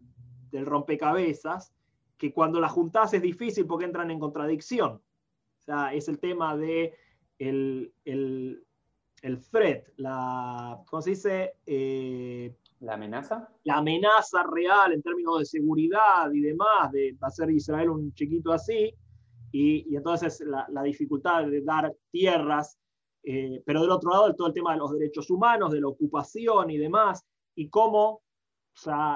rompecabezas 0.50 1.74
que 2.16 2.32
cuando 2.32 2.58
la 2.58 2.70
juntás 2.70 3.12
es 3.12 3.20
difícil 3.20 3.66
porque 3.66 3.84
entran 3.84 4.10
en 4.10 4.18
contradicción. 4.18 4.92
O 4.92 5.62
sea, 5.62 5.92
es 5.92 6.08
el 6.08 6.18
tema 6.18 6.56
de 6.56 6.94
el, 7.38 7.92
el, 8.06 8.64
threat, 9.50 9.88
la, 9.98 10.82
¿cómo 10.86 11.02
se 11.02 11.10
dice? 11.10 11.52
Eh, 11.66 12.56
¿La 12.80 12.94
amenaza? 12.94 13.50
La 13.64 13.76
amenaza 13.76 14.42
real 14.44 14.94
en 14.94 15.02
términos 15.02 15.40
de 15.40 15.44
seguridad 15.44 16.32
y 16.32 16.40
demás, 16.40 16.92
de 16.92 17.14
hacer 17.20 17.50
Israel 17.50 17.90
un 17.90 18.14
chiquito 18.14 18.52
así, 18.52 18.94
y, 19.52 19.94
entonces 19.94 20.40
la, 20.46 20.66
la, 20.70 20.82
dificultad 20.82 21.46
de 21.46 21.60
dar 21.60 21.94
tierras 22.10 22.78
eh, 23.24 23.62
pero 23.64 23.80
del 23.80 23.90
otro 23.90 24.10
lado, 24.10 24.34
todo 24.34 24.48
el 24.48 24.52
tema 24.52 24.72
de 24.72 24.78
los 24.78 24.92
derechos 24.92 25.30
humanos, 25.30 25.72
de 25.72 25.80
la 25.80 25.88
ocupación 25.88 26.70
y 26.70 26.76
demás, 26.76 27.24
y 27.54 27.68
cómo 27.68 28.22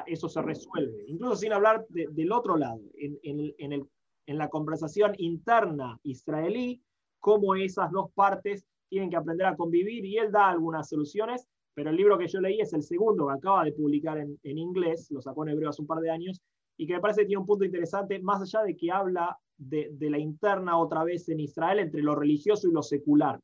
eso 0.06 0.28
se 0.28 0.42
resuelve. 0.42 1.04
Incluso 1.08 1.36
sin 1.36 1.52
hablar 1.52 1.84
del 1.88 2.32
otro 2.32 2.56
lado, 2.56 2.80
en, 2.94 4.38
la 4.38 4.48
conversación 4.48 5.14
interna 5.18 5.98
israelí, 6.04 6.82
cómo 7.18 7.54
esas 7.54 7.90
dos 7.90 8.10
partes 8.14 8.64
tienen 8.88 9.10
que 9.10 9.16
aprender 9.16 9.46
a 9.46 9.56
convivir, 9.56 10.04
y 10.04 10.16
él 10.16 10.30
da 10.30 10.48
algunas 10.48 10.88
soluciones, 10.88 11.46
pero 11.74 11.90
el 11.90 11.96
libro 11.96 12.16
que 12.16 12.28
yo 12.28 12.40
leí 12.40 12.60
es 12.60 12.72
el 12.72 12.82
segundo 12.82 13.26
que 13.26 13.34
acaba 13.34 13.64
de 13.64 13.72
publicar 13.72 14.18
en, 14.18 14.38
inglés, 14.42 15.10
lo 15.10 15.20
sacó 15.20 15.44
en 15.44 15.50
hebreo 15.50 15.70
hace 15.70 15.82
un 15.82 15.88
par 15.88 16.00
de 16.00 16.10
años, 16.10 16.40
y 16.78 16.86
que 16.86 16.94
me 16.94 17.00
parece 17.00 17.22
que 17.22 17.26
tiene 17.26 17.40
un 17.40 17.46
punto 17.46 17.64
interesante, 17.64 18.20
más 18.20 18.40
allá 18.40 18.64
de 18.64 18.76
que 18.76 18.90
habla 18.90 19.36
de, 19.56 19.90
de 19.92 20.10
la 20.10 20.18
interna 20.18 20.78
otra 20.78 21.04
vez 21.04 21.28
en 21.28 21.40
Israel 21.40 21.80
entre 21.80 22.02
lo 22.02 22.14
religioso 22.14 22.68
y 22.68 22.72
lo 22.72 22.82
secular. 22.82 23.40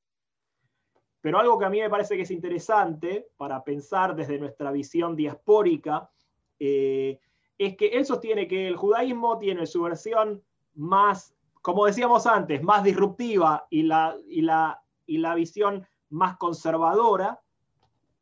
Pero 1.25 1.39
algo 1.39 1.59
que 1.59 1.65
a 1.65 1.71
mí 1.71 1.81
me 1.81 1.89
parece 1.89 2.17
que 2.17 2.25
es 2.25 2.31
interesante 2.31 3.31
para 3.39 3.65
pensar 3.65 4.15
desde 4.15 4.39
nuestra 4.39 4.71
visión 4.71 5.17
diaspórica 5.17 6.11
eh, 6.59 7.19
es 7.57 7.79
que 7.79 7.87
él 7.87 8.05
sostiene 8.05 8.47
que 8.47 8.69
el 8.69 8.77
judaísmo 8.77 9.39
tiene 9.39 9.65
su 9.65 9.81
versión 9.81 10.45
más, 10.75 11.35
como 11.63 11.87
decíamos 11.87 12.27
antes, 12.27 12.63
más 12.63 12.85
disruptiva 12.85 13.67
y 13.71 13.85
la, 13.85 14.19
y 14.29 14.43
la, 14.43 14.83
y 15.07 15.17
la 15.17 15.35
visión 15.35 15.87
más 16.11 16.37
conservadora. 16.37 17.41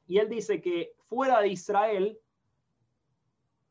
Y 0.07 0.19
él 0.19 0.29
dice 0.29 0.63
que 0.63 0.93
fuera 1.09 1.41
de 1.41 1.49
Israel, 1.49 2.21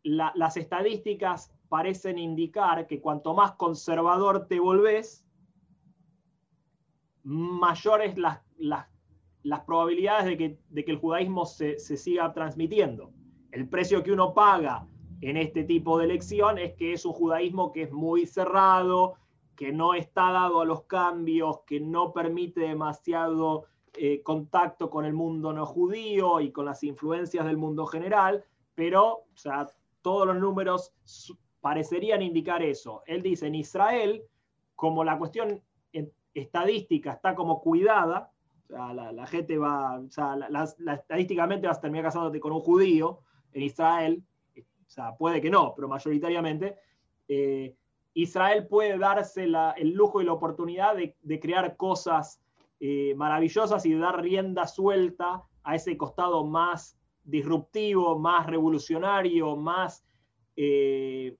las 0.04 0.58
estadísticas 0.58 1.54
parecen 1.70 2.20
indicar 2.20 2.86
que 2.86 3.00
cuanto 3.00 3.34
más 3.34 3.54
conservador 3.54 4.50
te 4.50 4.60
volvés, 4.60 5.26
mayores 7.24 8.18
las, 8.18 8.42
las 8.58 8.91
las 9.44 9.62
probabilidades 9.62 10.26
de 10.26 10.38
que, 10.38 10.58
de 10.70 10.86
que 10.86 10.92
el 10.92 10.98
judaísmo 10.98 11.46
se, 11.46 11.80
siga 11.80 12.32
transmitiendo. 12.34 13.12
El 13.52 13.68
precio 13.68 14.04
que 14.04 14.12
uno 14.12 14.34
paga 14.34 14.88
en 15.22 15.38
este 15.38 15.64
tipo 15.64 15.98
de 15.98 16.06
elección 16.06 16.58
es 16.58 16.74
que 16.74 16.94
es 16.94 17.06
un 17.06 17.14
judaísmo 17.14 17.72
que 17.72 17.84
es 17.84 17.92
muy 17.92 18.26
cerrado, 18.26 19.16
que 19.56 19.72
no 19.72 19.94
está 19.94 20.32
dado 20.32 20.62
a 20.62 20.66
los 20.66 20.84
cambios, 20.84 21.60
que 21.68 21.80
no 21.80 22.14
permite 22.14 22.62
demasiado 22.62 23.66
eh, 23.94 24.22
contacto 24.24 24.90
con 24.90 25.06
el 25.06 25.14
mundo 25.14 25.52
no 25.54 25.66
judío 25.66 26.40
y 26.40 26.52
con 26.52 26.66
las 26.66 26.84
influencias 26.84 27.46
del 27.46 27.58
mundo 27.58 27.86
general, 27.86 28.44
pero 28.74 29.26
sea, 29.36 29.68
todos 30.02 30.28
los 30.28 30.38
números 30.38 30.94
parecerían 31.60 32.22
indicar 32.22 32.64
eso. 32.64 33.04
Él 33.06 33.22
dice, 33.22 33.48
en 33.48 33.56
Israel, 33.56 34.24
como 34.76 35.04
la 35.04 35.18
cuestión 35.18 35.62
estadística 36.34 37.12
está 37.12 37.36
como 37.36 37.62
cuidada, 37.62 38.32
la, 38.72 39.28
gente 39.28 39.58
va, 39.58 40.00
o 40.00 40.10
sea, 40.10 40.38
estadísticamente 40.94 41.68
vas 41.68 41.78
a 41.78 41.82
terminar 41.82 42.06
casándote 42.06 42.40
con 42.40 42.54
un 42.54 42.62
judío 42.62 43.20
en 43.54 43.64
Israel, 43.64 44.24
o 44.58 44.90
sea, 44.90 45.16
puede 45.16 45.42
que 45.42 45.50
no, 45.50 45.74
pero 45.76 45.88
mayoritariamente, 45.88 46.78
eh, 47.28 47.76
Israel 48.14 48.68
puede 48.68 48.98
darse 48.98 49.44
el 49.46 49.94
lujo 49.94 50.22
y 50.22 50.26
la 50.26 50.34
oportunidad 50.34 50.96
de, 50.96 51.40
crear 51.40 51.78
cosas 51.78 52.42
eh, 52.80 53.14
maravillosas 53.16 53.86
y 53.86 53.94
de 53.94 54.00
dar 54.00 54.22
rienda 54.22 54.68
suelta 54.68 55.44
a 55.64 55.76
ese 55.76 55.96
costado 55.96 56.46
más 56.46 56.98
disruptivo, 57.24 58.20
más 58.20 58.48
revolucionario, 58.48 59.56
más, 59.56 60.04
eh, 60.56 61.38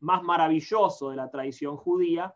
más 0.00 0.22
maravilloso 0.22 1.10
de 1.10 1.16
la 1.16 1.30
tradición 1.30 1.76
judía, 1.76 2.34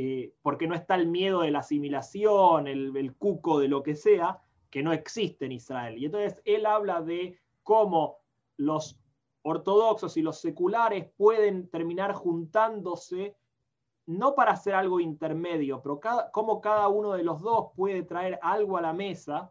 eh, 0.00 0.32
porque 0.42 0.68
no 0.68 0.76
está 0.76 0.94
el 0.94 1.08
miedo 1.08 1.40
de 1.40 1.50
la 1.50 1.58
asimilación, 1.58 2.68
el, 2.68 3.16
cuco 3.18 3.58
de 3.58 3.66
lo 3.66 3.82
que 3.82 3.96
sea, 3.96 4.40
que 4.70 4.80
no 4.80 4.92
existe 4.92 5.46
en 5.46 5.50
Israel. 5.50 5.98
Y 5.98 6.04
entonces 6.04 6.40
él 6.44 6.66
habla 6.66 7.02
de 7.02 7.36
cómo 7.64 8.18
los 8.56 8.96
ortodoxos 9.42 10.16
y 10.16 10.22
los 10.22 10.40
seculares 10.40 11.10
pueden 11.16 11.68
terminar 11.68 12.12
juntándose 12.12 13.34
no 14.06 14.36
para 14.36 14.52
hacer 14.52 14.76
algo 14.76 15.00
intermedio, 15.00 15.82
pero 15.82 15.98
cómo 16.30 16.60
cada 16.60 16.86
uno 16.86 17.14
de 17.14 17.24
los 17.24 17.40
dos 17.40 17.72
puede 17.74 18.04
traer 18.04 18.38
algo 18.40 18.78
a 18.78 18.82
la 18.82 18.92
mesa 18.92 19.50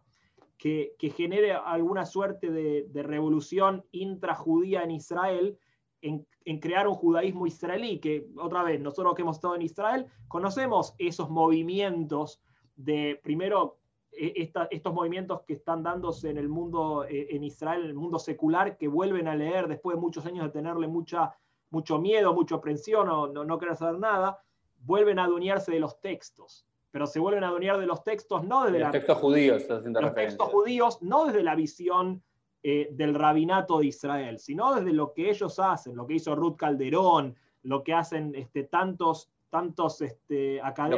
que, 0.57 0.95
genere 1.14 1.52
alguna 1.52 2.06
suerte 2.06 2.52
de, 2.52 3.03
revolución 3.03 3.84
intrajudía 3.91 4.82
en 4.84 4.91
Israel, 4.91 5.60
en, 6.02 6.26
en, 6.45 6.60
crear 6.60 6.88
un 6.88 6.94
judaísmo 6.94 7.48
israelí, 7.48 7.99
que 7.99 8.28
otra 8.38 8.64
vez, 8.64 8.80
nosotros 8.80 9.15
que 9.15 9.22
hemos 9.22 9.38
estado 9.38 9.56
en 9.56 9.61
Israel, 9.61 10.07
conocemos 10.28 10.95
esos 10.98 11.30
movimientos 11.30 12.41
de, 12.76 13.19
primero, 13.24 13.78
e, 14.11 14.52
estos 14.72 14.94
movimientos 14.94 15.41
que 15.41 15.53
están 15.53 15.84
dándose 15.84 16.30
en 16.30 16.38
el 16.38 16.49
mundo, 16.49 17.06
e, 17.06 17.36
en 17.36 17.44
Israel, 17.44 17.84
en 17.84 17.90
el 17.90 17.95
mundo 17.95 18.19
secular, 18.19 18.78
que 18.78 18.88
vuelven 18.88 19.28
a 19.28 19.36
leer 19.36 19.68
después 19.68 19.95
de 19.95 20.02
muchos 20.02 20.26
años 20.26 20.45
de 20.45 20.52
tenerle 20.52 20.88
mucha, 20.88 21.36
mucho 21.69 21.99
miedo, 21.99 22.34
mucha 22.34 22.56
aprensión 22.56 23.10
o 23.10 23.28
no, 23.28 23.44
no 23.44 23.57
querer 23.57 23.76
saber 23.76 23.99
nada, 23.99 24.41
vuelven 24.80 25.19
a 25.19 25.26
adueñarse 25.26 25.72
de 25.72 25.80
los 25.80 25.99
textos. 25.99 26.65
Pero 26.91 27.06
se 27.06 27.19
vuelven 27.19 27.44
a 27.44 27.49
adueñar 27.49 27.80
de 27.80 27.86
los 27.86 28.03
textos 28.03 28.44
no 28.44 28.64
desde 28.64 28.80
los 28.80 28.91
textos 28.91 29.18
judíos, 29.18 29.64
los 29.68 30.15
textos 30.15 30.49
judíos, 30.49 31.02
no 31.02 31.26
desde 31.26 31.44
la 31.44 31.53
visión 31.53 32.24
eh, 32.69 32.89
del 32.91 33.15
rabinato 33.15 33.80
de 33.80 33.85
Israel, 33.85 34.39
sino 34.39 34.76
desde 34.76 34.91
lo 34.91 35.14
que 35.14 35.30
ellos 35.30 35.57
hacen, 35.57 35.95
lo 35.95 36.06
que 36.06 36.15
hizo 36.15 36.35
Ruth 36.35 36.57
Calderón, 36.57 37.34
lo 37.64 37.81
que 37.81 37.94
hacen 37.94 38.35
este, 38.35 38.65
tantos 38.65 39.31
tantos 39.49 40.02
este, 40.02 40.60
académicos. 40.61 40.98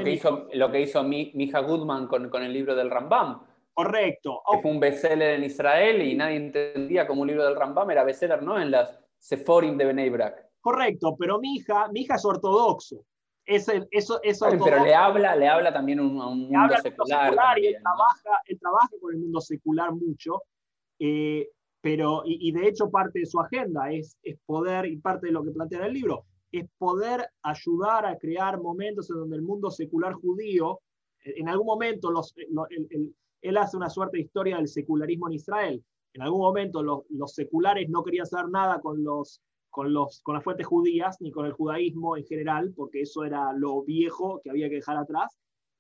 Lo 0.52 0.72
que 0.72 0.82
hizo, 0.82 1.02
lo 1.04 1.04
que 1.04 1.32
Mija 1.36 1.60
Goodman 1.60 2.08
con, 2.08 2.32
con, 2.32 2.42
el 2.42 2.52
libro 2.52 2.76
del 2.76 2.90
Rambam. 2.90 3.44
Correcto. 3.72 4.42
Que 4.52 4.58
fue 4.58 4.72
un 4.72 4.80
bestseller 4.80 5.36
en 5.36 5.44
Israel 5.44 6.02
y 6.02 6.16
nadie 6.16 6.38
entendía 6.38 7.06
cómo 7.06 7.22
un 7.22 7.28
libro 7.28 7.46
del 7.46 7.56
Rambam 7.56 7.92
era 7.92 8.04
bestseller, 8.04 8.42
¿no? 8.42 8.60
En 8.60 8.72
las 8.72 9.00
Sephorim 9.20 9.78
de 9.78 9.94
Bnei 9.94 10.10
Brak. 10.10 10.50
Correcto, 10.62 11.16
pero 11.20 11.38
mi 11.38 11.58
hija, 11.58 11.88
mi 11.90 12.02
hija 12.02 12.16
es 12.16 12.26
ortodoxo. 12.26 13.06
Es 13.46 13.70
eso, 13.92 14.20
eso 14.24 14.48
pero 14.50 14.84
le 14.84 14.96
habla, 14.96 15.36
le 15.36 15.48
habla 15.48 15.72
también 15.72 16.00
a 16.00 16.02
un 16.02 16.50
mundo 16.50 16.76
secular. 16.82 17.60
y 17.60 17.68
él, 17.68 17.78
trabaja, 17.80 18.42
él 18.46 18.60
trabaja 18.60 18.90
con 19.00 19.14
el 19.14 19.20
mundo 19.20 19.40
secular 19.40 19.92
mucho. 19.92 20.42
Eh, 20.98 21.48
pero, 21.82 22.24
y, 22.26 22.52
de 22.52 22.68
hecho 22.68 22.90
parte 22.90 23.20
de 23.20 23.26
su 23.26 23.40
agenda 23.40 23.92
es, 23.92 24.18
poder, 24.46 24.86
y 24.86 24.98
parte 24.98 25.28
de 25.28 25.34
lo 25.34 25.44
que 25.44 25.52
plantea 25.52 25.86
el 25.86 25.94
libro, 25.94 26.26
es 26.52 26.68
poder 26.78 27.30
ayudar 27.42 28.06
a 28.06 28.18
crear 28.18 28.60
momentos 28.62 29.10
en 29.10 29.18
donde 29.18 29.38
el 29.38 29.44
mundo 29.44 29.72
secular 29.72 30.14
judío, 30.14 30.80
en 31.24 31.48
algún 31.48 31.68
momento 31.68 32.12
los, 32.12 32.34
él 33.42 33.58
hace 33.58 33.78
una 33.78 33.90
suerte 33.90 34.18
de 34.18 34.24
historia 34.24 34.58
del 34.58 34.68
secularismo 34.68 35.28
en 35.28 35.34
Israel. 35.34 35.84
En 36.14 36.22
algún 36.24 36.42
momento 36.42 36.82
los, 36.84 37.04
los 37.10 37.34
seculares 37.34 37.88
no 37.90 38.04
querían 38.04 38.24
hacer 38.24 38.50
nada 38.50 38.82
con, 38.82 39.04
los, 39.04 39.42
con, 39.70 39.94
los, 39.94 40.22
con 40.24 40.36
las 40.36 40.44
fuentes 40.44 40.66
judías 40.66 41.18
ni 41.22 41.32
con 41.32 41.46
el 41.46 41.54
judaísmo 41.54 42.18
en 42.18 42.26
general, 42.26 42.74
porque 42.76 43.02
eso 43.02 43.24
era 43.24 43.54
lo 43.54 43.84
viejo 43.84 44.42
que 44.44 44.50
había 44.50 44.70
que 44.70 44.76
dejar 44.76 44.98
atrás. 44.98 45.38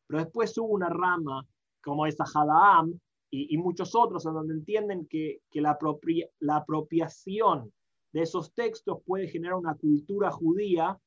Pero 0.08 0.24
después 0.24 0.58
hubo 0.58 0.68
una 0.68 0.90
rama 0.90 1.46
como 1.82 2.06
esa 2.06 2.24
Hadaam 2.24 3.00
y, 3.32 3.58
muchos 3.58 3.96
otros 3.96 4.26
en 4.26 4.34
donde 4.34 4.54
entienden 4.54 5.06
que, 5.06 5.42
que 5.52 5.62
la, 5.62 5.78
apropiación 6.50 7.72
de 8.12 8.22
esos 8.22 8.54
textos 8.54 9.00
puede 9.06 9.28
generar 9.28 9.56
una 9.56 9.76
cultura 9.76 10.32
judía 10.32 11.00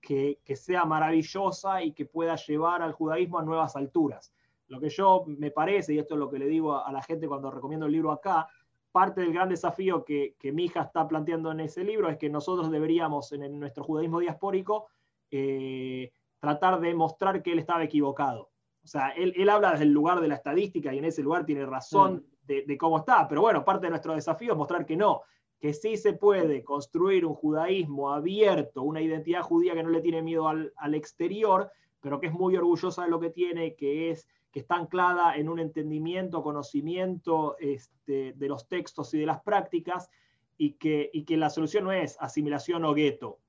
que, 0.00 0.38
sea 0.54 0.84
maravillosa 0.84 1.82
y 1.82 1.92
que 1.92 2.04
pueda 2.04 2.36
llevar 2.36 2.82
al 2.82 2.92
judaísmo 2.92 3.38
a 3.38 3.44
nuevas 3.44 3.74
alturas. 3.74 4.32
Lo 4.68 4.80
que 4.80 4.88
yo 4.88 5.24
me 5.26 5.50
parece, 5.50 5.94
y 5.94 5.98
esto 5.98 6.14
es 6.14 6.20
lo 6.20 6.30
que 6.30 6.38
le 6.38 6.46
digo 6.46 6.76
a, 6.76 6.92
la 6.92 7.02
gente 7.02 7.28
cuando 7.28 7.50
recomiendo 7.50 7.86
el 7.86 7.92
libro 7.92 8.12
acá, 8.12 8.48
parte 8.92 9.20
del 9.20 9.32
gran 9.32 9.48
desafío 9.48 10.04
que, 10.04 10.36
que 10.38 10.52
mi 10.52 10.64
hija 10.64 10.82
está 10.82 11.06
planteando 11.06 11.52
en 11.52 11.60
ese 11.60 11.84
libro 11.84 12.08
es 12.08 12.18
que 12.18 12.30
nosotros 12.30 12.70
deberíamos, 12.70 13.32
en, 13.32 13.58
nuestro 13.58 13.84
judaísmo 13.84 14.20
diaspórico, 14.20 14.88
eh, 15.30 16.12
tratar 16.38 16.80
de 16.80 16.94
mostrar 16.94 17.42
que 17.42 17.52
él 17.52 17.58
estaba 17.58 17.84
equivocado. 17.84 18.50
O 18.86 18.88
sea, 18.88 19.08
él, 19.08 19.48
habla 19.48 19.72
desde 19.72 19.82
el 19.82 19.90
lugar 19.90 20.20
de 20.20 20.28
la 20.28 20.36
estadística 20.36 20.94
y 20.94 20.98
en 20.98 21.06
ese 21.06 21.20
lugar 21.20 21.44
tiene 21.44 21.66
razón 21.66 22.14
mm. 22.14 22.46
de, 22.46 22.62
de, 22.62 22.78
cómo 22.78 22.98
está, 22.98 23.26
pero 23.26 23.40
bueno, 23.40 23.64
parte 23.64 23.86
de 23.86 23.90
nuestro 23.90 24.14
desafío 24.14 24.52
es 24.52 24.58
mostrar 24.58 24.86
que 24.86 24.96
no, 24.96 25.22
que 25.58 25.74
sí 25.74 25.96
se 25.96 26.12
puede 26.12 26.62
construir 26.62 27.26
un 27.26 27.34
judaísmo 27.34 28.12
abierto, 28.12 28.84
una 28.84 29.00
identidad 29.00 29.42
judía 29.42 29.74
que 29.74 29.82
no 29.82 29.90
le 29.90 30.02
tiene 30.02 30.22
miedo 30.22 30.46
al, 30.46 30.94
exterior, 30.94 31.68
pero 32.00 32.20
que 32.20 32.28
es 32.28 32.32
muy 32.32 32.56
orgullosa 32.56 33.02
de 33.02 33.10
lo 33.10 33.18
que 33.18 33.30
tiene, 33.30 33.74
que 33.74 34.10
es 34.10 34.28
que 34.52 34.60
está 34.60 34.76
anclada 34.76 35.34
en 35.34 35.48
un 35.48 35.58
entendimiento, 35.58 36.44
conocimiento 36.44 37.56
este, 37.58 38.34
de 38.34 38.48
los 38.48 38.68
textos 38.68 39.12
y 39.14 39.18
de 39.18 39.26
las 39.26 39.40
prácticas, 39.40 40.10
y 40.56 40.74
que, 40.74 41.10
y 41.12 41.24
que 41.24 41.36
la 41.36 41.50
solución 41.50 41.82
no 41.82 41.92
es 41.92 42.16
asimilación 42.20 42.84
o 42.84 42.94
gueto, 42.94 43.40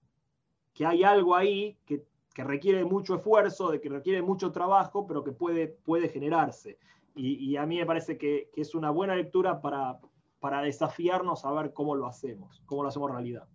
que 0.73 0.87
hay 0.87 1.03
algo 1.03 1.35
ahí 1.35 1.77
que, 1.85 2.03
requiere 2.43 2.85
mucho 2.85 3.15
esfuerzo, 3.15 3.71
de 3.71 3.81
que 3.81 3.89
requiere 3.89 4.21
mucho 4.21 4.51
trabajo, 4.51 5.07
pero 5.07 5.23
que 5.23 5.31
puede, 5.31 5.67
puede 5.67 6.09
generarse. 6.09 6.77
Y, 7.15 7.55
a 7.55 7.65
mí 7.65 7.77
me 7.77 7.85
parece 7.87 8.15
que, 8.15 8.51
que 8.53 8.61
es 8.61 8.75
una 8.75 8.91
buena 8.91 9.15
lectura 9.15 9.59
para, 9.59 9.99
para 10.39 10.61
desafiarnos 10.61 11.45
a 11.45 11.51
ver 11.51 11.73
cómo 11.73 11.95
lo 11.95 12.05
hacemos, 12.05 12.61
cómo 12.67 12.83
lo 12.83 12.89
hacemos 12.89 13.11
realidad. 13.11 13.47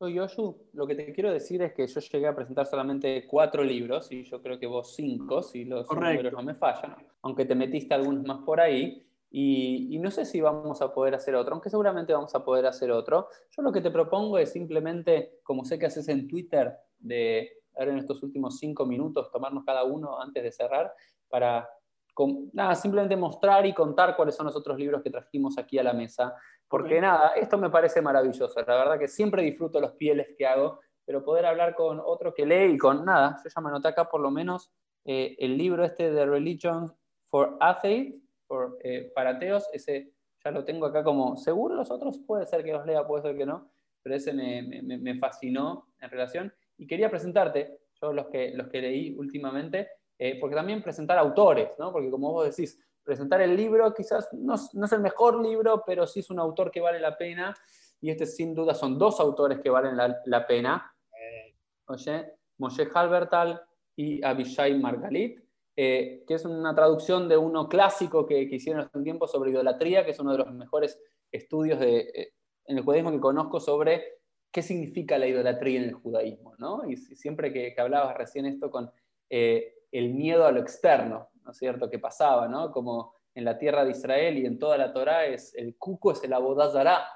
Yo, 0.00 0.08
Yoshu, 0.08 0.56
lo 0.74 0.86
que 0.86 0.94
te 0.94 1.12
quiero 1.12 1.32
decir 1.32 1.62
es 1.62 1.72
que 1.72 1.86
yo 1.86 2.00
llegué 2.00 2.26
a 2.26 2.34
presentar 2.34 2.66
solamente 2.66 3.26
cuatro 3.26 3.64
libros 3.64 4.12
y 4.12 4.24
yo 4.24 4.42
creo 4.42 4.58
que 4.58 4.66
vos 4.66 4.94
cinco, 4.94 5.42
si 5.42 5.64
los 5.64 5.90
números 5.90 6.32
no 6.32 6.42
me 6.42 6.54
fallan, 6.54 6.96
aunque 7.22 7.44
te 7.44 7.54
metiste 7.54 7.94
algunos 7.94 8.24
más 8.24 8.38
por 8.44 8.60
ahí. 8.60 9.02
Y, 9.30 9.98
no 9.98 10.10
sé 10.10 10.24
si 10.24 10.40
vamos 10.40 10.80
a 10.80 10.94
poder 10.94 11.14
hacer 11.14 11.34
otro, 11.34 11.52
aunque 11.52 11.68
seguramente 11.68 12.12
vamos 12.12 12.34
a 12.34 12.44
poder 12.44 12.64
hacer 12.66 12.90
otro. 12.90 13.28
Yo 13.54 13.62
lo 13.62 13.72
que 13.72 13.80
te 13.80 13.90
propongo 13.90 14.38
es 14.38 14.52
simplemente, 14.52 15.40
como 15.42 15.64
sé 15.64 15.78
que 15.78 15.86
haces 15.86 16.08
en 16.08 16.28
Twitter, 16.28 16.74
de 16.98 17.52
ahora 17.76 17.92
en 17.92 17.98
estos 17.98 18.22
últimos 18.22 18.58
cinco 18.58 18.86
minutos, 18.86 19.30
tomarnos 19.30 19.64
cada 19.64 19.84
uno 19.84 20.20
antes 20.20 20.42
de 20.42 20.52
cerrar, 20.52 20.92
para 21.28 21.68
nada, 22.52 22.74
simplemente 22.74 23.16
mostrar 23.16 23.66
y 23.66 23.74
contar 23.74 24.16
cuáles 24.16 24.34
son 24.34 24.46
los 24.46 24.56
otros 24.56 24.78
libros 24.78 25.02
que 25.02 25.10
trajimos 25.10 25.58
aquí 25.58 25.78
a 25.78 25.82
la 25.82 25.92
mesa. 25.92 26.34
Porque 26.68 27.00
nada, 27.00 27.32
esto 27.36 27.58
me 27.58 27.70
parece 27.70 28.00
maravilloso. 28.00 28.60
La 28.66 28.76
verdad 28.76 28.98
que 28.98 29.08
siempre 29.08 29.42
disfruto 29.42 29.80
los 29.80 29.92
pieles 29.92 30.28
que 30.36 30.46
hago, 30.46 30.80
pero 31.04 31.22
poder 31.22 31.46
hablar 31.46 31.74
con 31.74 32.00
otro 32.04 32.34
que 32.34 32.46
lee 32.46 32.74
y 32.74 32.78
con 32.78 33.04
nada, 33.04 33.36
yo 33.44 33.50
ya 33.54 33.60
me 33.60 33.68
anoté 33.68 33.88
acá 33.88 34.08
por 34.08 34.20
lo 34.20 34.30
menos 34.30 34.72
eh, 35.04 35.36
el 35.38 35.56
libro 35.56 35.84
este 35.84 36.10
de 36.10 36.26
Religion 36.26 36.92
for 37.30 37.56
Atheists, 37.60 38.20
por, 38.46 38.78
eh, 38.82 39.12
para 39.14 39.30
ateos, 39.30 39.68
ese 39.72 40.12
ya 40.42 40.50
lo 40.50 40.64
tengo 40.64 40.86
acá 40.86 41.04
como 41.04 41.36
seguro, 41.36 41.74
los 41.74 41.90
otros 41.90 42.18
puede 42.26 42.46
ser 42.46 42.64
que 42.64 42.72
los 42.72 42.86
lea, 42.86 43.06
puede 43.06 43.22
ser 43.22 43.36
que 43.36 43.46
no, 43.46 43.70
pero 44.02 44.16
ese 44.16 44.32
me, 44.32 44.62
me, 44.62 44.98
me 44.98 45.18
fascinó 45.18 45.88
en 46.00 46.10
relación. 46.10 46.52
Y 46.78 46.86
quería 46.86 47.10
presentarte, 47.10 47.78
yo 48.00 48.12
los 48.12 48.26
que, 48.26 48.52
los 48.54 48.68
que 48.68 48.80
leí 48.80 49.14
últimamente, 49.16 49.88
eh, 50.18 50.38
porque 50.40 50.56
también 50.56 50.82
presentar 50.82 51.18
autores, 51.18 51.70
¿no? 51.78 51.92
porque 51.92 52.10
como 52.10 52.32
vos 52.32 52.56
decís, 52.56 52.78
presentar 53.02 53.40
el 53.40 53.56
libro 53.56 53.92
quizás 53.94 54.28
no, 54.32 54.54
es 54.54 54.92
el 54.92 55.00
mejor 55.00 55.40
libro, 55.40 55.82
pero 55.86 56.06
sí 56.06 56.20
es 56.20 56.30
un 56.30 56.38
autor 56.38 56.70
que 56.70 56.80
vale 56.80 57.00
la 57.00 57.16
pena, 57.16 57.54
y 58.00 58.10
este 58.10 58.26
sin 58.26 58.54
duda 58.54 58.74
son 58.74 58.98
dos 58.98 59.20
autores 59.20 59.60
que 59.60 59.70
valen 59.70 59.96
la, 59.96 60.46
pena, 60.46 60.92
Oye, 61.88 62.32
Moshe 62.58 62.88
Halbertal 62.92 63.62
y 63.94 64.24
Abishai 64.24 64.78
Margalit, 64.78 65.40
eh, 65.76 66.24
que 66.26 66.34
es 66.34 66.44
una 66.44 66.74
traducción 66.74 67.28
de 67.28 67.36
uno 67.36 67.68
clásico 67.68 68.26
que, 68.26 68.40
hicieron 68.42 68.82
hace 68.82 68.96
un 68.96 69.04
tiempo 69.04 69.26
sobre 69.28 69.50
idolatría, 69.50 70.04
que 70.04 70.10
es 70.10 70.18
uno 70.18 70.32
de 70.32 70.38
los 70.38 70.52
mejores 70.52 70.98
estudios 71.30 71.78
de, 71.78 71.98
eh, 71.98 72.32
en 72.64 72.78
el 72.78 72.84
judaísmo 72.84 73.12
que 73.12 73.20
conozco 73.20 73.60
sobre 73.60 74.20
qué 74.56 74.62
significa 74.62 75.18
la 75.18 75.26
idolatría 75.26 75.82
en 75.82 75.88
el 75.90 75.92
judaísmo. 75.92 76.54
¿no? 76.56 76.88
Y 76.88 76.96
siempre 76.96 77.52
que, 77.52 77.74
hablabas 77.76 78.16
recién 78.16 78.46
esto 78.46 78.70
con 78.70 78.90
el 79.28 80.14
miedo 80.14 80.46
a 80.46 80.50
lo 80.50 80.60
externo, 80.60 81.28
¿no 81.44 81.50
es 81.50 81.58
cierto?, 81.58 81.90
que 81.90 81.98
pasaba, 81.98 82.48
¿no? 82.48 82.72
Como 82.72 83.12
en 83.34 83.44
la 83.44 83.58
tierra 83.58 83.84
de 83.84 83.90
Israel 83.90 84.38
y 84.38 84.46
en 84.46 84.58
toda 84.58 84.78
la 84.78 84.94
Torá 84.94 85.26
es 85.26 85.54
el 85.54 85.76
cuco 85.76 86.12
es 86.12 86.24
el 86.24 86.32
abodazará. 86.32 87.06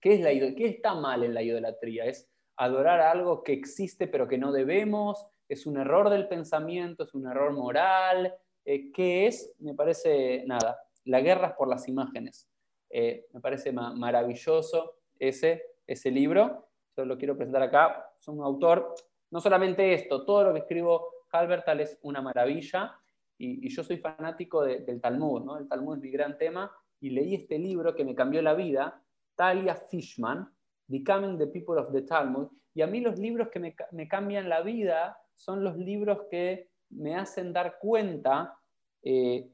¿Qué, 0.00 0.14
es 0.14 0.20
la, 0.22 0.30
¿Qué 0.30 0.64
está 0.64 0.94
mal 0.94 1.24
en 1.24 1.34
la 1.34 1.42
idolatría? 1.42 2.06
Es 2.06 2.26
adorar 2.56 3.02
algo 3.02 3.42
que 3.42 3.52
existe 3.52 4.08
pero 4.08 4.26
que 4.26 4.38
no 4.38 4.50
debemos, 4.50 5.26
es 5.46 5.66
un 5.66 5.76
error 5.76 6.08
del 6.08 6.26
pensamiento, 6.26 7.04
es 7.04 7.12
un 7.12 7.26
error 7.26 7.52
moral. 7.52 8.34
Eh, 8.64 8.90
¿Qué 8.92 9.26
es? 9.26 9.52
Me 9.58 9.74
parece, 9.74 10.42
nada, 10.46 10.80
la 11.04 11.20
guerra 11.20 11.48
es 11.48 11.52
por 11.52 11.68
las 11.68 11.86
imágenes. 11.86 12.48
Eh, 12.88 13.26
me 13.34 13.40
parece 13.40 13.70
maravilloso 13.70 14.94
ese, 15.18 15.62
ese 15.86 16.10
libro. 16.10 16.67
Yo 16.98 17.04
lo 17.04 17.16
quiero 17.16 17.36
presentar 17.36 17.62
acá. 17.62 18.12
Es 18.18 18.26
un 18.26 18.42
autor, 18.42 18.92
no 19.30 19.40
solamente 19.40 19.94
esto, 19.94 20.24
todo 20.24 20.42
lo 20.42 20.52
que 20.52 20.58
escribo 20.58 21.12
Halbertal 21.30 21.78
es 21.78 21.96
una 22.02 22.20
maravilla 22.20 22.98
y, 23.38 23.68
yo 23.68 23.84
soy 23.84 23.98
fanático 23.98 24.64
del 24.64 25.00
Talmud, 25.00 25.44
¿no? 25.44 25.58
El 25.58 25.68
Talmud 25.68 25.94
es 25.94 26.02
mi 26.02 26.10
gran 26.10 26.36
tema 26.36 26.72
y 26.98 27.10
leí 27.10 27.36
este 27.36 27.56
libro 27.56 27.94
que 27.94 28.04
me 28.04 28.16
cambió 28.16 28.42
la 28.42 28.54
vida, 28.54 29.00
Talia 29.36 29.76
Fishman, 29.76 30.52
Becoming 30.88 31.38
the 31.38 31.46
People 31.46 31.78
of 31.78 31.92
the 31.92 32.02
Talmud, 32.02 32.48
y 32.74 32.82
a 32.82 32.88
mí 32.88 32.98
los 32.98 33.16
libros 33.16 33.48
que 33.48 33.60
me, 33.60 34.08
cambian 34.08 34.48
la 34.48 34.62
vida 34.62 35.16
son 35.36 35.62
los 35.62 35.76
libros 35.76 36.26
que 36.28 36.68
me 36.90 37.14
hacen 37.14 37.52
dar 37.52 37.78
cuenta 37.78 38.58
eh, 39.04 39.48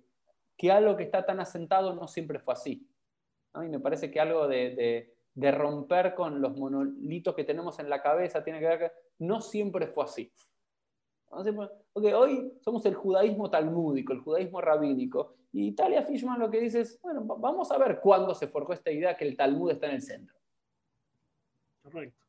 que 0.56 0.72
algo 0.72 0.96
que 0.96 1.02
está 1.02 1.26
tan 1.26 1.40
asentado 1.40 1.94
no 1.94 2.08
siempre 2.08 2.38
fue 2.38 2.54
así. 2.54 2.88
Y 3.54 3.68
me 3.68 3.80
parece 3.80 4.10
que 4.10 4.18
algo 4.18 4.48
de, 4.48 5.13
romper 5.36 6.14
con 6.14 6.40
los 6.40 6.56
monolitos 6.56 7.34
que 7.34 7.44
tenemos 7.44 7.78
en 7.78 7.88
la 7.88 8.02
cabeza 8.02 8.44
tiene 8.44 8.60
que 8.60 8.66
ver 8.66 8.78
que 8.78 8.92
no 9.18 9.40
siempre 9.40 9.86
fue 9.88 10.04
así. 10.04 10.32
Porque 11.92 12.14
hoy 12.14 12.52
somos 12.60 12.86
el 12.86 12.94
judaísmo 12.94 13.50
talmúdico, 13.50 14.12
el 14.12 14.20
judaísmo 14.20 14.60
rabínico, 14.60 15.34
y 15.52 15.72
Talia 15.72 16.02
Fishman 16.02 16.38
lo 16.38 16.50
que 16.50 16.60
dice 16.60 16.80
es, 16.80 17.00
bueno, 17.00 17.24
vamos 17.24 17.70
a 17.70 17.78
ver 17.78 18.00
cuándo 18.00 18.34
se 18.34 18.48
forjó 18.48 18.72
esta 18.72 18.90
idea 18.90 19.16
que 19.16 19.26
el 19.26 19.36
Talmud 19.36 19.70
está 19.70 19.86
en 19.86 19.94
el 19.94 20.02
centro. 20.02 20.36
Correcto. 21.82 22.23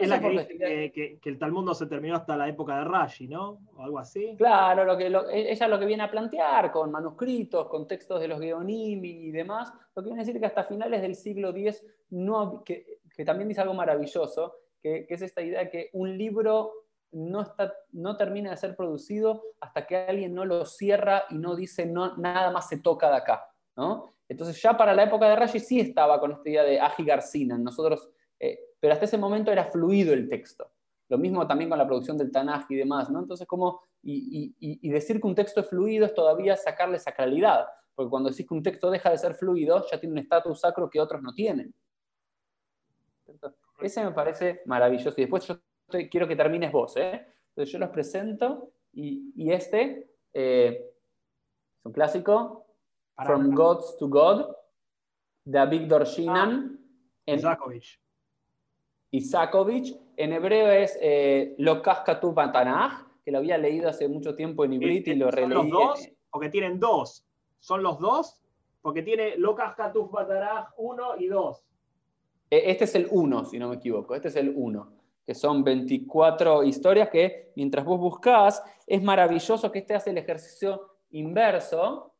Es 0.00 0.08
la 0.08 0.20
que, 0.20 0.90
que, 0.92 1.18
que, 1.20 1.28
el 1.28 1.38
Talmud 1.38 1.64
no 1.64 1.74
se 1.74 1.86
terminó 1.86 2.16
hasta 2.16 2.36
la 2.36 2.48
época 2.48 2.78
de 2.78 2.84
Rashi, 2.84 3.28
¿no? 3.28 3.60
O 3.76 3.82
algo 3.82 4.00
así. 4.00 4.34
Claro, 4.36 4.84
lo 4.84 4.96
que, 4.96 5.06
ella 5.32 5.68
lo 5.68 5.78
que 5.78 5.86
viene 5.86 6.02
a 6.02 6.10
plantear 6.10 6.72
con 6.72 6.90
manuscritos, 6.90 7.68
con 7.68 7.86
textos 7.86 8.20
de 8.20 8.26
los 8.26 8.40
Geonimi 8.40 9.08
y 9.08 9.30
demás, 9.30 9.72
lo 9.94 10.02
que 10.02 10.08
viene 10.08 10.22
a 10.22 10.24
decir 10.24 10.40
que 10.40 10.46
hasta 10.46 10.64
finales 10.64 11.02
del 11.02 11.14
siglo 11.14 11.50
X, 11.50 11.84
no, 12.10 12.64
que, 12.64 13.00
también 13.24 13.48
dice 13.48 13.60
algo 13.60 13.74
maravilloso, 13.74 14.56
que, 14.82 15.06
es 15.08 15.22
esta 15.22 15.40
idea 15.40 15.60
de 15.60 15.70
que 15.70 15.90
un 15.92 16.18
libro 16.18 16.72
no, 17.12 17.42
está, 17.42 17.72
no 17.92 18.16
termina 18.16 18.50
de 18.50 18.56
ser 18.56 18.74
producido 18.74 19.42
hasta 19.60 19.86
que 19.86 19.96
alguien 19.96 20.34
no 20.34 20.44
lo 20.44 20.66
cierra 20.66 21.24
y 21.30 21.38
no 21.38 21.54
dice 21.54 21.86
no, 21.86 22.16
nada 22.16 22.50
más 22.50 22.68
se 22.68 22.78
toca 22.78 23.08
de 23.08 23.16
acá. 23.16 23.48
¿no? 23.76 24.14
Entonces 24.28 24.60
ya 24.60 24.76
para 24.76 24.94
la 24.94 25.04
época 25.04 25.28
de 25.28 25.36
Rashi 25.36 25.60
sí 25.60 25.78
estaba 25.78 26.18
con 26.18 26.32
esta 26.32 26.48
idea 26.48 26.64
de 26.64 26.80
Agi 26.80 27.04
Garcina. 27.04 27.56
Nosotros 27.56 28.10
eh, 28.40 28.58
pero 28.86 28.94
hasta 28.94 29.06
ese 29.06 29.18
momento 29.18 29.50
era 29.50 29.64
fluido 29.64 30.14
el 30.14 30.28
texto. 30.28 30.70
Lo 31.08 31.18
mismo 31.18 31.44
también 31.44 31.68
con 31.68 31.76
la 31.76 31.88
producción 31.88 32.16
del 32.16 32.30
Tanaj 32.30 32.66
y 32.68 32.76
demás, 32.76 33.10
¿no? 33.10 33.18
Entonces, 33.18 33.44
como, 33.44 33.80
y, 34.00 34.88
decir 34.88 35.20
que 35.20 35.26
un 35.26 35.34
texto 35.34 35.60
es 35.60 35.68
fluido 35.68 36.06
es 36.06 36.14
todavía 36.14 36.56
sacarle 36.56 37.00
sacralidad, 37.00 37.66
porque 37.96 38.10
cuando 38.10 38.30
decís 38.30 38.46
que 38.46 38.54
un 38.54 38.62
texto 38.62 38.88
deja 38.88 39.10
de 39.10 39.18
ser 39.18 39.34
fluido, 39.34 39.84
ya 39.90 39.98
tiene 39.98 40.12
un 40.12 40.18
estatus 40.18 40.60
sacro 40.60 40.88
que 40.88 41.00
otros 41.00 41.20
no 41.20 41.34
tienen. 41.34 41.74
ese 43.80 44.04
me 44.04 44.12
parece 44.12 44.62
maravilloso. 44.66 45.20
Y 45.20 45.22
después 45.22 45.44
yo 45.48 45.58
quiero 46.08 46.28
que 46.28 46.36
termines 46.36 46.70
vos, 46.70 46.96
¿eh? 46.96 47.26
Entonces 47.48 47.72
yo 47.72 47.80
los 47.80 47.90
presento 47.90 48.70
y, 48.92 49.50
este 49.50 50.12
eh, 50.32 50.94
es 51.76 51.84
un 51.84 51.92
clásico, 51.92 52.68
From 53.16 53.52
Gods 53.52 53.96
to 53.96 54.06
God, 54.06 54.54
de 55.44 55.66
Victor 55.66 56.04
Shinan. 56.04 56.78
Ah, 57.26 57.32
en, 57.32 57.40
Isakovich. 59.16 59.96
En 60.16 60.32
hebreo 60.32 60.70
es 60.70 60.98
eh, 61.00 61.56
Katuv 61.82 62.34
que 63.24 63.32
lo 63.32 63.38
había 63.38 63.58
leído 63.58 63.88
hace 63.88 64.08
mucho 64.08 64.34
tiempo 64.34 64.64
en 64.64 64.74
hibrit 64.74 65.08
y 65.08 65.14
lo 65.14 65.30
releí. 65.30 65.52
¿Son 65.52 65.70
los 65.70 65.70
dos? 65.70 66.08
Porque 66.30 66.48
tienen 66.48 66.78
dos. 66.78 67.26
¿Son 67.58 67.82
los 67.82 67.98
dos? 67.98 68.40
Porque 68.80 69.02
tiene 69.02 69.36
Lokach 69.36 69.74
Katuv 69.74 70.10
1 70.76 71.16
y 71.18 71.26
2. 71.26 71.64
E, 72.50 72.70
este 72.70 72.84
es 72.84 72.94
el 72.94 73.08
1, 73.10 73.44
si 73.46 73.58
no 73.58 73.68
me 73.68 73.76
equivoco. 73.76 74.14
Este 74.14 74.28
es 74.28 74.36
el 74.36 74.52
1 74.54 74.96
que 75.26 75.34
son 75.34 75.64
24 75.64 76.62
historias 76.62 77.10
que 77.10 77.52
mientras 77.56 77.84
vos 77.84 77.98
buscás, 77.98 78.62
es 78.86 79.02
maravilloso 79.02 79.72
que 79.72 79.80
este 79.80 79.94
hace 79.94 80.10
el 80.10 80.18
ejercicio 80.18 80.98
inverso. 81.10 82.14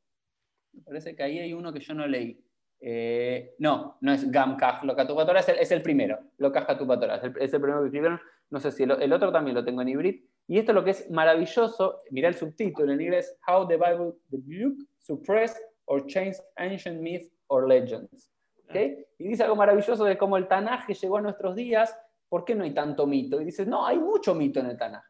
Me 0.73 0.82
parece 0.82 1.14
que 1.14 1.23
ahí 1.23 1.39
hay 1.39 1.55
uno 1.55 1.73
que 1.73 1.78
yo 1.78 1.94
no 1.94 2.05
leí. 2.05 2.44
Eh, 2.81 3.55
no, 3.59 3.97
no 4.01 4.12
es 4.12 4.31
Gamkaj 4.31 4.85
Lokatupatora, 4.85 5.40
es 5.40 5.48
el, 5.48 5.59
es 5.59 5.70
el 5.73 5.82
primero. 5.82 6.19
Lokaj 6.39 6.66
Katupatora, 6.66 7.16
es 7.16 7.24
el, 7.24 7.35
es 7.39 7.55
el 7.55 7.61
primero 7.61 7.81
que 7.81 7.86
escribieron. 7.86 8.20
No 8.51 8.61
sé 8.61 8.70
si 8.70 8.85
el, 8.85 9.12
otro 9.12 9.32
también 9.32 9.55
lo 9.55 9.65
tengo 9.65 9.82
en 9.82 9.89
hibrid. 9.89 10.24
Y 10.48 10.59
esto 10.59 10.70
es 10.70 10.74
lo 10.77 10.85
que 10.85 10.90
es 10.90 11.11
maravilloso, 11.11 12.03
mira 12.11 12.28
el 12.28 12.35
subtítulo 12.35 12.93
en 12.93 13.01
inglés, 13.01 13.36
How 13.48 13.66
the 13.66 13.77
Bible, 13.77 14.12
the 14.31 14.39
Book, 14.39 14.77
Suppressed 14.98 15.61
or 15.86 16.07
Changed 16.07 16.40
Ancient 16.57 17.01
Myths 17.01 17.32
or 17.48 17.66
Legends. 17.66 18.31
¿Okay? 18.69 19.05
Y 19.19 19.28
dice 19.28 19.43
algo 19.43 19.57
maravilloso 19.57 20.05
de 20.05 20.16
cómo 20.16 20.36
el 20.36 20.47
Tanaj 20.47 20.86
llegó 20.86 21.16
a 21.16 21.20
nuestros 21.20 21.57
días, 21.57 21.97
¿por 22.28 22.44
qué 22.44 22.55
no 22.55 22.62
hay 22.62 22.74
tanto 22.74 23.07
mito? 23.07 23.40
Y 23.40 23.47
dices, 23.47 23.66
no, 23.66 23.86
hay 23.86 23.98
mucho 23.98 24.35
mito 24.35 24.61
en 24.61 24.66
el 24.66 24.77
Tanaj. 24.77 25.03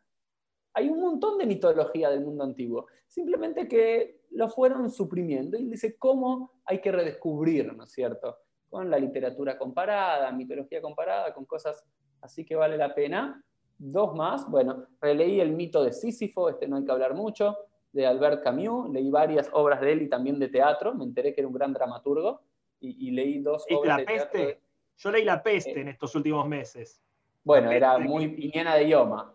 Hay 0.77 0.91
un 0.91 1.01
montón 1.01 1.39
de 1.39 1.47
mitología 1.47 2.11
del 2.11 2.21
mundo 2.21 2.45
antiguo. 2.45 2.87
Simplemente 3.07 3.67
que 3.67 4.21
lo 4.33 4.51
fueron 4.51 4.91
suprimiendo. 4.91 5.57
Y 5.57 5.65
dice 5.65 5.97
cómo 5.97 6.61
hay 6.67 6.83
que 6.83 6.93
redescubrir, 6.93 7.75
¿no 7.75 7.85
es 7.85 7.93
cierto? 7.93 8.37
Con 8.69 8.91
la 8.91 8.99
literatura 8.99 9.57
comparada, 9.57 10.31
mitología 10.33 10.83
comparada, 10.83 11.33
con 11.33 11.47
cosas 11.47 11.83
así 12.21 12.45
que 12.45 12.57
vale 12.57 12.77
la 12.77 12.95
pena. 12.95 13.43
Dos 13.79 14.15
más, 14.15 14.51
bueno, 14.51 14.87
releí 15.01 15.41
el 15.41 15.53
mito 15.53 15.83
de 15.83 15.95
Sísifo, 15.95 16.51
este 16.51 16.69
no 16.69 16.77
hay 16.77 16.85
que 16.85 16.93
hablar 16.93 17.15
mucho, 17.15 17.57
de 17.93 18.07
Albert 18.07 18.43
Camus, 18.43 18.91
leí 18.91 19.11
varias 19.11 19.49
obras 19.53 19.81
de 19.81 19.93
él 19.93 20.03
y 20.03 20.09
también 20.09 20.39
de 20.39 20.49
teatro, 20.49 20.95
me 20.95 21.05
enteré 21.05 21.35
que 21.35 21.41
era 21.41 21.49
un 21.49 21.55
gran 21.55 21.73
dramaturgo, 21.73 22.43
y, 22.81 23.11
leí 23.11 23.41
dos 23.41 23.65
obras 23.71 23.87
la 23.89 23.97
de 23.99 24.05
peste? 24.05 24.39
Teatro 24.39 24.61
Yo 24.99 25.11
leí 25.11 25.25
La 25.25 25.43
Peste 25.43 25.73
eh, 25.73 25.81
en 25.81 25.89
estos 25.89 26.15
últimos 26.15 26.47
meses. 26.47 27.03
Bueno, 27.43 27.71
era 27.71 27.99
muy 27.99 28.29
piñana 28.29 28.75
de 28.75 28.85
idioma. 28.85 29.35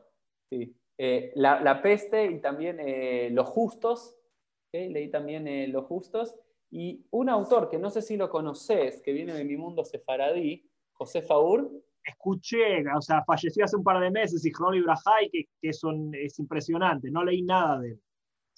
Sí. 0.50 0.76
Eh, 1.04 1.32
la, 1.34 1.82
Peste 1.82 2.28
y 2.28 2.40
también 2.40 2.78
eh, 2.80 3.32
Los 3.32 3.50
Justos, 3.50 4.20
leí 4.72 5.10
también 5.10 5.48
eh, 5.48 5.68
Los 5.68 5.86
Justos, 5.86 6.36
y 6.70 7.08
un 7.10 7.28
autor 7.28 7.72
que 7.72 7.80
no 7.80 7.90
sé 7.90 8.04
si 8.04 8.18
lo 8.18 8.30
conoces, 8.30 9.02
que 9.02 9.12
viene 9.12 9.34
de 9.34 9.44
mi 9.44 9.58
mundo 9.58 9.84
sefaradí, 9.84 10.64
José 10.92 11.24
Faur. 11.24 11.72
Escuché, 12.04 12.88
o 12.96 13.02
sea, 13.02 13.24
falleció 13.24 13.66
hace 13.66 13.78
un 13.78 13.84
par 13.84 14.00
de 14.00 14.12
meses, 14.12 14.46
y 14.46 14.50
Ibrahai, 14.50 15.28
que, 15.32 15.46
que 15.60 15.70
es, 15.70 15.82
es 16.14 16.38
impresionante, 16.38 17.10
no 17.10 17.24
leí 17.24 17.42
nada 17.42 17.80
de 17.80 17.90
él. 17.94 18.02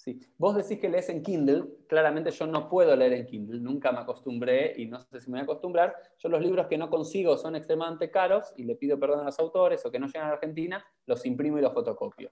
Sí. 0.04 0.20
Vos 0.36 0.54
decís 0.54 0.78
que 0.78 0.90
lees 0.90 1.08
en 1.08 1.22
Kindle, 1.22 1.64
claramente 1.88 2.30
yo 2.30 2.46
no 2.46 2.68
puedo 2.68 2.94
leer 2.94 3.14
en 3.14 3.24
Kindle, 3.24 3.58
nunca 3.58 3.90
me 3.90 4.00
acostumbré 4.00 4.74
y 4.76 4.84
no 4.84 5.00
sé 5.00 5.18
si 5.18 5.30
me 5.30 5.38
voy 5.38 5.40
a 5.40 5.44
acostumbrar. 5.44 5.96
Yo 6.18 6.28
los 6.28 6.42
libros 6.42 6.66
que 6.66 6.76
no 6.76 6.90
consigo 6.90 7.38
son 7.38 7.56
extremadamente 7.56 8.10
caros 8.10 8.52
y 8.58 8.64
le 8.64 8.74
pido 8.74 9.00
perdón 9.00 9.20
a 9.20 9.24
los 9.24 9.38
autores 9.38 9.84
o 9.86 9.90
que 9.90 9.98
no 9.98 10.06
llegan 10.06 10.28
a 10.28 10.32
Argentina, 10.32 10.84
los 11.06 11.24
imprimo 11.24 11.58
y 11.58 11.62
los 11.62 11.72
fotocopio. 11.72 12.30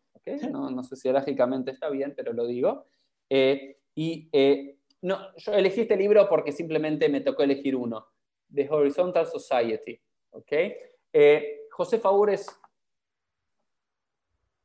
No, 0.51 0.71
no 0.71 0.83
sé 0.85 0.97
si 0.97 1.11
lógicamente 1.11 1.71
está 1.71 1.89
bien, 1.89 2.13
pero 2.15 2.35
lo 2.35 2.47
digo. 2.47 2.85
Eh, 3.31 3.79
y 3.95 4.29
eh, 4.33 4.77
no, 5.01 5.35
yo 5.39 5.55
elegí 5.55 5.81
este 5.81 5.97
libro 5.97 6.29
porque 6.29 6.53
simplemente 6.53 7.09
me 7.09 7.23
tocó 7.23 7.43
elegir 7.43 7.75
uno, 7.75 8.07
The 8.53 8.69
Horizontal 8.71 9.27
Society. 9.27 9.99
¿okay? 10.29 10.75
Eh, 11.11 11.69
José 11.71 11.99
Faur 11.99 12.29
es 12.29 12.47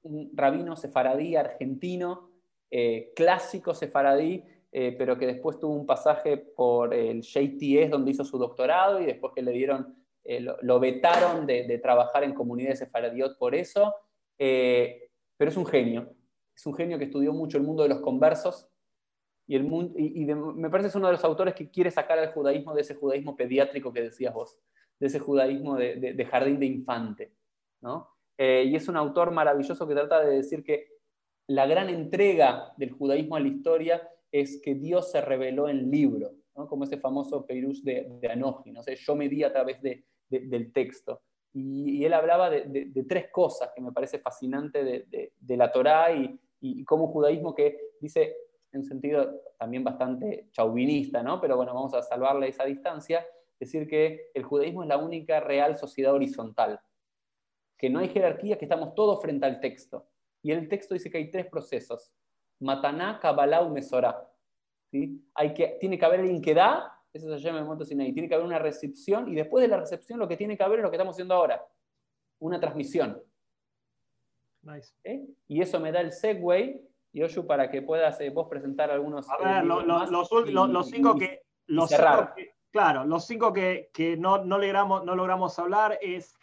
un 0.01 0.29
rabino 0.33 0.75
sefaradí 0.75 1.37
argentino, 1.37 2.36
clásico 3.15 3.73
sefaradí, 3.73 4.43
pero 4.71 5.17
que 5.17 5.27
después 5.27 5.59
tuvo 5.59 5.73
un 5.73 5.85
pasaje 5.85 6.37
por 6.37 6.93
el 6.93 7.21
JTS 7.21 7.89
donde 7.89 8.11
hizo 8.11 8.23
su 8.23 8.37
doctorado 8.37 9.01
y 9.01 9.05
después 9.05 9.33
que 9.33 9.41
le 9.41 9.51
dieron, 9.51 9.95
lo, 10.61 10.79
vetaron 10.79 11.45
de, 11.45 11.79
trabajar 11.81 12.23
en 12.23 12.33
comunidades 12.33 12.79
sefaradiot 12.79 13.37
por 13.37 13.55
eso, 13.55 13.95
pero 14.37 15.49
es 15.49 15.57
un 15.57 15.65
genio 15.65 16.13
es 16.57 16.65
un 16.65 16.73
genio 16.73 16.97
que 16.97 17.05
estudió 17.05 17.31
mucho 17.33 17.57
el 17.57 17.63
mundo 17.63 17.83
de 17.83 17.89
los 17.89 17.99
conversos 17.99 18.67
y, 19.45 19.55
el 19.55 19.63
mundo, 19.63 19.93
y, 19.97 20.25
me 20.25 20.69
parece 20.69 20.89
es 20.89 20.95
uno 20.95 21.07
de 21.07 21.13
los 21.13 21.23
autores 21.23 21.53
que 21.53 21.69
quiere 21.69 21.91
sacar 21.91 22.17
al 22.17 22.33
judaísmo 22.33 22.73
de 22.73 22.81
ese 22.81 22.95
judaísmo 22.95 23.35
pediátrico 23.35 23.93
que 23.93 24.01
decías 24.01 24.33
vos, 24.33 24.59
de 24.99 25.07
ese 25.07 25.19
judaísmo 25.19 25.75
de, 25.75 26.27
jardín 26.29 26.59
de 26.59 26.65
infante. 26.65 27.31
¿no? 27.79 28.09
Eh, 28.37 28.65
y 28.67 28.75
es 28.75 28.87
un 28.89 28.97
autor 28.97 29.31
maravilloso 29.31 29.87
que 29.87 29.93
trata 29.93 30.21
de 30.21 30.37
decir 30.37 30.63
que 30.63 30.96
la 31.47 31.65
gran 31.65 31.89
entrega 31.89 32.73
del 32.77 32.91
judaísmo 32.91 33.35
a 33.35 33.39
la 33.39 33.47
historia 33.47 34.09
es 34.31 34.61
que 34.61 34.75
Dios 34.75 35.11
se 35.11 35.21
reveló 35.21 35.69
en 35.69 35.89
libro, 35.89 36.31
como 36.53 36.83
ese 36.83 36.97
famoso 36.97 37.45
Peirush 37.45 37.81
de, 37.83 38.07
de 38.19 38.27
Anoji, 38.27 38.71
¿no? 38.71 38.83
sé, 38.83 38.95
yo 38.95 39.15
me 39.15 39.29
di 39.29 39.43
a 39.43 39.53
través 39.53 39.81
del 39.81 40.73
texto. 40.73 41.21
Y, 41.53 42.03
él 42.03 42.13
hablaba 42.13 42.49
de, 42.49 43.05
tres 43.07 43.29
cosas 43.31 43.71
que 43.73 43.81
me 43.81 43.91
parece 43.91 44.19
fascinante 44.19 44.83
de, 44.83 45.57
la 45.57 45.71
Torá 45.71 46.11
y, 46.11 46.39
y, 46.59 46.83
como 46.83 47.07
judaísmo 47.07 47.55
que 47.55 47.77
dice, 48.01 48.35
en 48.73 48.83
sentido 48.83 49.41
también 49.57 49.83
bastante 49.83 50.49
chauvinista, 50.51 51.23
¿no? 51.23 51.39
pero 51.39 51.55
bueno, 51.55 51.73
vamos 51.73 51.93
a 51.93 52.01
salvarle 52.01 52.49
esa 52.49 52.65
distancia, 52.65 53.25
decir 53.59 53.87
que 53.87 54.31
el 54.33 54.43
judaísmo 54.43 54.83
es 54.83 54.89
la 54.89 54.97
única 54.97 55.39
real 55.39 55.77
sociedad 55.77 56.13
horizontal, 56.13 56.79
que 57.77 57.89
no 57.89 57.99
hay 57.99 58.09
jerarquía, 58.09 58.57
que 58.57 58.65
estamos 58.65 58.93
todos 58.95 59.21
frente 59.21 59.45
al 59.45 59.59
texto. 59.59 60.07
Y 60.41 60.51
el 60.51 60.67
texto 60.67 60.93
dice 60.93 61.09
que 61.09 61.17
hay 61.17 61.31
tres 61.31 61.47
procesos, 61.47 62.11
Mataná, 62.59 63.19
Kabbalah 63.19 63.67
Mesorá. 63.69 64.29
¿sí? 64.91 65.23
Hay 65.35 65.53
que, 65.53 65.77
tiene 65.79 65.97
que 65.97 66.05
haber 66.05 66.21
alguien 66.21 66.41
que 66.41 66.53
da, 66.53 66.93
eso 67.13 67.27
se 67.29 67.39
llama 67.39 67.59
el 67.59 67.65
monte 67.65 67.85
Sinai, 67.85 68.13
tiene 68.13 68.27
que 68.27 68.35
haber 68.35 68.45
una 68.45 68.59
recepción 68.59 69.27
y 69.29 69.35
después 69.35 69.61
de 69.61 69.67
la 69.67 69.77
recepción 69.77 70.19
lo 70.19 70.27
que 70.27 70.37
tiene 70.37 70.57
que 70.57 70.63
haber 70.63 70.79
es 70.79 70.83
lo 70.83 70.89
que 70.89 70.97
estamos 70.97 71.15
haciendo 71.15 71.33
ahora, 71.33 71.65
una 72.39 72.59
transmisión. 72.59 73.21
¿Eh? 75.03 75.25
Y 75.47 75.61
eso 75.61 75.79
me 75.79 75.91
da 75.91 76.01
el 76.01 76.11
segue, 76.11 76.83
Yoshu, 77.13 77.45
para 77.47 77.69
que 77.69 77.81
puedas 77.81 78.19
eh, 78.19 78.29
vos 78.29 78.47
presentar 78.49 78.91
algunos. 78.91 79.27
A 79.29 79.37
ver, 79.37 79.65
los, 79.65 80.89
cinco 80.89 81.15
que. 81.17 81.41
Los 81.67 81.89
claro, 82.71 83.05
los 83.05 83.25
cinco 83.25 83.53
que, 83.53 83.89
no, 84.19 84.43
logramos, 84.43 85.05
no 85.05 85.15
logramos 85.15 85.57
hablar 85.57 85.97
es 86.01 86.37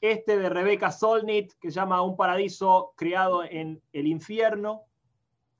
este 0.00 0.38
de 0.38 0.48
Rebecca 0.48 0.90
Solnit, 0.90 1.52
que 1.60 1.70
se 1.70 1.76
llama 1.76 2.02
Un 2.02 2.16
paraíso 2.16 2.92
creado 2.96 3.44
en 3.44 3.82
el 3.92 4.06
infierno. 4.06 4.84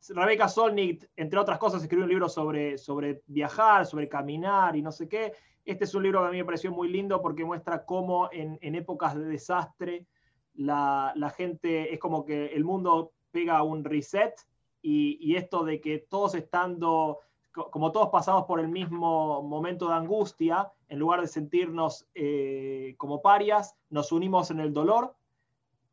Rebecca 0.08 0.48
Solnit, 0.48 1.04
entre 1.16 1.38
otras 1.38 1.58
cosas, 1.58 1.82
escribió 1.82 2.04
un 2.04 2.10
libro 2.10 2.28
sobre, 2.28 2.78
sobre 2.78 3.22
viajar, 3.26 3.86
sobre 3.86 4.08
caminar 4.08 4.76
y 4.76 4.82
no 4.82 4.92
sé 4.92 5.08
qué. 5.08 5.32
Este 5.64 5.84
es 5.84 5.94
un 5.94 6.04
libro 6.04 6.20
que 6.20 6.28
a 6.28 6.30
mí 6.30 6.38
me 6.38 6.44
pareció 6.44 6.70
muy 6.70 6.88
lindo 6.88 7.20
porque 7.20 7.44
muestra 7.44 7.84
cómo 7.84 8.28
en, 8.30 8.74
épocas 8.74 9.16
de 9.16 9.24
desastre 9.24 10.06
la, 10.54 11.12
gente 11.36 11.92
es 11.92 11.98
como 11.98 12.24
que 12.24 12.46
el 12.46 12.64
mundo 12.64 13.12
pega 13.32 13.62
un 13.64 13.82
reset 13.82 14.34
y, 14.80 15.34
esto 15.34 15.64
de 15.64 15.80
que 15.80 15.98
todos 15.98 16.36
estando, 16.36 17.18
como 17.52 17.90
todos 17.90 18.10
pasamos 18.10 18.44
por 18.44 18.60
el 18.60 18.68
mismo 18.68 19.42
momento 19.42 19.88
de 19.88 19.94
angustia, 19.94 20.70
en 20.88 20.98
lugar 20.98 21.20
de 21.20 21.26
sentirnos 21.26 22.06
eh, 22.14 22.94
como 22.98 23.22
parias, 23.22 23.74
nos 23.90 24.12
unimos 24.12 24.50
en 24.50 24.60
el 24.60 24.72
dolor. 24.72 25.14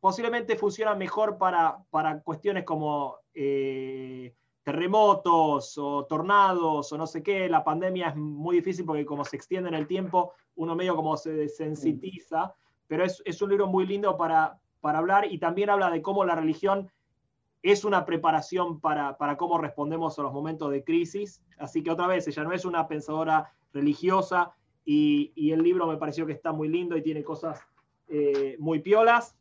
Posiblemente 0.00 0.56
funciona 0.56 0.94
mejor 0.94 1.38
para, 1.38 1.78
para 1.90 2.20
cuestiones 2.20 2.64
como 2.64 3.16
eh, 3.34 4.34
terremotos 4.64 5.76
o 5.78 6.06
tornados 6.06 6.92
o 6.92 6.98
no 6.98 7.06
sé 7.06 7.22
qué, 7.22 7.48
la 7.48 7.62
pandemia 7.62 8.08
es 8.08 8.16
muy 8.16 8.56
difícil 8.56 8.84
porque 8.84 9.04
como 9.04 9.24
se 9.24 9.36
extiende 9.36 9.68
en 9.68 9.74
el 9.74 9.86
tiempo, 9.86 10.32
uno 10.56 10.74
medio 10.74 10.96
como 10.96 11.16
se 11.16 11.32
desensitiza, 11.32 12.54
pero 12.86 13.04
es, 13.04 13.22
es 13.26 13.40
un 13.42 13.50
libro 13.50 13.66
muy 13.66 13.86
lindo 13.86 14.16
para, 14.16 14.58
para, 14.80 14.98
hablar 14.98 15.30
y 15.30 15.38
también 15.38 15.70
habla 15.70 15.90
de 15.90 16.00
cómo 16.00 16.24
la 16.24 16.34
religión 16.34 16.90
es 17.62 17.84
una 17.84 18.04
preparación 18.04 18.80
para, 18.80 19.16
para, 19.16 19.36
cómo 19.36 19.58
respondemos 19.58 20.18
a 20.18 20.22
los 20.22 20.32
momentos 20.32 20.70
de 20.70 20.84
crisis. 20.84 21.42
Así 21.58 21.82
que 21.82 21.90
otra 21.90 22.06
vez, 22.06 22.26
ella 22.28 22.44
no 22.44 22.52
es 22.52 22.64
una 22.64 22.86
pensadora 22.88 23.52
religiosa 23.72 24.54
y, 24.84 25.50
el 25.50 25.62
libro 25.62 25.86
me 25.86 25.96
pareció 25.96 26.26
que 26.26 26.32
está 26.32 26.52
muy 26.52 26.68
lindo 26.68 26.96
y 26.96 27.02
tiene 27.02 27.22
cosas 27.22 27.60
eh, 28.08 28.56
muy 28.58 28.80
piolas. 28.80 29.36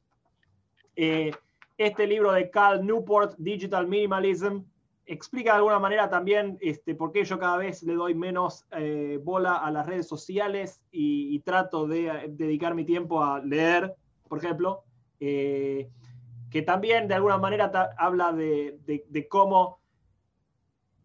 Eh, 0.95 1.31
este 1.77 2.07
libro 2.07 2.31
de 2.31 2.49
Cal 2.49 2.85
Newport, 2.85 3.35
Digital 3.37 3.87
Minimalism, 3.87 4.61
explica 5.05 5.51
de 5.51 5.57
alguna 5.57 5.79
manera 5.79 6.09
también 6.09 6.57
este, 6.61 6.95
por 6.95 7.11
qué 7.11 7.25
yo 7.25 7.37
cada 7.37 7.57
vez 7.57 7.83
le 7.83 7.93
doy 7.93 8.15
menos 8.15 8.65
eh, 8.71 9.19
bola 9.21 9.55
a 9.57 9.69
las 9.69 9.85
redes 9.85 10.07
sociales 10.07 10.81
y, 10.91 11.39
trato 11.39 11.87
de 11.87 12.27
dedicar 12.29 12.73
mi 12.73 12.85
tiempo 12.85 13.21
a 13.21 13.39
leer, 13.39 13.93
por 14.29 14.37
ejemplo, 14.37 14.83
que 15.19 16.61
también 16.61 17.07
de 17.07 17.15
alguna 17.15 17.37
manera 17.37 17.71
habla 17.97 18.31
de, 18.31 19.27
cómo 19.29 19.79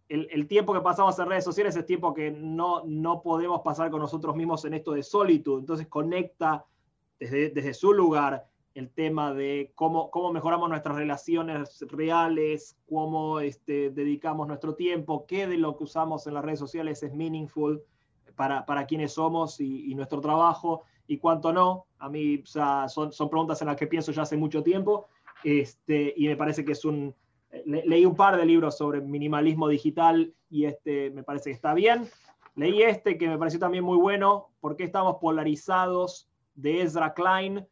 el, 0.08 0.46
tiempo 0.48 0.72
que 0.72 0.80
pasamos 0.80 1.18
en 1.18 1.26
redes 1.26 1.44
sociales 1.44 1.76
es 1.76 1.84
tiempo 1.84 2.14
que 2.14 2.30
no, 2.30 2.82
no 2.84 3.22
podemos 3.22 3.60
pasar 3.60 3.90
con 3.90 4.00
nosotros 4.00 4.34
mismos 4.34 4.64
en 4.64 4.74
esto 4.74 4.92
de 4.92 5.02
solitud, 5.02 5.60
entonces 5.60 5.86
conecta 5.86 6.64
desde, 7.18 7.50
desde 7.50 7.74
su 7.74 7.92
lugar 7.92 8.46
el 8.74 8.90
tema 8.90 9.34
de 9.34 9.72
cómo, 9.74 10.10
cómo 10.10 10.32
mejoramos 10.32 10.68
nuestras 10.68 10.96
relaciones 10.96 11.80
reales, 11.88 12.76
cómo 12.88 13.40
este, 13.40 13.90
dedicamos 13.90 14.46
nuestro 14.46 14.74
tiempo, 14.76 15.26
qué 15.26 15.48
de 15.48 15.58
lo 15.58 15.76
que 15.76 15.84
usamos 15.84 16.26
en 16.26 16.34
las 16.34 16.44
redes 16.44 16.60
sociales 16.60 17.02
es 17.02 17.12
meaningful 17.12 17.82
para, 18.36 18.64
para 18.64 18.86
quienes 18.86 19.14
somos 19.14 19.60
y, 19.60 19.94
nuestro 19.96 20.20
trabajo 20.20 20.84
y 21.08 21.18
cuánto 21.18 21.52
no. 21.52 21.86
A 21.98 22.08
mí 22.08 22.44
son, 22.44 23.12
son 23.12 23.28
preguntas 23.28 23.60
en 23.62 23.66
las 23.66 23.76
que 23.76 23.88
pienso 23.88 24.12
ya 24.12 24.22
hace 24.22 24.36
mucho 24.36 24.62
tiempo 24.62 25.08
este, 25.42 26.14
y 26.16 26.28
me 26.28 26.36
parece 26.36 26.64
que 26.64 26.72
es 26.72 26.84
un... 26.84 27.14
leí 27.64 28.04
un 28.04 28.16
par 28.16 28.36
de 28.36 28.46
libros 28.46 28.76
sobre 28.76 29.00
minimalismo 29.00 29.68
digital 29.68 30.34
y 30.50 30.64
este 30.64 31.10
me 31.10 31.22
parece 31.22 31.50
que 31.50 31.56
está 31.56 31.74
bien. 31.74 32.08
Leí 32.54 32.82
este 32.82 33.18
que 33.18 33.28
me 33.28 33.38
pareció 33.38 33.60
también 33.60 33.84
muy 33.84 33.96
bueno, 33.96 34.50
porque 34.60 34.84
estamos 34.84 35.16
polarizados, 35.20 36.28
de 36.58 36.82
Ezra 36.82 37.14
Klein, 37.14 37.64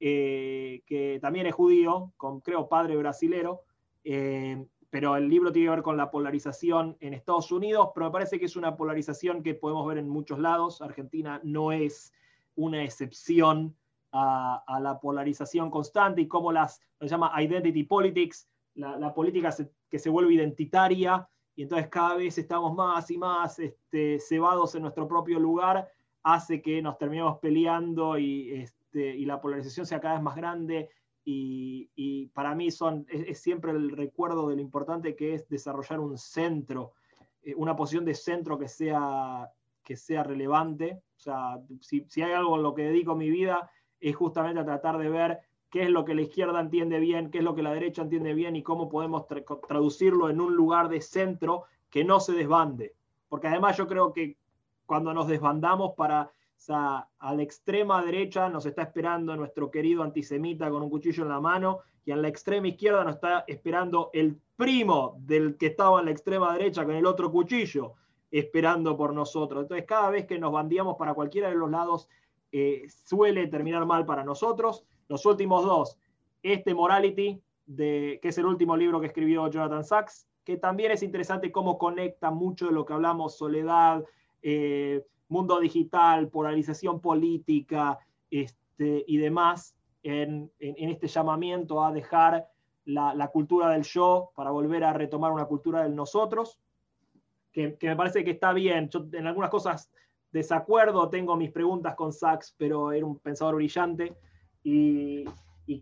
eh, 0.00 0.82
que 0.86 1.18
también 1.22 1.46
es 1.46 1.54
judío, 1.54 2.12
con 2.18 2.40
creo 2.40 2.68
padre 2.68 2.94
brasilero, 2.96 3.62
eh, 4.04 4.66
pero 4.90 5.16
el 5.16 5.28
libro 5.28 5.50
tiene 5.50 5.66
que 5.66 5.70
ver 5.70 5.82
con 5.82 5.96
la 5.96 6.10
polarización 6.10 6.96
en 7.00 7.14
Estados 7.14 7.50
Unidos, 7.50 7.88
pero 7.94 8.06
me 8.06 8.12
parece 8.12 8.38
que 8.38 8.44
es 8.44 8.54
una 8.54 8.76
polarización 8.76 9.42
que 9.42 9.54
podemos 9.54 9.86
ver 9.86 9.96
en 9.96 10.08
muchos 10.08 10.38
lados. 10.38 10.82
Argentina 10.82 11.40
no 11.42 11.72
es 11.72 12.12
una 12.54 12.84
excepción 12.84 13.74
a, 14.12 14.78
la 14.80 15.00
polarización 15.00 15.70
constante 15.70 16.20
y 16.20 16.28
cómo 16.28 16.52
las, 16.52 16.80
se 17.00 17.08
llama 17.08 17.32
identity 17.42 17.82
politics, 17.82 18.48
la, 18.74 19.14
política 19.14 19.54
que 19.88 19.98
se 19.98 20.10
vuelve 20.10 20.34
identitaria 20.34 21.28
y 21.56 21.62
entonces 21.62 21.88
cada 21.88 22.16
vez 22.16 22.36
estamos 22.38 22.74
más 22.74 23.10
y 23.10 23.18
más 23.18 23.58
este, 23.58 24.18
cebados 24.18 24.74
en 24.74 24.82
nuestro 24.82 25.06
propio 25.06 25.38
lugar, 25.38 25.88
hace 26.22 26.60
que 26.60 26.82
nos 26.82 26.98
terminemos 26.98 27.38
peleando 27.38 28.18
y 28.18 28.50
este, 28.94 29.16
y 29.16 29.24
la 29.24 29.40
polarización 29.40 29.86
sea 29.86 30.00
cada 30.00 30.14
vez 30.14 30.22
más 30.22 30.36
grande. 30.36 30.90
Y, 31.26 32.26
para 32.34 32.54
mí 32.54 32.70
son, 32.70 33.06
es, 33.08 33.40
siempre 33.40 33.72
el 33.72 33.90
recuerdo 33.90 34.48
de 34.48 34.56
lo 34.56 34.60
importante 34.60 35.16
que 35.16 35.34
es 35.34 35.48
desarrollar 35.48 35.98
un 36.00 36.18
centro, 36.18 36.92
eh, 37.42 37.54
una 37.56 37.74
posición 37.74 38.04
de 38.04 38.14
centro 38.14 38.58
que 38.58 38.68
sea, 38.68 39.50
que 39.82 39.96
sea 39.96 40.22
relevante. 40.22 41.02
O 41.16 41.20
sea, 41.20 41.60
si, 41.80 42.04
hay 42.22 42.32
algo 42.32 42.56
en 42.56 42.62
lo 42.62 42.74
que 42.74 42.82
dedico 42.82 43.14
mi 43.14 43.30
vida 43.30 43.70
es 44.00 44.14
justamente 44.14 44.60
a 44.60 44.64
tratar 44.64 44.98
de 44.98 45.08
ver 45.08 45.40
qué 45.74 45.82
es 45.82 45.90
lo 45.90 46.04
que 46.04 46.14
la 46.14 46.22
izquierda 46.22 46.60
entiende 46.60 47.00
bien, 47.00 47.32
qué 47.32 47.38
es 47.38 47.44
lo 47.44 47.56
que 47.56 47.62
la 47.64 47.72
derecha 47.72 48.02
entiende 48.02 48.32
bien 48.32 48.54
y 48.54 48.62
cómo 48.62 48.88
podemos 48.88 49.26
traducirlo 49.26 50.30
en 50.30 50.40
un 50.40 50.54
lugar 50.54 50.88
de 50.88 51.00
centro 51.00 51.64
que 51.90 52.04
no 52.04 52.20
se 52.20 52.32
desbande. 52.32 52.94
Porque 53.28 53.48
además 53.48 53.76
yo 53.76 53.88
creo 53.88 54.12
que 54.12 54.36
cuando 54.86 55.12
nos 55.12 55.26
desbandamos 55.26 55.94
para 55.96 56.30
sea, 56.54 57.08
a 57.18 57.34
la 57.34 57.42
extrema 57.42 58.04
derecha 58.04 58.48
nos 58.48 58.66
está 58.66 58.82
esperando 58.82 59.34
nuestro 59.34 59.68
querido 59.68 60.04
antisemita 60.04 60.70
con 60.70 60.80
un 60.80 60.90
cuchillo 60.90 61.24
en 61.24 61.30
la 61.30 61.40
mano 61.40 61.80
y 62.04 62.12
a 62.12 62.16
la 62.16 62.28
extrema 62.28 62.68
izquierda 62.68 63.02
nos 63.02 63.16
está 63.16 63.42
esperando 63.48 64.10
el 64.12 64.40
primo 64.54 65.16
del 65.18 65.56
que 65.56 65.66
estaba 65.66 65.98
en 65.98 66.04
la 66.04 66.12
extrema 66.12 66.52
derecha 66.52 66.84
con 66.84 66.94
el 66.94 67.04
otro 67.04 67.32
cuchillo 67.32 67.94
esperando 68.30 68.96
por 68.96 69.12
nosotros. 69.12 69.62
Entonces, 69.62 69.86
cada 69.88 70.08
vez 70.10 70.24
que 70.24 70.38
nos 70.38 70.52
bandeamos 70.52 70.94
para 70.96 71.14
cualquiera 71.14 71.48
de 71.48 71.56
los 71.56 71.68
lados, 71.68 72.08
eh, 72.52 72.86
suele 72.88 73.48
terminar 73.48 73.84
mal 73.86 74.06
para 74.06 74.22
nosotros. 74.22 74.84
Los 75.08 75.26
últimos 75.26 75.64
dos, 75.64 75.98
este 76.42 76.74
Morality, 76.74 77.40
de, 77.66 78.18
que 78.22 78.28
es 78.28 78.38
el 78.38 78.46
último 78.46 78.76
libro 78.76 79.00
que 79.00 79.06
escribió 79.06 79.48
Jonathan 79.48 79.84
Sachs, 79.84 80.26
que 80.44 80.56
también 80.58 80.92
es 80.92 81.02
interesante 81.02 81.50
cómo 81.50 81.78
conecta 81.78 82.30
mucho 82.30 82.66
de 82.66 82.72
lo 82.72 82.84
que 82.84 82.92
hablamos, 82.92 83.36
soledad, 83.36 84.04
eh, 84.42 85.04
mundo 85.28 85.58
digital, 85.58 86.28
polarización 86.28 87.00
política 87.00 87.98
este, 88.30 89.04
y 89.06 89.16
demás, 89.16 89.74
en, 90.02 90.52
este 90.58 91.08
llamamiento 91.08 91.82
a 91.82 91.90
dejar 91.90 92.46
la, 92.84 93.30
cultura 93.32 93.70
del 93.70 93.84
yo 93.84 94.30
para 94.34 94.50
volver 94.50 94.84
a 94.84 94.92
retomar 94.92 95.32
una 95.32 95.46
cultura 95.46 95.82
del 95.82 95.94
nosotros, 95.94 96.60
que, 97.50 97.78
me 97.80 97.96
parece 97.96 98.22
que 98.22 98.32
está 98.32 98.52
bien. 98.52 98.90
Yo 98.90 99.06
en 99.12 99.26
algunas 99.26 99.48
cosas 99.48 99.90
desacuerdo, 100.30 101.08
tengo 101.08 101.36
mis 101.36 101.52
preguntas 101.52 101.94
con 101.94 102.12
Sachs, 102.12 102.54
pero 102.58 102.92
era 102.92 103.06
un 103.06 103.18
pensador 103.18 103.54
brillante 103.54 104.14
y, 104.64 105.24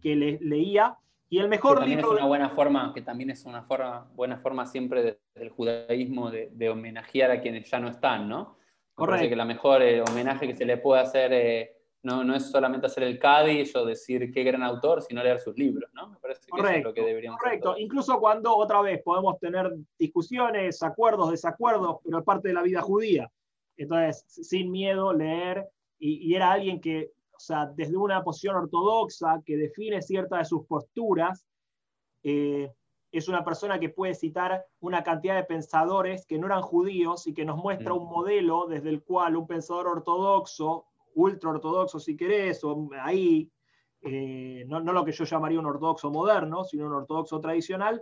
que 0.02 0.16
le, 0.16 0.38
leía. 0.40 0.98
Y 1.30 1.38
el 1.38 1.48
mejor 1.48 1.82
que 1.82 1.94
Es 1.94 2.04
una 2.04 2.26
buena 2.26 2.50
forma, 2.50 2.92
que 2.92 3.00
también 3.00 3.30
es 3.30 3.46
una 3.46 3.62
forma, 3.62 4.10
buena 4.14 4.36
forma 4.36 4.66
siempre 4.66 5.18
del 5.34 5.48
judaísmo 5.50 6.30
de, 6.30 6.50
de 6.52 6.68
homenajear 6.68 7.30
a 7.30 7.40
quienes 7.40 7.70
ya 7.70 7.80
no 7.80 7.88
están, 7.88 8.28
¿no? 8.28 8.58
Correcto. 8.94 9.28
que 9.30 9.36
la 9.36 9.44
mejor 9.44 9.82
eh, 9.82 10.02
homenaje 10.02 10.46
que 10.46 10.56
se 10.56 10.66
le 10.66 10.76
puede 10.76 11.00
hacer 11.00 11.32
eh, 11.32 11.76
no, 12.02 12.24
no, 12.24 12.34
es 12.34 12.50
solamente 12.50 12.86
hacer 12.86 13.04
el 13.04 13.18
Cádiz 13.18 13.74
o 13.76 13.86
decir 13.86 14.32
qué 14.32 14.42
gran 14.42 14.62
autor, 14.62 15.02
sino 15.02 15.22
leer 15.22 15.38
sus 15.38 15.56
libros, 15.56 15.90
¿no? 15.94 16.10
Me 16.10 16.18
parece 16.18 16.40
que 16.40 16.60
eso 16.60 16.68
es 16.68 16.84
lo 16.84 16.92
que 16.92 17.02
deberíamos 17.02 17.40
Correcto, 17.40 17.76
incluso 17.78 18.18
cuando 18.18 18.56
otra 18.56 18.82
vez 18.82 19.00
podemos 19.02 19.38
tener 19.38 19.72
discusiones, 19.98 20.82
acuerdos, 20.82 21.30
desacuerdos, 21.30 21.98
pero 22.04 22.18
es 22.18 22.24
parte 22.24 22.48
de 22.48 22.54
la 22.54 22.62
vida 22.62 22.82
judía. 22.82 23.30
Entonces, 23.76 24.24
sin 24.26 24.70
miedo, 24.70 25.12
leer, 25.12 25.66
y, 25.98 26.34
era 26.34 26.52
alguien 26.52 26.80
que, 26.80 27.12
o 27.42 27.44
sea, 27.44 27.66
desde 27.66 27.96
una 27.96 28.22
posición 28.22 28.54
ortodoxa 28.54 29.42
que 29.44 29.56
define 29.56 30.00
ciertas 30.00 30.38
de 30.38 30.44
sus 30.44 30.64
posturas, 30.64 31.44
eh, 32.22 32.72
es 33.10 33.26
una 33.26 33.44
persona 33.44 33.80
que 33.80 33.88
puede 33.88 34.14
citar 34.14 34.64
una 34.78 35.02
cantidad 35.02 35.34
de 35.34 35.42
pensadores 35.42 36.24
que 36.24 36.38
no 36.38 36.46
eran 36.46 36.62
judíos 36.62 37.26
y 37.26 37.34
que 37.34 37.44
nos 37.44 37.58
muestra 37.58 37.92
mm. 37.94 37.96
un 37.96 38.08
modelo 38.08 38.66
desde 38.68 38.90
el 38.90 39.02
cual 39.02 39.36
un 39.36 39.48
pensador 39.48 39.88
ortodoxo, 39.88 40.86
ultra 41.16 41.50
ortodoxo 41.50 41.98
si 41.98 42.16
querés, 42.16 42.62
o 42.62 42.88
ahí, 43.00 43.50
eh, 44.02 44.64
no, 44.68 44.78
lo 44.80 45.04
que 45.04 45.10
yo 45.10 45.24
llamaría 45.24 45.58
un 45.58 45.66
ortodoxo 45.66 46.12
moderno, 46.12 46.62
sino 46.62 46.86
un 46.86 46.92
ortodoxo 46.92 47.40
tradicional, 47.40 48.00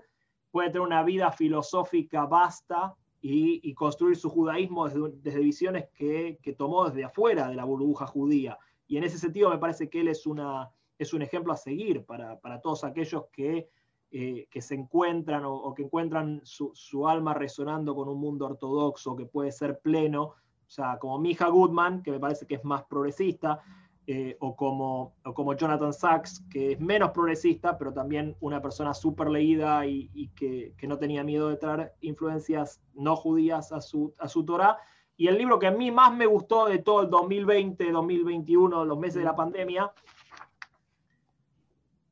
puede 0.50 0.68
tener 0.68 0.82
una 0.82 1.02
vida 1.02 1.32
filosófica 1.32 2.26
vasta 2.26 2.94
y, 3.22 3.72
construir 3.72 4.16
su 4.16 4.28
judaísmo 4.28 4.86
desde, 4.86 5.40
visiones 5.40 5.88
que, 5.94 6.38
tomó 6.58 6.90
desde 6.90 7.04
afuera 7.04 7.48
de 7.48 7.54
la 7.54 7.64
burbuja 7.64 8.06
judía. 8.06 8.58
Y 8.90 8.98
en 8.98 9.04
ese 9.04 9.16
sentido 9.16 9.48
me 9.48 9.56
parece 9.56 9.88
que 9.88 10.02
él 10.02 10.08
es, 10.08 10.26
una, 10.26 10.70
es 10.98 11.14
un 11.14 11.22
ejemplo 11.22 11.54
a 11.54 11.56
seguir 11.56 12.04
para, 12.04 12.38
para 12.40 12.60
todos 12.60 12.84
aquellos 12.84 13.24
que 13.32 13.70
eh, 14.12 14.48
que 14.50 14.60
se 14.60 14.74
encuentran 14.74 15.44
o, 15.46 15.72
que 15.72 15.84
encuentran 15.84 16.40
su, 16.42 17.06
alma 17.06 17.32
resonando 17.32 17.94
con 17.94 18.08
un 18.08 18.18
mundo 18.18 18.44
ortodoxo 18.44 19.14
que 19.14 19.24
puede 19.24 19.52
ser 19.52 19.78
pleno, 19.78 20.22
o 20.22 20.34
sea, 20.66 20.98
como 20.98 21.20
Mija 21.20 21.46
Goodman, 21.46 22.02
que 22.02 22.10
me 22.10 22.18
parece 22.18 22.44
que 22.44 22.56
es 22.56 22.64
más 22.64 22.82
progresista, 22.82 23.60
eh, 24.08 24.36
o, 24.40 24.56
como, 24.56 25.14
como 25.22 25.54
Jonathan 25.54 25.92
Sachs, 25.92 26.44
que 26.50 26.72
es 26.72 26.80
menos 26.80 27.12
progresista, 27.12 27.78
pero 27.78 27.92
también 27.92 28.34
una 28.40 28.60
persona 28.60 28.94
súper 28.94 29.30
leída 29.30 29.86
y, 29.86 30.28
que, 30.34 30.74
no 30.88 30.98
tenía 30.98 31.22
miedo 31.22 31.48
de 31.48 31.58
traer 31.58 31.92
influencias 32.00 32.82
no 32.94 33.14
judías 33.14 33.70
a 33.70 33.80
su, 33.80 34.12
a 34.18 34.26
su 34.26 34.44
Torah. 34.44 34.76
Y 35.20 35.28
el 35.28 35.36
libro 35.36 35.58
que 35.58 35.66
a 35.66 35.70
mí 35.70 35.90
más 35.90 36.14
me 36.14 36.24
gustó 36.24 36.64
de 36.64 36.78
todo 36.78 37.02
el 37.02 37.10
2020, 37.10 37.92
2021, 37.92 38.86
los 38.86 38.98
meses 38.98 39.16
de 39.16 39.24
la 39.24 39.36
pandemia, 39.36 39.92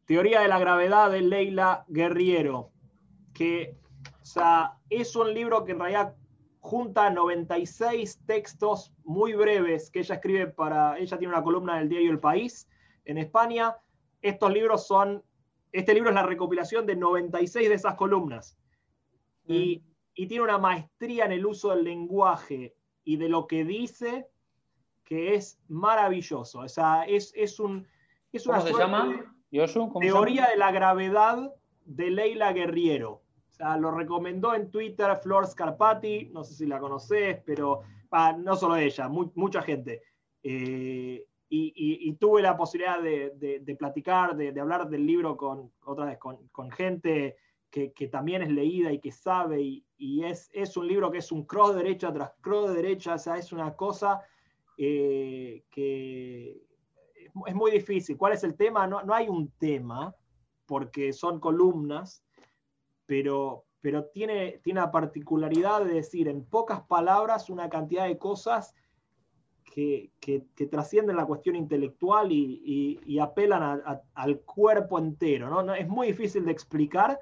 Teoría 0.05 0.43
de 0.43 0.49
la 0.49 0.59
gravedad 0.59 1.11
de 1.11 1.23
Leila 1.23 1.87
Guerriero, 1.89 2.71
que 3.33 3.79
sea, 4.21 4.75
es 4.91 5.17
un 5.17 5.33
libro 5.33 5.65
que 5.65 5.73
en 5.73 5.79
realidad 5.79 6.17
junta 6.61 7.09
96 7.09 8.27
textos 8.27 8.93
muy 9.05 9.33
breves 9.33 9.91
que 9.91 10.01
ella 10.01 10.17
escribe 10.17 10.49
para, 10.49 10.99
ella 10.99 11.17
tiene 11.17 11.33
una 11.33 11.43
columna 11.43 11.79
del 11.79 11.89
diario 11.89 12.11
El 12.11 12.21
País 12.21 12.69
en 13.07 13.17
España. 13.17 13.75
Estos 14.21 14.53
libros 14.53 14.87
son, 14.87 15.25
este 15.73 15.95
libro 15.95 16.11
es 16.11 16.15
la 16.15 16.27
recopilación 16.27 16.85
de 16.85 16.95
96 16.95 17.71
de 17.71 17.75
esas 17.75 17.95
columnas. 17.95 18.59
Y, 19.47 19.83
y 20.13 20.27
tiene 20.27 20.45
una 20.45 20.59
maestría 20.59 21.25
en 21.25 21.33
el 21.33 21.47
uso 21.47 21.71
del 21.71 21.85
lenguaje 21.85 22.75
y 23.09 23.17
de 23.17 23.31
lo 23.31 23.47
que 23.47 23.65
dice 23.65 24.29
que 25.03 25.35
es 25.35 25.59
maravilloso. 25.69 26.59
O 26.59 26.69
sea, 26.69 27.05
es, 27.05 27.33
es 27.35 27.59
un... 27.59 27.89
Es 28.31 28.47
una 28.47 28.59
¿Cómo 28.59 28.69
se 28.69 28.79
llama? 28.79 29.35
Teoría 29.99 30.49
de 30.49 30.59
la 30.59 30.71
gravedad 30.71 31.51
de 31.87 32.11
Leila 32.11 32.53
Guerriero. 32.53 33.23
O 33.49 33.51
sea, 33.51 33.79
lo 33.79 33.93
recomendó 33.93 34.55
en 34.55 34.71
Twitter 34.71 35.17
Flor 35.23 35.47
Scarpati, 35.47 36.27
no 36.35 36.45
sé 36.45 36.53
si 36.53 36.67
la 36.67 36.79
conoces, 36.79 37.41
pero 37.47 37.81
no 38.41 38.57
solo 38.57 38.77
ella, 38.77 39.09
mucha 39.09 39.63
gente. 39.63 40.03
Eh, 40.43 41.25
y, 41.49 42.13
tuve 42.21 42.43
la 42.43 42.59
posibilidad 42.59 43.01
de, 43.01 43.77
platicar, 43.79 44.37
de, 44.37 44.61
hablar 44.61 44.91
del 44.91 45.07
libro 45.07 45.35
con, 45.35 45.73
otra 45.87 46.05
vez, 46.05 46.19
con, 46.19 46.71
gente 46.73 47.37
que, 47.71 48.09
también 48.13 48.43
es 48.43 48.51
leída 48.51 48.93
y 48.93 49.01
que 49.01 49.13
sabe, 49.13 49.63
y, 49.63 49.85
es, 50.25 50.51
es, 50.53 50.77
un 50.77 50.87
libro 50.87 51.11
que 51.11 51.19
es 51.19 51.33
un 51.33 51.45
cross 51.45 51.75
derecha 51.75 52.13
tras 52.13 52.33
cross 52.41 52.73
derecha, 52.73 53.15
o 53.15 53.19
sea, 53.19 53.37
es 53.37 53.53
una 53.53 53.75
cosa 53.75 54.23
eh, 54.77 55.65
que, 55.71 56.63
es 57.47 57.55
muy 57.55 57.71
difícil. 57.71 58.17
¿Cuál 58.17 58.33
es 58.33 58.45
el 58.45 58.55
tema? 58.55 58.87
No, 58.87 59.03
no 59.03 59.15
hay 59.15 59.29
un 59.29 59.51
tema, 59.59 60.15
porque 60.67 61.13
son 61.13 61.41
columnas, 61.41 62.23
pero, 63.07 63.65
pero 63.81 64.05
tiene, 64.07 64.61
tiene 64.63 64.81
la 64.81 64.91
particularidad 64.91 65.85
de 65.85 65.95
decir 65.95 66.29
en 66.29 66.45
pocas 66.45 66.83
palabras 66.83 67.51
una 67.51 67.69
cantidad 67.69 68.07
de 68.07 68.19
cosas 68.19 68.75
que, 69.65 70.11
que, 70.21 70.67
trascienden 70.67 71.17
la 71.17 71.27
cuestión 71.27 71.57
intelectual 71.57 72.33
y, 72.33 73.01
y, 73.05 73.19
apelan 73.19 73.83
al 74.15 74.41
cuerpo 74.41 74.99
entero. 74.99 75.49
¿no? 75.49 75.75
Es 75.75 75.89
muy 75.89 76.09
difícil 76.09 76.45
de 76.45 76.53
explicar, 76.53 77.19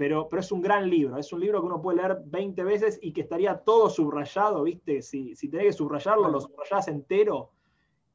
pero, 0.00 0.28
pero, 0.30 0.40
es 0.40 0.50
un 0.50 0.62
gran 0.62 0.88
libro. 0.88 1.18
Es 1.18 1.30
un 1.30 1.40
libro 1.40 1.60
que 1.60 1.66
uno 1.66 1.82
puede 1.82 1.98
leer 1.98 2.22
20 2.24 2.64
veces 2.64 2.98
y 3.02 3.12
que 3.12 3.20
estaría 3.20 3.58
todo 3.58 3.90
subrayado, 3.90 4.62
¿viste? 4.62 5.02
Si, 5.02 5.36
si 5.36 5.50
tenés 5.50 5.66
que 5.66 5.72
subrayarlo, 5.74 6.30
lo 6.30 6.40
subrayás 6.40 6.88
entero 6.88 7.50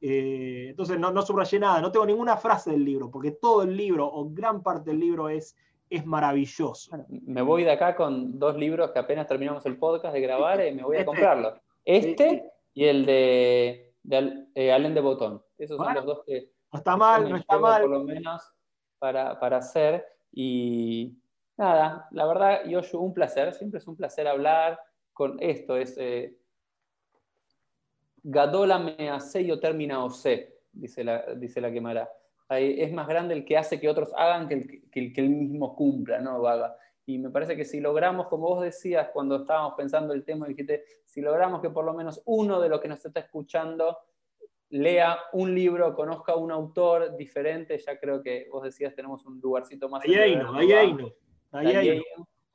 eh, 0.02 0.68
entonces 0.70 1.00
no, 1.00 1.12
no 1.12 1.22
subrayé 1.22 1.60
nada, 1.60 1.82
no 1.82 1.92
tengo 1.92 2.06
ninguna 2.06 2.38
frase 2.38 2.72
del 2.72 2.84
libro, 2.84 3.10
porque 3.10 3.32
todo 3.32 3.64
el 3.64 3.76
libro 3.76 4.06
o 4.06 4.30
gran 4.30 4.62
parte 4.62 4.92
del 4.92 5.00
libro 5.00 5.30
es, 5.30 5.56
es 5.90 6.06
maravilloso. 6.06 6.96
me 7.08 7.42
voy 7.42 7.64
de 7.64 7.72
acá 7.72 7.96
con 7.96 8.38
dos 8.38 8.56
libros 8.56 8.92
que 8.92 9.00
apenas 9.00 9.28
terminamos 9.28 9.66
el 9.66 9.78
podcast 9.78 10.14
de 10.14 10.22
grabar 10.22 10.66
y 10.66 10.74
me 10.74 10.84
voy 10.84 10.98
a 10.98 11.00
este. 11.00 11.06
comprarlo. 11.08 11.60
Este 11.84 12.52
y 12.74 12.86
el 12.86 13.06
de, 13.06 13.96
de 14.04 14.48
eh, 14.54 14.72
Allen 14.74 14.94
de 14.94 15.02
Botón. 15.02 15.42
Esos 15.58 15.78
son 15.78 15.94
los 15.94 16.06
dos 16.06 16.24
que... 16.26 16.52
No 16.72 16.78
está 16.80 16.98
mal, 16.98 17.30
no 17.30 17.38
está 17.38 17.58
mal. 17.58 17.82
Por 17.82 17.92
lo 17.92 18.04
menos 18.04 18.44
para, 19.00 19.40
para 19.40 19.58
hacer. 19.58 20.06
Y 20.32 21.18
nada, 21.58 22.08
la 22.12 22.26
verdad, 22.26 22.66
yo 22.66 22.82
un 23.00 23.14
placer, 23.14 23.54
siempre 23.54 23.80
es 23.80 23.88
un 23.88 23.96
placer 23.96 24.28
hablar 24.28 24.80
con 25.14 25.38
esto. 25.40 25.78
Es, 25.78 25.96
eh, 25.98 26.38
Gadola 28.24 28.80
me 28.80 29.10
hace 29.10 29.46
yo 29.46 29.60
termina 29.60 30.04
o 30.04 30.10
sé, 30.10 30.60
dice 30.72 31.04
la, 31.04 31.36
dice 31.36 31.62
la 31.62 31.72
quemará. 31.72 32.10
es 32.50 32.92
más 32.92 33.08
grande 33.08 33.36
el 33.36 33.46
que 33.46 33.58
hace 33.58 33.80
que 33.80 33.90
otros 33.90 34.12
hagan 34.16 34.48
que 34.48 34.56
el 35.00 35.14
que, 35.14 35.22
el 35.22 35.30
mismo 35.30 35.76
cumpla, 35.76 36.20
¿no? 36.20 36.48
haga. 36.48 36.76
Y 37.06 37.20
me 37.20 37.30
parece 37.30 37.56
que 37.56 37.66
si 37.66 37.80
logramos, 37.80 38.28
como 38.28 38.48
vos 38.48 38.64
decías 38.64 39.10
cuando 39.14 39.36
estábamos 39.36 39.76
pensando 39.78 40.14
el 40.14 40.24
tema, 40.24 40.48
dijiste, 40.48 40.86
si 41.04 41.22
logramos 41.22 41.62
que 41.62 41.70
por 41.70 41.86
lo 41.86 41.94
menos 41.94 42.22
uno 42.26 42.60
de 42.60 42.68
los 42.68 42.82
que 42.82 42.88
nos 42.88 43.06
está 43.06 43.20
escuchando 43.20 43.96
lea 44.70 45.20
un 45.34 45.54
libro, 45.54 45.94
conozca 45.94 46.36
un 46.36 46.52
autor 46.52 47.16
diferente, 47.16 47.78
ya 47.78 48.00
creo 48.00 48.24
que 48.24 48.48
vos 48.52 48.64
decías 48.64 48.96
tenemos 48.96 49.24
un 49.26 49.40
lugarcito 49.40 49.88
más. 49.88 50.04
Ahí 50.04 50.16
hay 50.16 50.36
no, 50.36 50.56
ahí 50.56 50.74
hay 50.74 50.94
no. 50.94 51.12
Ahí 51.56 52.02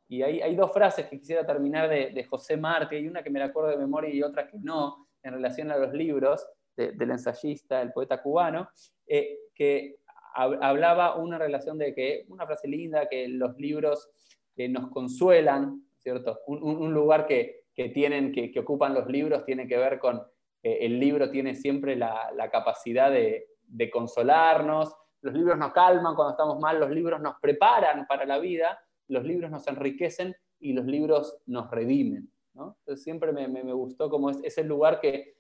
Y 0.08 0.22
hay, 0.22 0.40
hay, 0.40 0.56
dos 0.56 0.72
frases 0.72 1.06
que 1.06 1.18
quisiera 1.18 1.46
terminar 1.46 1.88
de, 1.88 2.10
de 2.10 2.24
José 2.24 2.56
Marte, 2.56 2.96
hay 2.96 3.06
una 3.06 3.22
que 3.22 3.30
me 3.30 3.38
la 3.38 3.46
acuerdo 3.46 3.70
de 3.70 3.76
memoria 3.76 4.10
y 4.12 4.22
otra 4.22 4.48
que 4.48 4.58
no, 4.58 5.08
en 5.22 5.34
relación 5.34 5.70
a 5.70 5.76
los 5.76 5.92
libros 5.92 6.46
del 6.76 7.10
ensayista, 7.10 7.82
el 7.82 7.92
poeta 7.92 8.22
cubano, 8.22 8.68
eh, 9.06 9.38
que 9.54 9.96
hablaba 10.34 11.16
una 11.16 11.38
relación 11.38 11.76
de 11.76 11.94
que, 11.94 12.24
una 12.28 12.46
frase 12.46 12.68
linda, 12.68 13.08
que 13.08 13.28
los 13.28 13.56
libros 13.56 14.08
eh, 14.56 14.68
nos 14.68 14.88
consuelan, 14.90 15.82
¿cierto? 15.98 16.40
Un, 16.46 16.94
lugar 16.94 17.26
que, 17.26 17.64
tienen, 17.74 18.32
que, 18.32 18.58
ocupan 18.60 18.94
los 18.94 19.08
libros 19.08 19.44
tiene 19.44 19.66
que 19.66 19.76
ver 19.76 19.98
con, 19.98 20.22
eh, 20.62 20.78
el 20.82 21.00
libro 21.00 21.30
tiene 21.30 21.54
siempre 21.54 21.96
la, 21.96 22.48
capacidad 22.50 23.10
de, 23.10 23.46
consolarnos, 23.92 24.94
los 25.22 25.34
libros 25.34 25.58
nos 25.58 25.72
calman 25.72 26.14
cuando 26.14 26.32
estamos 26.32 26.58
mal, 26.60 26.80
los 26.80 26.90
libros 26.90 27.20
nos 27.20 27.34
preparan 27.40 28.06
para 28.06 28.24
la 28.24 28.38
vida, 28.38 28.78
los 29.10 29.24
libros 29.24 29.50
nos 29.50 29.66
enriquecen 29.66 30.34
y 30.60 30.72
los 30.72 30.86
libros 30.86 31.38
nos 31.46 31.70
redimen. 31.70 32.30
Entonces 32.54 33.02
siempre 33.02 33.32
me, 33.32 33.72
gustó 33.72 34.10
como 34.10 34.30
es, 34.30 34.38
ese 34.42 34.64
lugar 34.64 35.00
que 35.00 35.34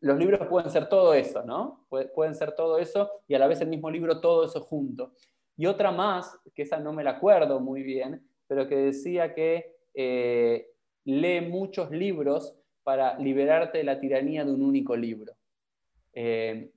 los 0.00 0.18
libros 0.18 0.46
pueden 0.48 0.70
ser 0.70 0.88
todo 0.88 1.14
eso, 1.14 1.42
¿no? 1.44 1.86
Pueden 1.88 2.34
ser 2.34 2.52
todo 2.54 2.78
eso 2.78 3.10
y 3.26 3.34
a 3.34 3.38
la 3.38 3.46
vez 3.46 3.60
el 3.60 3.68
mismo 3.68 3.90
libro 3.90 4.20
todo 4.20 4.44
eso 4.44 4.60
junto. 4.60 5.12
Y 5.56 5.66
otra 5.66 5.90
más, 5.90 6.38
que 6.54 6.62
esa 6.62 6.78
no 6.78 6.92
me 6.92 7.02
la 7.02 7.12
acuerdo 7.12 7.58
muy 7.60 7.82
bien, 7.82 8.24
pero 8.46 8.68
que 8.68 8.76
decía 8.76 9.34
que 9.34 9.76
eh, 9.94 10.70
lee 11.04 11.40
muchos 11.40 11.90
libros 11.90 12.54
para 12.84 13.18
liberarte 13.18 13.78
de 13.78 13.84
la 13.84 13.98
tiranía 13.98 14.44
de 14.44 14.52
un 14.52 14.62
único 14.62 14.94
libro. 14.94 15.34
Eh, 16.12 16.70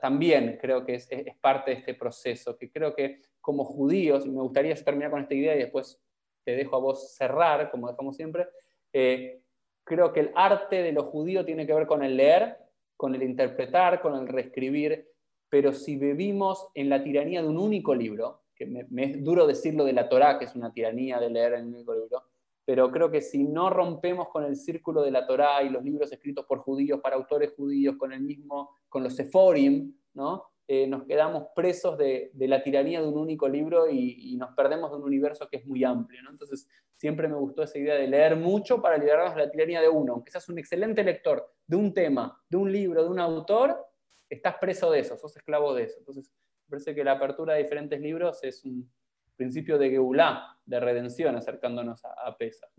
también 0.00 0.58
creo 0.60 0.84
que 0.84 0.94
es, 0.94 1.08
es, 1.10 1.36
parte 1.38 1.72
de 1.72 1.78
este 1.78 1.94
proceso, 1.94 2.56
que 2.56 2.70
creo 2.70 2.94
que 2.94 3.20
como 3.48 3.64
judíos, 3.64 4.26
y 4.26 4.28
me 4.28 4.42
gustaría 4.42 4.74
terminar 4.74 5.10
con 5.10 5.22
esta 5.22 5.34
idea 5.34 5.56
y 5.56 5.60
después 5.60 5.98
te 6.44 6.54
dejo 6.54 6.76
a 6.76 6.80
vos 6.80 7.14
cerrar, 7.16 7.70
como 7.70 7.88
dejamos 7.88 8.14
siempre, 8.14 8.46
eh, 8.92 9.40
creo 9.84 10.12
que 10.12 10.20
el 10.20 10.32
arte 10.34 10.82
de 10.82 10.92
lo 10.92 11.04
judío 11.04 11.46
tiene 11.46 11.66
que 11.66 11.72
ver 11.72 11.86
con 11.86 12.04
el 12.04 12.14
leer, 12.14 12.58
con 12.94 13.14
el 13.14 13.22
interpretar, 13.22 14.02
con 14.02 14.16
el 14.16 14.28
reescribir, 14.28 15.08
pero 15.48 15.72
si 15.72 15.96
vivimos 15.96 16.68
en 16.74 16.90
la 16.90 17.02
tiranía 17.02 17.40
de 17.40 17.48
un 17.48 17.56
único 17.56 17.94
libro, 17.94 18.42
que 18.54 18.66
me, 18.66 18.84
es 19.02 19.24
duro 19.24 19.46
decirlo 19.46 19.86
de 19.86 19.94
la 19.94 20.10
Torá, 20.10 20.38
que 20.38 20.44
es 20.44 20.54
una 20.54 20.70
tiranía 20.70 21.18
de 21.18 21.30
leer 21.30 21.54
en 21.54 21.68
un 21.68 21.74
único 21.76 21.94
libro, 21.94 22.24
pero 22.66 22.90
creo 22.92 23.10
que 23.10 23.22
si 23.22 23.44
no 23.44 23.70
rompemos 23.70 24.28
con 24.28 24.44
el 24.44 24.56
círculo 24.56 25.00
de 25.00 25.10
la 25.10 25.26
Torá 25.26 25.62
y 25.62 25.70
los 25.70 25.82
libros 25.82 26.12
escritos 26.12 26.44
por 26.44 26.58
judíos, 26.58 27.00
para 27.00 27.16
autores 27.16 27.54
judíos, 27.56 27.96
con 27.96 28.12
el 28.12 28.20
mismo, 28.20 28.76
con 28.90 29.02
los 29.02 29.16
Seforim, 29.16 29.94
¿no? 30.12 30.44
Eh, 30.70 30.86
nos 30.86 31.04
quedamos 31.04 31.46
presos 31.56 31.96
de, 31.96 32.30
la 32.34 32.62
tiranía 32.62 33.00
de 33.00 33.08
un 33.08 33.16
único 33.16 33.48
libro 33.48 33.88
y, 33.88 34.36
nos 34.36 34.54
perdemos 34.54 34.90
de 34.90 34.98
un 34.98 35.02
universo 35.02 35.48
que 35.48 35.56
es 35.56 35.66
muy 35.66 35.82
amplio. 35.82 36.20
Entonces, 36.28 36.68
siempre 36.94 37.26
me 37.26 37.36
gustó 37.36 37.62
esa 37.62 37.78
idea 37.78 37.94
de 37.94 38.06
leer 38.06 38.36
mucho 38.36 38.82
para 38.82 38.98
liberarnos 38.98 39.34
de 39.34 39.46
la 39.46 39.50
tiranía 39.50 39.80
de 39.80 39.88
uno. 39.88 40.12
Aunque 40.12 40.30
seas 40.30 40.46
un 40.50 40.58
excelente 40.58 41.02
lector 41.02 41.50
de 41.66 41.76
un 41.76 41.94
tema, 41.94 42.38
de 42.50 42.58
un 42.58 42.70
libro, 42.70 43.02
de 43.02 43.08
un 43.08 43.18
autor, 43.18 43.82
estás 44.28 44.56
preso 44.60 44.90
de 44.90 44.98
eso, 45.00 45.16
sos 45.16 45.34
esclavo 45.38 45.72
de 45.72 45.84
eso. 45.84 46.00
Entonces, 46.00 46.30
me 46.66 46.72
parece 46.72 46.94
que 46.94 47.02
la 47.02 47.12
apertura 47.12 47.54
de 47.54 47.62
diferentes 47.62 47.98
libros 47.98 48.44
es 48.44 48.62
un 48.66 48.92
principio 49.36 49.78
de 49.78 49.88
Geulá, 49.88 50.60
de 50.66 50.80
redención, 50.80 51.34
acercándonos 51.34 52.02
a, 52.04 52.36
pesas. 52.36 52.70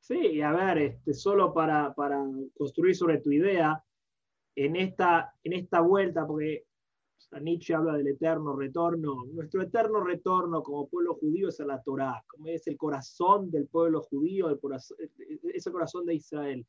Sí, 0.00 0.18
y 0.18 0.42
a 0.42 0.52
ver, 0.52 0.78
este, 0.78 1.14
solo 1.14 1.54
para, 1.54 1.94
para 1.94 2.22
construir 2.58 2.94
sobre 2.94 3.22
tu 3.22 3.32
idea, 3.32 3.82
en 4.54 4.76
esta, 4.76 5.34
en 5.42 5.54
esta 5.54 5.80
vuelta, 5.80 6.26
porque 6.26 6.66
Nietzsche 7.40 7.74
habla 7.74 7.96
del 7.96 8.08
eterno 8.08 8.54
retorno. 8.54 9.24
Nuestro 9.32 9.62
eterno 9.62 10.02
retorno 10.04 10.62
como 10.62 10.88
pueblo 10.88 11.14
judío 11.14 11.48
es 11.48 11.60
a 11.60 11.64
la 11.64 11.82
Torá, 11.82 12.22
como 12.26 12.46
es 12.48 12.66
el 12.66 12.76
corazón 12.76 13.50
del 13.50 13.66
pueblo 13.66 14.02
judío, 14.02 14.48
el 14.48 14.60
corazón, 14.60 14.98
ese 15.54 15.72
corazón 15.72 16.06
de 16.06 16.14
Israel. 16.14 16.66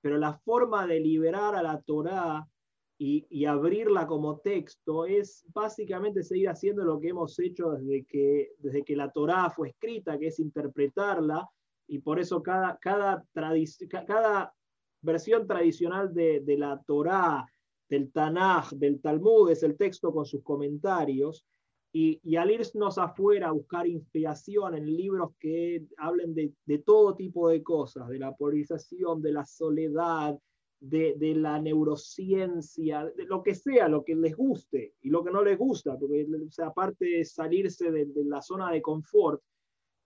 Pero 0.00 0.18
la 0.18 0.34
forma 0.38 0.86
de 0.86 1.00
liberar 1.00 1.54
a 1.54 1.62
la 1.62 1.80
Torá 1.80 2.46
y, 2.98 3.46
abrirla 3.46 4.06
como 4.06 4.40
texto 4.40 5.06
es 5.06 5.46
básicamente 5.54 6.22
seguir 6.22 6.50
haciendo 6.50 6.84
lo 6.84 7.00
que 7.00 7.08
hemos 7.08 7.38
hecho 7.38 7.70
desde 7.70 8.04
que, 8.04 8.52
desde 8.58 8.84
que 8.84 8.94
la 8.94 9.10
Torá 9.10 9.48
fue 9.48 9.70
escrita, 9.70 10.18
que 10.18 10.26
es 10.26 10.38
interpretarla, 10.38 11.48
y 11.86 12.00
por 12.00 12.20
eso 12.20 12.42
cada, 12.42 12.78
cada, 12.78 13.24
cada 14.06 14.54
versión 15.00 15.46
tradicional 15.46 16.12
de, 16.12 16.40
de 16.40 16.58
la 16.58 16.78
Torá 16.86 17.46
del 17.90 18.12
Tanaj, 18.12 18.70
del 18.70 19.00
Talmud, 19.00 19.50
es 19.50 19.64
el 19.64 19.76
texto 19.76 20.12
con 20.12 20.24
sus 20.24 20.42
comentarios, 20.42 21.44
y, 21.92 22.36
al 22.36 22.52
irnos 22.52 22.98
afuera 22.98 23.48
a 23.48 23.52
buscar 23.52 23.84
inspiración 23.84 24.76
en 24.76 24.86
libros 24.96 25.32
que 25.40 25.86
hablen 25.96 26.34
de, 26.34 26.78
todo 26.78 27.16
tipo 27.16 27.48
de 27.48 27.64
cosas, 27.64 28.08
de 28.08 28.20
la 28.20 28.32
polarización, 28.32 29.20
de 29.20 29.32
la 29.32 29.44
soledad, 29.44 30.38
de, 30.78 31.34
la 31.34 31.58
neurociencia, 31.58 33.06
de 33.16 33.24
lo 33.24 33.42
que 33.42 33.56
sea, 33.56 33.88
lo 33.88 34.04
que 34.04 34.14
les 34.14 34.36
guste 34.36 34.94
y 35.02 35.10
lo 35.10 35.24
que 35.24 35.32
no 35.32 35.42
les 35.42 35.58
gusta, 35.58 35.98
porque 35.98 36.28
aparte 36.64 37.06
de 37.06 37.24
salirse 37.24 37.90
de, 37.90 38.06
la 38.24 38.40
zona 38.40 38.70
de 38.70 38.80
confort, 38.80 39.42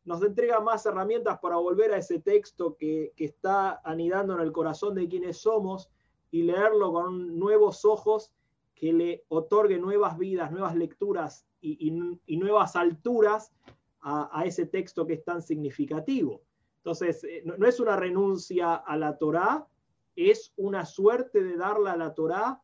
nos 0.05 0.23
entrega 0.23 0.61
más 0.61 0.87
herramientas 0.87 1.39
para 1.41 1.57
volver 1.57 1.93
a 1.93 1.99
ese 1.99 2.21
texto 2.21 2.77
que, 2.79 3.13
que 3.15 3.27
está 3.27 3.83
anidando 3.85 4.35
en 4.35 4.41
el 4.41 4.53
corazón 4.53 4.95
de 4.95 5.07
quienes 5.07 5.39
somos 5.39 5.91
y 6.35 6.43
leerlo 6.43 6.93
con 6.93 7.39
nuevos 7.39 7.85
ojos 7.85 8.33
que 8.75 8.93
le 8.93 9.25
otorgue 9.29 9.79
nuevas 9.79 10.19
vidas, 10.19 10.51
nuevas 10.51 10.75
lecturas 10.75 11.47
y, 11.61 11.93
nuevas 12.27 12.75
alturas 12.75 13.53
a, 14.01 14.43
ese 14.45 14.67
texto 14.67 15.07
que 15.07 15.13
es 15.13 15.25
tan 15.25 15.43
significativo. 15.43 16.43
Entonces, 16.79 17.23
eh, 17.23 17.43
no, 17.45 17.65
es 17.65 17.79
una 17.79 17.95
renuncia 17.95 18.75
a 18.75 18.97
la 18.97 19.17
Torá, 19.17 19.69
es 20.17 20.53
una 20.57 20.85
suerte 20.85 21.41
de 21.41 21.57
darle 21.57 21.91
a 21.91 21.97
la 21.97 22.15
Torá 22.15 22.61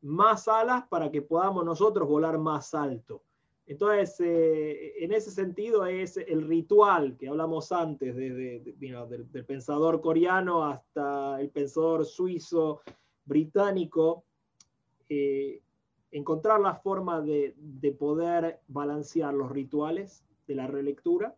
más 0.00 0.48
alas 0.48 0.88
para 0.88 1.10
que 1.10 1.20
podamos 1.20 1.62
nosotros 1.62 2.08
volar 2.08 2.38
más 2.38 2.72
alto. 2.72 3.22
Entonces, 3.66 4.18
eh, 4.20 5.04
en 5.04 5.12
ese 5.12 5.30
sentido 5.30 5.84
es 5.84 6.16
el 6.16 6.48
ritual 6.48 7.18
que 7.18 7.28
hablamos 7.28 7.70
antes, 7.70 8.16
desde 8.16 8.60
del, 8.60 9.44
pensador 9.44 10.00
coreano 10.00 10.64
hasta 10.64 11.38
el 11.38 11.50
pensador 11.50 12.06
suizo, 12.06 12.80
británico, 13.24 14.24
eh, 15.08 15.62
encontrar 16.10 16.60
la 16.60 16.74
forma 16.74 17.20
de, 17.20 17.54
poder 17.98 18.60
balancear 18.68 19.34
los 19.34 19.50
rituales 19.50 20.24
de 20.46 20.54
la 20.54 20.66
relectura 20.66 21.36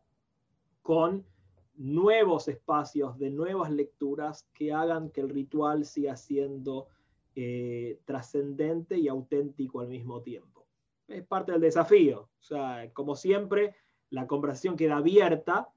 con 0.83 1.25
nuevos 1.77 2.49
espacios 2.49 3.19
de 3.19 3.31
nuevas 3.31 3.71
lecturas 3.71 4.49
que 4.55 4.73
hagan 4.73 5.11
que 5.11 5.21
el 5.21 5.31
ritual 5.31 5.85
siga 5.85 6.17
siendo 6.17 6.89
eh, 7.35 7.99
trascendente 8.05 8.99
y 8.99 9.09
auténtico 9.09 9.81
al 9.81 9.89
mismo 9.89 10.21
tiempo. 10.23 10.67
Es 11.09 11.25
parte 11.27 11.53
del 11.53 11.61
desafío. 11.61 12.29
O 12.41 12.43
sea, 12.43 12.91
como 12.93 13.17
siempre, 13.17 13.75
la 14.11 14.27
conversación 14.27 14.77
queda 14.77 14.99
abierta 14.99 15.69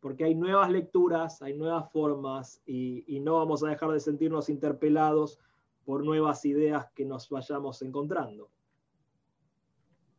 porque 0.00 0.24
hay 0.24 0.34
nuevas 0.34 0.70
lecturas, 0.70 1.40
hay 1.40 1.54
nuevas 1.54 1.90
formas 1.90 2.60
y, 2.66 3.04
y 3.06 3.20
no 3.20 3.36
vamos 3.36 3.64
a 3.64 3.68
dejar 3.68 3.90
de 3.90 4.00
sentirnos 4.00 4.48
interpelados 4.48 5.38
por 5.84 6.04
nuevas 6.04 6.44
ideas 6.44 6.90
que 6.94 7.04
nos 7.04 7.28
vayamos 7.28 7.82
encontrando. 7.82 8.50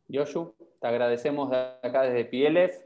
Yoshu, 0.08 0.54
te 0.80 0.86
agradecemos 0.86 1.50
de 1.50 1.56
acá 1.82 2.02
desde 2.02 2.24
Pieles 2.24 2.84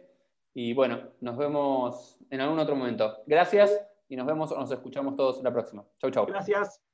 y 0.55 0.73
bueno, 0.73 1.11
nos 1.21 1.37
vemos 1.37 2.19
en 2.31 2.41
algún 2.41 2.59
otro 2.59 2.75
momento. 2.77 3.19
Gracias 3.27 3.81
y 4.09 4.17
nos 4.17 4.27
vemos 4.27 4.51
o 4.53 4.59
nos 4.59 4.71
escuchamos 4.71 5.17
todos 5.17 5.43
la 5.43 5.53
próxima. 5.53 5.85
Chau, 5.99 6.11
chau. 6.11 6.27
Gracias. 6.27 6.90